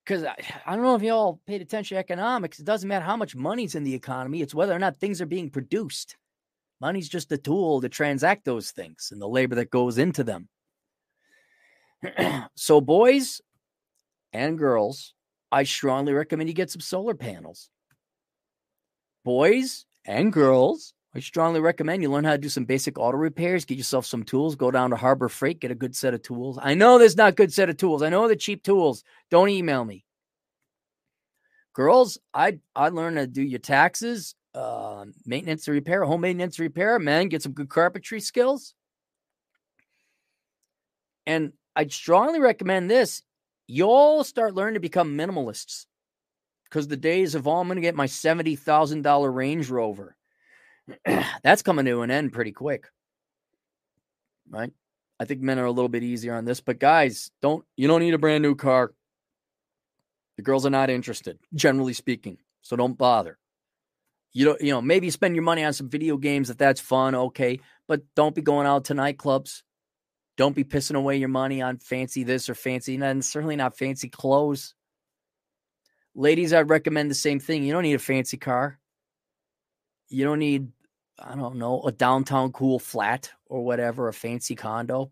Because 0.04 0.24
I, 0.24 0.36
I 0.66 0.76
don't 0.76 0.84
know 0.84 0.96
if 0.96 1.04
you 1.04 1.12
all 1.12 1.40
paid 1.46 1.62
attention 1.62 1.98
to 1.98 2.00
economics. 2.00 2.58
It 2.58 2.66
doesn't 2.66 2.90
matter 2.90 3.06
how 3.06 3.16
much 3.16 3.36
money's 3.36 3.76
in 3.76 3.84
the 3.84 3.94
economy, 3.94 4.42
it's 4.42 4.56
whether 4.56 4.74
or 4.74 4.80
not 4.80 5.00
things 5.00 5.22
are 5.22 5.28
being 5.28 5.52
produced. 5.52 6.18
Money's 6.82 7.10
just 7.10 7.32
a 7.32 7.38
tool 7.38 7.80
to 7.82 7.90
transact 7.90 8.44
those 8.44 8.72
things 8.72 9.10
and 9.12 9.22
the 9.22 9.30
labor 9.30 9.54
that 9.54 9.70
goes 9.70 10.00
into 10.00 10.24
them. 10.24 10.50
so, 12.56 12.82
boys 12.82 13.42
and 14.34 14.58
girls, 14.58 15.14
I 15.52 15.64
strongly 15.64 16.14
recommend 16.14 16.50
you 16.50 16.56
get 16.56 16.72
some 16.72 16.82
solar 16.82 17.14
panels. 17.14 17.70
Boys 19.24 19.86
and 20.06 20.32
girls, 20.32 20.94
I 21.16 21.20
strongly 21.20 21.60
recommend 21.60 22.04
you 22.04 22.12
learn 22.12 22.24
how 22.24 22.34
to 22.34 22.38
do 22.38 22.50
some 22.50 22.66
basic 22.66 23.00
auto 23.00 23.18
repairs, 23.18 23.66
get 23.66 23.78
yourself 23.78 24.06
some 24.06 24.24
tools, 24.24 24.56
go 24.56 24.72
down 24.72 24.92
to 24.92 24.96
Harbor 24.96 25.30
Freight, 25.30 25.60
get 25.60 25.72
a 25.72 25.76
good 25.76 25.96
set 25.96 26.14
of 26.14 26.22
tools. 26.22 26.60
I 26.62 26.76
know 26.76 26.98
there's 26.98 27.18
not 27.18 27.36
good 27.36 27.52
set 27.52 27.70
of 27.70 27.78
tools. 27.78 28.04
I 28.04 28.10
know 28.10 28.28
the 28.28 28.36
cheap 28.36 28.64
tools. 28.64 29.04
Don't 29.32 29.50
email 29.50 29.84
me. 29.84 30.06
Girls, 31.74 32.18
I 32.34 32.60
I 32.76 32.90
learn 32.90 33.16
to 33.16 33.28
do 33.28 33.42
your 33.42 33.60
taxes, 33.60 34.36
uh, 34.56 35.06
maintenance 35.26 35.68
and 35.68 35.76
repair, 35.76 36.04
home 36.04 36.22
maintenance 36.22 36.60
repair. 36.60 36.98
Man, 37.00 37.30
get 37.30 37.44
some 37.44 37.54
good 37.54 37.70
carpentry 37.70 38.20
skills. 38.20 38.74
And 41.26 41.54
I'd 41.78 41.94
strongly 41.94 42.40
recommend 42.40 42.90
this. 42.90 43.22
You'll 43.68 44.24
start 44.24 44.56
learning 44.56 44.74
to 44.74 44.80
become 44.80 45.16
minimalists 45.16 45.86
because 46.64 46.88
the 46.88 46.98
days 46.98 47.36
of, 47.36 47.48
oh, 47.48 47.60
I'm 47.60 47.68
going 47.68 47.76
to 47.76 47.82
get 47.82 47.96
my 47.96 48.08
$70,000 48.08 49.34
Range 49.34 49.70
Rover. 49.70 50.18
That's 51.44 51.62
coming 51.62 51.86
to 51.86 52.02
an 52.02 52.10
end 52.10 52.34
pretty 52.34 52.52
quick. 52.52 52.88
Right? 54.50 54.72
I 55.20 55.26
think 55.26 55.42
men 55.42 55.60
are 55.60 55.66
a 55.66 55.72
little 55.72 55.88
bit 55.88 56.04
easier 56.04 56.34
on 56.34 56.46
this, 56.46 56.62
but 56.62 56.80
guys, 56.80 57.32
don't 57.42 57.66
you 57.76 57.88
don't 57.88 58.02
need 58.02 58.14
a 58.14 58.20
brand 58.20 58.44
new 58.44 58.56
car. 58.56 58.94
The 60.38 60.44
girls 60.44 60.66
are 60.66 60.72
not 60.72 60.90
interested, 60.90 61.40
generally 61.54 61.94
speaking. 61.94 62.38
So 62.62 62.76
don't 62.76 62.98
bother. 62.98 63.38
You 64.34 64.46
don't, 64.46 64.62
you 64.62 64.72
know, 64.72 64.82
maybe 64.82 65.10
spend 65.10 65.36
your 65.36 65.44
money 65.44 65.64
on 65.64 65.74
some 65.74 65.90
video 65.90 66.18
games 66.18 66.50
if 66.50 66.58
that's 66.58 66.82
fun, 66.82 67.16
okay. 67.16 67.60
But 67.88 68.02
don't 68.16 68.36
be 68.36 68.42
going 68.42 68.68
out 68.68 68.86
to 68.86 68.94
nightclubs. 68.94 69.64
Don't 70.38 70.56
be 70.56 70.64
pissing 70.64 70.96
away 70.96 71.18
your 71.18 71.30
money 71.30 71.62
on 71.62 71.80
fancy 71.80 72.24
this 72.24 72.48
or 72.48 72.56
fancy, 72.56 72.96
and 72.96 73.26
certainly 73.26 73.56
not 73.56 73.78
fancy 73.78 74.08
clothes. 74.08 74.76
Ladies, 76.14 76.54
I'd 76.54 76.70
recommend 76.70 77.12
the 77.12 77.16
same 77.16 77.40
thing. 77.40 77.64
You 77.64 77.74
don't 77.74 77.84
need 77.84 77.96
a 77.96 78.00
fancy 78.00 78.38
car. 78.38 78.80
You 80.10 80.24
don't 80.24 80.40
need, 80.40 80.68
I 81.20 81.36
don't 81.36 81.58
know, 81.58 81.82
a 81.84 81.92
downtown 81.92 82.52
cool 82.52 82.80
flat 82.80 83.32
or 83.48 83.66
whatever, 83.66 84.08
a 84.08 84.14
fancy 84.14 84.56
condo. 84.56 85.12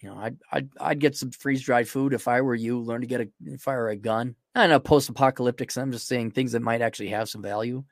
You 0.00 0.10
know, 0.10 0.16
I'd 0.16 0.36
I'd 0.52 0.68
I'd 0.78 1.00
get 1.00 1.16
some 1.16 1.30
freeze 1.30 1.62
dried 1.62 1.88
food 1.88 2.12
if 2.12 2.28
I 2.28 2.42
were 2.42 2.54
you. 2.54 2.78
Learn 2.80 3.00
to 3.00 3.06
get 3.06 3.22
a 3.22 3.58
fire 3.58 3.88
a 3.88 3.96
gun. 3.96 4.36
I 4.54 4.66
know 4.66 4.78
post 4.78 5.08
apocalyptic. 5.08 5.70
So 5.70 5.80
I'm 5.80 5.92
just 5.92 6.06
saying 6.06 6.32
things 6.32 6.52
that 6.52 6.60
might 6.60 6.82
actually 6.82 7.08
have 7.08 7.30
some 7.30 7.40
value. 7.40 7.84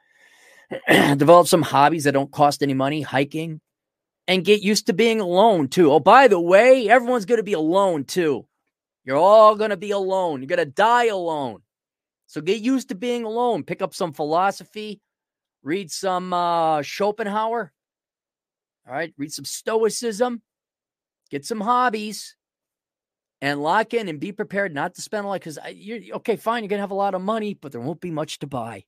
Develop 0.89 1.47
some 1.49 1.63
hobbies 1.63 2.05
that 2.05 2.13
don't 2.13 2.31
cost 2.31 2.63
any 2.63 2.75
money. 2.75 3.01
Hiking, 3.01 3.63
and 4.29 4.45
get 4.45 4.63
used 4.63 4.87
to 4.87 4.93
being 4.93 5.21
alone 5.21 5.69
too. 5.69 5.93
Oh, 5.93 6.01
by 6.01 6.29
the 6.29 6.41
way, 6.41 6.89
everyone's 6.89 7.25
going 7.25 7.39
to 7.41 7.45
be 7.45 7.53
alone 7.53 8.05
too. 8.05 8.47
You're 9.05 9.17
all 9.17 9.57
going 9.57 9.71
to 9.71 9.77
be 9.77 9.91
alone. 9.91 10.41
You're 10.41 10.49
going 10.49 10.59
to 10.59 10.65
die 10.65 11.07
alone. 11.07 11.63
So 12.27 12.41
get 12.41 12.63
used 12.63 12.89
to 12.89 12.95
being 12.95 13.25
alone. 13.25 13.65
Pick 13.65 13.83
up 13.83 13.95
some 13.95 14.13
philosophy, 14.13 15.01
read 15.63 15.91
some 15.91 16.33
uh, 16.33 16.83
Schopenhauer. 16.83 17.73
All 18.87 18.93
right, 18.93 19.15
read 19.17 19.33
some 19.33 19.45
Stoicism, 19.45 20.43
get 21.31 21.45
some 21.45 21.61
hobbies, 21.61 22.35
and 23.41 23.63
lock 23.63 23.95
in 23.95 24.09
and 24.09 24.19
be 24.19 24.33
prepared 24.33 24.75
not 24.75 24.95
to 24.95 25.03
spend 25.03 25.25
a 25.25 25.29
lot. 25.29 25.35
Because 25.35 25.59
you're 25.73 26.17
okay, 26.17 26.37
fine, 26.37 26.65
you're 26.65 26.69
gonna 26.69 26.81
have 26.81 26.91
a 26.91 26.95
lot 26.95 27.15
of 27.15 27.23
money, 27.23 27.55
but 27.55 27.71
there 27.71 27.81
won't 27.81 28.01
be 28.01 28.11
much 28.11 28.41
to 28.41 28.49
buy, 28.49 28.85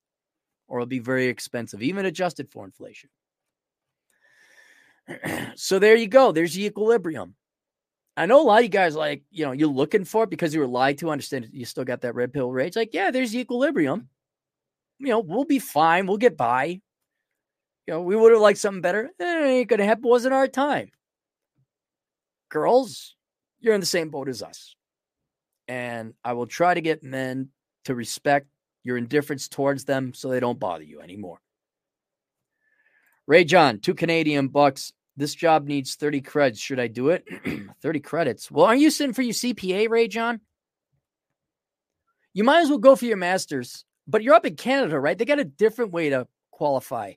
or 0.66 0.78
it'll 0.78 0.86
be 0.86 0.98
very 0.98 1.26
expensive, 1.26 1.80
even 1.82 2.06
adjusted 2.06 2.50
for 2.50 2.64
inflation. 2.64 3.08
so 5.56 5.78
there 5.78 5.96
you 5.96 6.08
go. 6.08 6.32
There's 6.32 6.54
the 6.54 6.66
equilibrium. 6.66 7.34
I 8.16 8.26
know 8.26 8.40
a 8.40 8.44
lot 8.44 8.58
of 8.58 8.62
you 8.62 8.68
guys 8.68 8.94
like, 8.94 9.24
you 9.30 9.44
know, 9.44 9.52
you're 9.52 9.68
looking 9.68 10.04
for 10.04 10.24
it 10.24 10.30
because 10.30 10.54
you 10.54 10.60
were 10.60 10.66
lied 10.68 10.98
to. 10.98 11.10
Understand 11.10 11.48
you 11.52 11.64
still 11.64 11.84
got 11.84 12.02
that 12.02 12.14
red 12.14 12.32
pill 12.32 12.50
rage. 12.50 12.76
Like, 12.76 12.94
yeah, 12.94 13.10
there's 13.10 13.32
the 13.32 13.40
equilibrium. 13.40 14.08
You 15.00 15.08
know, 15.08 15.20
we'll 15.20 15.44
be 15.44 15.58
fine. 15.58 16.06
We'll 16.06 16.16
get 16.16 16.36
by. 16.36 16.80
You 17.86 17.94
know, 17.94 18.02
we 18.02 18.16
would 18.16 18.32
have 18.32 18.40
liked 18.40 18.60
something 18.60 18.80
better. 18.80 19.10
Eh, 19.18 19.24
it 19.24 19.46
ain't 19.46 19.68
gonna 19.68 19.84
happen. 19.84 20.04
It 20.04 20.08
wasn't 20.08 20.34
our 20.34 20.46
time. 20.46 20.90
Girls, 22.50 23.16
you're 23.60 23.74
in 23.74 23.80
the 23.80 23.86
same 23.86 24.10
boat 24.10 24.28
as 24.28 24.42
us. 24.42 24.76
And 25.66 26.14
I 26.24 26.34
will 26.34 26.46
try 26.46 26.72
to 26.72 26.80
get 26.80 27.02
men 27.02 27.48
to 27.86 27.94
respect 27.94 28.46
your 28.84 28.96
indifference 28.96 29.48
towards 29.48 29.84
them 29.84 30.14
so 30.14 30.28
they 30.28 30.40
don't 30.40 30.58
bother 30.58 30.84
you 30.84 31.00
anymore. 31.00 31.40
Ray 33.26 33.44
John, 33.44 33.78
two 33.78 33.94
Canadian 33.94 34.48
bucks. 34.48 34.92
This 35.16 35.34
job 35.34 35.66
needs 35.66 35.94
30 35.94 36.22
creds. 36.22 36.58
Should 36.58 36.80
I 36.80 36.88
do 36.88 37.10
it? 37.10 37.24
30 37.82 38.00
credits. 38.00 38.50
Well, 38.50 38.66
aren't 38.66 38.80
you 38.80 38.90
sitting 38.90 39.14
for 39.14 39.22
your 39.22 39.34
CPA, 39.34 39.88
Ray 39.88 40.08
John? 40.08 40.40
You 42.32 42.44
might 42.44 42.60
as 42.60 42.68
well 42.68 42.78
go 42.78 42.96
for 42.96 43.04
your 43.04 43.16
master's, 43.16 43.84
but 44.08 44.22
you're 44.22 44.34
up 44.34 44.44
in 44.44 44.56
Canada, 44.56 44.98
right? 44.98 45.16
They 45.16 45.24
got 45.24 45.38
a 45.38 45.44
different 45.44 45.92
way 45.92 46.10
to 46.10 46.26
qualify. 46.50 47.12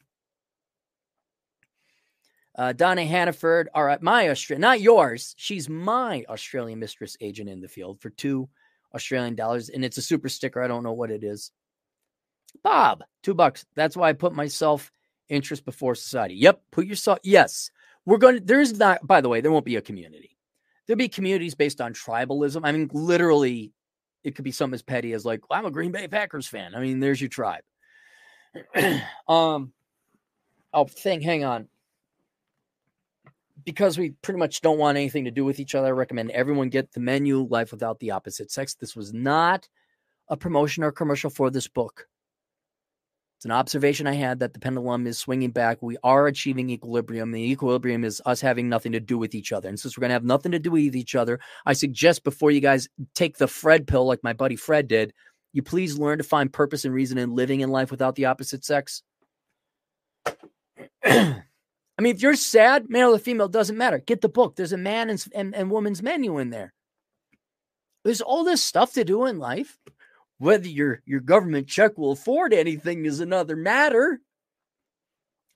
Uh, 2.56 2.74
Donna 2.74 3.06
Hannaford, 3.06 3.70
all 3.74 3.84
right, 3.84 4.02
my 4.02 4.30
Australian, 4.30 4.62
not 4.62 4.82
yours. 4.82 5.36
She's 5.38 5.70
my 5.70 6.24
Australian 6.30 6.80
mistress 6.80 7.18
agent 7.20 7.50
in 7.50 7.62
the 7.62 7.68
field 7.68 8.00
for 8.00 8.10
two 8.10 8.50
Australian 8.96 9.36
dollars, 9.36 9.70
and 9.70 9.84
it's 9.84 9.98
a 9.98 10.02
super 10.02 10.30
sticker. 10.30 10.62
I 10.62 10.68
don't 10.68 10.84
know 10.84 10.94
what 10.94 11.12
it 11.12 11.24
is. 11.24 11.52
Bob, 12.64 13.04
two 13.22 13.36
bucks. 13.36 13.66
That's 13.76 13.98
why 13.98 14.10
I 14.10 14.14
put 14.14 14.34
myself 14.34 14.92
interest 15.30 15.66
before 15.66 15.96
society. 15.96 16.36
Yep, 16.36 16.62
put 16.72 16.86
yourself. 16.86 17.20
Yes, 17.24 17.72
we're 18.06 18.18
going 18.18 18.36
to, 18.36 18.42
there's 18.42 18.78
not, 18.78 19.06
by 19.06 19.22
the 19.22 19.30
way, 19.30 19.42
there 19.42 19.52
won't 19.52 19.66
be 19.66 19.76
a 19.76 19.82
community. 19.82 20.38
There'll 20.86 20.98
be 20.98 21.10
communities 21.10 21.56
based 21.56 21.82
on 21.82 21.94
tribalism. 21.94 22.62
I 22.64 22.72
mean, 22.72 22.90
literally, 22.94 23.74
it 24.24 24.36
could 24.36 24.46
be 24.46 24.52
something 24.52 24.76
as 24.76 24.82
petty 24.82 25.14
as 25.14 25.26
like, 25.26 25.50
well, 25.50 25.60
I'm 25.60 25.66
a 25.66 25.72
Green 25.72 25.92
Bay 25.92 26.08
Packers 26.08 26.48
fan. 26.48 26.76
I 26.76 26.80
mean, 26.80 27.00
there's 27.00 27.22
your 27.22 27.30
tribe. 27.30 27.64
um, 29.28 29.74
oh, 30.74 30.86
thing, 30.86 31.22
hang 31.22 31.44
on. 31.44 31.68
Because 33.66 33.98
we 33.98 34.12
pretty 34.22 34.40
much 34.40 34.62
don't 34.62 34.78
want 34.78 34.98
anything 34.98 35.26
to 35.26 35.32
do 35.32 35.44
with 35.44 35.60
each 35.60 35.76
other, 35.76 35.88
I 35.88 35.92
recommend 35.92 36.32
everyone 36.32 36.70
get 36.70 36.94
the 36.94 37.02
menu 37.02 37.46
Life 37.50 37.72
Without 37.72 38.00
the 38.00 38.12
Opposite 38.12 38.50
Sex. 38.50 38.76
This 38.76 38.96
was 38.96 39.14
not 39.14 39.68
a 40.30 40.38
promotion 40.38 40.84
or 40.84 40.92
commercial 40.92 41.30
for 41.30 41.50
this 41.50 41.68
book. 41.68 42.08
It's 43.38 43.46
an 43.46 43.52
observation 43.52 44.08
I 44.08 44.16
had 44.16 44.40
that 44.40 44.54
the 44.54 44.60
pendulum 44.60 45.06
is 45.06 45.20
swinging 45.20 45.52
back. 45.52 45.78
We 45.84 45.96
are 46.04 46.26
achieving 46.26 46.72
equilibrium. 46.72 47.32
The 47.32 47.52
equilibrium 47.52 48.04
is 48.04 48.20
us 48.26 48.42
having 48.42 48.68
nothing 48.68 48.94
to 48.94 49.00
do 49.00 49.16
with 49.16 49.36
each 49.36 49.52
other. 49.52 49.70
And 49.70 49.80
since 49.80 49.96
we're 49.96 50.02
going 50.02 50.10
to 50.10 50.16
have 50.16 50.24
nothing 50.24 50.52
to 50.54 50.60
do 50.60 50.72
with 50.72 50.96
each 50.96 51.14
other, 51.14 51.40
I 51.64 51.74
suggest 51.74 52.24
before 52.24 52.50
you 52.50 52.62
guys 52.62 52.90
take 53.14 53.38
the 53.38 53.48
Fred 53.48 53.86
pill, 53.86 54.08
like 54.08 54.24
my 54.24 54.34
buddy 54.34 54.56
Fred 54.56 54.88
did, 54.88 55.14
you 55.54 55.62
please 55.62 56.00
learn 56.00 56.18
to 56.18 56.24
find 56.24 56.52
purpose 56.52 56.84
and 56.84 56.96
reason 56.96 57.20
in 57.20 57.36
living 57.36 57.60
in 57.60 57.70
life 57.70 57.92
without 57.92 58.16
the 58.16 58.26
opposite 58.26 58.66
sex. 58.66 59.04
I 61.06 62.02
mean, 62.02 62.16
if 62.16 62.24
you're 62.24 62.36
sad, 62.36 62.90
male 62.90 63.14
or 63.14 63.20
female, 63.20 63.50
doesn't 63.50 63.78
matter. 63.78 64.00
Get 64.00 64.22
the 64.22 64.30
book. 64.30 64.56
There's 64.56 64.74
a 64.74 64.78
man 64.78 65.12
and, 65.12 65.24
and, 65.36 65.56
and 65.56 65.70
woman's 65.70 66.02
menu 66.02 66.40
in 66.40 66.50
there. 66.50 66.74
There's 68.04 68.22
all 68.22 68.44
this 68.44 68.64
stuff 68.64 68.94
to 68.94 69.04
do 69.04 69.26
in 69.26 69.38
life. 69.38 69.78
Whether 70.40 70.68
your, 70.68 71.02
your 71.06 71.20
government 71.20 71.68
check 71.68 71.98
will 71.98 72.12
afford 72.12 72.54
anything 72.54 73.06
is 73.06 73.20
another 73.20 73.56
matter. 73.56 74.20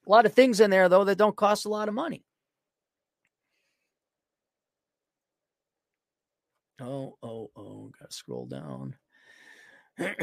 A 0.05 0.09
lot 0.09 0.25
of 0.25 0.33
things 0.33 0.59
in 0.59 0.71
there, 0.71 0.89
though, 0.89 1.03
that 1.03 1.17
don't 1.17 1.35
cost 1.35 1.65
a 1.65 1.69
lot 1.69 1.87
of 1.87 1.93
money. 1.93 2.23
Oh, 6.81 7.15
oh, 7.21 7.51
oh, 7.55 7.91
gotta 7.99 8.11
scroll 8.11 8.47
down. 8.47 8.95
Where 9.97 10.15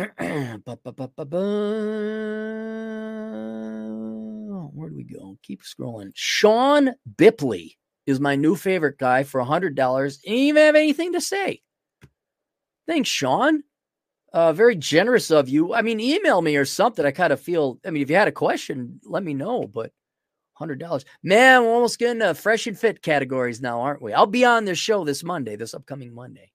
do 4.91 4.97
we 4.97 5.05
go? 5.05 5.39
Keep 5.45 5.63
scrolling. 5.63 6.11
Sean 6.15 6.95
Bipley 7.17 7.79
is 8.07 8.19
my 8.19 8.35
new 8.35 8.57
favorite 8.57 8.99
guy 8.99 9.23
for 9.23 9.41
a 9.41 9.45
$100. 9.45 9.75
Didn't 9.75 10.37
even 10.37 10.63
have 10.63 10.75
anything 10.75 11.13
to 11.13 11.21
say. 11.21 11.63
Thanks, 12.89 13.09
Sean. 13.09 13.63
Uh, 14.33 14.53
very 14.53 14.77
generous 14.77 15.31
of 15.31 15.49
you. 15.49 15.75
I 15.75 15.83
mean, 15.83 16.01
email 16.01 16.43
me 16.43 16.57
or 16.57 16.65
something. 16.65 17.07
I 17.07 17.11
kind 17.11 17.33
of 17.33 17.41
feel. 17.41 17.79
I 17.87 17.91
mean, 17.91 18.03
if 18.03 18.11
you 18.11 18.17
had 18.17 18.29
a 18.29 18.33
question, 18.33 19.01
let 19.05 19.23
me 19.23 19.33
know. 19.33 19.67
But 19.67 19.93
hundred 20.53 20.81
dollars, 20.81 21.05
man, 21.23 21.63
we're 21.63 21.73
almost 21.73 21.99
getting 21.99 22.21
to 22.21 22.35
fresh 22.35 22.67
and 22.67 22.79
fit 22.79 23.01
categories 23.01 23.63
now, 23.63 23.81
aren't 23.81 24.03
we? 24.03 24.13
I'll 24.13 24.27
be 24.27 24.45
on 24.45 24.65
this 24.65 24.79
show 24.79 25.05
this 25.05 25.25
Monday, 25.25 25.57
this 25.57 25.73
upcoming 25.73 26.15
Monday. 26.15 26.51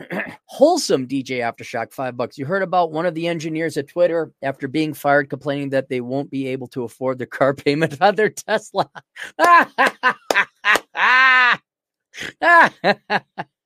Wholesome 0.46 1.06
DJ 1.06 1.38
Aftershock, 1.38 1.92
five 1.92 2.16
bucks. 2.16 2.36
You 2.36 2.44
heard 2.44 2.62
about 2.62 2.92
one 2.92 3.06
of 3.06 3.14
the 3.14 3.26
engineers 3.26 3.76
at 3.76 3.88
Twitter 3.88 4.32
after 4.42 4.68
being 4.68 4.92
fired, 4.92 5.30
complaining 5.30 5.70
that 5.70 5.88
they 5.88 6.00
won't 6.00 6.30
be 6.30 6.48
able 6.48 6.68
to 6.68 6.84
afford 6.84 7.18
the 7.18 7.26
car 7.26 7.54
payment 7.54 8.00
on 8.02 8.16
their 8.16 8.30
Tesla. 8.30 8.90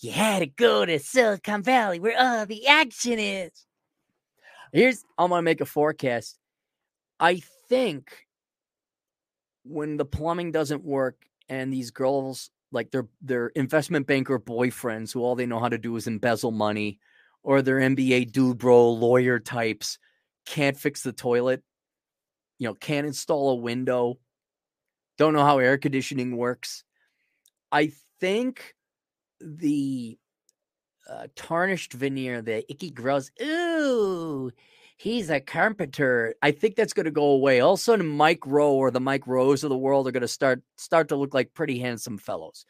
you 0.00 0.12
had 0.12 0.40
to 0.40 0.46
go 0.46 0.84
to 0.84 0.98
Silicon 0.98 1.62
Valley 1.62 2.00
where 2.00 2.16
all 2.18 2.46
the 2.46 2.66
action 2.66 3.18
is. 3.18 3.50
Here's 4.72 5.04
I'm 5.18 5.30
gonna 5.30 5.42
make 5.42 5.60
a 5.60 5.66
forecast. 5.66 6.38
I 7.20 7.42
think 7.68 8.26
when 9.64 9.96
the 9.96 10.04
plumbing 10.04 10.52
doesn't 10.52 10.84
work 10.84 11.16
and 11.48 11.72
these 11.72 11.90
girls 11.90 12.50
like 12.72 12.90
their 12.90 13.06
their 13.22 13.48
investment 13.48 14.06
banker 14.06 14.38
boyfriends 14.38 15.12
who 15.12 15.20
all 15.20 15.36
they 15.36 15.46
know 15.46 15.60
how 15.60 15.68
to 15.68 15.78
do 15.78 15.96
is 15.96 16.06
embezzle 16.06 16.50
money 16.50 16.98
or 17.42 17.62
their 17.62 17.78
MBA 17.78 18.32
dude 18.32 18.58
bro 18.58 18.90
lawyer 18.90 19.38
types 19.38 19.98
can't 20.44 20.76
fix 20.76 21.02
the 21.02 21.12
toilet, 21.12 21.62
you 22.58 22.68
know, 22.68 22.74
can't 22.74 23.06
install 23.06 23.50
a 23.50 23.54
window, 23.54 24.18
don't 25.16 25.32
know 25.32 25.44
how 25.44 25.58
air 25.58 25.78
conditioning 25.78 26.36
works. 26.36 26.84
I 27.70 27.92
think 28.20 28.74
the 29.44 30.18
uh, 31.08 31.26
tarnished 31.36 31.92
veneer, 31.92 32.42
the 32.42 32.70
icky 32.70 32.90
gross, 32.90 33.30
ooh, 33.42 34.50
he's 34.96 35.30
a 35.30 35.40
carpenter. 35.40 36.34
I 36.42 36.50
think 36.50 36.76
that's 36.76 36.92
going 36.92 37.04
to 37.04 37.10
go 37.10 37.26
away. 37.26 37.60
All 37.60 37.74
of 37.74 37.80
a 37.80 37.82
sudden, 37.82 38.06
Mike 38.06 38.46
Rowe 38.46 38.74
or 38.74 38.90
the 38.90 39.00
Mike 39.00 39.26
Rowes 39.26 39.64
of 39.64 39.70
the 39.70 39.78
world 39.78 40.08
are 40.08 40.12
going 40.12 40.22
to 40.22 40.28
start 40.28 40.62
start 40.76 41.08
to 41.08 41.16
look 41.16 41.34
like 41.34 41.54
pretty 41.54 41.78
handsome 41.78 42.18
fellows. 42.18 42.64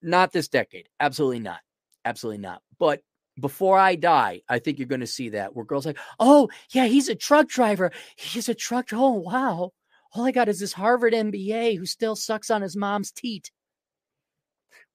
Not 0.00 0.32
this 0.32 0.48
decade, 0.48 0.88
absolutely 1.00 1.40
not, 1.40 1.60
absolutely 2.04 2.42
not. 2.42 2.62
But 2.78 3.02
before 3.40 3.78
I 3.78 3.96
die, 3.96 4.42
I 4.48 4.58
think 4.58 4.78
you're 4.78 4.86
going 4.86 5.00
to 5.00 5.06
see 5.06 5.30
that 5.30 5.54
where 5.54 5.64
girls 5.64 5.86
like, 5.86 5.98
oh 6.20 6.48
yeah, 6.70 6.86
he's 6.86 7.08
a 7.08 7.14
truck 7.14 7.48
driver. 7.48 7.92
He's 8.16 8.48
a 8.48 8.54
truck. 8.54 8.90
Oh 8.92 9.14
wow. 9.14 9.72
All 10.14 10.24
I 10.24 10.30
got 10.30 10.48
is 10.48 10.60
this 10.60 10.72
Harvard 10.72 11.12
MBA 11.12 11.76
who 11.76 11.84
still 11.84 12.16
sucks 12.16 12.50
on 12.50 12.62
his 12.62 12.76
mom's 12.76 13.10
teat. 13.10 13.50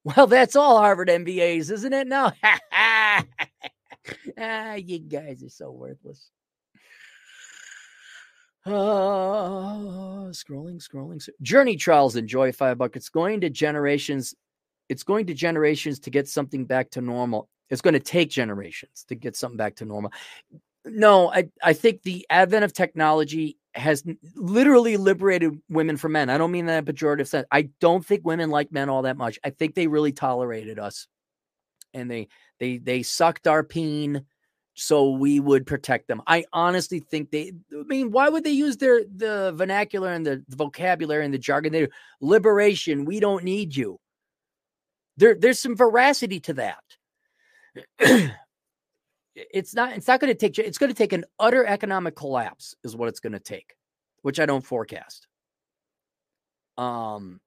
Well, 0.04 0.28
that's 0.28 0.56
all 0.56 0.80
Harvard 0.80 1.08
MBAs, 1.08 1.72
isn't 1.72 1.93
it? 1.93 2.08
No. 2.08 2.32
ah, 2.74 3.24
you 4.76 4.99
guys 4.99 5.41
are 5.43 5.49
so 5.49 5.72
worthless. 5.72 6.30
Uh, 8.66 8.72
scrolling, 10.32 10.86
scrolling. 10.86 11.28
Journey 11.41 11.76
trials 11.76 12.16
enjoy 12.16 12.51
five 12.51 12.78
buckets. 12.78 13.10
Going 13.10 13.41
to 13.41 13.49
generations. 13.49 14.36
It's 14.89 15.04
going 15.04 15.28
to 15.28 15.34
generations 15.34 15.99
to 15.99 16.10
get 16.10 16.28
something 16.28 16.66
back 16.66 16.89
to 16.91 17.01
normal. 17.01 17.47
It's 17.70 17.82
going 17.82 17.93
to 17.93 17.99
take 17.99 18.30
generations 18.30 19.06
to 19.08 19.16
get 19.16 19.36
something 19.36 19.58
back 19.58 19.76
to 19.78 19.86
normal. 19.86 20.12
No, 20.86 21.32
I, 21.32 21.50
I 21.62 21.74
think 21.74 22.04
the 22.04 22.26
advent 22.30 22.66
of 22.66 22.74
technology 22.74 23.58
has 23.76 24.04
literally 24.36 24.98
liberated 24.98 25.58
women 25.70 25.98
from 25.98 26.12
men. 26.12 26.30
I 26.30 26.38
don't 26.38 26.52
mean 26.52 26.66
that 26.68 26.88
in 26.88 26.94
pejorative 26.94 27.28
sense. 27.28 27.48
I 27.52 27.70
don't 27.80 28.06
think 28.06 28.26
women 28.26 28.50
like 28.50 28.72
men 28.72 28.90
all 28.90 29.04
that 29.04 29.18
much. 29.18 29.40
I 29.44 29.50
think 29.50 29.76
they 29.76 29.88
really 29.88 30.12
tolerated 30.12 30.80
us, 30.80 31.08
and 31.94 32.12
they 32.12 32.28
they 32.60 32.78
they 32.78 33.04
sucked 33.04 33.48
our 33.48 33.64
peen 33.64 34.26
so 34.76 35.12
we 35.12 35.40
would 35.40 35.66
protect 35.68 36.08
them. 36.08 36.22
I 36.26 36.46
honestly 36.52 37.00
think 37.00 37.32
they. 37.32 37.54
I 37.72 37.84
mean, 37.84 38.12
why 38.12 38.30
would 38.30 38.44
they 38.44 38.52
use 38.52 38.78
their 38.78 39.04
the 39.04 39.54
vernacular 39.56 40.12
and 40.12 40.26
the, 40.26 40.44
vocabulary 40.50 41.26
and 41.26 41.34
the 41.34 41.38
jargon? 41.38 41.72
They 41.74 41.88
liberation. 42.22 43.06
We 43.06 43.20
don't 43.20 43.44
need 43.44 43.76
you. 43.76 44.00
There, 45.18 45.36
there's 45.36 45.60
some 45.60 45.76
veracity 45.76 46.40
to 46.42 46.54
that. 46.54 46.84
it's 49.36 49.74
not. 49.74 49.94
It's 49.94 50.08
not 50.08 50.20
going 50.20 50.34
to 50.34 50.38
take. 50.38 50.58
It's 50.60 50.78
going 50.78 50.92
to 50.92 50.98
take 50.98 51.14
an 51.14 51.26
utter 51.40 51.66
economic 51.66 52.16
collapse, 52.16 52.76
is 52.84 52.96
what 52.96 53.10
it's 53.10 53.20
going 53.20 53.34
to 53.34 53.40
take, 53.40 53.76
which 54.22 54.40
I 54.40 54.46
don't 54.46 54.66
forecast. 54.66 55.28
Um, 56.78 57.40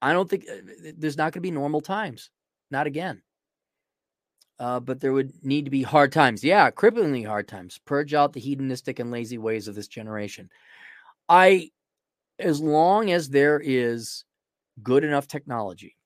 I 0.00 0.12
don't 0.12 0.28
think 0.28 0.46
uh, 0.50 0.92
there's 0.96 1.16
not 1.16 1.32
going 1.32 1.32
to 1.34 1.40
be 1.40 1.50
normal 1.50 1.80
times. 1.80 2.30
Not 2.70 2.86
again 2.86 3.22
uh, 4.62 4.78
but 4.78 5.00
there 5.00 5.12
would 5.12 5.32
need 5.44 5.64
to 5.64 5.72
be 5.72 5.82
hard 5.82 6.12
times. 6.12 6.44
Yeah, 6.44 6.70
cripplingly 6.70 7.26
hard 7.26 7.48
times. 7.48 7.80
Purge 7.84 8.14
out 8.14 8.32
the 8.32 8.38
hedonistic 8.38 9.00
and 9.00 9.10
lazy 9.10 9.36
ways 9.36 9.66
of 9.66 9.74
this 9.74 9.88
generation. 9.88 10.48
I, 11.28 11.70
as 12.38 12.60
long 12.60 13.10
as 13.10 13.28
there 13.28 13.60
is 13.60 14.24
good 14.80 15.02
enough 15.02 15.26
technology. 15.26 15.96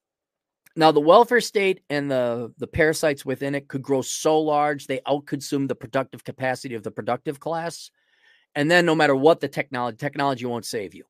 Now, 0.78 0.92
the 0.92 1.00
welfare 1.00 1.40
state 1.40 1.80
and 1.88 2.10
the, 2.10 2.52
the 2.58 2.66
parasites 2.66 3.24
within 3.24 3.54
it 3.54 3.66
could 3.66 3.80
grow 3.80 4.02
so 4.02 4.38
large 4.38 4.86
they 4.86 5.00
outconsume 5.08 5.68
the 5.68 5.74
productive 5.74 6.22
capacity 6.22 6.74
of 6.74 6.82
the 6.82 6.90
productive 6.90 7.40
class. 7.40 7.90
And 8.54 8.70
then, 8.70 8.84
no 8.84 8.94
matter 8.94 9.16
what 9.16 9.40
the 9.40 9.48
technology, 9.48 9.96
technology 9.96 10.44
won't 10.44 10.66
save 10.66 10.94
you. 10.94 11.04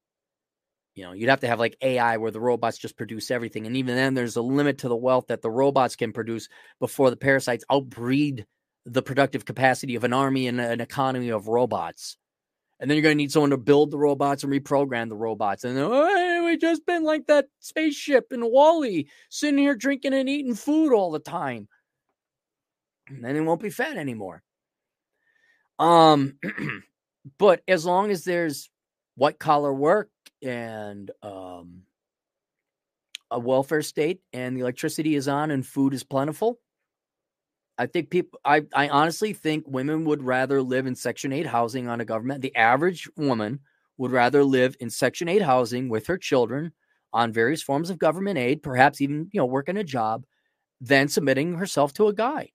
You 0.94 1.04
know, 1.04 1.12
you'd 1.12 1.28
have 1.28 1.40
to 1.40 1.48
have 1.48 1.58
like 1.58 1.76
AI 1.82 2.16
where 2.16 2.30
the 2.30 2.40
robots 2.40 2.78
just 2.78 2.96
produce 2.96 3.30
everything. 3.30 3.66
And 3.66 3.76
even 3.76 3.96
then, 3.96 4.14
there's 4.14 4.36
a 4.36 4.42
limit 4.42 4.78
to 4.78 4.88
the 4.88 4.96
wealth 4.96 5.26
that 5.28 5.42
the 5.42 5.50
robots 5.50 5.96
can 5.96 6.12
produce 6.12 6.48
before 6.80 7.10
the 7.10 7.16
parasites 7.16 7.64
outbreed 7.70 8.46
the 8.86 9.02
productive 9.02 9.44
capacity 9.44 9.96
of 9.96 10.04
an 10.04 10.12
army 10.12 10.46
and 10.46 10.60
an 10.60 10.80
economy 10.80 11.30
of 11.30 11.48
robots. 11.48 12.16
And 12.78 12.90
then 12.90 12.96
you're 12.96 13.02
going 13.02 13.16
to 13.16 13.22
need 13.22 13.32
someone 13.32 13.50
to 13.50 13.56
build 13.56 13.90
the 13.90 13.98
robots 13.98 14.44
and 14.44 14.52
reprogram 14.52 15.08
the 15.08 15.16
robots. 15.16 15.64
And 15.64 15.78
oh, 15.78 16.44
we 16.44 16.58
just 16.58 16.84
been 16.84 17.04
like 17.04 17.26
that 17.26 17.46
spaceship 17.60 18.32
in 18.32 18.40
WALL-E, 18.40 19.08
sitting 19.30 19.58
here 19.58 19.74
drinking 19.74 20.12
and 20.12 20.28
eating 20.28 20.54
food 20.54 20.92
all 20.92 21.10
the 21.10 21.18
time. 21.18 21.68
And 23.08 23.24
then 23.24 23.34
it 23.34 23.40
won't 23.40 23.62
be 23.62 23.70
fat 23.70 23.96
anymore. 23.96 24.42
Um, 25.78 26.38
but 27.38 27.62
as 27.66 27.86
long 27.86 28.10
as 28.10 28.24
there's 28.24 28.70
white 29.14 29.38
collar 29.38 29.72
work 29.72 30.10
and 30.42 31.10
um, 31.22 31.82
a 33.30 33.38
welfare 33.38 33.82
state 33.82 34.20
and 34.32 34.56
the 34.56 34.60
electricity 34.60 35.14
is 35.14 35.28
on 35.28 35.50
and 35.50 35.66
food 35.66 35.94
is 35.94 36.04
plentiful. 36.04 36.58
I 37.78 37.86
think 37.86 38.10
people, 38.10 38.40
I, 38.44 38.62
I 38.74 38.88
honestly 38.88 39.32
think 39.32 39.64
women 39.66 40.04
would 40.04 40.22
rather 40.22 40.62
live 40.62 40.86
in 40.86 40.94
Section 40.94 41.32
8 41.32 41.46
housing 41.46 41.88
on 41.88 42.00
a 42.00 42.04
government. 42.04 42.40
The 42.40 42.56
average 42.56 43.08
woman 43.16 43.60
would 43.98 44.12
rather 44.12 44.42
live 44.44 44.76
in 44.80 44.90
Section 44.90 45.28
8 45.28 45.42
housing 45.42 45.88
with 45.88 46.06
her 46.06 46.16
children 46.16 46.72
on 47.12 47.32
various 47.32 47.62
forms 47.62 47.90
of 47.90 47.98
government 47.98 48.38
aid, 48.38 48.62
perhaps 48.62 49.00
even, 49.00 49.28
you 49.32 49.40
know, 49.40 49.46
working 49.46 49.76
a 49.76 49.84
job, 49.84 50.24
than 50.80 51.08
submitting 51.08 51.54
herself 51.54 51.92
to 51.94 52.08
a 52.08 52.12
guy. 52.14 52.50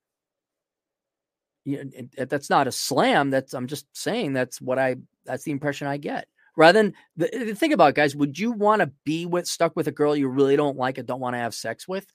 You 1.65 1.85
know, 1.85 2.25
that's 2.25 2.49
not 2.49 2.67
a 2.67 2.71
slam. 2.71 3.29
That's, 3.29 3.53
I'm 3.53 3.67
just 3.67 3.85
saying 3.95 4.33
that's 4.33 4.59
what 4.59 4.79
I, 4.79 4.95
that's 5.25 5.43
the 5.43 5.51
impression 5.51 5.87
I 5.87 5.97
get 5.97 6.27
rather 6.55 6.81
than 6.81 6.93
the, 7.17 7.55
think 7.55 7.73
about 7.73 7.89
it, 7.89 7.95
guys. 7.95 8.15
Would 8.15 8.37
you 8.37 8.51
want 8.51 8.81
to 8.81 8.91
be 9.03 9.25
with 9.25 9.47
stuck 9.47 9.75
with 9.75 9.87
a 9.87 9.91
girl 9.91 10.15
you 10.15 10.27
really 10.27 10.55
don't 10.55 10.77
like 10.77 10.97
and 10.97 11.07
don't 11.07 11.19
want 11.19 11.33
to 11.33 11.39
have 11.39 11.53
sex 11.53 11.87
with? 11.87 12.05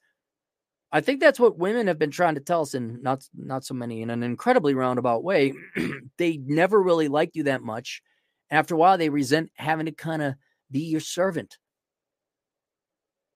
I 0.97 1.01
think 1.01 1.21
that's 1.21 1.39
what 1.39 1.59
women 1.59 1.89
have 1.89 1.99
been 1.99 2.11
trying 2.11 2.37
to 2.37 2.41
tell 2.41 2.63
us 2.63 2.75
in 2.75 3.03
not 3.03 3.23
not 3.35 3.65
so 3.65 3.75
many 3.75 4.03
in 4.03 4.11
an 4.11 4.23
incredibly 4.23 4.75
roundabout 4.75 5.23
way. 5.23 5.53
they 6.19 6.39
never 6.39 6.83
really 6.83 7.09
liked 7.09 7.37
you 7.37 7.45
that 7.45 7.63
much. 7.63 8.03
After 8.51 8.75
a 8.75 8.79
while, 8.79 8.97
they 8.97 9.09
resent 9.09 9.51
having 9.57 9.87
to 9.87 9.93
kind 9.93 10.23
of 10.23 10.35
be 10.71 10.85
your 10.85 11.01
servant. 11.01 11.59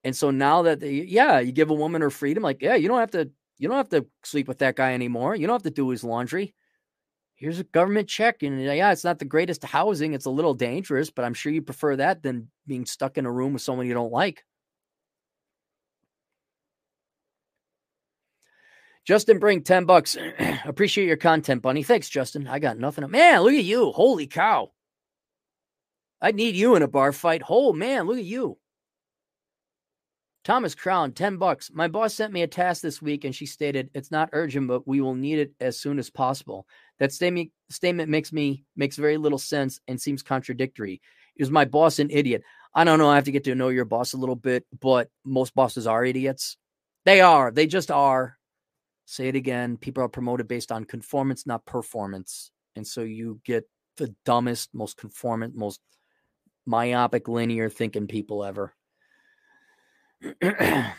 And 0.03 0.15
so 0.15 0.31
now 0.31 0.63
that 0.63 0.79
they, 0.79 0.93
yeah, 0.93 1.39
you 1.39 1.51
give 1.51 1.69
a 1.69 1.75
woman 1.75 2.01
her 2.01 2.09
freedom, 2.09 2.41
like, 2.41 2.61
yeah, 2.61 2.75
you 2.75 2.87
don't 2.87 2.99
have 2.99 3.11
to, 3.11 3.29
you 3.59 3.67
don't 3.67 3.77
have 3.77 3.89
to 3.89 4.07
sleep 4.23 4.47
with 4.47 4.59
that 4.59 4.75
guy 4.75 4.93
anymore. 4.93 5.35
You 5.35 5.45
don't 5.45 5.53
have 5.53 5.63
to 5.63 5.69
do 5.69 5.89
his 5.89 6.03
laundry 6.03 6.55
here's 7.41 7.59
a 7.59 7.63
government 7.63 8.07
check. 8.07 8.43
And 8.43 8.59
uh, 8.69 8.71
yeah, 8.71 8.91
it's 8.91 9.03
not 9.03 9.17
the 9.17 9.25
greatest 9.25 9.63
housing. 9.63 10.13
It's 10.13 10.27
a 10.27 10.29
little 10.29 10.53
dangerous, 10.53 11.09
but 11.09 11.25
I'm 11.25 11.33
sure 11.33 11.51
you 11.51 11.63
prefer 11.63 11.95
that 11.95 12.21
than 12.21 12.49
being 12.67 12.85
stuck 12.85 13.17
in 13.17 13.25
a 13.25 13.31
room 13.31 13.53
with 13.53 13.63
someone 13.63 13.87
you 13.87 13.95
don't 13.95 14.11
like. 14.11 14.43
Justin 19.05 19.39
bring 19.39 19.63
10 19.63 19.85
bucks. 19.85 20.17
Appreciate 20.65 21.07
your 21.07 21.17
content, 21.17 21.61
Bunny. 21.61 21.83
Thanks, 21.83 22.09
Justin. 22.09 22.47
I 22.47 22.59
got 22.59 22.77
nothing. 22.77 23.09
Man, 23.09 23.41
look 23.41 23.53
at 23.53 23.63
you. 23.63 23.91
Holy 23.91 24.27
cow. 24.27 24.71
I'd 26.21 26.35
need 26.35 26.55
you 26.55 26.75
in 26.75 26.83
a 26.83 26.87
bar 26.87 27.11
fight. 27.11 27.41
Oh, 27.49 27.73
man, 27.73 28.05
look 28.05 28.19
at 28.19 28.23
you. 28.23 28.57
Thomas 30.43 30.73
Crown, 30.73 31.11
10 31.11 31.37
bucks. 31.37 31.69
My 31.71 31.87
boss 31.87 32.15
sent 32.15 32.33
me 32.33 32.41
a 32.41 32.47
task 32.47 32.81
this 32.81 33.01
week 33.01 33.25
and 33.25 33.35
she 33.35 33.45
stated, 33.45 33.91
it's 33.93 34.09
not 34.09 34.29
urgent, 34.33 34.67
but 34.67 34.87
we 34.87 34.99
will 34.99 35.13
need 35.13 35.37
it 35.37 35.53
as 35.59 35.77
soon 35.77 35.99
as 35.99 36.09
possible. 36.09 36.67
That 36.99 37.11
statement 37.11 37.51
statement 37.69 38.09
makes 38.09 38.33
me 38.33 38.63
makes 38.75 38.95
very 38.95 39.17
little 39.17 39.37
sense 39.37 39.79
and 39.87 40.01
seems 40.01 40.23
contradictory. 40.23 41.01
Is 41.35 41.51
my 41.51 41.65
boss 41.65 41.99
an 41.99 42.09
idiot? 42.09 42.43
I 42.73 42.83
don't 42.83 42.99
know. 42.99 43.09
I 43.09 43.15
have 43.15 43.25
to 43.25 43.31
get 43.31 43.43
to 43.43 43.55
know 43.55 43.69
your 43.69 43.85
boss 43.85 44.13
a 44.13 44.17
little 44.17 44.35
bit, 44.35 44.65
but 44.79 45.09
most 45.23 45.53
bosses 45.53 45.85
are 45.85 46.03
idiots. 46.03 46.57
They 47.05 47.21
are. 47.21 47.51
They 47.51 47.67
just 47.67 47.91
are. 47.91 48.37
Say 49.11 49.27
it 49.27 49.35
again. 49.35 49.75
People 49.75 50.01
are 50.05 50.07
promoted 50.07 50.47
based 50.47 50.71
on 50.71 50.85
conformance, 50.85 51.45
not 51.45 51.65
performance. 51.65 52.49
And 52.77 52.87
so 52.87 53.01
you 53.01 53.41
get 53.43 53.67
the 53.97 54.15
dumbest, 54.23 54.69
most 54.73 54.95
conformant, 54.95 55.53
most 55.53 55.81
myopic, 56.65 57.27
linear 57.27 57.69
thinking 57.69 58.07
people 58.07 58.45
ever. 58.45 58.73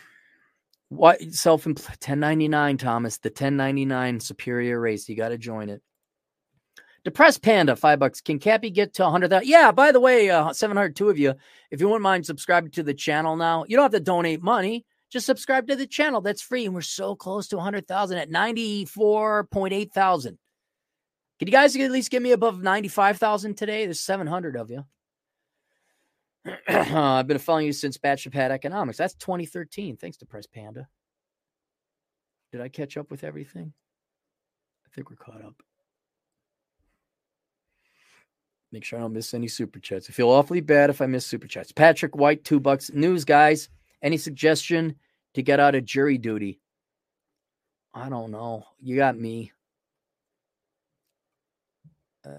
what 0.89 1.23
self 1.31 1.65
1099 1.65 2.77
Thomas 2.77 3.17
the 3.17 3.29
1099 3.29 4.19
superior 4.19 4.79
race 4.79 5.09
you 5.09 5.15
got 5.15 5.29
to 5.29 5.37
join 5.37 5.69
it 5.69 5.81
depressed 7.05 7.41
panda 7.41 7.73
five 7.73 7.99
bucks 7.99 8.19
can 8.19 8.37
Cappy 8.37 8.69
get 8.69 8.93
to 8.95 9.03
100,000 9.03 9.47
yeah 9.47 9.71
by 9.71 9.93
the 9.93 10.01
way 10.01 10.29
uh, 10.29 10.51
702 10.51 11.09
of 11.09 11.17
you 11.17 11.33
if 11.71 11.79
you 11.79 11.87
wouldn't 11.87 12.03
mind 12.03 12.25
subscribing 12.25 12.69
to 12.71 12.83
the 12.83 12.93
channel 12.93 13.37
now 13.37 13.63
you 13.69 13.77
don't 13.77 13.85
have 13.85 13.93
to 13.93 14.01
donate 14.01 14.43
money 14.43 14.85
Just 15.13 15.27
subscribe 15.27 15.67
to 15.67 15.75
the 15.75 15.85
channel. 15.85 16.21
That's 16.21 16.41
free. 16.41 16.65
And 16.65 16.73
we're 16.73 16.81
so 16.81 17.15
close 17.15 17.47
to 17.49 17.55
100,000 17.57 18.17
at 18.17 18.31
94.8 18.31 19.91
thousand. 19.91 20.39
Can 21.37 21.47
you 21.47 21.51
guys 21.51 21.75
at 21.75 21.91
least 21.91 22.09
get 22.09 22.23
me 22.23 22.31
above 22.31 22.63
95,000 22.63 23.55
today? 23.55 23.85
There's 23.85 23.99
700 23.99 24.55
of 24.55 24.71
you. 24.71 24.83
Uh, 26.67 27.19
I've 27.19 27.27
been 27.27 27.37
following 27.37 27.67
you 27.67 27.73
since 27.73 27.97
Bachelor 27.97 28.31
Pad 28.31 28.51
Economics. 28.51 28.97
That's 28.97 29.13
2013. 29.13 29.97
Thanks 29.97 30.17
to 30.17 30.25
Press 30.25 30.45
Panda. 30.45 30.87
Did 32.51 32.59
I 32.59 32.67
catch 32.67 32.97
up 32.97 33.09
with 33.11 33.23
everything? 33.23 33.71
I 34.85 34.89
think 34.93 35.09
we're 35.09 35.15
caught 35.15 35.43
up. 35.43 35.55
Make 38.71 38.83
sure 38.83 38.99
I 38.99 39.03
don't 39.03 39.13
miss 39.13 39.33
any 39.33 39.47
super 39.47 39.79
chats. 39.79 40.07
I 40.09 40.13
feel 40.13 40.29
awfully 40.29 40.59
bad 40.59 40.89
if 40.89 41.01
I 41.01 41.05
miss 41.05 41.25
super 41.25 41.47
chats. 41.47 41.71
Patrick 41.71 42.15
White, 42.15 42.43
two 42.43 42.59
bucks. 42.59 42.91
News 42.93 43.23
guys, 43.23 43.69
any 44.01 44.17
suggestion 44.17 44.95
to 45.33 45.43
get 45.43 45.59
out 45.59 45.75
of 45.75 45.85
jury 45.85 46.17
duty? 46.17 46.59
I 47.93 48.09
don't 48.09 48.31
know. 48.31 48.65
You 48.81 48.95
got 48.95 49.17
me. 49.17 49.51
Uh, 52.25 52.29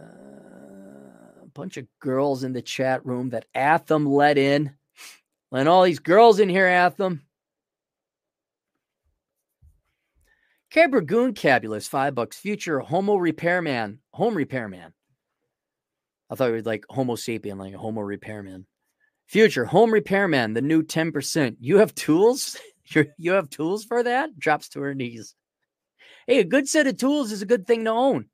a 1.43 1.47
bunch 1.53 1.77
of 1.77 1.87
girls 2.01 2.43
in 2.43 2.53
the 2.53 2.63
chat 2.63 3.05
room 3.05 3.31
that 3.31 3.47
Atham 3.55 4.07
let 4.07 4.39
in. 4.39 4.75
Let 5.51 5.69
all 5.69 5.85
these 5.85 6.01
girls 6.01 6.41
in 6.41 6.49
here, 6.49 6.67
Atham. 6.67 7.23
Cabragoon 10.73 11.37
Cabulous, 11.37 11.87
five 11.87 12.17
bucks. 12.17 12.37
Future 12.37 12.81
Homo 12.81 13.15
Repairman, 13.15 14.01
Home 14.13 14.35
Repairman. 14.35 14.93
I 16.31 16.35
thought 16.35 16.51
it 16.51 16.55
was 16.55 16.67
like 16.67 16.85
Homo 16.91 17.15
sapien, 17.15 17.59
like 17.59 17.75
a 17.75 17.79
Homo 17.79 18.01
repairman. 18.01 18.67
Future 19.29 19.65
home 19.65 19.93
repairman, 19.93 20.55
the 20.55 20.61
new 20.61 20.83
10%. 20.83 21.57
You 21.61 21.79
have 21.79 21.95
tools? 21.95 22.59
you 22.87 23.07
you 23.19 23.33
have 23.33 23.51
tools 23.51 23.85
for 23.85 24.03
that? 24.03 24.39
Drops 24.39 24.69
to 24.71 24.81
her 24.81 24.95
knees. 24.95 25.35
Hey, 26.27 26.41
a 26.41 26.45
good 26.45 26.69
set 26.69 26.87
of 26.87 26.97
tools 26.97 27.33
is 27.33 27.43
a 27.43 27.47
good 27.47 27.67
thing 27.67 27.85
to 27.85 27.91
own. 27.91 28.27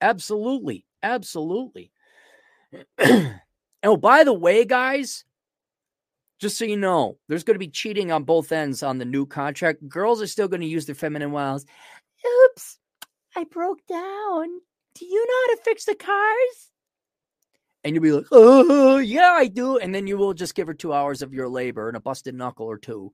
Absolutely. 0.00 0.84
Absolutely. 1.02 1.90
oh, 3.82 3.96
by 3.96 4.24
the 4.24 4.32
way, 4.32 4.64
guys, 4.64 5.24
just 6.38 6.58
so 6.58 6.64
you 6.64 6.76
know, 6.76 7.18
there's 7.28 7.44
going 7.44 7.54
to 7.54 7.58
be 7.58 7.68
cheating 7.68 8.10
on 8.12 8.24
both 8.24 8.52
ends 8.52 8.82
on 8.82 8.98
the 8.98 9.04
new 9.04 9.26
contract. 9.26 9.86
Girls 9.88 10.22
are 10.22 10.26
still 10.26 10.48
going 10.48 10.60
to 10.60 10.66
use 10.66 10.86
their 10.86 10.94
feminine 10.94 11.32
wiles. 11.32 11.66
Oops, 12.26 12.78
I 13.36 13.44
broke 13.44 13.86
down. 13.86 14.48
Do 14.94 15.04
you 15.04 15.26
know 15.26 15.34
how 15.46 15.54
to 15.54 15.62
fix 15.62 15.84
the 15.84 15.94
cars? 15.94 16.68
and 17.84 17.94
you'll 17.94 18.02
be 18.02 18.12
like, 18.12 18.26
oh, 18.32 18.98
yeah, 18.98 19.34
I 19.36 19.46
do. 19.46 19.78
And 19.78 19.94
then 19.94 20.06
you 20.06 20.18
will 20.18 20.34
just 20.34 20.54
give 20.54 20.66
her 20.66 20.74
two 20.74 20.92
hours 20.92 21.22
of 21.22 21.32
your 21.32 21.48
labor 21.48 21.88
and 21.88 21.96
a 21.96 22.00
busted 22.00 22.34
knuckle 22.34 22.66
or 22.66 22.76
two, 22.78 23.12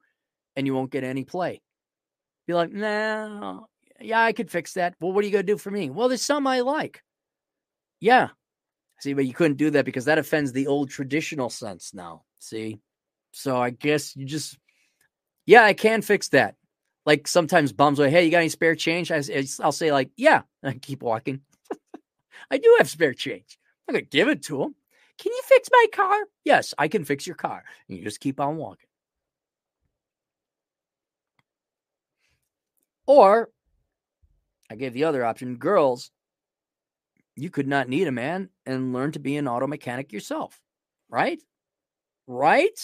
and 0.56 0.66
you 0.66 0.74
won't 0.74 0.90
get 0.90 1.04
any 1.04 1.24
play. 1.24 1.60
Be 2.46 2.54
like, 2.54 2.72
nah, 2.72 3.60
yeah, 4.00 4.20
I 4.20 4.32
could 4.32 4.50
fix 4.50 4.74
that. 4.74 4.94
Well, 5.00 5.12
what 5.12 5.22
are 5.22 5.26
you 5.26 5.32
going 5.32 5.46
to 5.46 5.52
do 5.52 5.58
for 5.58 5.70
me? 5.70 5.90
Well, 5.90 6.08
there's 6.08 6.22
some 6.22 6.46
I 6.46 6.60
like. 6.60 7.02
Yeah. 8.00 8.28
See, 9.00 9.14
but 9.14 9.26
you 9.26 9.34
couldn't 9.34 9.56
do 9.56 9.70
that 9.70 9.84
because 9.84 10.04
that 10.04 10.18
offends 10.18 10.52
the 10.52 10.66
old 10.66 10.90
traditional 10.90 11.50
sense 11.50 11.94
now. 11.94 12.24
See? 12.38 12.80
So 13.32 13.60
I 13.60 13.70
guess 13.70 14.14
you 14.14 14.26
just, 14.26 14.58
yeah, 15.46 15.64
I 15.64 15.72
can 15.72 16.02
fix 16.02 16.28
that. 16.28 16.56
Like 17.06 17.26
sometimes 17.26 17.72
bums 17.72 17.98
like, 17.98 18.10
hey, 18.10 18.24
you 18.24 18.30
got 18.30 18.38
any 18.38 18.48
spare 18.48 18.74
change? 18.74 19.10
I, 19.10 19.22
I'll 19.60 19.72
say, 19.72 19.92
like, 19.92 20.10
yeah, 20.16 20.42
I 20.62 20.74
keep 20.74 21.02
walking. 21.02 21.40
I 22.50 22.58
do 22.58 22.74
have 22.78 22.88
spare 22.88 23.14
change. 23.14 23.58
I'm 23.88 23.94
going 23.94 24.04
to 24.04 24.10
give 24.10 24.28
it 24.28 24.42
to 24.44 24.62
him. 24.62 24.74
Can 25.18 25.32
you 25.32 25.42
fix 25.44 25.68
my 25.70 25.86
car? 25.92 26.16
Yes, 26.44 26.74
I 26.78 26.88
can 26.88 27.04
fix 27.04 27.26
your 27.26 27.36
car. 27.36 27.62
And 27.88 27.98
you 27.98 28.04
just 28.04 28.20
keep 28.20 28.40
on 28.40 28.56
walking. 28.56 28.88
Or 33.06 33.50
I 34.70 34.76
gave 34.76 34.92
the 34.92 35.04
other 35.04 35.24
option 35.24 35.56
girls, 35.56 36.10
you 37.36 37.50
could 37.50 37.66
not 37.66 37.88
need 37.88 38.06
a 38.06 38.12
man 38.12 38.48
and 38.66 38.92
learn 38.92 39.12
to 39.12 39.18
be 39.18 39.36
an 39.36 39.48
auto 39.48 39.66
mechanic 39.66 40.12
yourself. 40.12 40.60
Right? 41.08 41.40
Right? 42.26 42.78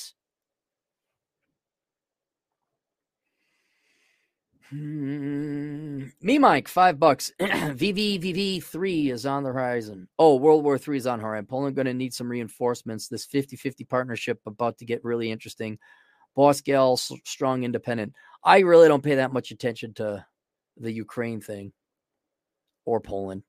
Hmm. 4.70 6.04
Me, 6.22 6.38
Mike, 6.38 6.68
five 6.68 7.00
bucks. 7.00 7.32
VVVV 7.40 8.62
three 8.62 9.10
is 9.10 9.26
on 9.26 9.42
the 9.42 9.50
horizon. 9.50 10.08
Oh, 10.16 10.36
World 10.36 10.62
War 10.62 10.78
three 10.78 10.96
is 10.96 11.08
on 11.08 11.18
horizon. 11.18 11.46
Poland 11.46 11.74
going 11.74 11.86
to 11.86 11.94
need 11.94 12.14
some 12.14 12.28
reinforcements. 12.28 13.08
This 13.08 13.26
50-50 13.26 13.88
partnership 13.88 14.38
about 14.46 14.78
to 14.78 14.84
get 14.84 15.02
really 15.02 15.32
interesting. 15.32 15.76
Boss 16.34 16.60
gal, 16.60 16.96
strong, 16.96 17.64
independent. 17.64 18.12
I 18.44 18.60
really 18.60 18.88
don't 18.88 19.02
pay 19.02 19.16
that 19.16 19.32
much 19.32 19.50
attention 19.50 19.94
to 19.94 20.24
the 20.76 20.92
Ukraine 20.92 21.40
thing 21.40 21.72
or 22.84 23.00
Poland. 23.00 23.42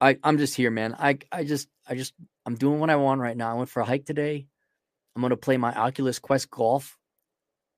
I 0.00 0.16
I'm 0.22 0.38
just 0.38 0.54
here, 0.54 0.70
man. 0.70 0.94
I 0.98 1.18
I 1.30 1.44
just 1.44 1.68
I 1.86 1.94
just 1.94 2.14
I'm 2.46 2.54
doing 2.54 2.80
what 2.80 2.90
I 2.90 2.96
want 2.96 3.20
right 3.20 3.36
now. 3.36 3.50
I 3.50 3.54
went 3.54 3.68
for 3.68 3.80
a 3.80 3.84
hike 3.84 4.06
today. 4.06 4.46
I'm 5.14 5.22
going 5.22 5.30
to 5.30 5.36
play 5.36 5.56
my 5.56 5.74
Oculus 5.74 6.18
Quest 6.18 6.50
golf 6.50 6.96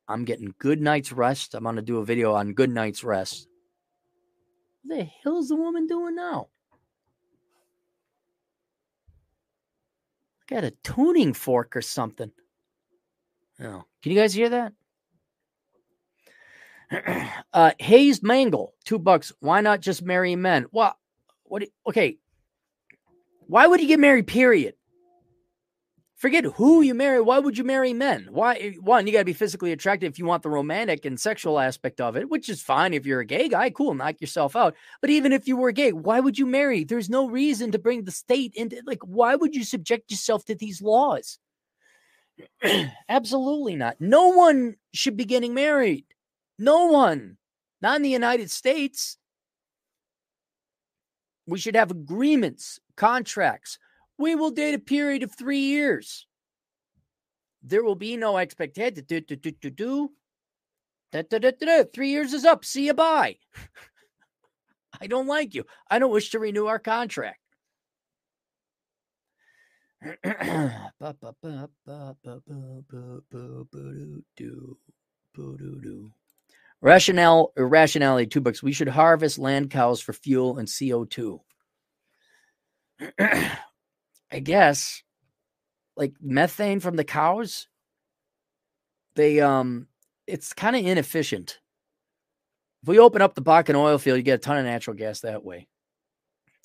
I'm 0.09 0.25
getting 0.25 0.55
good 0.59 0.81
night's 0.81 1.13
rest. 1.13 1.55
I'm 1.55 1.63
going 1.63 1.77
to 1.77 1.83
do 1.83 1.99
a 1.99 2.05
video 2.05 2.35
on 2.35 2.53
good 2.53 2.71
night's 2.71 3.05
rest. 3.05 3.49
What 4.83 4.99
the 4.99 5.05
hell 5.23 5.39
is 5.39 5.49
the 5.49 5.57
woman 5.57 5.87
doing 5.87 6.17
now? 6.17 6.49
Got 10.49 10.65
a 10.65 10.73
tuning 10.83 11.33
fork 11.33 11.77
or 11.77 11.83
something. 11.83 12.33
Oh, 13.63 13.85
can 14.03 14.13
you 14.13 14.19
guys 14.19 14.35
hear 14.35 14.49
that? 14.49 14.73
uh, 17.53 17.73
Hayes 17.79 18.23
Mangle, 18.23 18.75
two 18.85 18.99
bucks. 18.99 19.33
Why 19.41 19.61
not 19.61 19.81
just 19.81 20.03
marry 20.03 20.37
men? 20.37 20.67
Well, 20.73 20.97
what? 21.45 21.65
Okay, 21.87 22.19
why 23.47 23.67
would 23.67 23.81
you 23.81 23.89
get 23.89 24.01
married? 24.01 24.27
Period. 24.27 24.75
Forget 26.17 26.45
who 26.45 26.83
you 26.83 26.95
marry. 26.95 27.21
Why 27.21 27.41
would 27.41 27.59
you 27.59 27.65
marry 27.65 27.93
men? 27.93 28.29
Why? 28.31 28.77
One, 28.81 29.07
you 29.07 29.13
got 29.13 29.19
to 29.19 29.25
be 29.25 29.33
physically 29.33 29.73
attractive 29.73 30.13
if 30.13 30.19
you 30.19 30.25
want 30.25 30.45
the 30.45 30.51
romantic 30.51 31.05
and 31.05 31.19
sexual 31.19 31.59
aspect 31.59 32.01
of 32.01 32.17
it, 32.17 32.31
which 32.31 32.49
is 32.49 32.63
fine 32.63 32.95
if 32.95 33.05
you're 33.05 33.21
a 33.21 33.27
gay 33.27 33.49
guy. 33.49 33.71
Cool, 33.71 33.95
knock 33.95 34.21
yourself 34.21 34.55
out. 34.55 34.77
But 35.01 35.11
even 35.11 35.33
if 35.33 35.49
you 35.49 35.57
were 35.57 35.73
gay, 35.73 35.93
why 35.93 36.21
would 36.21 36.39
you 36.39 36.47
marry? 36.47 36.85
There's 36.85 37.11
no 37.11 37.29
reason 37.29 37.73
to 37.73 37.79
bring 37.79 38.05
the 38.05 38.13
state 38.13 38.55
into 38.55 38.81
like. 38.87 39.01
Why 39.05 39.35
would 39.35 39.55
you 39.55 39.65
subject 39.65 40.11
yourself 40.11 40.45
to 40.45 40.55
these 40.55 40.81
laws? 40.81 41.39
Absolutely 43.09 43.77
not. 43.77 44.01
No 44.01 44.29
one 44.29 44.77
should 44.95 45.17
be 45.17 45.25
getting 45.25 45.55
married. 45.55 46.05
No 46.59 46.87
one. 46.87 47.37
Not 47.81 47.97
in 47.97 48.03
the 48.03 48.11
United 48.11 48.51
States. 48.51 49.19
We 51.47 51.59
should 51.59 51.75
have 51.75 51.91
agreements, 51.91 52.79
contracts 52.97 53.79
we 54.23 54.35
will 54.37 54.51
date 54.51 54.75
a 54.75 54.79
period 54.79 55.23
of 55.23 55.33
three 55.33 55.59
years. 55.59 56.27
There 57.63 57.83
will 57.83 57.97
be 57.97 58.17
no 58.17 58.39
expectation. 58.39 59.05
Three 61.93 62.11
years 62.11 62.33
is 62.33 62.45
up. 62.45 62.65
See 62.65 62.87
you. 62.87 62.95
Bye. 62.95 63.37
I 65.01 65.07
don't 65.09 65.27
like 65.27 65.55
you. 65.55 65.65
I 65.91 65.99
don't 65.99 66.13
wish 66.13 66.31
to 66.31 66.39
renew 66.39 66.67
our 66.67 66.79
contract. 66.79 67.39
Rationale, 76.81 77.53
irrationality, 77.57 78.27
two 78.27 78.41
books. 78.41 78.63
We 78.63 78.73
should 78.73 78.89
harvest 78.89 79.39
land 79.39 79.71
cows 79.71 80.01
for 80.01 80.13
fuel 80.13 80.59
and 80.59 80.67
CO2. 80.67 81.41
I 83.19 84.39
guess, 84.41 85.03
like 85.97 86.15
methane 86.21 86.81
from 86.81 86.97
the 86.97 87.05
cows, 87.05 87.69
they 89.15 89.41
um, 89.41 89.87
it's 90.27 90.53
kind 90.53 90.75
of 90.75 90.85
inefficient. 90.85 91.61
If 92.83 92.89
we 92.89 92.99
open 92.99 93.23
up 93.23 93.35
the 93.35 93.43
Bakken 93.43 93.77
oil 93.77 93.99
field, 93.99 94.17
you 94.17 94.25
get 94.25 94.35
a 94.35 94.39
ton 94.39 94.59
of 94.59 94.65
natural 94.65 94.97
gas 94.97 95.21
that 95.21 95.45
way, 95.45 95.69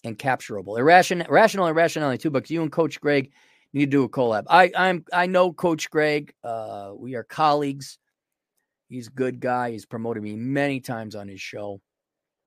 and 0.03 0.17
capturable. 0.17 0.77
Irrational, 0.77 1.27
rational, 1.29 1.67
irrationality. 1.67 2.17
Two 2.17 2.29
bucks. 2.29 2.49
You 2.49 2.61
and 2.61 2.71
Coach 2.71 2.99
Greg 3.01 3.31
need 3.73 3.85
to 3.85 3.97
do 3.97 4.03
a 4.03 4.09
collab. 4.09 4.45
I 4.49 4.71
I'm 4.75 5.05
I 5.13 5.25
know 5.25 5.51
Coach 5.53 5.89
Greg. 5.89 6.33
Uh, 6.43 6.91
we 6.95 7.15
are 7.15 7.23
colleagues. 7.23 7.97
He's 8.89 9.07
a 9.07 9.11
good 9.11 9.39
guy. 9.39 9.71
He's 9.71 9.85
promoted 9.85 10.23
me 10.23 10.35
many 10.35 10.79
times 10.79 11.15
on 11.15 11.27
his 11.27 11.41
show. 11.41 11.81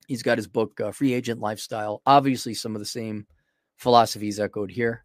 He's 0.07 0.23
got 0.23 0.39
his 0.39 0.49
book, 0.49 0.81
uh, 0.81 0.91
Free 0.91 1.13
Agent 1.13 1.41
Lifestyle. 1.41 2.03
Obviously, 2.07 2.55
some 2.55 2.75
of 2.75 2.81
the 2.81 2.87
same 2.87 3.27
philosophies 3.77 4.41
echoed 4.41 4.71
here. 4.71 5.05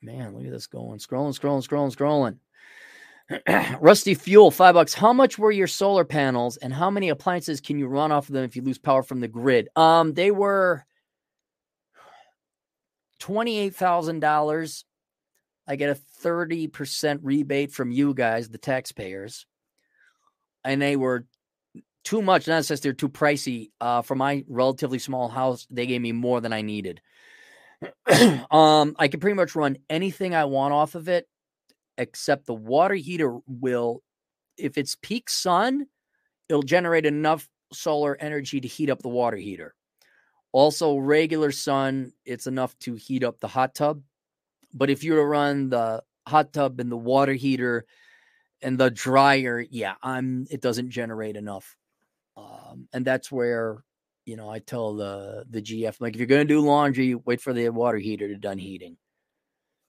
Man, 0.00 0.34
look 0.34 0.44
at 0.46 0.52
this 0.52 0.66
going. 0.66 0.98
Scrolling, 0.98 1.38
scrolling, 1.38 1.66
scrolling, 1.66 1.94
scrolling. 1.94 2.38
Rusty 3.80 4.14
Fuel, 4.14 4.50
five 4.50 4.74
bucks. 4.74 4.94
How 4.94 5.12
much 5.12 5.38
were 5.38 5.50
your 5.50 5.66
solar 5.66 6.04
panels 6.04 6.56
and 6.56 6.72
how 6.72 6.90
many 6.90 7.08
appliances 7.08 7.60
can 7.60 7.78
you 7.78 7.86
run 7.86 8.12
off 8.12 8.28
of 8.28 8.34
them 8.34 8.44
if 8.44 8.56
you 8.56 8.62
lose 8.62 8.78
power 8.78 9.02
from 9.02 9.20
the 9.20 9.28
grid? 9.28 9.68
Um, 9.74 10.14
they 10.14 10.30
were 10.30 10.84
$28,000. 13.20 14.84
I 15.68 15.76
get 15.76 15.90
a 15.90 16.00
30% 16.22 17.18
rebate 17.22 17.72
from 17.72 17.90
you 17.90 18.14
guys, 18.14 18.48
the 18.48 18.58
taxpayers. 18.58 19.46
And 20.64 20.80
they 20.80 20.96
were 20.96 21.26
too 22.04 22.22
much, 22.22 22.46
not 22.46 22.64
since 22.64 22.80
they're 22.80 22.92
too 22.92 23.08
pricey. 23.08 23.70
Uh, 23.80 24.02
for 24.02 24.14
my 24.14 24.44
relatively 24.46 25.00
small 25.00 25.28
house, 25.28 25.66
they 25.70 25.86
gave 25.86 26.00
me 26.00 26.12
more 26.12 26.40
than 26.40 26.52
I 26.52 26.62
needed. 26.62 27.00
um, 28.50 28.94
I 28.98 29.08
can 29.08 29.18
pretty 29.18 29.34
much 29.34 29.56
run 29.56 29.78
anything 29.90 30.34
I 30.34 30.44
want 30.44 30.72
off 30.72 30.94
of 30.94 31.08
it, 31.08 31.28
except 31.98 32.46
the 32.46 32.54
water 32.54 32.94
heater 32.94 33.38
will, 33.46 34.02
if 34.56 34.78
it's 34.78 34.96
peak 34.96 35.28
sun, 35.30 35.86
it'll 36.48 36.62
generate 36.62 37.06
enough 37.06 37.48
solar 37.72 38.16
energy 38.20 38.60
to 38.60 38.68
heat 38.68 38.90
up 38.90 39.02
the 39.02 39.08
water 39.08 39.36
heater. 39.36 39.74
Also, 40.52 40.96
regular 40.96 41.52
sun, 41.52 42.12
it's 42.24 42.46
enough 42.46 42.78
to 42.78 42.94
heat 42.94 43.22
up 43.22 43.40
the 43.40 43.48
hot 43.48 43.74
tub. 43.74 44.02
But 44.72 44.90
if 44.90 45.04
you 45.04 45.12
were 45.12 45.20
to 45.20 45.26
run 45.26 45.68
the 45.68 46.02
hot 46.26 46.52
tub 46.52 46.80
and 46.80 46.90
the 46.90 46.96
water 46.96 47.34
heater 47.34 47.84
and 48.62 48.78
the 48.78 48.90
dryer, 48.90 49.64
yeah, 49.70 49.94
I'm 50.02 50.46
it 50.50 50.60
doesn't 50.60 50.90
generate 50.90 51.36
enough. 51.36 51.76
Um, 52.36 52.88
and 52.92 53.04
that's 53.04 53.30
where 53.30 53.84
you 54.24 54.36
know 54.36 54.48
I 54.48 54.58
tell 54.60 54.94
the 54.94 55.44
the 55.50 55.62
GF 55.62 56.00
like 56.00 56.14
if 56.14 56.20
you're 56.20 56.26
to 56.26 56.44
do 56.44 56.60
laundry, 56.60 57.14
wait 57.14 57.40
for 57.40 57.52
the 57.52 57.68
water 57.70 57.98
heater 57.98 58.28
to 58.28 58.36
done 58.36 58.58
heating. 58.58 58.96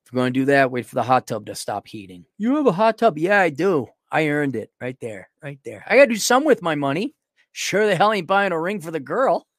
If 0.08 0.14
you're 0.14 0.22
going 0.22 0.34
to 0.34 0.40
do 0.40 0.46
that, 0.46 0.72
wait 0.72 0.86
for 0.86 0.96
the 0.96 1.04
hot 1.04 1.28
tub 1.28 1.48
to 1.48 1.56
stop 1.56 1.86
heating. 1.86 2.24
You 2.38 2.56
have 2.56 2.66
a 2.66 2.72
hot 2.72 2.98
tub? 2.98 3.18
Yeah, 3.18 3.42
I 3.42 3.50
do. 3.50 3.88
I 4.10 4.30
earned 4.30 4.56
it 4.56 4.72
right 4.80 4.98
there, 5.02 5.30
right 5.44 5.60
there. 5.66 5.84
I 5.86 5.98
got 5.98 6.06
to 6.06 6.14
do 6.14 6.16
some 6.16 6.46
with 6.46 6.62
my 6.62 6.76
money. 6.76 7.14
Sure 7.52 7.86
the 7.86 7.94
hell 7.94 8.14
ain't 8.14 8.26
buying 8.26 8.54
a 8.54 8.60
ring 8.60 8.80
for 8.80 8.90
the 8.90 9.02
girl. 9.02 9.46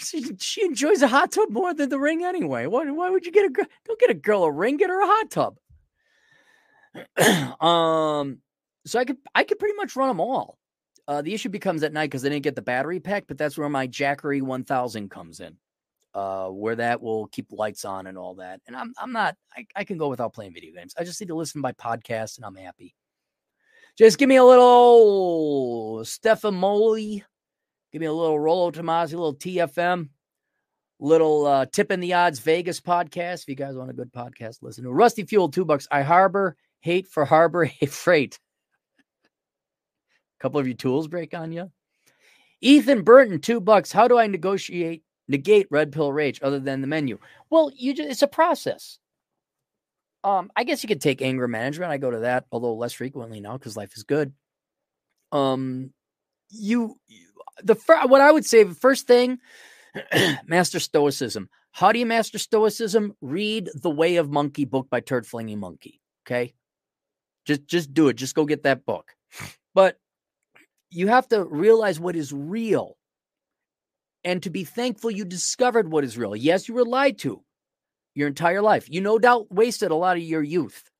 She, 0.00 0.36
she 0.38 0.64
enjoys 0.64 1.02
a 1.02 1.08
hot 1.08 1.32
tub 1.32 1.50
more 1.50 1.74
than 1.74 1.88
the 1.88 1.98
ring 1.98 2.22
anyway. 2.22 2.66
Why, 2.66 2.88
why 2.88 3.10
would 3.10 3.26
you 3.26 3.32
get 3.32 3.46
a 3.46 3.48
girl? 3.48 3.66
Don't 3.84 3.98
get 3.98 4.10
a 4.10 4.14
girl 4.14 4.44
a 4.44 4.52
ring. 4.52 4.76
Get 4.76 4.90
her 4.90 5.02
a 5.02 5.06
hot 5.06 5.30
tub. 5.30 5.58
um, 7.60 8.38
so 8.86 9.00
I 9.00 9.04
could 9.04 9.16
I 9.34 9.42
could 9.42 9.58
pretty 9.58 9.74
much 9.74 9.96
run 9.96 10.06
them 10.06 10.20
all. 10.20 10.56
Uh, 11.08 11.22
the 11.22 11.34
issue 11.34 11.48
becomes 11.48 11.82
at 11.82 11.92
night 11.92 12.06
because 12.06 12.24
I 12.24 12.28
didn't 12.28 12.44
get 12.44 12.54
the 12.54 12.62
battery 12.62 13.00
pack, 13.00 13.24
but 13.26 13.36
that's 13.36 13.58
where 13.58 13.68
my 13.68 13.88
Jackery 13.88 14.40
1000 14.42 15.10
comes 15.10 15.40
in, 15.40 15.56
uh, 16.14 16.48
where 16.48 16.76
that 16.76 17.02
will 17.02 17.26
keep 17.28 17.46
lights 17.50 17.84
on 17.84 18.06
and 18.06 18.16
all 18.16 18.36
that. 18.36 18.60
And 18.68 18.76
I'm 18.76 18.92
I'm 18.96 19.12
not 19.12 19.34
I, 19.56 19.66
I 19.74 19.84
can 19.84 19.98
go 19.98 20.08
without 20.08 20.34
playing 20.34 20.54
video 20.54 20.72
games. 20.72 20.94
I 20.96 21.02
just 21.02 21.20
need 21.20 21.28
to 21.28 21.34
listen 21.34 21.62
by 21.62 21.72
podcast 21.72 22.36
and 22.36 22.44
I'm 22.44 22.54
happy. 22.54 22.94
Just 23.96 24.18
give 24.18 24.28
me 24.28 24.36
a 24.36 24.44
little 24.44 26.04
Stefan 26.04 26.54
Molly 26.54 27.24
Give 27.92 28.00
me 28.00 28.06
a 28.06 28.12
little 28.12 28.38
Rollo 28.38 28.70
Tomassi, 28.70 29.14
a 29.14 29.16
little 29.16 29.34
TFM, 29.34 30.10
little 31.00 31.46
uh, 31.46 31.66
Tip 31.66 31.90
in 31.90 32.00
the 32.00 32.12
Odds 32.12 32.38
Vegas 32.38 32.80
podcast. 32.80 33.42
If 33.42 33.48
you 33.48 33.54
guys 33.54 33.76
want 33.76 33.90
a 33.90 33.94
good 33.94 34.12
podcast, 34.12 34.58
listen 34.60 34.84
to 34.84 34.92
Rusty 34.92 35.24
Fuel, 35.24 35.48
two 35.48 35.64
bucks. 35.64 35.88
I 35.90 36.02
harbor 36.02 36.56
hate 36.80 37.08
for 37.08 37.24
harbor 37.24 37.64
hate 37.64 37.90
freight. 37.90 38.38
Couple 40.40 40.60
of 40.60 40.66
your 40.66 40.76
tools 40.76 41.08
break 41.08 41.34
on 41.34 41.52
you. 41.52 41.70
Ethan 42.60 43.02
Burton, 43.02 43.40
two 43.40 43.60
bucks. 43.60 43.92
How 43.92 44.08
do 44.08 44.18
I 44.18 44.26
negotiate 44.26 45.02
negate 45.28 45.66
red 45.70 45.92
pill 45.92 46.12
rage 46.12 46.40
other 46.42 46.58
than 46.58 46.80
the 46.80 46.86
menu? 46.86 47.18
Well, 47.50 47.70
you 47.74 47.94
just 47.94 48.10
it's 48.10 48.22
a 48.22 48.28
process. 48.28 48.98
Um, 50.24 50.50
I 50.56 50.64
guess 50.64 50.82
you 50.82 50.88
could 50.88 51.00
take 51.00 51.22
anger 51.22 51.46
management. 51.46 51.92
I 51.92 51.98
go 51.98 52.10
to 52.10 52.20
that, 52.20 52.46
although 52.50 52.74
less 52.74 52.92
frequently 52.92 53.40
now 53.40 53.56
because 53.56 53.76
life 53.76 53.96
is 53.96 54.02
good. 54.02 54.32
Um, 55.30 55.92
you, 56.50 56.98
the 57.62 57.74
what 58.06 58.20
I 58.20 58.32
would 58.32 58.44
say 58.44 58.64
the 58.64 58.74
first 58.74 59.06
thing, 59.06 59.38
master 60.46 60.80
stoicism. 60.80 61.48
How 61.70 61.92
do 61.92 61.98
you 61.98 62.06
master 62.06 62.38
stoicism? 62.38 63.14
Read 63.20 63.70
The 63.74 63.90
Way 63.90 64.16
of 64.16 64.30
Monkey 64.30 64.64
book 64.64 64.88
by 64.90 65.00
Turd 65.00 65.26
Flinging 65.26 65.60
Monkey. 65.60 66.00
Okay, 66.26 66.54
just 67.44 67.66
just 67.66 67.94
do 67.94 68.08
it. 68.08 68.14
Just 68.14 68.34
go 68.34 68.44
get 68.44 68.64
that 68.64 68.84
book. 68.84 69.14
But 69.74 69.98
you 70.90 71.08
have 71.08 71.28
to 71.28 71.44
realize 71.44 72.00
what 72.00 72.16
is 72.16 72.32
real, 72.32 72.96
and 74.24 74.42
to 74.42 74.50
be 74.50 74.64
thankful 74.64 75.10
you 75.10 75.24
discovered 75.24 75.90
what 75.90 76.04
is 76.04 76.18
real. 76.18 76.36
Yes, 76.36 76.68
you 76.68 76.74
were 76.74 76.84
lied 76.84 77.18
to 77.18 77.42
your 78.14 78.28
entire 78.28 78.62
life. 78.62 78.88
You 78.90 79.00
no 79.00 79.18
doubt 79.18 79.52
wasted 79.52 79.90
a 79.90 79.96
lot 79.96 80.16
of 80.16 80.22
your 80.22 80.42
youth 80.42 80.90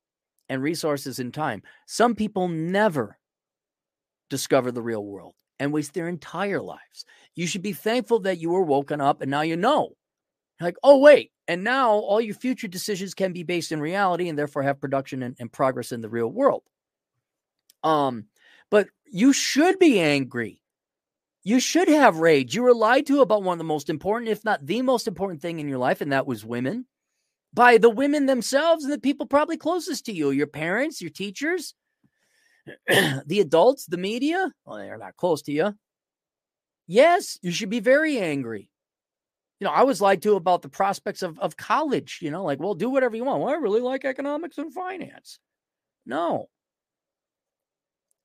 and 0.48 0.62
resources 0.62 1.18
and 1.18 1.32
time. 1.32 1.62
Some 1.86 2.14
people 2.14 2.48
never 2.48 3.18
discover 4.30 4.70
the 4.70 4.82
real 4.82 5.04
world 5.04 5.34
and 5.58 5.72
waste 5.72 5.94
their 5.94 6.08
entire 6.08 6.60
lives. 6.60 7.04
You 7.34 7.46
should 7.46 7.62
be 7.62 7.72
thankful 7.72 8.20
that 8.20 8.38
you 8.38 8.50
were 8.50 8.62
woken 8.62 9.00
up 9.00 9.20
and 9.20 9.30
now 9.30 9.42
you 9.42 9.56
know. 9.56 9.96
Like, 10.60 10.76
oh, 10.82 10.98
wait. 10.98 11.32
And 11.46 11.62
now 11.62 11.92
all 11.92 12.20
your 12.20 12.34
future 12.34 12.68
decisions 12.68 13.14
can 13.14 13.32
be 13.32 13.42
based 13.42 13.72
in 13.72 13.80
reality 13.80 14.28
and 14.28 14.38
therefore 14.38 14.62
have 14.62 14.80
production 14.80 15.22
and, 15.22 15.36
and 15.38 15.52
progress 15.52 15.92
in 15.92 16.00
the 16.00 16.08
real 16.08 16.28
world. 16.28 16.62
Um, 17.84 18.26
but 18.70 18.88
you 19.06 19.32
should 19.32 19.78
be 19.78 20.00
angry. 20.00 20.62
You 21.44 21.60
should 21.60 21.88
have 21.88 22.18
rage. 22.18 22.54
You 22.54 22.62
were 22.62 22.74
lied 22.74 23.06
to 23.06 23.22
about 23.22 23.42
one 23.42 23.54
of 23.54 23.58
the 23.58 23.64
most 23.64 23.88
important, 23.88 24.30
if 24.30 24.44
not 24.44 24.66
the 24.66 24.82
most 24.82 25.08
important 25.08 25.40
thing 25.40 25.60
in 25.60 25.68
your 25.68 25.78
life, 25.78 26.00
and 26.00 26.12
that 26.12 26.26
was 26.26 26.44
women 26.44 26.86
by 27.52 27.78
the 27.78 27.90
women 27.90 28.26
themselves 28.26 28.84
and 28.84 28.92
the 28.92 28.98
people 28.98 29.26
probably 29.26 29.56
closest 29.56 30.06
to 30.06 30.12
you, 30.12 30.30
your 30.30 30.46
parents, 30.46 31.00
your 31.00 31.10
teachers, 31.10 31.74
the 32.86 33.40
adults, 33.40 33.86
the 33.86 33.96
media, 33.96 34.52
well, 34.64 34.78
they're 34.78 34.98
not 34.98 35.16
close 35.16 35.42
to 35.42 35.52
you. 35.52 35.74
Yes, 36.86 37.38
you 37.42 37.50
should 37.50 37.70
be 37.70 37.80
very 37.80 38.18
angry. 38.18 38.70
You 39.60 39.66
know, 39.66 39.72
I 39.72 39.82
was 39.82 40.00
lied 40.00 40.22
to 40.22 40.36
about 40.36 40.62
the 40.62 40.68
prospects 40.68 41.22
of, 41.22 41.38
of 41.38 41.56
college, 41.56 42.20
you 42.22 42.30
know, 42.30 42.44
like, 42.44 42.60
well, 42.60 42.74
do 42.74 42.90
whatever 42.90 43.16
you 43.16 43.24
want. 43.24 43.42
Well, 43.42 43.52
I 43.52 43.56
really 43.56 43.80
like 43.80 44.04
economics 44.04 44.58
and 44.58 44.72
finance. 44.72 45.38
No. 46.06 46.48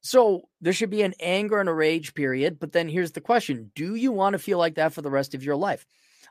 So 0.04 0.50
there 0.60 0.74
should 0.74 0.90
be 0.90 1.02
an 1.02 1.14
anger 1.22 1.60
and 1.60 1.70
a 1.70 1.74
rage 1.74 2.14
period. 2.14 2.60
But 2.60 2.74
then 2.74 2.90
here's 2.90 3.14
the 3.14 3.22
question 3.22 3.72
Do 3.74 3.96
you 3.96 4.12
want 4.12 4.34
to 4.34 4.40
feel 4.40 4.58
like 4.58 4.76
that 4.76 4.94
for 4.94 5.02
the 5.02 5.10
rest 5.10 5.34
of 5.34 5.44
your 5.44 5.56
life? 5.56 5.86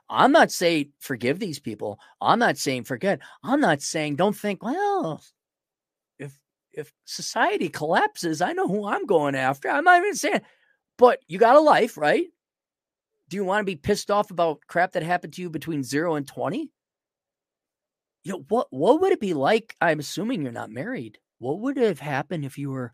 I'm 0.08 0.30
not 0.30 0.50
saying 0.50 0.92
forgive 0.98 1.38
these 1.38 1.58
people. 1.58 1.98
I'm 2.20 2.38
not 2.38 2.58
saying 2.58 2.84
forget. 2.84 3.20
I'm 3.42 3.60
not 3.60 3.80
saying 3.80 4.16
don't 4.16 4.36
think, 4.36 4.62
well, 4.62 5.22
if 6.18 6.38
if 6.72 6.92
society 7.06 7.68
collapses, 7.70 8.42
I 8.42 8.52
know 8.52 8.68
who 8.68 8.86
I'm 8.86 9.06
going 9.06 9.34
after. 9.34 9.68
I'm 9.68 9.84
not 9.84 9.98
even 9.98 10.14
saying, 10.14 10.42
but 10.98 11.20
you 11.26 11.38
got 11.38 11.56
a 11.56 11.60
life, 11.60 11.96
right? 11.96 12.26
Do 13.30 13.36
you 13.36 13.44
want 13.44 13.60
to 13.62 13.70
be 13.70 13.76
pissed 13.76 14.10
off 14.10 14.30
about 14.30 14.60
crap 14.66 14.92
that 14.92 15.02
happened 15.02 15.32
to 15.34 15.42
you 15.42 15.48
between 15.48 15.82
zero 15.82 16.16
and 16.16 16.28
20? 16.28 16.70
You 18.24 18.32
know, 18.32 18.44
what, 18.48 18.66
what 18.70 19.00
would 19.00 19.12
it 19.12 19.20
be 19.20 19.32
like? 19.32 19.74
I'm 19.80 20.00
assuming 20.00 20.42
you're 20.42 20.52
not 20.52 20.70
married. 20.70 21.18
What 21.38 21.60
would 21.60 21.78
have 21.78 21.98
happened 21.98 22.44
if 22.44 22.58
you 22.58 22.70
were 22.70 22.92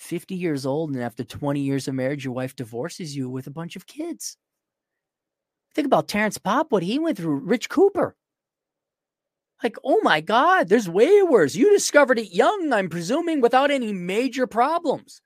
50 0.00 0.34
years 0.34 0.64
old 0.64 0.90
and 0.90 1.02
after 1.02 1.22
20 1.22 1.60
years 1.60 1.86
of 1.86 1.94
marriage, 1.94 2.24
your 2.24 2.32
wife 2.32 2.56
divorces 2.56 3.14
you 3.14 3.28
with 3.28 3.46
a 3.46 3.50
bunch 3.50 3.76
of 3.76 3.86
kids? 3.86 4.36
Think 5.74 5.86
about 5.86 6.08
Terrence 6.08 6.38
Popp, 6.38 6.72
what 6.72 6.82
he 6.82 6.98
went 6.98 7.18
through, 7.18 7.36
Rich 7.36 7.68
Cooper. 7.68 8.16
Like, 9.62 9.76
oh 9.84 10.00
my 10.02 10.22
God, 10.22 10.68
there's 10.68 10.88
way 10.88 11.22
worse. 11.22 11.54
You 11.54 11.70
discovered 11.70 12.18
it 12.18 12.34
young, 12.34 12.72
I'm 12.72 12.88
presuming, 12.88 13.42
without 13.42 13.70
any 13.70 13.92
major 13.92 14.46
problems. 14.46 15.20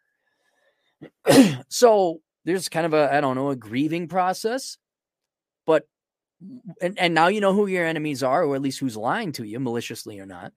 so 1.68 2.20
there's 2.44 2.68
kind 2.68 2.84
of 2.84 2.94
a, 2.94 3.14
I 3.14 3.20
don't 3.20 3.36
know, 3.36 3.50
a 3.50 3.56
grieving 3.56 4.08
process. 4.08 4.76
But, 5.66 5.86
and, 6.82 6.98
and 6.98 7.14
now 7.14 7.28
you 7.28 7.40
know 7.40 7.54
who 7.54 7.68
your 7.68 7.86
enemies 7.86 8.24
are, 8.24 8.44
or 8.44 8.56
at 8.56 8.62
least 8.62 8.80
who's 8.80 8.96
lying 8.96 9.30
to 9.32 9.44
you, 9.44 9.60
maliciously 9.60 10.18
or 10.18 10.26
not. 10.26 10.52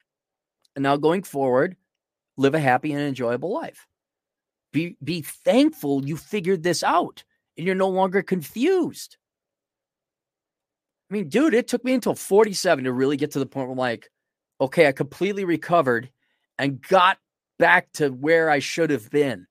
And 0.76 0.81
now 0.81 0.98
going 0.98 1.22
forward, 1.22 1.77
live 2.35 2.56
a 2.56 2.60
happy 2.60 2.91
and 2.94 3.02
enjoyable 3.02 3.53
life. 3.53 3.85
Be, 4.73 4.98
be 5.03 5.22
thankful 5.22 6.06
you 6.06 6.18
figured 6.18 6.64
this 6.64 6.84
out 6.84 7.23
and 7.57 7.65
you're 7.65 7.76
no 7.76 7.89
longer 7.89 8.22
confused. 8.22 9.18
I 11.10 11.14
mean, 11.14 11.30
dude, 11.30 11.53
it 11.53 11.68
took 11.68 11.84
me 11.84 11.94
until 11.94 12.15
47 12.15 12.84
to 12.84 12.91
really 12.91 13.18
get 13.18 13.31
to 13.31 13.39
the 13.39 13.45
point 13.45 13.68
where 13.68 13.73
I'm 13.73 13.77
like, 13.77 14.10
okay, 14.60 14.88
I 14.88 14.91
completely 14.91 15.45
recovered 15.45 16.10
and 16.57 16.81
got 16.81 17.18
back 17.60 17.91
to 17.94 18.10
where 18.10 18.49
I 18.49 18.60
should 18.60 18.89
have 18.89 19.10
been 19.10 19.48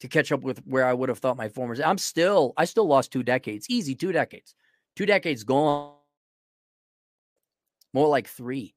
to 0.00 0.08
catch 0.08 0.32
up 0.32 0.42
with 0.42 0.58
where 0.66 0.84
I 0.84 0.92
would 0.92 1.08
have 1.08 1.18
thought 1.18 1.36
my 1.36 1.48
former. 1.48 1.76
I'm 1.84 1.98
still, 1.98 2.52
I 2.56 2.64
still 2.64 2.86
lost 2.86 3.12
two 3.12 3.22
decades, 3.22 3.66
easy 3.68 3.94
two 3.94 4.12
decades, 4.12 4.54
two 4.94 5.06
decades 5.06 5.44
gone, 5.44 5.92
more 7.94 8.08
like 8.08 8.28
three. 8.28 8.74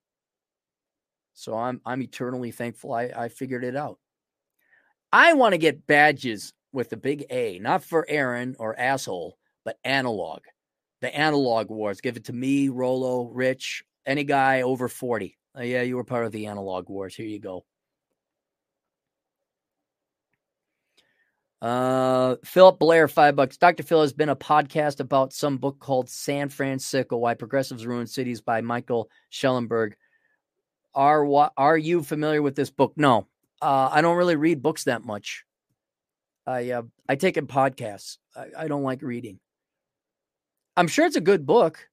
So 1.33 1.57
I'm, 1.57 1.81
I'm 1.85 2.01
eternally 2.01 2.51
thankful 2.51 2.93
I, 2.93 3.11
I 3.15 3.29
figured 3.29 3.63
it 3.63 3.75
out. 3.75 3.97
I 5.11 5.33
want 5.33 5.53
to 5.53 5.57
get 5.57 5.87
badges 5.87 6.53
with 6.71 6.89
the 6.89 6.97
big 6.97 7.25
A, 7.29 7.59
not 7.59 7.83
for 7.83 8.05
Aaron 8.07 8.55
or 8.59 8.79
asshole, 8.79 9.37
but 9.65 9.77
analog 9.83 10.41
the 11.01 11.15
analog 11.15 11.69
wars. 11.69 12.01
Give 12.01 12.17
it 12.17 12.25
to 12.25 12.33
me, 12.33 12.69
Rollo, 12.69 13.29
Rich, 13.29 13.83
any 14.05 14.23
guy 14.23 14.61
over 14.61 14.87
40. 14.87 15.37
Uh, 15.57 15.61
yeah, 15.61 15.81
you 15.81 15.95
were 15.95 16.03
part 16.03 16.25
of 16.25 16.31
the 16.31 16.47
analog 16.47 16.89
wars. 16.89 17.15
Here 17.15 17.25
you 17.25 17.39
go. 17.39 17.65
Uh, 21.61 22.37
Philip 22.45 22.79
Blair, 22.79 23.07
five 23.09 23.35
bucks. 23.35 23.57
Dr. 23.57 23.83
Phil 23.83 24.01
has 24.01 24.13
been 24.13 24.29
a 24.29 24.35
podcast 24.35 25.01
about 25.01 25.33
some 25.33 25.57
book 25.57 25.79
called 25.79 26.09
San 26.09 26.47
Fransicko: 26.47 27.19
Why 27.19 27.33
Progressives 27.33 27.85
Ruin 27.85 28.07
Cities 28.07 28.39
by 28.39 28.61
Michael 28.61 29.09
Shellenberger. 29.31 29.93
Are 30.95 31.51
are 31.57 31.77
you 31.77 32.01
familiar 32.01 32.41
with 32.41 32.55
this 32.55 32.69
book? 32.69 32.93
No, 32.95 33.27
uh, 33.61 33.89
I 33.91 34.01
don't 34.01 34.17
really 34.17 34.35
read 34.35 34.61
books 34.61 34.85
that 34.85 35.03
much. 35.03 35.43
I 36.45 36.71
uh, 36.71 36.83
I 37.07 37.15
take 37.15 37.37
in 37.37 37.47
podcasts. 37.47 38.17
I, 38.35 38.63
I 38.63 38.67
don't 38.67 38.83
like 38.83 39.01
reading. 39.01 39.39
I'm 40.77 40.87
sure 40.87 41.05
it's 41.05 41.15
a 41.15 41.21
good 41.21 41.45
book, 41.45 41.89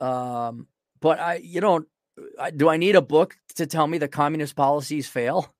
um, 0.00 0.66
but 1.00 1.18
I 1.18 1.36
you 1.36 1.60
know 1.60 1.84
do 2.56 2.68
I 2.68 2.76
need 2.76 2.96
a 2.96 3.02
book 3.02 3.36
to 3.56 3.66
tell 3.66 3.86
me 3.86 3.98
the 3.98 4.08
communist 4.08 4.56
policies 4.56 5.08
fail? 5.08 5.52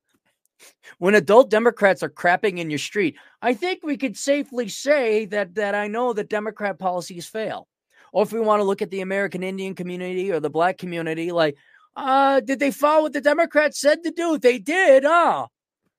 when 0.98 1.14
adult 1.14 1.50
Democrats 1.50 2.02
are 2.02 2.08
crapping 2.08 2.58
in 2.58 2.70
your 2.70 2.78
street, 2.78 3.16
I 3.42 3.54
think 3.54 3.80
we 3.82 3.96
could 3.96 4.16
safely 4.16 4.68
say 4.68 5.26
that 5.26 5.54
that 5.54 5.74
I 5.74 5.88
know 5.88 6.12
that 6.12 6.28
Democrat 6.28 6.78
policies 6.78 7.26
fail. 7.26 7.68
Or 8.12 8.22
if 8.22 8.32
we 8.32 8.40
want 8.40 8.60
to 8.60 8.64
look 8.64 8.82
at 8.82 8.90
the 8.90 9.02
American 9.02 9.42
Indian 9.42 9.74
community 9.74 10.32
or 10.32 10.40
the 10.40 10.50
black 10.50 10.78
community, 10.78 11.30
like, 11.30 11.56
uh, 11.98 12.40
did 12.40 12.60
they 12.60 12.70
follow 12.70 13.02
what 13.02 13.12
the 13.12 13.20
Democrats 13.20 13.80
said 13.80 14.04
to 14.04 14.10
do? 14.12 14.38
They 14.38 14.58
did, 14.58 15.04
ah. 15.04 15.48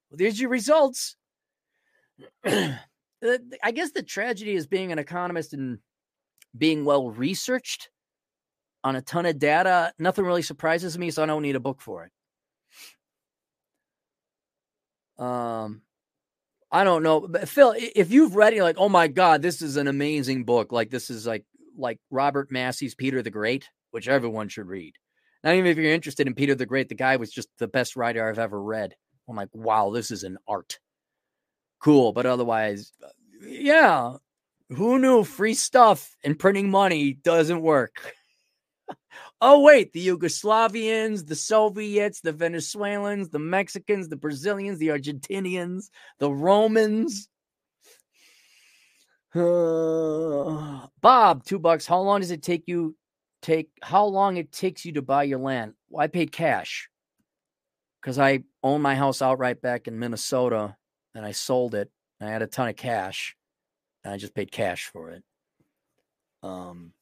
Well, 0.10 0.18
there's 0.18 0.40
your 0.40 0.50
results. 0.50 1.18
I 2.46 3.72
guess 3.74 3.92
the 3.92 4.02
tragedy 4.02 4.56
is 4.56 4.66
being 4.66 4.94
an 4.94 5.00
economist 5.00 5.54
and 5.54 5.80
being 6.58 6.86
well 6.86 7.10
researched 7.10 7.90
on 8.84 8.96
a 8.96 9.02
ton 9.02 9.26
of 9.26 9.40
data. 9.40 9.92
Nothing 10.00 10.24
really 10.24 10.42
surprises 10.42 10.98
me, 10.98 11.12
so 11.12 11.22
I 11.22 11.26
don't 11.26 11.42
need 11.42 11.58
a 11.58 11.60
book 11.60 11.82
for 11.82 12.06
it. 12.06 12.12
Um, 15.22 15.82
I 16.72 16.86
don't 16.86 17.04
know, 17.04 17.28
but 17.28 17.50
Phil, 17.50 17.76
if 17.78 18.10
you've 18.10 18.38
read 18.38 18.54
it, 18.54 18.64
like, 18.64 18.78
oh 18.78 18.88
my 18.88 19.10
god, 19.10 19.42
this 19.42 19.62
is 19.62 19.76
an 19.76 19.90
amazing 19.90 20.46
book. 20.46 20.72
Like 20.72 20.92
this 20.92 21.10
is 21.10 21.28
like 21.28 21.44
like 21.78 22.00
Robert 22.10 22.52
Massie's 22.52 22.96
Peter 22.96 23.22
the 23.22 23.30
Great, 23.30 23.68
which 23.92 24.08
everyone 24.08 24.48
should 24.48 24.68
read. 24.68 24.94
Not 25.44 25.56
even 25.56 25.68
if 25.68 25.78
you're 25.78 25.94
interested 25.94 26.28
in 26.28 26.36
Peter 26.36 26.56
the 26.56 26.66
Great, 26.66 26.90
the 26.90 26.96
guy 26.96 27.16
was 27.16 27.32
just 27.32 27.50
the 27.60 27.68
best 27.68 27.96
writer 27.96 28.28
I've 28.28 28.40
ever 28.40 28.62
read. 28.62 28.96
I'm 29.28 29.36
like, 29.36 29.50
wow, 29.54 29.92
this 29.92 30.12
is 30.12 30.24
an 30.24 30.38
art. 30.48 30.80
Cool, 31.80 32.12
but 32.12 32.26
otherwise, 32.26 32.92
yeah, 33.42 34.14
who 34.70 35.00
knew 35.00 35.24
free 35.24 35.54
stuff 35.54 36.16
and 36.24 36.38
printing 36.38 36.70
money 36.70 37.14
doesn't 37.14 37.62
work? 37.62 38.14
Oh, 39.42 39.62
wait, 39.62 39.94
the 39.94 40.06
Yugoslavians, 40.06 41.26
the 41.26 41.36
Soviets, 41.36 42.20
the 42.20 42.34
Venezuelans, 42.34 43.30
the 43.30 43.40
Mexicans, 43.40 44.10
the 44.10 44.18
Brazilians, 44.18 44.80
the 44.80 44.90
Argentinians, 44.90 45.90
the 46.20 46.30
Romans. 46.30 47.30
Uh, 49.34 50.88
Bob, 51.02 51.46
two 51.46 51.58
bucks. 51.58 51.86
How 51.86 52.02
long 52.02 52.20
does 52.20 52.32
it 52.32 52.44
take 52.44 52.64
you 52.68 52.98
take 53.42 53.70
how 53.82 54.06
long 54.06 54.38
it 54.38 54.52
takes 54.52 54.86
you 54.86 54.94
to 54.94 55.02
buy 55.02 55.24
your 55.24 55.40
land? 55.40 55.74
Well, 55.90 56.04
I 56.04 56.08
paid 56.08 56.32
cash 56.32 56.90
because 58.02 58.20
I 58.20 58.44
own 58.64 58.82
my 58.82 58.96
house 58.96 59.22
outright 59.22 59.62
back 59.62 59.88
in 59.88 60.00
Minnesota 60.00 60.76
and 61.16 61.26
I 61.26 61.32
sold 61.32 61.76
it. 61.76 61.92
I 62.22 62.26
had 62.26 62.42
a 62.42 62.48
ton 62.48 62.70
of 62.70 62.76
cash 62.76 63.36
and 64.04 64.14
I 64.14 64.18
just 64.18 64.36
paid 64.36 64.52
cash 64.52 64.90
for 64.92 65.12
it. 65.12 65.24
Um 66.44 66.94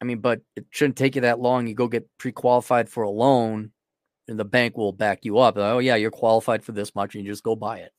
I 0.00 0.04
mean, 0.04 0.18
but 0.18 0.42
it 0.56 0.66
shouldn't 0.70 0.96
take 0.96 1.14
you 1.14 1.22
that 1.22 1.40
long. 1.40 1.66
You 1.66 1.74
go 1.74 1.88
get 1.88 2.08
pre-qualified 2.18 2.90
for 2.90 3.04
a 3.04 3.10
loan, 3.10 3.72
and 4.28 4.38
the 4.38 4.44
bank 4.44 4.76
will 4.76 4.92
back 4.92 5.24
you 5.24 5.38
up. 5.38 5.56
Oh 5.56 5.78
yeah, 5.78 5.96
you're 5.96 6.10
qualified 6.10 6.64
for 6.64 6.72
this 6.72 6.94
much, 6.94 7.14
and 7.14 7.24
you 7.24 7.32
just 7.32 7.42
go 7.42 7.56
buy 7.56 7.78
it. 7.78 7.92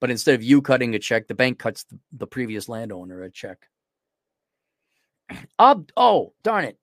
But 0.00 0.10
instead 0.10 0.36
of 0.36 0.42
you 0.42 0.62
cutting 0.62 0.94
a 0.94 0.98
check, 0.98 1.26
the 1.26 1.34
bank 1.34 1.58
cuts 1.58 1.84
the, 1.84 1.98
the 2.12 2.26
previous 2.26 2.68
landowner 2.68 3.22
a 3.22 3.30
check. 3.30 3.68
Ab- 5.58 5.90
oh, 5.96 6.32
darn 6.42 6.64
it. 6.64 6.78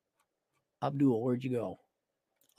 Abdul, 0.84 1.22
where'd 1.22 1.44
you 1.44 1.52
go? 1.52 1.80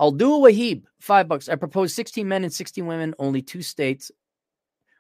Abdul 0.00 0.42
Wahib, 0.42 0.84
five 1.00 1.28
bucks. 1.28 1.48
I 1.48 1.54
propose 1.54 1.94
16 1.94 2.26
men 2.26 2.44
and 2.44 2.52
16 2.52 2.86
women, 2.86 3.14
only 3.18 3.42
two 3.42 3.62
states. 3.62 4.10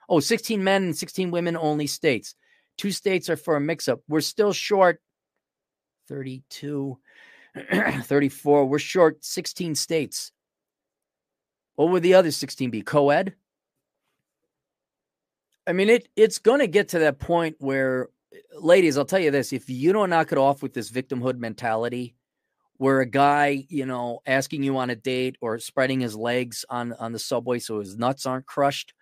Oh, 0.08 0.20
16 0.20 0.62
men 0.62 0.84
and 0.84 0.96
16 0.96 1.30
women, 1.30 1.56
only 1.56 1.86
states. 1.86 2.34
Two 2.78 2.92
states 2.92 3.28
are 3.28 3.36
for 3.36 3.56
a 3.56 3.60
mix 3.60 3.88
up. 3.88 4.00
We're 4.08 4.20
still 4.20 4.52
short 4.52 5.00
32, 6.08 6.98
34. 8.02 8.66
We're 8.66 8.78
short 8.78 9.24
16 9.24 9.74
states. 9.74 10.32
What 11.74 11.90
would 11.90 12.02
the 12.02 12.14
other 12.14 12.30
16 12.30 12.70
be? 12.70 12.82
Co 12.82 13.10
ed? 13.10 13.34
I 15.66 15.72
mean, 15.72 15.90
it 15.90 16.08
it's 16.16 16.38
going 16.38 16.60
to 16.60 16.68
get 16.68 16.90
to 16.90 17.00
that 17.00 17.18
point 17.18 17.56
where, 17.58 18.08
ladies, 18.58 18.96
I'll 18.98 19.04
tell 19.04 19.20
you 19.20 19.30
this 19.30 19.52
if 19.52 19.68
you 19.68 19.92
don't 19.92 20.10
knock 20.10 20.32
it 20.32 20.38
off 20.38 20.62
with 20.62 20.74
this 20.74 20.90
victimhood 20.90 21.38
mentality, 21.38 22.14
where 22.78 23.00
a 23.00 23.06
guy, 23.06 23.64
you 23.68 23.86
know, 23.86 24.20
asking 24.26 24.62
you 24.62 24.76
on 24.76 24.90
a 24.90 24.96
date 24.96 25.36
or 25.40 25.58
spreading 25.58 26.00
his 26.00 26.14
legs 26.14 26.64
on 26.68 26.92
on 26.94 27.12
the 27.12 27.18
subway 27.18 27.58
so 27.58 27.80
his 27.80 27.96
nuts 27.96 28.26
aren't 28.26 28.46
crushed, 28.46 28.92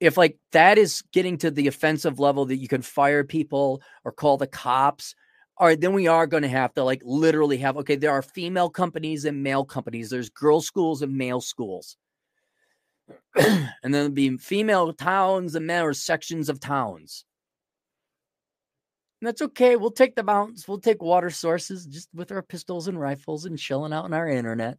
if 0.00 0.16
like 0.16 0.38
that 0.52 0.78
is 0.78 1.02
getting 1.12 1.38
to 1.38 1.50
the 1.50 1.66
offensive 1.66 2.18
level 2.18 2.46
that 2.46 2.56
you 2.56 2.68
can 2.68 2.82
fire 2.82 3.24
people 3.24 3.82
or 4.04 4.12
call 4.12 4.36
the 4.36 4.46
cops 4.46 5.14
all 5.58 5.66
right, 5.66 5.80
then 5.80 5.94
we 5.94 6.06
are 6.06 6.26
going 6.26 6.42
to 6.42 6.48
have 6.48 6.74
to 6.74 6.84
like 6.84 7.00
literally 7.04 7.56
have 7.58 7.76
okay, 7.78 7.96
there 7.96 8.12
are 8.12 8.22
female 8.22 8.68
companies 8.68 9.24
and 9.24 9.42
male 9.42 9.64
companies, 9.64 10.10
there's 10.10 10.28
girl 10.28 10.60
schools 10.60 11.02
and 11.02 11.16
male 11.16 11.40
schools. 11.40 11.96
and 13.36 13.94
then 13.94 14.12
be 14.12 14.36
female 14.36 14.92
towns 14.92 15.54
and 15.54 15.66
men 15.66 15.82
or 15.82 15.94
sections 15.94 16.48
of 16.48 16.58
towns. 16.58 17.24
And 19.20 19.28
that's 19.28 19.42
okay. 19.42 19.76
We'll 19.76 19.90
take 19.90 20.14
the 20.14 20.22
mountains, 20.22 20.68
we'll 20.68 20.78
take 20.78 21.02
water 21.02 21.30
sources 21.30 21.86
just 21.86 22.08
with 22.14 22.30
our 22.32 22.42
pistols 22.42 22.88
and 22.88 23.00
rifles 23.00 23.44
and 23.46 23.58
chilling 23.58 23.92
out 23.92 24.04
on 24.04 24.12
our 24.12 24.28
internet. 24.28 24.78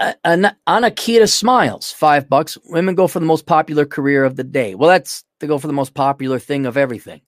Uh, 0.00 0.12
Anakita 0.68 1.28
smiles. 1.28 1.90
Five 1.90 2.28
bucks. 2.28 2.56
Women 2.66 2.94
go 2.94 3.08
for 3.08 3.18
the 3.18 3.26
most 3.26 3.46
popular 3.46 3.84
career 3.84 4.24
of 4.24 4.36
the 4.36 4.44
day. 4.44 4.74
Well, 4.76 4.88
that's 4.88 5.24
they 5.40 5.46
go 5.46 5.58
for 5.58 5.66
the 5.66 5.72
most 5.72 5.94
popular 5.94 6.38
thing 6.38 6.66
of 6.66 6.76
everything. 6.76 7.22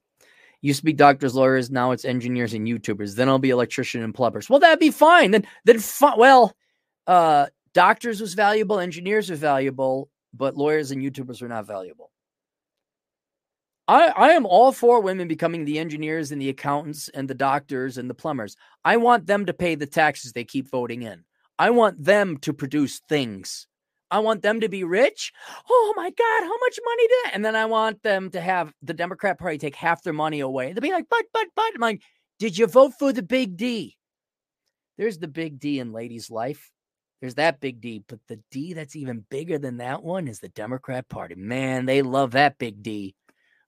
Used 0.62 0.80
to 0.80 0.84
be 0.84 0.92
doctors, 0.92 1.34
lawyers. 1.34 1.70
Now 1.70 1.92
it's 1.92 2.04
engineers 2.04 2.52
and 2.52 2.66
YouTubers. 2.66 3.14
Then 3.14 3.28
I'll 3.28 3.38
be 3.38 3.50
electrician 3.50 4.02
and 4.02 4.14
plumbers. 4.14 4.50
Well, 4.50 4.60
that'd 4.60 4.78
be 4.78 4.90
fine. 4.90 5.30
Then, 5.30 5.46
then, 5.64 5.80
well, 6.16 6.54
uh, 7.06 7.46
doctors 7.72 8.20
was 8.20 8.34
valuable, 8.34 8.78
engineers 8.78 9.30
were 9.30 9.36
valuable, 9.36 10.10
but 10.34 10.56
lawyers 10.56 10.90
and 10.90 11.02
YouTubers 11.02 11.40
were 11.40 11.48
not 11.48 11.66
valuable. 11.66 12.10
I, 13.88 14.08
I 14.08 14.28
am 14.30 14.46
all 14.46 14.70
for 14.70 15.00
women 15.00 15.26
becoming 15.26 15.64
the 15.64 15.78
engineers 15.78 16.30
and 16.30 16.40
the 16.40 16.48
accountants 16.48 17.08
and 17.08 17.28
the 17.28 17.34
doctors 17.34 17.98
and 17.98 18.08
the 18.08 18.14
plumbers. 18.14 18.56
I 18.84 18.98
want 18.98 19.26
them 19.26 19.46
to 19.46 19.52
pay 19.52 19.74
the 19.74 19.86
taxes 19.86 20.32
they 20.32 20.44
keep 20.44 20.70
voting 20.70 21.02
in. 21.02 21.24
I 21.58 21.70
want 21.70 22.02
them 22.02 22.36
to 22.38 22.52
produce 22.52 23.00
things. 23.08 23.66
I 24.10 24.18
want 24.20 24.42
them 24.42 24.60
to 24.60 24.68
be 24.68 24.84
rich. 24.84 25.32
Oh 25.68 25.94
my 25.96 26.10
God, 26.10 26.42
how 26.42 26.58
much 26.58 26.78
money 26.84 27.08
did? 27.08 27.34
And 27.34 27.44
then 27.44 27.56
I 27.56 27.66
want 27.66 28.02
them 28.02 28.30
to 28.30 28.40
have 28.40 28.72
the 28.82 28.94
Democrat 28.94 29.38
Party 29.38 29.58
take 29.58 29.76
half 29.76 30.02
their 30.02 30.12
money 30.12 30.40
away. 30.40 30.72
They'll 30.72 30.82
be 30.82 30.92
like, 30.92 31.06
but, 31.08 31.24
but, 31.32 31.46
but. 31.54 31.72
I'm 31.74 31.80
like, 31.80 32.02
did 32.38 32.58
you 32.58 32.66
vote 32.66 32.92
for 32.98 33.12
the 33.12 33.22
big 33.22 33.56
D? 33.56 33.96
There's 34.98 35.18
the 35.18 35.28
big 35.28 35.58
D 35.58 35.78
in 35.78 35.92
ladies' 35.92 36.30
life. 36.30 36.70
There's 37.20 37.36
that 37.36 37.60
big 37.60 37.80
D, 37.80 38.02
but 38.08 38.18
the 38.28 38.40
D 38.50 38.72
that's 38.72 38.96
even 38.96 39.24
bigger 39.30 39.58
than 39.58 39.76
that 39.78 40.02
one 40.02 40.26
is 40.26 40.40
the 40.40 40.48
Democrat 40.48 41.08
Party. 41.08 41.34
Man, 41.34 41.86
they 41.86 42.02
love 42.02 42.32
that 42.32 42.58
big 42.58 42.82
D. 42.82 43.14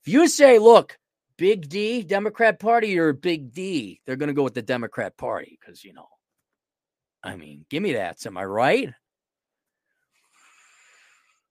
If 0.04 0.12
you 0.12 0.26
say, 0.26 0.58
look, 0.58 0.98
Big 1.38 1.68
D, 1.68 2.02
Democrat 2.02 2.58
Party, 2.58 2.98
or 2.98 3.12
Big 3.12 3.52
D, 3.52 4.00
they're 4.04 4.16
going 4.16 4.28
to 4.28 4.34
go 4.34 4.42
with 4.42 4.54
the 4.54 4.62
Democrat 4.62 5.16
Party 5.16 5.58
because, 5.60 5.84
you 5.84 5.92
know, 5.92 6.06
I 7.22 7.36
mean, 7.36 7.64
give 7.70 7.82
me 7.82 7.94
that. 7.94 8.24
Am 8.26 8.36
I 8.36 8.44
right? 8.44 8.90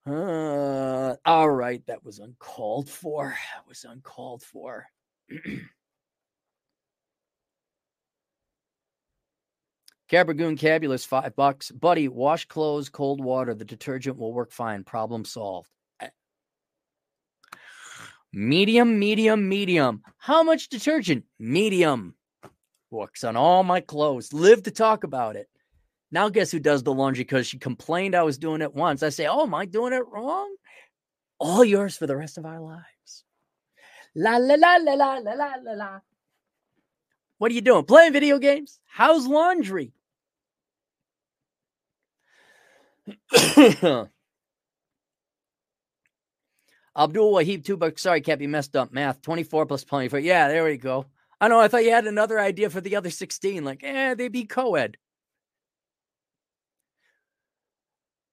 Uh, 0.06 1.16
all 1.26 1.50
right. 1.50 1.86
That 1.88 2.04
was 2.04 2.20
uncalled 2.20 2.90
for. 2.90 3.36
That 3.56 3.68
was 3.68 3.86
uncalled 3.88 4.44
for. 4.44 4.88
Cabragoon 10.12 10.58
Cabulous, 10.60 11.06
five 11.06 11.36
bucks. 11.38 11.72
Buddy, 11.72 12.10
wash 12.10 12.46
clothes, 12.46 12.90
cold 12.90 13.24
water. 13.24 13.54
The 13.54 13.64
detergent 13.64 14.18
will 14.18 14.34
work 14.34 14.52
fine. 14.52 14.84
Problem 14.84 15.24
solved. 15.24 15.70
Medium, 18.34 18.98
medium, 18.98 19.50
medium. 19.50 20.02
How 20.18 20.42
much 20.42 20.70
detergent? 20.70 21.26
Medium. 21.38 22.16
Works 22.90 23.26
on 23.26 23.36
all 23.36 23.64
my 23.64 23.82
clothes. 23.82 24.32
Live 24.32 24.64
to 24.64 24.72
talk 24.72 25.04
about 25.04 25.36
it. 25.36 25.50
Now, 26.12 26.30
guess 26.30 26.52
who 26.52 26.60
does 26.60 26.84
the 26.84 26.94
laundry 26.94 27.24
because 27.24 27.48
she 27.48 27.58
complained 27.58 28.16
I 28.16 28.24
was 28.24 28.38
doing 28.38 28.62
it 28.62 28.76
once? 28.76 29.02
I 29.02 29.10
say, 29.10 29.28
Oh, 29.28 29.44
am 29.44 29.54
I 29.54 29.66
doing 29.66 29.94
it 29.94 30.06
wrong? 30.08 30.54
All 31.40 31.64
yours 31.64 31.98
for 31.98 32.06
the 32.06 32.18
rest 32.18 32.38
of 32.38 32.46
our 32.46 32.60
lives. 32.60 33.24
La 34.14 34.38
la 34.38 34.56
la 34.56 34.76
la 34.76 34.94
la 34.94 35.14
la 35.18 35.34
la 35.34 35.54
la 35.64 35.72
la. 35.74 36.00
What 37.38 37.52
are 37.52 37.56
you 37.56 37.62
doing? 37.62 37.86
Playing 37.86 38.14
video 38.14 38.38
games? 38.40 38.80
How's 38.86 39.26
laundry? 39.26 39.94
Abdul 46.96 47.32
Wahib 47.32 47.64
two 47.64 47.78
bucks. 47.78 48.02
Sorry, 48.02 48.22
can't 48.22 48.40
be 48.40 48.48
messed 48.48 48.76
up. 48.76 48.92
Math 48.92 49.22
24 49.22 49.66
plus 49.66 49.84
24. 49.86 50.20
Yeah, 50.20 50.50
there 50.50 50.64
we 50.66 50.78
go. 50.78 51.06
I 51.40 51.48
know. 51.48 51.60
I 51.60 51.68
thought 51.68 51.86
you 51.86 51.92
had 51.92 52.06
another 52.06 52.40
idea 52.40 52.70
for 52.70 52.82
the 52.82 52.98
other 52.98 53.10
16. 53.10 53.64
Like, 53.64 53.82
eh, 53.84 54.14
they'd 54.14 54.32
be 54.32 54.46
co 54.46 54.76
ed. 54.76 54.98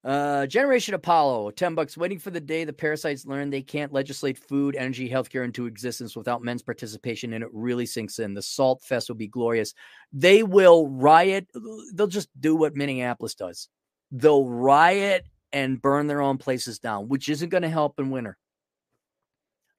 Uh, 0.09 0.47
Generation 0.47 0.95
Apollo, 0.95 1.51
10 1.51 1.75
bucks, 1.75 1.95
waiting 1.95 2.19
for 2.19 2.31
the 2.31 2.41
day 2.41 2.65
the 2.65 2.73
parasites 2.73 3.27
learn 3.27 3.51
they 3.51 3.61
can't 3.61 3.93
legislate 3.93 4.39
food, 4.39 4.75
energy, 4.75 5.07
healthcare 5.07 5.45
into 5.45 5.67
existence 5.67 6.17
without 6.17 6.43
men's 6.43 6.63
participation, 6.63 7.35
and 7.35 7.45
it 7.45 7.51
really 7.53 7.85
sinks 7.85 8.19
in. 8.19 8.33
The 8.33 8.41
Salt 8.41 8.83
Fest 8.83 9.11
will 9.11 9.17
be 9.17 9.29
glorious. 9.29 9.75
They 10.11 10.43
will 10.43 10.89
riot. 10.89 11.49
They'll 11.93 12.07
just 12.07 12.31
do 12.41 12.57
what 12.57 12.75
Minneapolis 12.75 13.35
does. 13.35 13.69
They'll 14.11 14.47
riot 14.47 15.27
and 15.53 15.83
burn 15.83 16.07
their 16.07 16.23
own 16.23 16.39
places 16.39 16.79
down, 16.79 17.09
which 17.09 17.29
isn't 17.29 17.51
going 17.51 17.65
to 17.65 17.69
help 17.69 18.01
in 18.01 18.09
winter. 18.09 18.39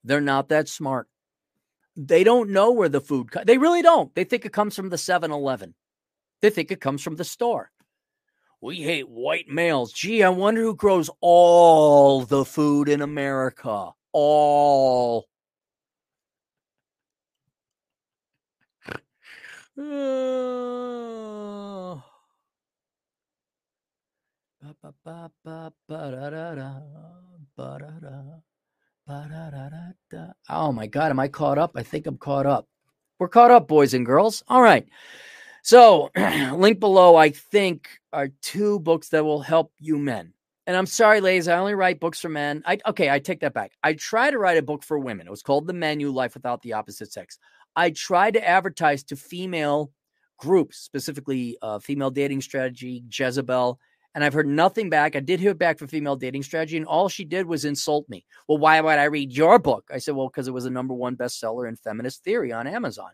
They're 0.03 0.21
not 0.21 0.49
that 0.49 0.69
smart. 0.69 1.07
They 1.95 2.23
don't 2.23 2.51
know 2.51 2.71
where 2.73 2.87
the 2.87 3.01
food 3.01 3.31
co- 3.31 3.45
they 3.45 3.57
really 3.57 3.81
don't. 3.81 4.13
They 4.13 4.25
think 4.25 4.45
it 4.45 4.53
comes 4.53 4.75
from 4.75 4.89
the 4.89 4.95
7-Eleven. 4.95 5.73
They 6.43 6.51
think 6.51 6.69
it 6.69 6.81
comes 6.81 7.01
from 7.01 7.15
the 7.15 7.25
store. 7.25 7.71
We 8.61 8.77
hate 8.77 9.07
white 9.07 9.47
males. 9.47 9.93
Gee, 9.93 10.21
I 10.21 10.29
wonder 10.29 10.61
who 10.61 10.75
grows 10.75 11.09
all 11.21 12.21
the 12.21 12.43
food 12.43 12.89
in 12.89 13.01
America. 13.01 13.91
All. 14.11 15.27
Oh. 19.77 22.03
My 30.73 30.87
God, 30.87 31.11
am 31.11 31.19
I 31.19 31.29
caught 31.29 31.57
up? 31.57 31.71
I 31.75 31.83
think 31.83 32.07
I'm 32.07 32.17
caught 32.17 32.45
up. 32.45 32.67
We're 33.19 33.29
caught 33.29 33.51
up, 33.51 33.67
boys 33.67 33.93
and 33.93 34.05
girls. 34.05 34.43
All 34.47 34.61
right. 34.61 34.87
So, 35.63 36.09
link 36.53 36.79
below, 36.79 37.15
I 37.15 37.29
think, 37.29 37.89
are 38.13 38.29
two 38.41 38.79
books 38.79 39.09
that 39.09 39.23
will 39.23 39.41
help 39.41 39.73
you 39.79 39.97
men. 39.97 40.33
And 40.67 40.77
I'm 40.77 40.85
sorry, 40.85 41.19
ladies, 41.19 41.47
I 41.47 41.57
only 41.57 41.73
write 41.73 41.99
books 41.99 42.19
for 42.19 42.29
men. 42.29 42.61
I 42.65 42.77
okay, 42.85 43.09
I 43.09 43.19
take 43.19 43.39
that 43.39 43.55
back. 43.55 43.71
I 43.83 43.93
try 43.93 44.29
to 44.29 44.37
write 44.37 44.57
a 44.57 44.61
book 44.61 44.83
for 44.83 44.99
women. 44.99 45.25
It 45.25 45.31
was 45.31 45.41
called 45.41 45.65
The 45.65 45.73
Menu 45.73 46.11
Life 46.11 46.35
Without 46.35 46.61
the 46.61 46.73
Opposite 46.73 47.11
Sex. 47.11 47.39
I 47.75 47.89
tried 47.89 48.35
to 48.35 48.47
advertise 48.47 49.03
to 49.05 49.15
female 49.15 49.91
groups, 50.37 50.77
specifically 50.77 51.57
uh, 51.61 51.79
female 51.79 52.11
dating 52.11 52.41
strategy, 52.41 53.03
Jezebel, 53.11 53.79
and 54.15 54.23
I've 54.23 54.33
heard 54.33 54.47
nothing 54.47 54.89
back. 54.89 55.15
I 55.15 55.19
did 55.19 55.39
hear 55.39 55.53
back 55.53 55.79
for 55.79 55.87
female 55.87 56.15
dating 56.15 56.43
strategy, 56.43 56.77
and 56.77 56.85
all 56.85 57.09
she 57.09 57.25
did 57.25 57.45
was 57.45 57.65
insult 57.65 58.09
me. 58.09 58.25
Well, 58.47 58.57
why 58.57 58.79
would 58.81 58.97
I 58.97 59.05
read 59.05 59.31
your 59.31 59.59
book? 59.59 59.89
I 59.93 59.99
said, 59.99 60.15
well, 60.15 60.27
because 60.27 60.47
it 60.47 60.53
was 60.53 60.65
a 60.65 60.71
number 60.71 60.93
one 60.93 61.15
bestseller 61.15 61.67
in 61.67 61.75
feminist 61.75 62.23
theory 62.23 62.51
on 62.51 62.67
Amazon. 62.67 63.11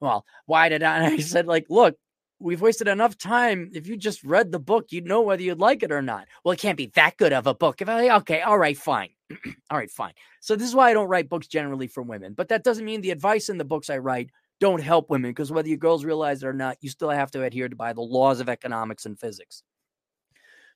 Well, 0.00 0.24
why 0.46 0.68
did 0.68 0.82
I? 0.82 0.96
And 0.98 1.14
I 1.14 1.16
said, 1.18 1.46
like, 1.46 1.66
look, 1.68 1.96
we've 2.40 2.60
wasted 2.60 2.88
enough 2.88 3.18
time. 3.18 3.70
If 3.72 3.86
you 3.86 3.96
just 3.96 4.22
read 4.24 4.52
the 4.52 4.58
book, 4.58 4.86
you'd 4.90 5.06
know 5.06 5.22
whether 5.22 5.42
you'd 5.42 5.58
like 5.58 5.82
it 5.82 5.92
or 5.92 6.02
not. 6.02 6.26
Well, 6.44 6.52
it 6.52 6.60
can't 6.60 6.76
be 6.76 6.90
that 6.94 7.16
good 7.16 7.32
of 7.32 7.46
a 7.46 7.54
book. 7.54 7.80
If 7.80 7.88
I, 7.88 8.16
okay, 8.16 8.42
all 8.42 8.58
right, 8.58 8.76
fine. 8.76 9.10
all 9.70 9.78
right, 9.78 9.90
fine. 9.90 10.12
So 10.40 10.56
this 10.56 10.68
is 10.68 10.74
why 10.74 10.90
I 10.90 10.92
don't 10.92 11.08
write 11.08 11.28
books 11.28 11.46
generally 11.46 11.86
for 11.86 12.02
women. 12.02 12.34
But 12.34 12.48
that 12.48 12.64
doesn't 12.64 12.84
mean 12.84 13.00
the 13.00 13.10
advice 13.10 13.48
in 13.48 13.58
the 13.58 13.64
books 13.64 13.90
I 13.90 13.98
write 13.98 14.30
don't 14.60 14.82
help 14.82 15.08
women 15.10 15.30
because 15.30 15.52
whether 15.52 15.68
you 15.68 15.76
girls 15.76 16.04
realize 16.04 16.42
it 16.42 16.46
or 16.46 16.52
not, 16.52 16.78
you 16.80 16.90
still 16.90 17.10
have 17.10 17.30
to 17.32 17.44
adhere 17.44 17.68
to 17.68 17.76
by 17.76 17.92
the 17.92 18.00
laws 18.00 18.40
of 18.40 18.48
economics 18.48 19.06
and 19.06 19.18
physics. 19.18 19.62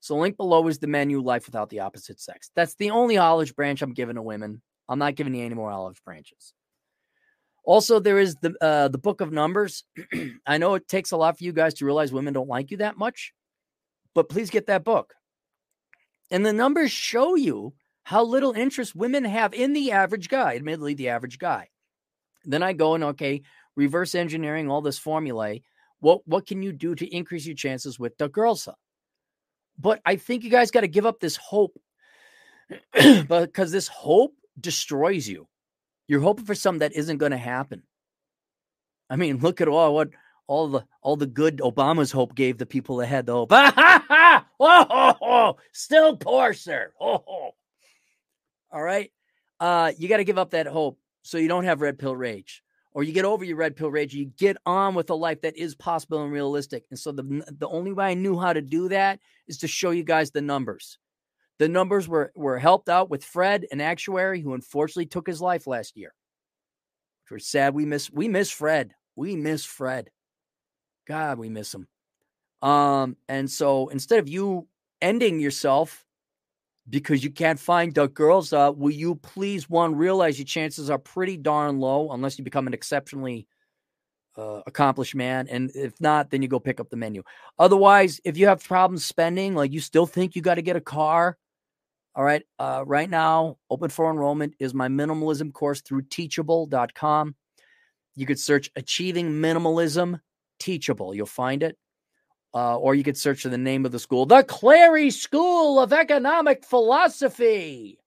So 0.01 0.17
link 0.17 0.37
below 0.37 0.67
is 0.67 0.79
the 0.79 0.89
menu 0.89 1.21
life 1.21 1.47
without 1.47 1.71
the 1.71 1.81
opposite 1.81 2.21
sex. 2.21 2.51
That's 2.57 2.75
the 2.75 2.91
only 2.91 3.19
olive 3.19 3.55
branch 3.55 3.83
I'm 3.83 3.95
giving 3.95 4.17
to 4.17 4.23
women. 4.23 4.61
I'm 4.89 4.99
not 4.99 5.15
giving 5.15 5.35
you 5.35 5.45
any 5.45 5.55
more 5.55 5.71
olive 5.71 6.01
branches. 6.05 6.55
Also, 7.65 8.01
there 8.01 8.19
is 8.19 8.35
the 8.37 8.55
uh, 8.61 8.89
the 8.89 8.99
book 8.99 9.21
of 9.21 9.33
numbers. 9.33 9.85
I 10.47 10.59
know 10.59 10.75
it 10.75 10.89
takes 10.89 11.13
a 11.13 11.17
lot 11.17 11.39
for 11.39 11.45
you 11.45 11.53
guys 11.53 11.75
to 11.75 11.85
realize 11.85 12.13
women 12.13 12.35
don't 12.35 12.49
like 12.49 12.71
you 12.71 12.79
that 12.79 12.99
much, 12.99 13.33
but 14.15 14.29
please 14.29 14.51
get 14.51 14.67
that 14.67 14.85
book. 14.85 15.15
And 16.31 16.45
the 16.45 16.53
numbers 16.53 16.91
show 16.91 17.35
you 17.35 17.75
how 18.05 18.25
little 18.25 18.53
interest 18.53 18.97
women 18.97 19.25
have 19.25 19.55
in 19.55 19.75
the 19.75 19.93
average 19.93 20.29
guy, 20.29 20.57
admittedly, 20.57 20.95
the 20.95 21.11
average 21.11 21.39
guy. 21.39 21.69
Then 22.45 22.63
I 22.63 22.73
go 22.73 22.95
and 22.95 23.05
okay, 23.05 23.43
reverse 23.77 24.15
engineering 24.15 24.69
all 24.69 24.83
this 24.83 24.99
formulae. 24.99 25.63
What 26.01 26.27
what 26.27 26.47
can 26.47 26.63
you 26.63 26.73
do 26.73 26.97
to 26.97 27.07
increase 27.15 27.47
your 27.47 27.55
chances 27.55 27.99
with 27.99 28.19
the 28.19 28.29
girls? 28.29 28.69
But 29.79 30.01
I 30.05 30.17
think 30.17 30.43
you 30.43 30.51
guys 30.51 30.71
got 30.71 30.81
to 30.81 30.89
give 30.89 31.07
up 31.07 31.21
this 31.21 31.37
hope 31.37 31.81
because 32.93 33.71
this 33.71 33.89
hope 33.89 34.35
destroys 34.61 35.29
you. 35.29 35.47
You're 36.13 36.21
hoping 36.21 36.45
for 36.45 36.55
something 36.55 36.81
that 36.81 36.93
isn't 36.93 37.17
going 37.17 37.33
to 37.33 37.39
happen. 37.39 37.85
I 39.09 39.17
mean, 39.17 39.39
look 39.39 39.63
at 39.63 39.69
all 39.69 39.95
what 39.95 40.11
all 40.47 40.69
the 40.69 40.85
all 41.01 41.17
the 41.17 41.27
good 41.27 41.61
Obama's 41.61 42.13
hope 42.13 42.35
gave 42.35 42.59
the 42.59 42.67
people 42.67 43.01
ahead. 43.01 43.25
The 43.25 43.33
hope, 43.33 43.49
oh, 43.51 44.43
oh, 44.61 45.15
oh, 45.23 45.57
still 45.73 46.19
poor, 46.19 46.53
sir. 46.53 46.93
Oh, 47.01 47.25
oh. 47.27 47.51
All 48.71 48.83
right, 48.83 49.11
uh, 49.59 49.93
you 49.97 50.07
got 50.07 50.19
to 50.19 50.25
give 50.25 50.37
up 50.37 50.51
that 50.51 50.67
hope 50.67 50.99
so 51.23 51.39
you 51.39 51.49
don't 51.49 51.65
have 51.65 51.81
red 51.81 51.99
pill 51.99 52.15
rage, 52.15 52.63
or 52.93 53.05
you 53.05 53.15
get 53.15 53.25
over 53.25 53.43
your 53.43 53.57
red 53.57 53.75
pill 53.75 53.91
rage. 53.91 54.13
You 54.13 54.27
get 54.27 54.59
on 54.67 54.95
with 54.95 55.09
a 55.09 55.15
life 55.15 55.41
that 55.41 55.57
is 55.57 55.75
possible 55.75 56.23
and 56.23 56.31
realistic. 56.31 56.85
And 56.91 56.99
so 56.99 57.13
the 57.13 57.43
the 57.59 57.69
only 57.69 57.95
way 57.95 58.05
I 58.05 58.13
knew 58.13 58.39
how 58.39 58.53
to 58.53 58.61
do 58.61 58.91
that 58.91 59.19
is 59.49 59.57
to 59.61 59.67
show 59.67 59.93
you 59.93 60.05
guys 60.05 60.31
the 60.31 60.43
numbers. 60.43 60.99
The 61.63 61.69
numbers 61.69 62.09
were 62.09 62.33
were 62.35 62.59
helped 62.59 62.89
out 62.89 63.09
with 63.09 63.25
Fred, 63.25 63.69
an 63.71 63.81
actuary 63.81 64.41
who 64.41 64.55
unfortunately 64.55 65.07
took 65.07 65.29
his 65.29 65.41
life 65.41 65.69
last 65.69 65.97
year. 65.97 66.13
We're 67.31 67.39
sad 67.39 67.73
we 67.73 67.85
miss 67.85 68.11
we 68.11 68.27
miss 68.27 68.51
Fred. 68.51 68.95
We 69.15 69.37
miss 69.37 69.65
Fred. 69.65 70.11
God, 71.07 71.39
we 71.39 71.49
miss 71.49 71.73
him. 71.73 71.87
Um, 72.69 73.17
and 73.29 73.49
so 73.49 73.87
instead 73.91 74.19
of 74.19 74.29
you 74.29 74.67
ending 75.01 75.39
yourself 75.39 76.05
because 76.91 77.23
you 77.23 77.31
can't 77.31 77.61
find 77.61 77.95
the 77.95 78.09
girls, 78.09 78.53
uh, 78.53 78.73
will 78.75 78.91
you 78.91 79.15
please 79.15 79.71
one 79.71 79.95
realize 79.95 80.41
your 80.41 80.47
chances 80.47 80.91
are 80.91 80.99
pretty 80.99 81.37
darn 81.37 81.79
low 81.79 82.11
unless 82.11 82.39
you 82.39 82.45
become 82.45 82.67
an 82.67 82.75
exceptionally 82.75 83.47
uh, 84.37 84.63
accomplished 84.67 85.15
man. 85.15 85.47
And 85.47 85.71
if 85.77 86.01
not, 86.01 86.31
then 86.31 86.43
you 86.43 86.49
go 86.49 86.59
pick 86.59 86.81
up 86.81 86.91
the 86.91 86.97
menu. 86.97 87.23
Otherwise, 87.61 88.21
if 88.25 88.37
you 88.37 88.49
have 88.49 88.65
problems 88.65 89.05
spending, 89.05 89.55
like 89.55 89.71
you 89.71 89.79
still 89.79 90.07
think 90.07 90.35
you 90.35 90.43
got 90.43 90.57
to 90.57 90.63
get 90.63 90.75
a 90.75 90.81
car, 90.81 91.39
all 92.15 92.25
right. 92.25 92.43
Uh, 92.59 92.85
right 92.87 93.09
now, 93.09 93.57
open 93.71 93.89
for 93.89 94.11
enrollment 94.11 94.55
is 94.59 94.75
my 94.75 94.89
minimalism 94.89 95.53
course 95.53 95.81
through 95.81 96.03
teachable.com. 96.03 97.35
You 98.15 98.27
could 98.27 98.39
search 98.39 98.71
Achieving 98.77 99.31
Minimalism 99.31 100.21
Teachable. 100.59 101.15
You'll 101.15 101.27
find 101.27 101.63
it. 101.63 101.79
Uh, 102.55 102.77
or 102.77 102.95
you 102.95 103.03
could 103.03 103.17
search 103.17 103.43
for 103.43 103.49
the 103.49 103.57
name 103.57 103.87
of 103.87 103.93
the 103.93 103.99
school, 103.99 104.27
the 104.27 104.43
Clarey 104.43 105.11
School 105.11 105.81
of 105.81 105.91
Economic 105.91 106.67
Philosophy. 106.67 107.99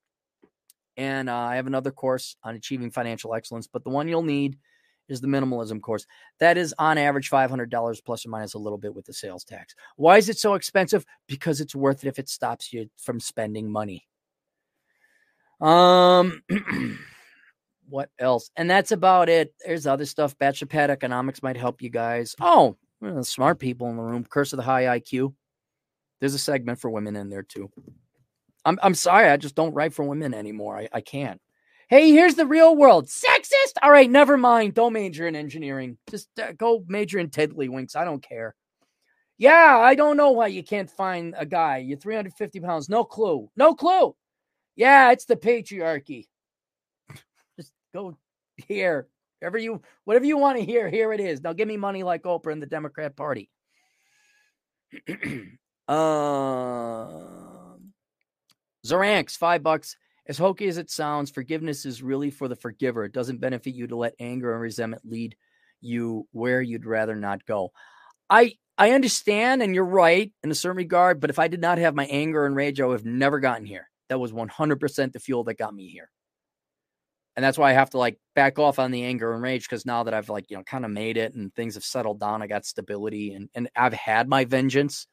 And 0.98 1.32
uh, 1.32 1.36
I 1.36 1.56
have 1.56 1.66
another 1.66 1.90
course 1.90 2.36
on 2.44 2.54
achieving 2.54 2.92
financial 2.92 3.34
excellence, 3.34 3.66
but 3.66 3.84
the 3.84 3.90
one 3.90 4.08
you'll 4.08 4.22
need 4.22 4.60
is 5.08 5.22
the 5.22 5.28
minimalism 5.28 5.82
course. 5.82 6.06
That 6.40 6.58
is 6.58 6.74
on 6.80 6.98
average 6.98 7.30
$500 7.30 8.06
plus 8.06 8.26
or 8.26 8.30
minus 8.30 8.54
a 8.54 8.60
little 8.60 8.78
bit 8.78 8.96
with 8.96 9.06
the 9.06 9.14
sales 9.14 9.44
tax. 9.44 9.76
Why 9.96 10.18
is 10.18 10.30
it 10.30 10.38
so 10.38 10.56
expensive? 10.56 11.06
Because 11.28 11.62
it's 11.62 11.76
worth 11.76 12.04
it 12.04 12.08
if 12.08 12.20
it 12.20 12.30
stops 12.30 12.74
you 12.74 12.90
from 12.98 13.20
spending 13.20 13.72
money. 13.72 14.08
Um 15.62 16.42
what 17.90 18.10
else? 18.20 18.50
And 18.56 18.70
that's 18.70 18.92
about 18.92 19.30
it. 19.30 19.54
There's 19.66 19.88
other 19.88 20.06
stuff. 20.06 20.38
Bachelor 20.38 20.68
Pad 20.68 20.90
Economics 20.90 21.42
might 21.42 21.58
help 21.58 21.82
you 21.82 21.90
guys. 21.90 22.36
Oh, 22.42 22.76
smart 23.22 23.60
people 23.60 23.90
in 23.90 23.96
the 23.96 24.04
room. 24.04 24.26
Curse 24.26 24.54
of 24.54 24.58
the 24.58 24.64
High 24.64 25.00
IQ. 25.00 25.34
There's 26.20 26.34
a 26.34 26.40
segment 26.40 26.80
for 26.80 26.90
women 26.90 27.16
in 27.16 27.30
there 27.30 27.44
too. 27.44 27.70
I'm 28.66 28.80
I'm 28.82 28.96
sorry, 28.96 29.30
I 29.30 29.38
just 29.38 29.56
don't 29.56 29.74
write 29.74 29.94
for 29.94 30.04
women 30.04 30.34
anymore. 30.34 30.78
I, 30.78 30.90
I 30.92 31.02
can't. 31.02 31.40
Hey, 31.88 32.12
here's 32.12 32.34
the 32.34 32.48
real 32.48 32.76
world. 32.76 33.06
Sexist? 33.06 33.78
All 33.84 33.92
right, 33.92 34.10
never 34.10 34.38
mind. 34.38 34.74
Don't 34.74 34.94
major 34.94 35.28
in 35.28 35.36
engineering. 35.36 36.00
Just 36.10 36.30
uh, 36.40 36.54
go 36.54 36.84
major 36.88 37.20
in 37.20 37.30
tiddlywinks. 37.30 37.96
I 37.96 38.06
don't 38.06 38.24
care. 38.24 38.56
Yeah, 39.38 39.78
I 39.78 39.94
don't 39.94 40.18
know 40.18 40.32
why 40.32 40.48
you 40.48 40.64
can't 40.64 40.90
find 40.90 41.36
a 41.38 41.46
guy. 41.46 41.78
You're 41.78 42.00
350 42.00 42.60
pounds. 42.62 42.90
No 42.90 43.04
clue. 43.04 43.52
No 43.56 43.76
clue. 43.76 44.16
Yeah, 44.76 45.12
it's 45.12 45.26
the 45.26 45.36
patriarchy. 45.36 46.26
Just 47.60 47.72
go 47.94 48.18
here. 48.56 49.08
Whatever 49.40 49.60
you 49.60 49.82
whatever 50.06 50.26
you 50.26 50.38
want 50.38 50.58
to 50.58 50.66
hear, 50.66 50.90
here 50.90 51.14
it 51.14 51.20
is. 51.20 51.44
Now 51.44 51.54
give 51.54 51.68
me 51.68 51.78
money 51.78 52.02
like 52.02 52.24
Oprah 52.24 52.52
and 52.52 52.62
the 52.62 52.68
Democrat 52.68 53.16
Party. 53.16 53.52
um 55.88 57.94
Zoranx, 58.86 59.38
five 59.38 59.62
bucks. 59.62 59.98
As 60.28 60.38
hokey 60.38 60.68
as 60.68 60.78
it 60.78 60.90
sounds, 60.90 61.30
forgiveness 61.30 61.86
is 61.86 62.02
really 62.02 62.32
for 62.32 62.48
the 62.48 62.56
forgiver. 62.56 63.04
It 63.04 63.14
doesn't 63.14 63.42
benefit 63.42 63.76
you 63.76 63.88
to 63.88 63.96
let 63.96 64.16
anger 64.20 64.54
and 64.54 64.62
resentment 64.62 65.04
lead 65.06 65.36
you 65.82 66.28
where 66.32 66.62
you'd 66.62 66.86
rather 66.86 67.16
not 67.16 67.46
go. 67.46 67.72
I 68.30 68.54
I 68.78 68.92
understand, 68.92 69.62
and 69.62 69.74
you're 69.74 69.86
right 69.86 70.32
in 70.44 70.52
a 70.52 70.56
certain 70.56 70.78
regard. 70.78 71.22
But 71.22 71.30
if 71.30 71.40
I 71.40 71.48
did 71.48 71.62
not 71.62 71.78
have 71.78 71.96
my 71.96 72.06
anger 72.06 72.46
and 72.46 72.56
rage, 72.56 72.82
I 72.82 72.86
would 72.86 73.00
have 73.00 73.06
never 73.06 73.40
gotten 73.40 73.66
here. 73.66 73.90
That 74.10 74.20
was 74.20 74.34
100% 74.34 75.14
the 75.14 75.20
fuel 75.20 75.44
that 75.46 75.58
got 75.58 75.74
me 75.74 75.88
here. 75.88 76.10
And 77.36 77.44
that's 77.44 77.58
why 77.58 77.70
I 77.70 77.74
have 77.74 77.90
to 77.92 77.98
like 77.98 78.18
back 78.34 78.60
off 78.60 78.80
on 78.80 78.92
the 78.92 79.04
anger 79.04 79.34
and 79.34 79.42
rage 79.42 79.64
because 79.64 79.86
now 79.86 80.04
that 80.04 80.14
I've 80.14 80.30
like, 80.30 80.50
you 80.50 80.58
know, 80.58 80.64
kind 80.64 80.86
of 80.86 80.92
made 80.92 81.18
it 81.18 81.34
and 81.34 81.54
things 81.54 81.76
have 81.76 81.84
settled 81.84 82.20
down, 82.20 82.42
I 82.42 82.48
got 82.48 82.66
stability 82.66 83.34
and, 83.34 83.50
and 83.54 83.70
I've 83.76 83.94
had 83.94 84.30
my 84.30 84.46
vengeance. 84.46 85.08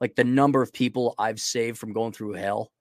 Like 0.00 0.16
the 0.16 0.24
number 0.24 0.60
of 0.62 0.72
people 0.72 1.14
I've 1.18 1.38
saved 1.38 1.78
from 1.78 1.92
going 1.92 2.12
through 2.12 2.32
hell 2.32 2.72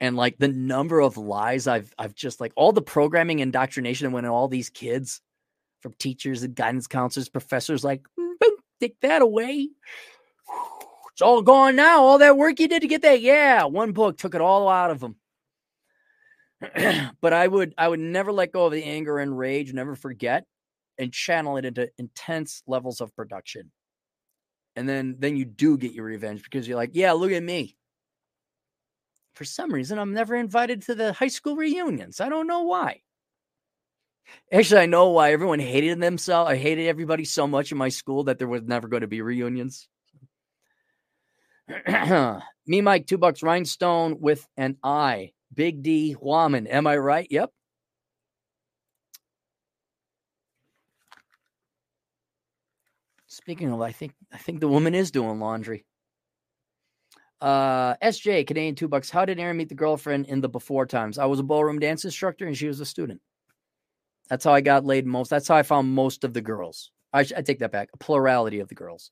and 0.00 0.16
like 0.16 0.38
the 0.38 0.48
number 0.48 1.00
of 1.00 1.16
lies 1.16 1.66
I've 1.66 1.92
I've 1.98 2.14
just 2.14 2.40
like 2.40 2.52
all 2.56 2.72
the 2.72 2.82
programming 2.82 3.40
indoctrination 3.40 4.12
when 4.12 4.24
all 4.24 4.48
these 4.48 4.70
kids 4.70 5.20
from 5.80 5.94
teachers 5.98 6.42
and 6.42 6.54
guidance 6.54 6.86
counselors, 6.86 7.28
professors 7.28 7.84
like 7.84 8.02
mm, 8.18 8.32
boom, 8.40 8.56
take 8.80 9.00
that 9.00 9.22
away. 9.22 9.68
It's 11.12 11.22
all 11.22 11.42
gone 11.42 11.76
now. 11.76 12.02
All 12.02 12.18
that 12.18 12.36
work 12.36 12.60
you 12.60 12.68
did 12.68 12.82
to 12.82 12.88
get 12.88 13.02
that, 13.02 13.20
yeah, 13.20 13.64
one 13.64 13.92
book 13.92 14.18
took 14.18 14.34
it 14.34 14.40
all 14.40 14.68
out 14.68 14.90
of 14.90 15.00
them. 15.00 15.16
but 17.20 17.32
I 17.32 17.46
would 17.46 17.74
I 17.76 17.88
would 17.88 18.00
never 18.00 18.32
let 18.32 18.52
go 18.52 18.66
of 18.66 18.72
the 18.72 18.84
anger 18.84 19.18
and 19.18 19.36
rage, 19.36 19.72
never 19.72 19.96
forget, 19.96 20.44
and 20.96 21.12
channel 21.12 21.56
it 21.56 21.64
into 21.64 21.90
intense 21.98 22.62
levels 22.66 23.00
of 23.00 23.14
production. 23.16 23.72
And 24.76 24.88
then 24.88 25.16
then 25.18 25.36
you 25.36 25.44
do 25.44 25.76
get 25.76 25.92
your 25.92 26.04
revenge 26.04 26.44
because 26.44 26.68
you're 26.68 26.76
like, 26.76 26.90
yeah, 26.92 27.12
look 27.12 27.32
at 27.32 27.42
me 27.42 27.77
for 29.38 29.44
some 29.44 29.72
reason, 29.72 30.00
I'm 30.00 30.12
never 30.12 30.34
invited 30.34 30.82
to 30.82 30.96
the 30.96 31.12
high 31.12 31.28
school 31.28 31.54
reunions. 31.54 32.20
I 32.20 32.28
don't 32.28 32.48
know 32.48 32.62
why. 32.62 33.02
Actually, 34.52 34.80
I 34.80 34.86
know 34.86 35.10
why 35.10 35.30
everyone 35.30 35.60
hated 35.60 36.00
themselves. 36.00 36.50
I 36.50 36.56
hated 36.56 36.88
everybody 36.88 37.24
so 37.24 37.46
much 37.46 37.70
in 37.70 37.78
my 37.78 37.88
school 37.88 38.24
that 38.24 38.38
there 38.38 38.48
was 38.48 38.62
never 38.64 38.88
going 38.88 39.02
to 39.02 39.06
be 39.06 39.22
reunions. 39.22 39.88
Me, 42.66 42.80
Mike, 42.80 43.06
two 43.06 43.16
bucks 43.16 43.44
rhinestone 43.44 44.18
with 44.20 44.44
an 44.56 44.76
I. 44.82 45.30
Big 45.54 45.84
D 45.84 46.16
Woman. 46.20 46.66
Am 46.66 46.86
I 46.88 46.96
right? 46.96 47.26
Yep. 47.30 47.50
Speaking 53.28 53.72
of, 53.72 53.80
I 53.80 53.92
think 53.92 54.14
I 54.32 54.38
think 54.38 54.58
the 54.60 54.68
woman 54.68 54.94
is 54.94 55.12
doing 55.12 55.38
laundry. 55.38 55.86
Uh, 57.40 57.94
SJ, 57.96 58.46
Canadian 58.46 58.74
two 58.74 58.88
bucks. 58.88 59.10
How 59.10 59.24
did 59.24 59.38
Aaron 59.38 59.56
meet 59.56 59.68
the 59.68 59.74
girlfriend 59.74 60.26
in 60.26 60.40
the 60.40 60.48
before 60.48 60.86
times? 60.86 61.18
I 61.18 61.26
was 61.26 61.38
a 61.38 61.44
ballroom 61.44 61.78
dance 61.78 62.04
instructor 62.04 62.46
and 62.46 62.56
she 62.56 62.66
was 62.66 62.80
a 62.80 62.86
student. 62.86 63.20
That's 64.28 64.44
how 64.44 64.52
I 64.52 64.60
got 64.60 64.84
laid 64.84 65.06
most. 65.06 65.30
That's 65.30 65.48
how 65.48 65.56
I 65.56 65.62
found 65.62 65.88
most 65.88 66.24
of 66.24 66.34
the 66.34 66.40
girls. 66.40 66.90
I, 67.12 67.20
I 67.20 67.42
take 67.42 67.60
that 67.60 67.72
back. 67.72 67.90
A 67.94 67.98
plurality 67.98 68.60
of 68.60 68.68
the 68.68 68.74
girls. 68.74 69.10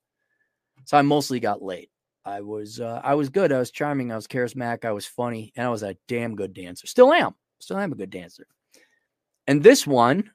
So 0.85 0.97
I 0.99 1.03
mostly 1.03 1.41
got 1.41 1.63
laid. 1.63 1.89
I 2.25 2.41
was 2.41 2.81
uh, 2.81 3.01
I 3.05 3.15
was 3.15 3.29
good. 3.29 3.53
I 3.53 3.59
was 3.59 3.71
charming. 3.71 4.11
I 4.11 4.17
was 4.17 4.27
charismatic. 4.27 4.85
I 4.85 4.93
was 4.93 5.07
funny, 5.07 5.53
and 5.57 5.65
I 5.65 5.71
was 5.71 5.85
a 5.85 5.97
damn 6.09 6.35
good 6.35 6.53
dancer. 6.53 6.87
Still 6.87 7.13
am. 7.13 7.35
Still 7.61 7.79
am 7.79 7.93
a 7.93 7.97
good 7.97 8.11
dancer. 8.11 8.47
And 9.47 9.63
this 9.63 9.87
one 9.87 10.31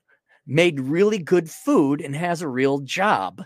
made 0.48 0.80
really 0.80 1.18
good 1.18 1.50
food 1.50 2.02
and 2.02 2.16
has 2.16 2.42
a 2.42 2.48
real 2.48 2.80
job. 2.80 3.44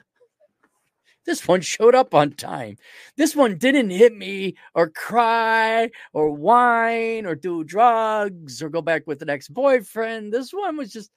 This 1.26 1.48
one 1.48 1.62
showed 1.62 1.96
up 1.96 2.14
on 2.14 2.32
time. 2.34 2.78
This 3.18 3.36
one 3.36 3.58
didn't 3.58 3.90
hit 3.90 4.16
me 4.16 4.56
or 4.76 4.90
cry 4.90 5.90
or 6.14 6.32
whine 6.32 7.26
or 7.26 7.36
do 7.36 7.64
drugs 7.64 8.62
or 8.62 8.70
go 8.70 8.82
back 8.82 9.08
with 9.08 9.22
an 9.22 9.30
ex 9.30 9.48
boyfriend. 9.48 10.32
This 10.32 10.52
one 10.52 10.78
was 10.78 10.94
just 10.94 11.10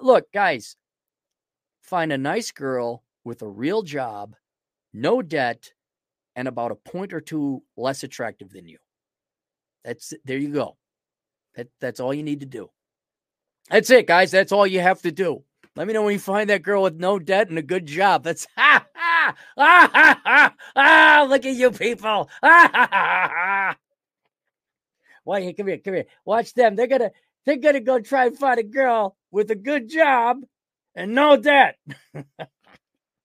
look, 0.00 0.30
guys, 0.32 0.76
find 1.80 2.12
a 2.12 2.18
nice 2.18 2.50
girl 2.50 3.02
with 3.24 3.42
a 3.42 3.48
real 3.48 3.82
job, 3.82 4.36
no 4.92 5.22
debt, 5.22 5.72
and 6.36 6.46
about 6.46 6.72
a 6.72 6.76
point 6.76 7.12
or 7.12 7.20
two 7.20 7.62
less 7.76 8.02
attractive 8.02 8.50
than 8.50 8.68
you. 8.68 8.78
That's 9.84 10.12
there 10.24 10.38
you 10.38 10.52
go. 10.52 10.76
That, 11.56 11.68
that's 11.80 12.00
all 12.00 12.12
you 12.12 12.22
need 12.22 12.40
to 12.40 12.46
do. 12.46 12.70
That's 13.70 13.90
it, 13.90 14.06
guys. 14.06 14.30
That's 14.30 14.52
all 14.52 14.66
you 14.66 14.80
have 14.80 15.00
to 15.02 15.12
do. 15.12 15.44
Let 15.76 15.86
me 15.86 15.94
know 15.94 16.02
when 16.02 16.12
you 16.12 16.18
find 16.18 16.50
that 16.50 16.62
girl 16.62 16.82
with 16.82 16.96
no 16.96 17.18
debt 17.18 17.48
and 17.48 17.58
a 17.58 17.62
good 17.62 17.86
job. 17.86 18.24
That's 18.24 18.46
ha 18.56 18.84
ha 18.94 19.09
ah 19.56 19.90
ha 19.92 20.54
ah. 20.76 21.26
Look 21.28 21.46
at 21.46 21.54
you 21.54 21.70
people. 21.70 22.28
Ah 22.42 22.70
ha 22.72 22.88
ha. 22.90 23.76
Why? 25.24 25.52
Come 25.52 25.68
here, 25.68 25.78
come 25.78 25.94
here. 25.94 26.06
Watch 26.24 26.54
them. 26.54 26.76
They're 26.76 26.86
gonna 26.86 27.10
they're 27.46 27.56
gonna 27.56 27.80
go 27.80 28.00
try 28.00 28.26
and 28.26 28.38
find 28.38 28.58
a 28.58 28.64
girl 28.64 29.16
with 29.30 29.50
a 29.50 29.56
good 29.56 29.88
job 29.88 30.38
and 30.94 31.14
no 31.14 31.36
debt. 31.36 31.76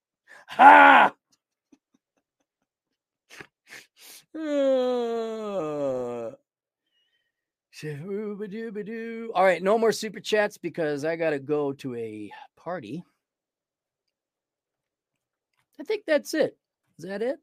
ha. 0.47 1.13
Uh. 4.37 6.31
All 7.83 9.43
right, 9.43 9.61
no 9.61 9.77
more 9.77 9.91
super 9.91 10.19
chats 10.21 10.57
because 10.57 11.03
I 11.03 11.17
got 11.17 11.31
to 11.31 11.39
go 11.39 11.73
to 11.73 11.95
a 11.95 12.31
party. 12.55 13.03
I 15.79 15.83
think 15.83 16.03
that's 16.05 16.33
it. 16.33 16.57
Is 16.97 17.05
that 17.05 17.21
it? 17.21 17.39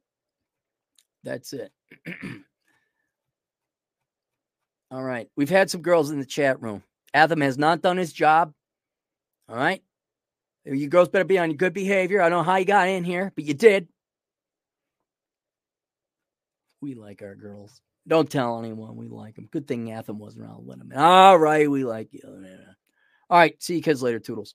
That's 1.25 1.53
it. 1.53 1.73
All 4.91 5.03
right. 5.03 5.29
We've 5.37 5.51
had 5.51 5.71
some 5.71 5.83
girls 5.83 6.11
in 6.11 6.19
the 6.19 6.27
chat 6.27 6.61
room. 6.61 6.83
Atham 7.15 7.41
has 7.41 7.59
not 7.59 7.83
done 7.83 7.97
his 7.97 8.13
job. 8.13 8.53
All 9.49 9.57
right. 9.57 9.83
You 10.65 10.89
girls 10.89 11.09
better 11.09 11.25
be 11.25 11.39
on 11.39 11.51
your 11.51 11.57
good 11.57 11.75
behavior. 11.75 12.23
I 12.23 12.29
don't 12.29 12.39
know 12.39 12.51
how 12.51 12.57
you 12.57 12.65
got 12.65 12.89
in 12.89 13.05
here, 13.05 13.33
but 13.35 13.45
you 13.45 13.55
did. 13.55 13.89
We 16.81 16.95
like 16.95 17.23
our 17.23 17.35
girls. 17.35 17.81
Don't 18.07 18.31
tell 18.31 18.59
anyone 18.59 18.97
we 18.97 19.09
like 19.09 19.37
them. 19.37 19.49
Good 19.51 19.69
thing 19.69 19.91
Atham 19.91 20.19
wasn't 20.19 20.45
around 20.45 20.67
with 20.67 20.79
them. 20.79 20.93
All 20.97 21.39
right, 21.39 21.71
we 21.71 21.85
like 21.85 22.13
you. 22.13 22.21
All 23.31 23.39
right, 23.39 23.61
see 23.63 23.77
you 23.77 23.83
kids 23.83 24.03
later, 24.03 24.19
Toodles. 24.19 24.55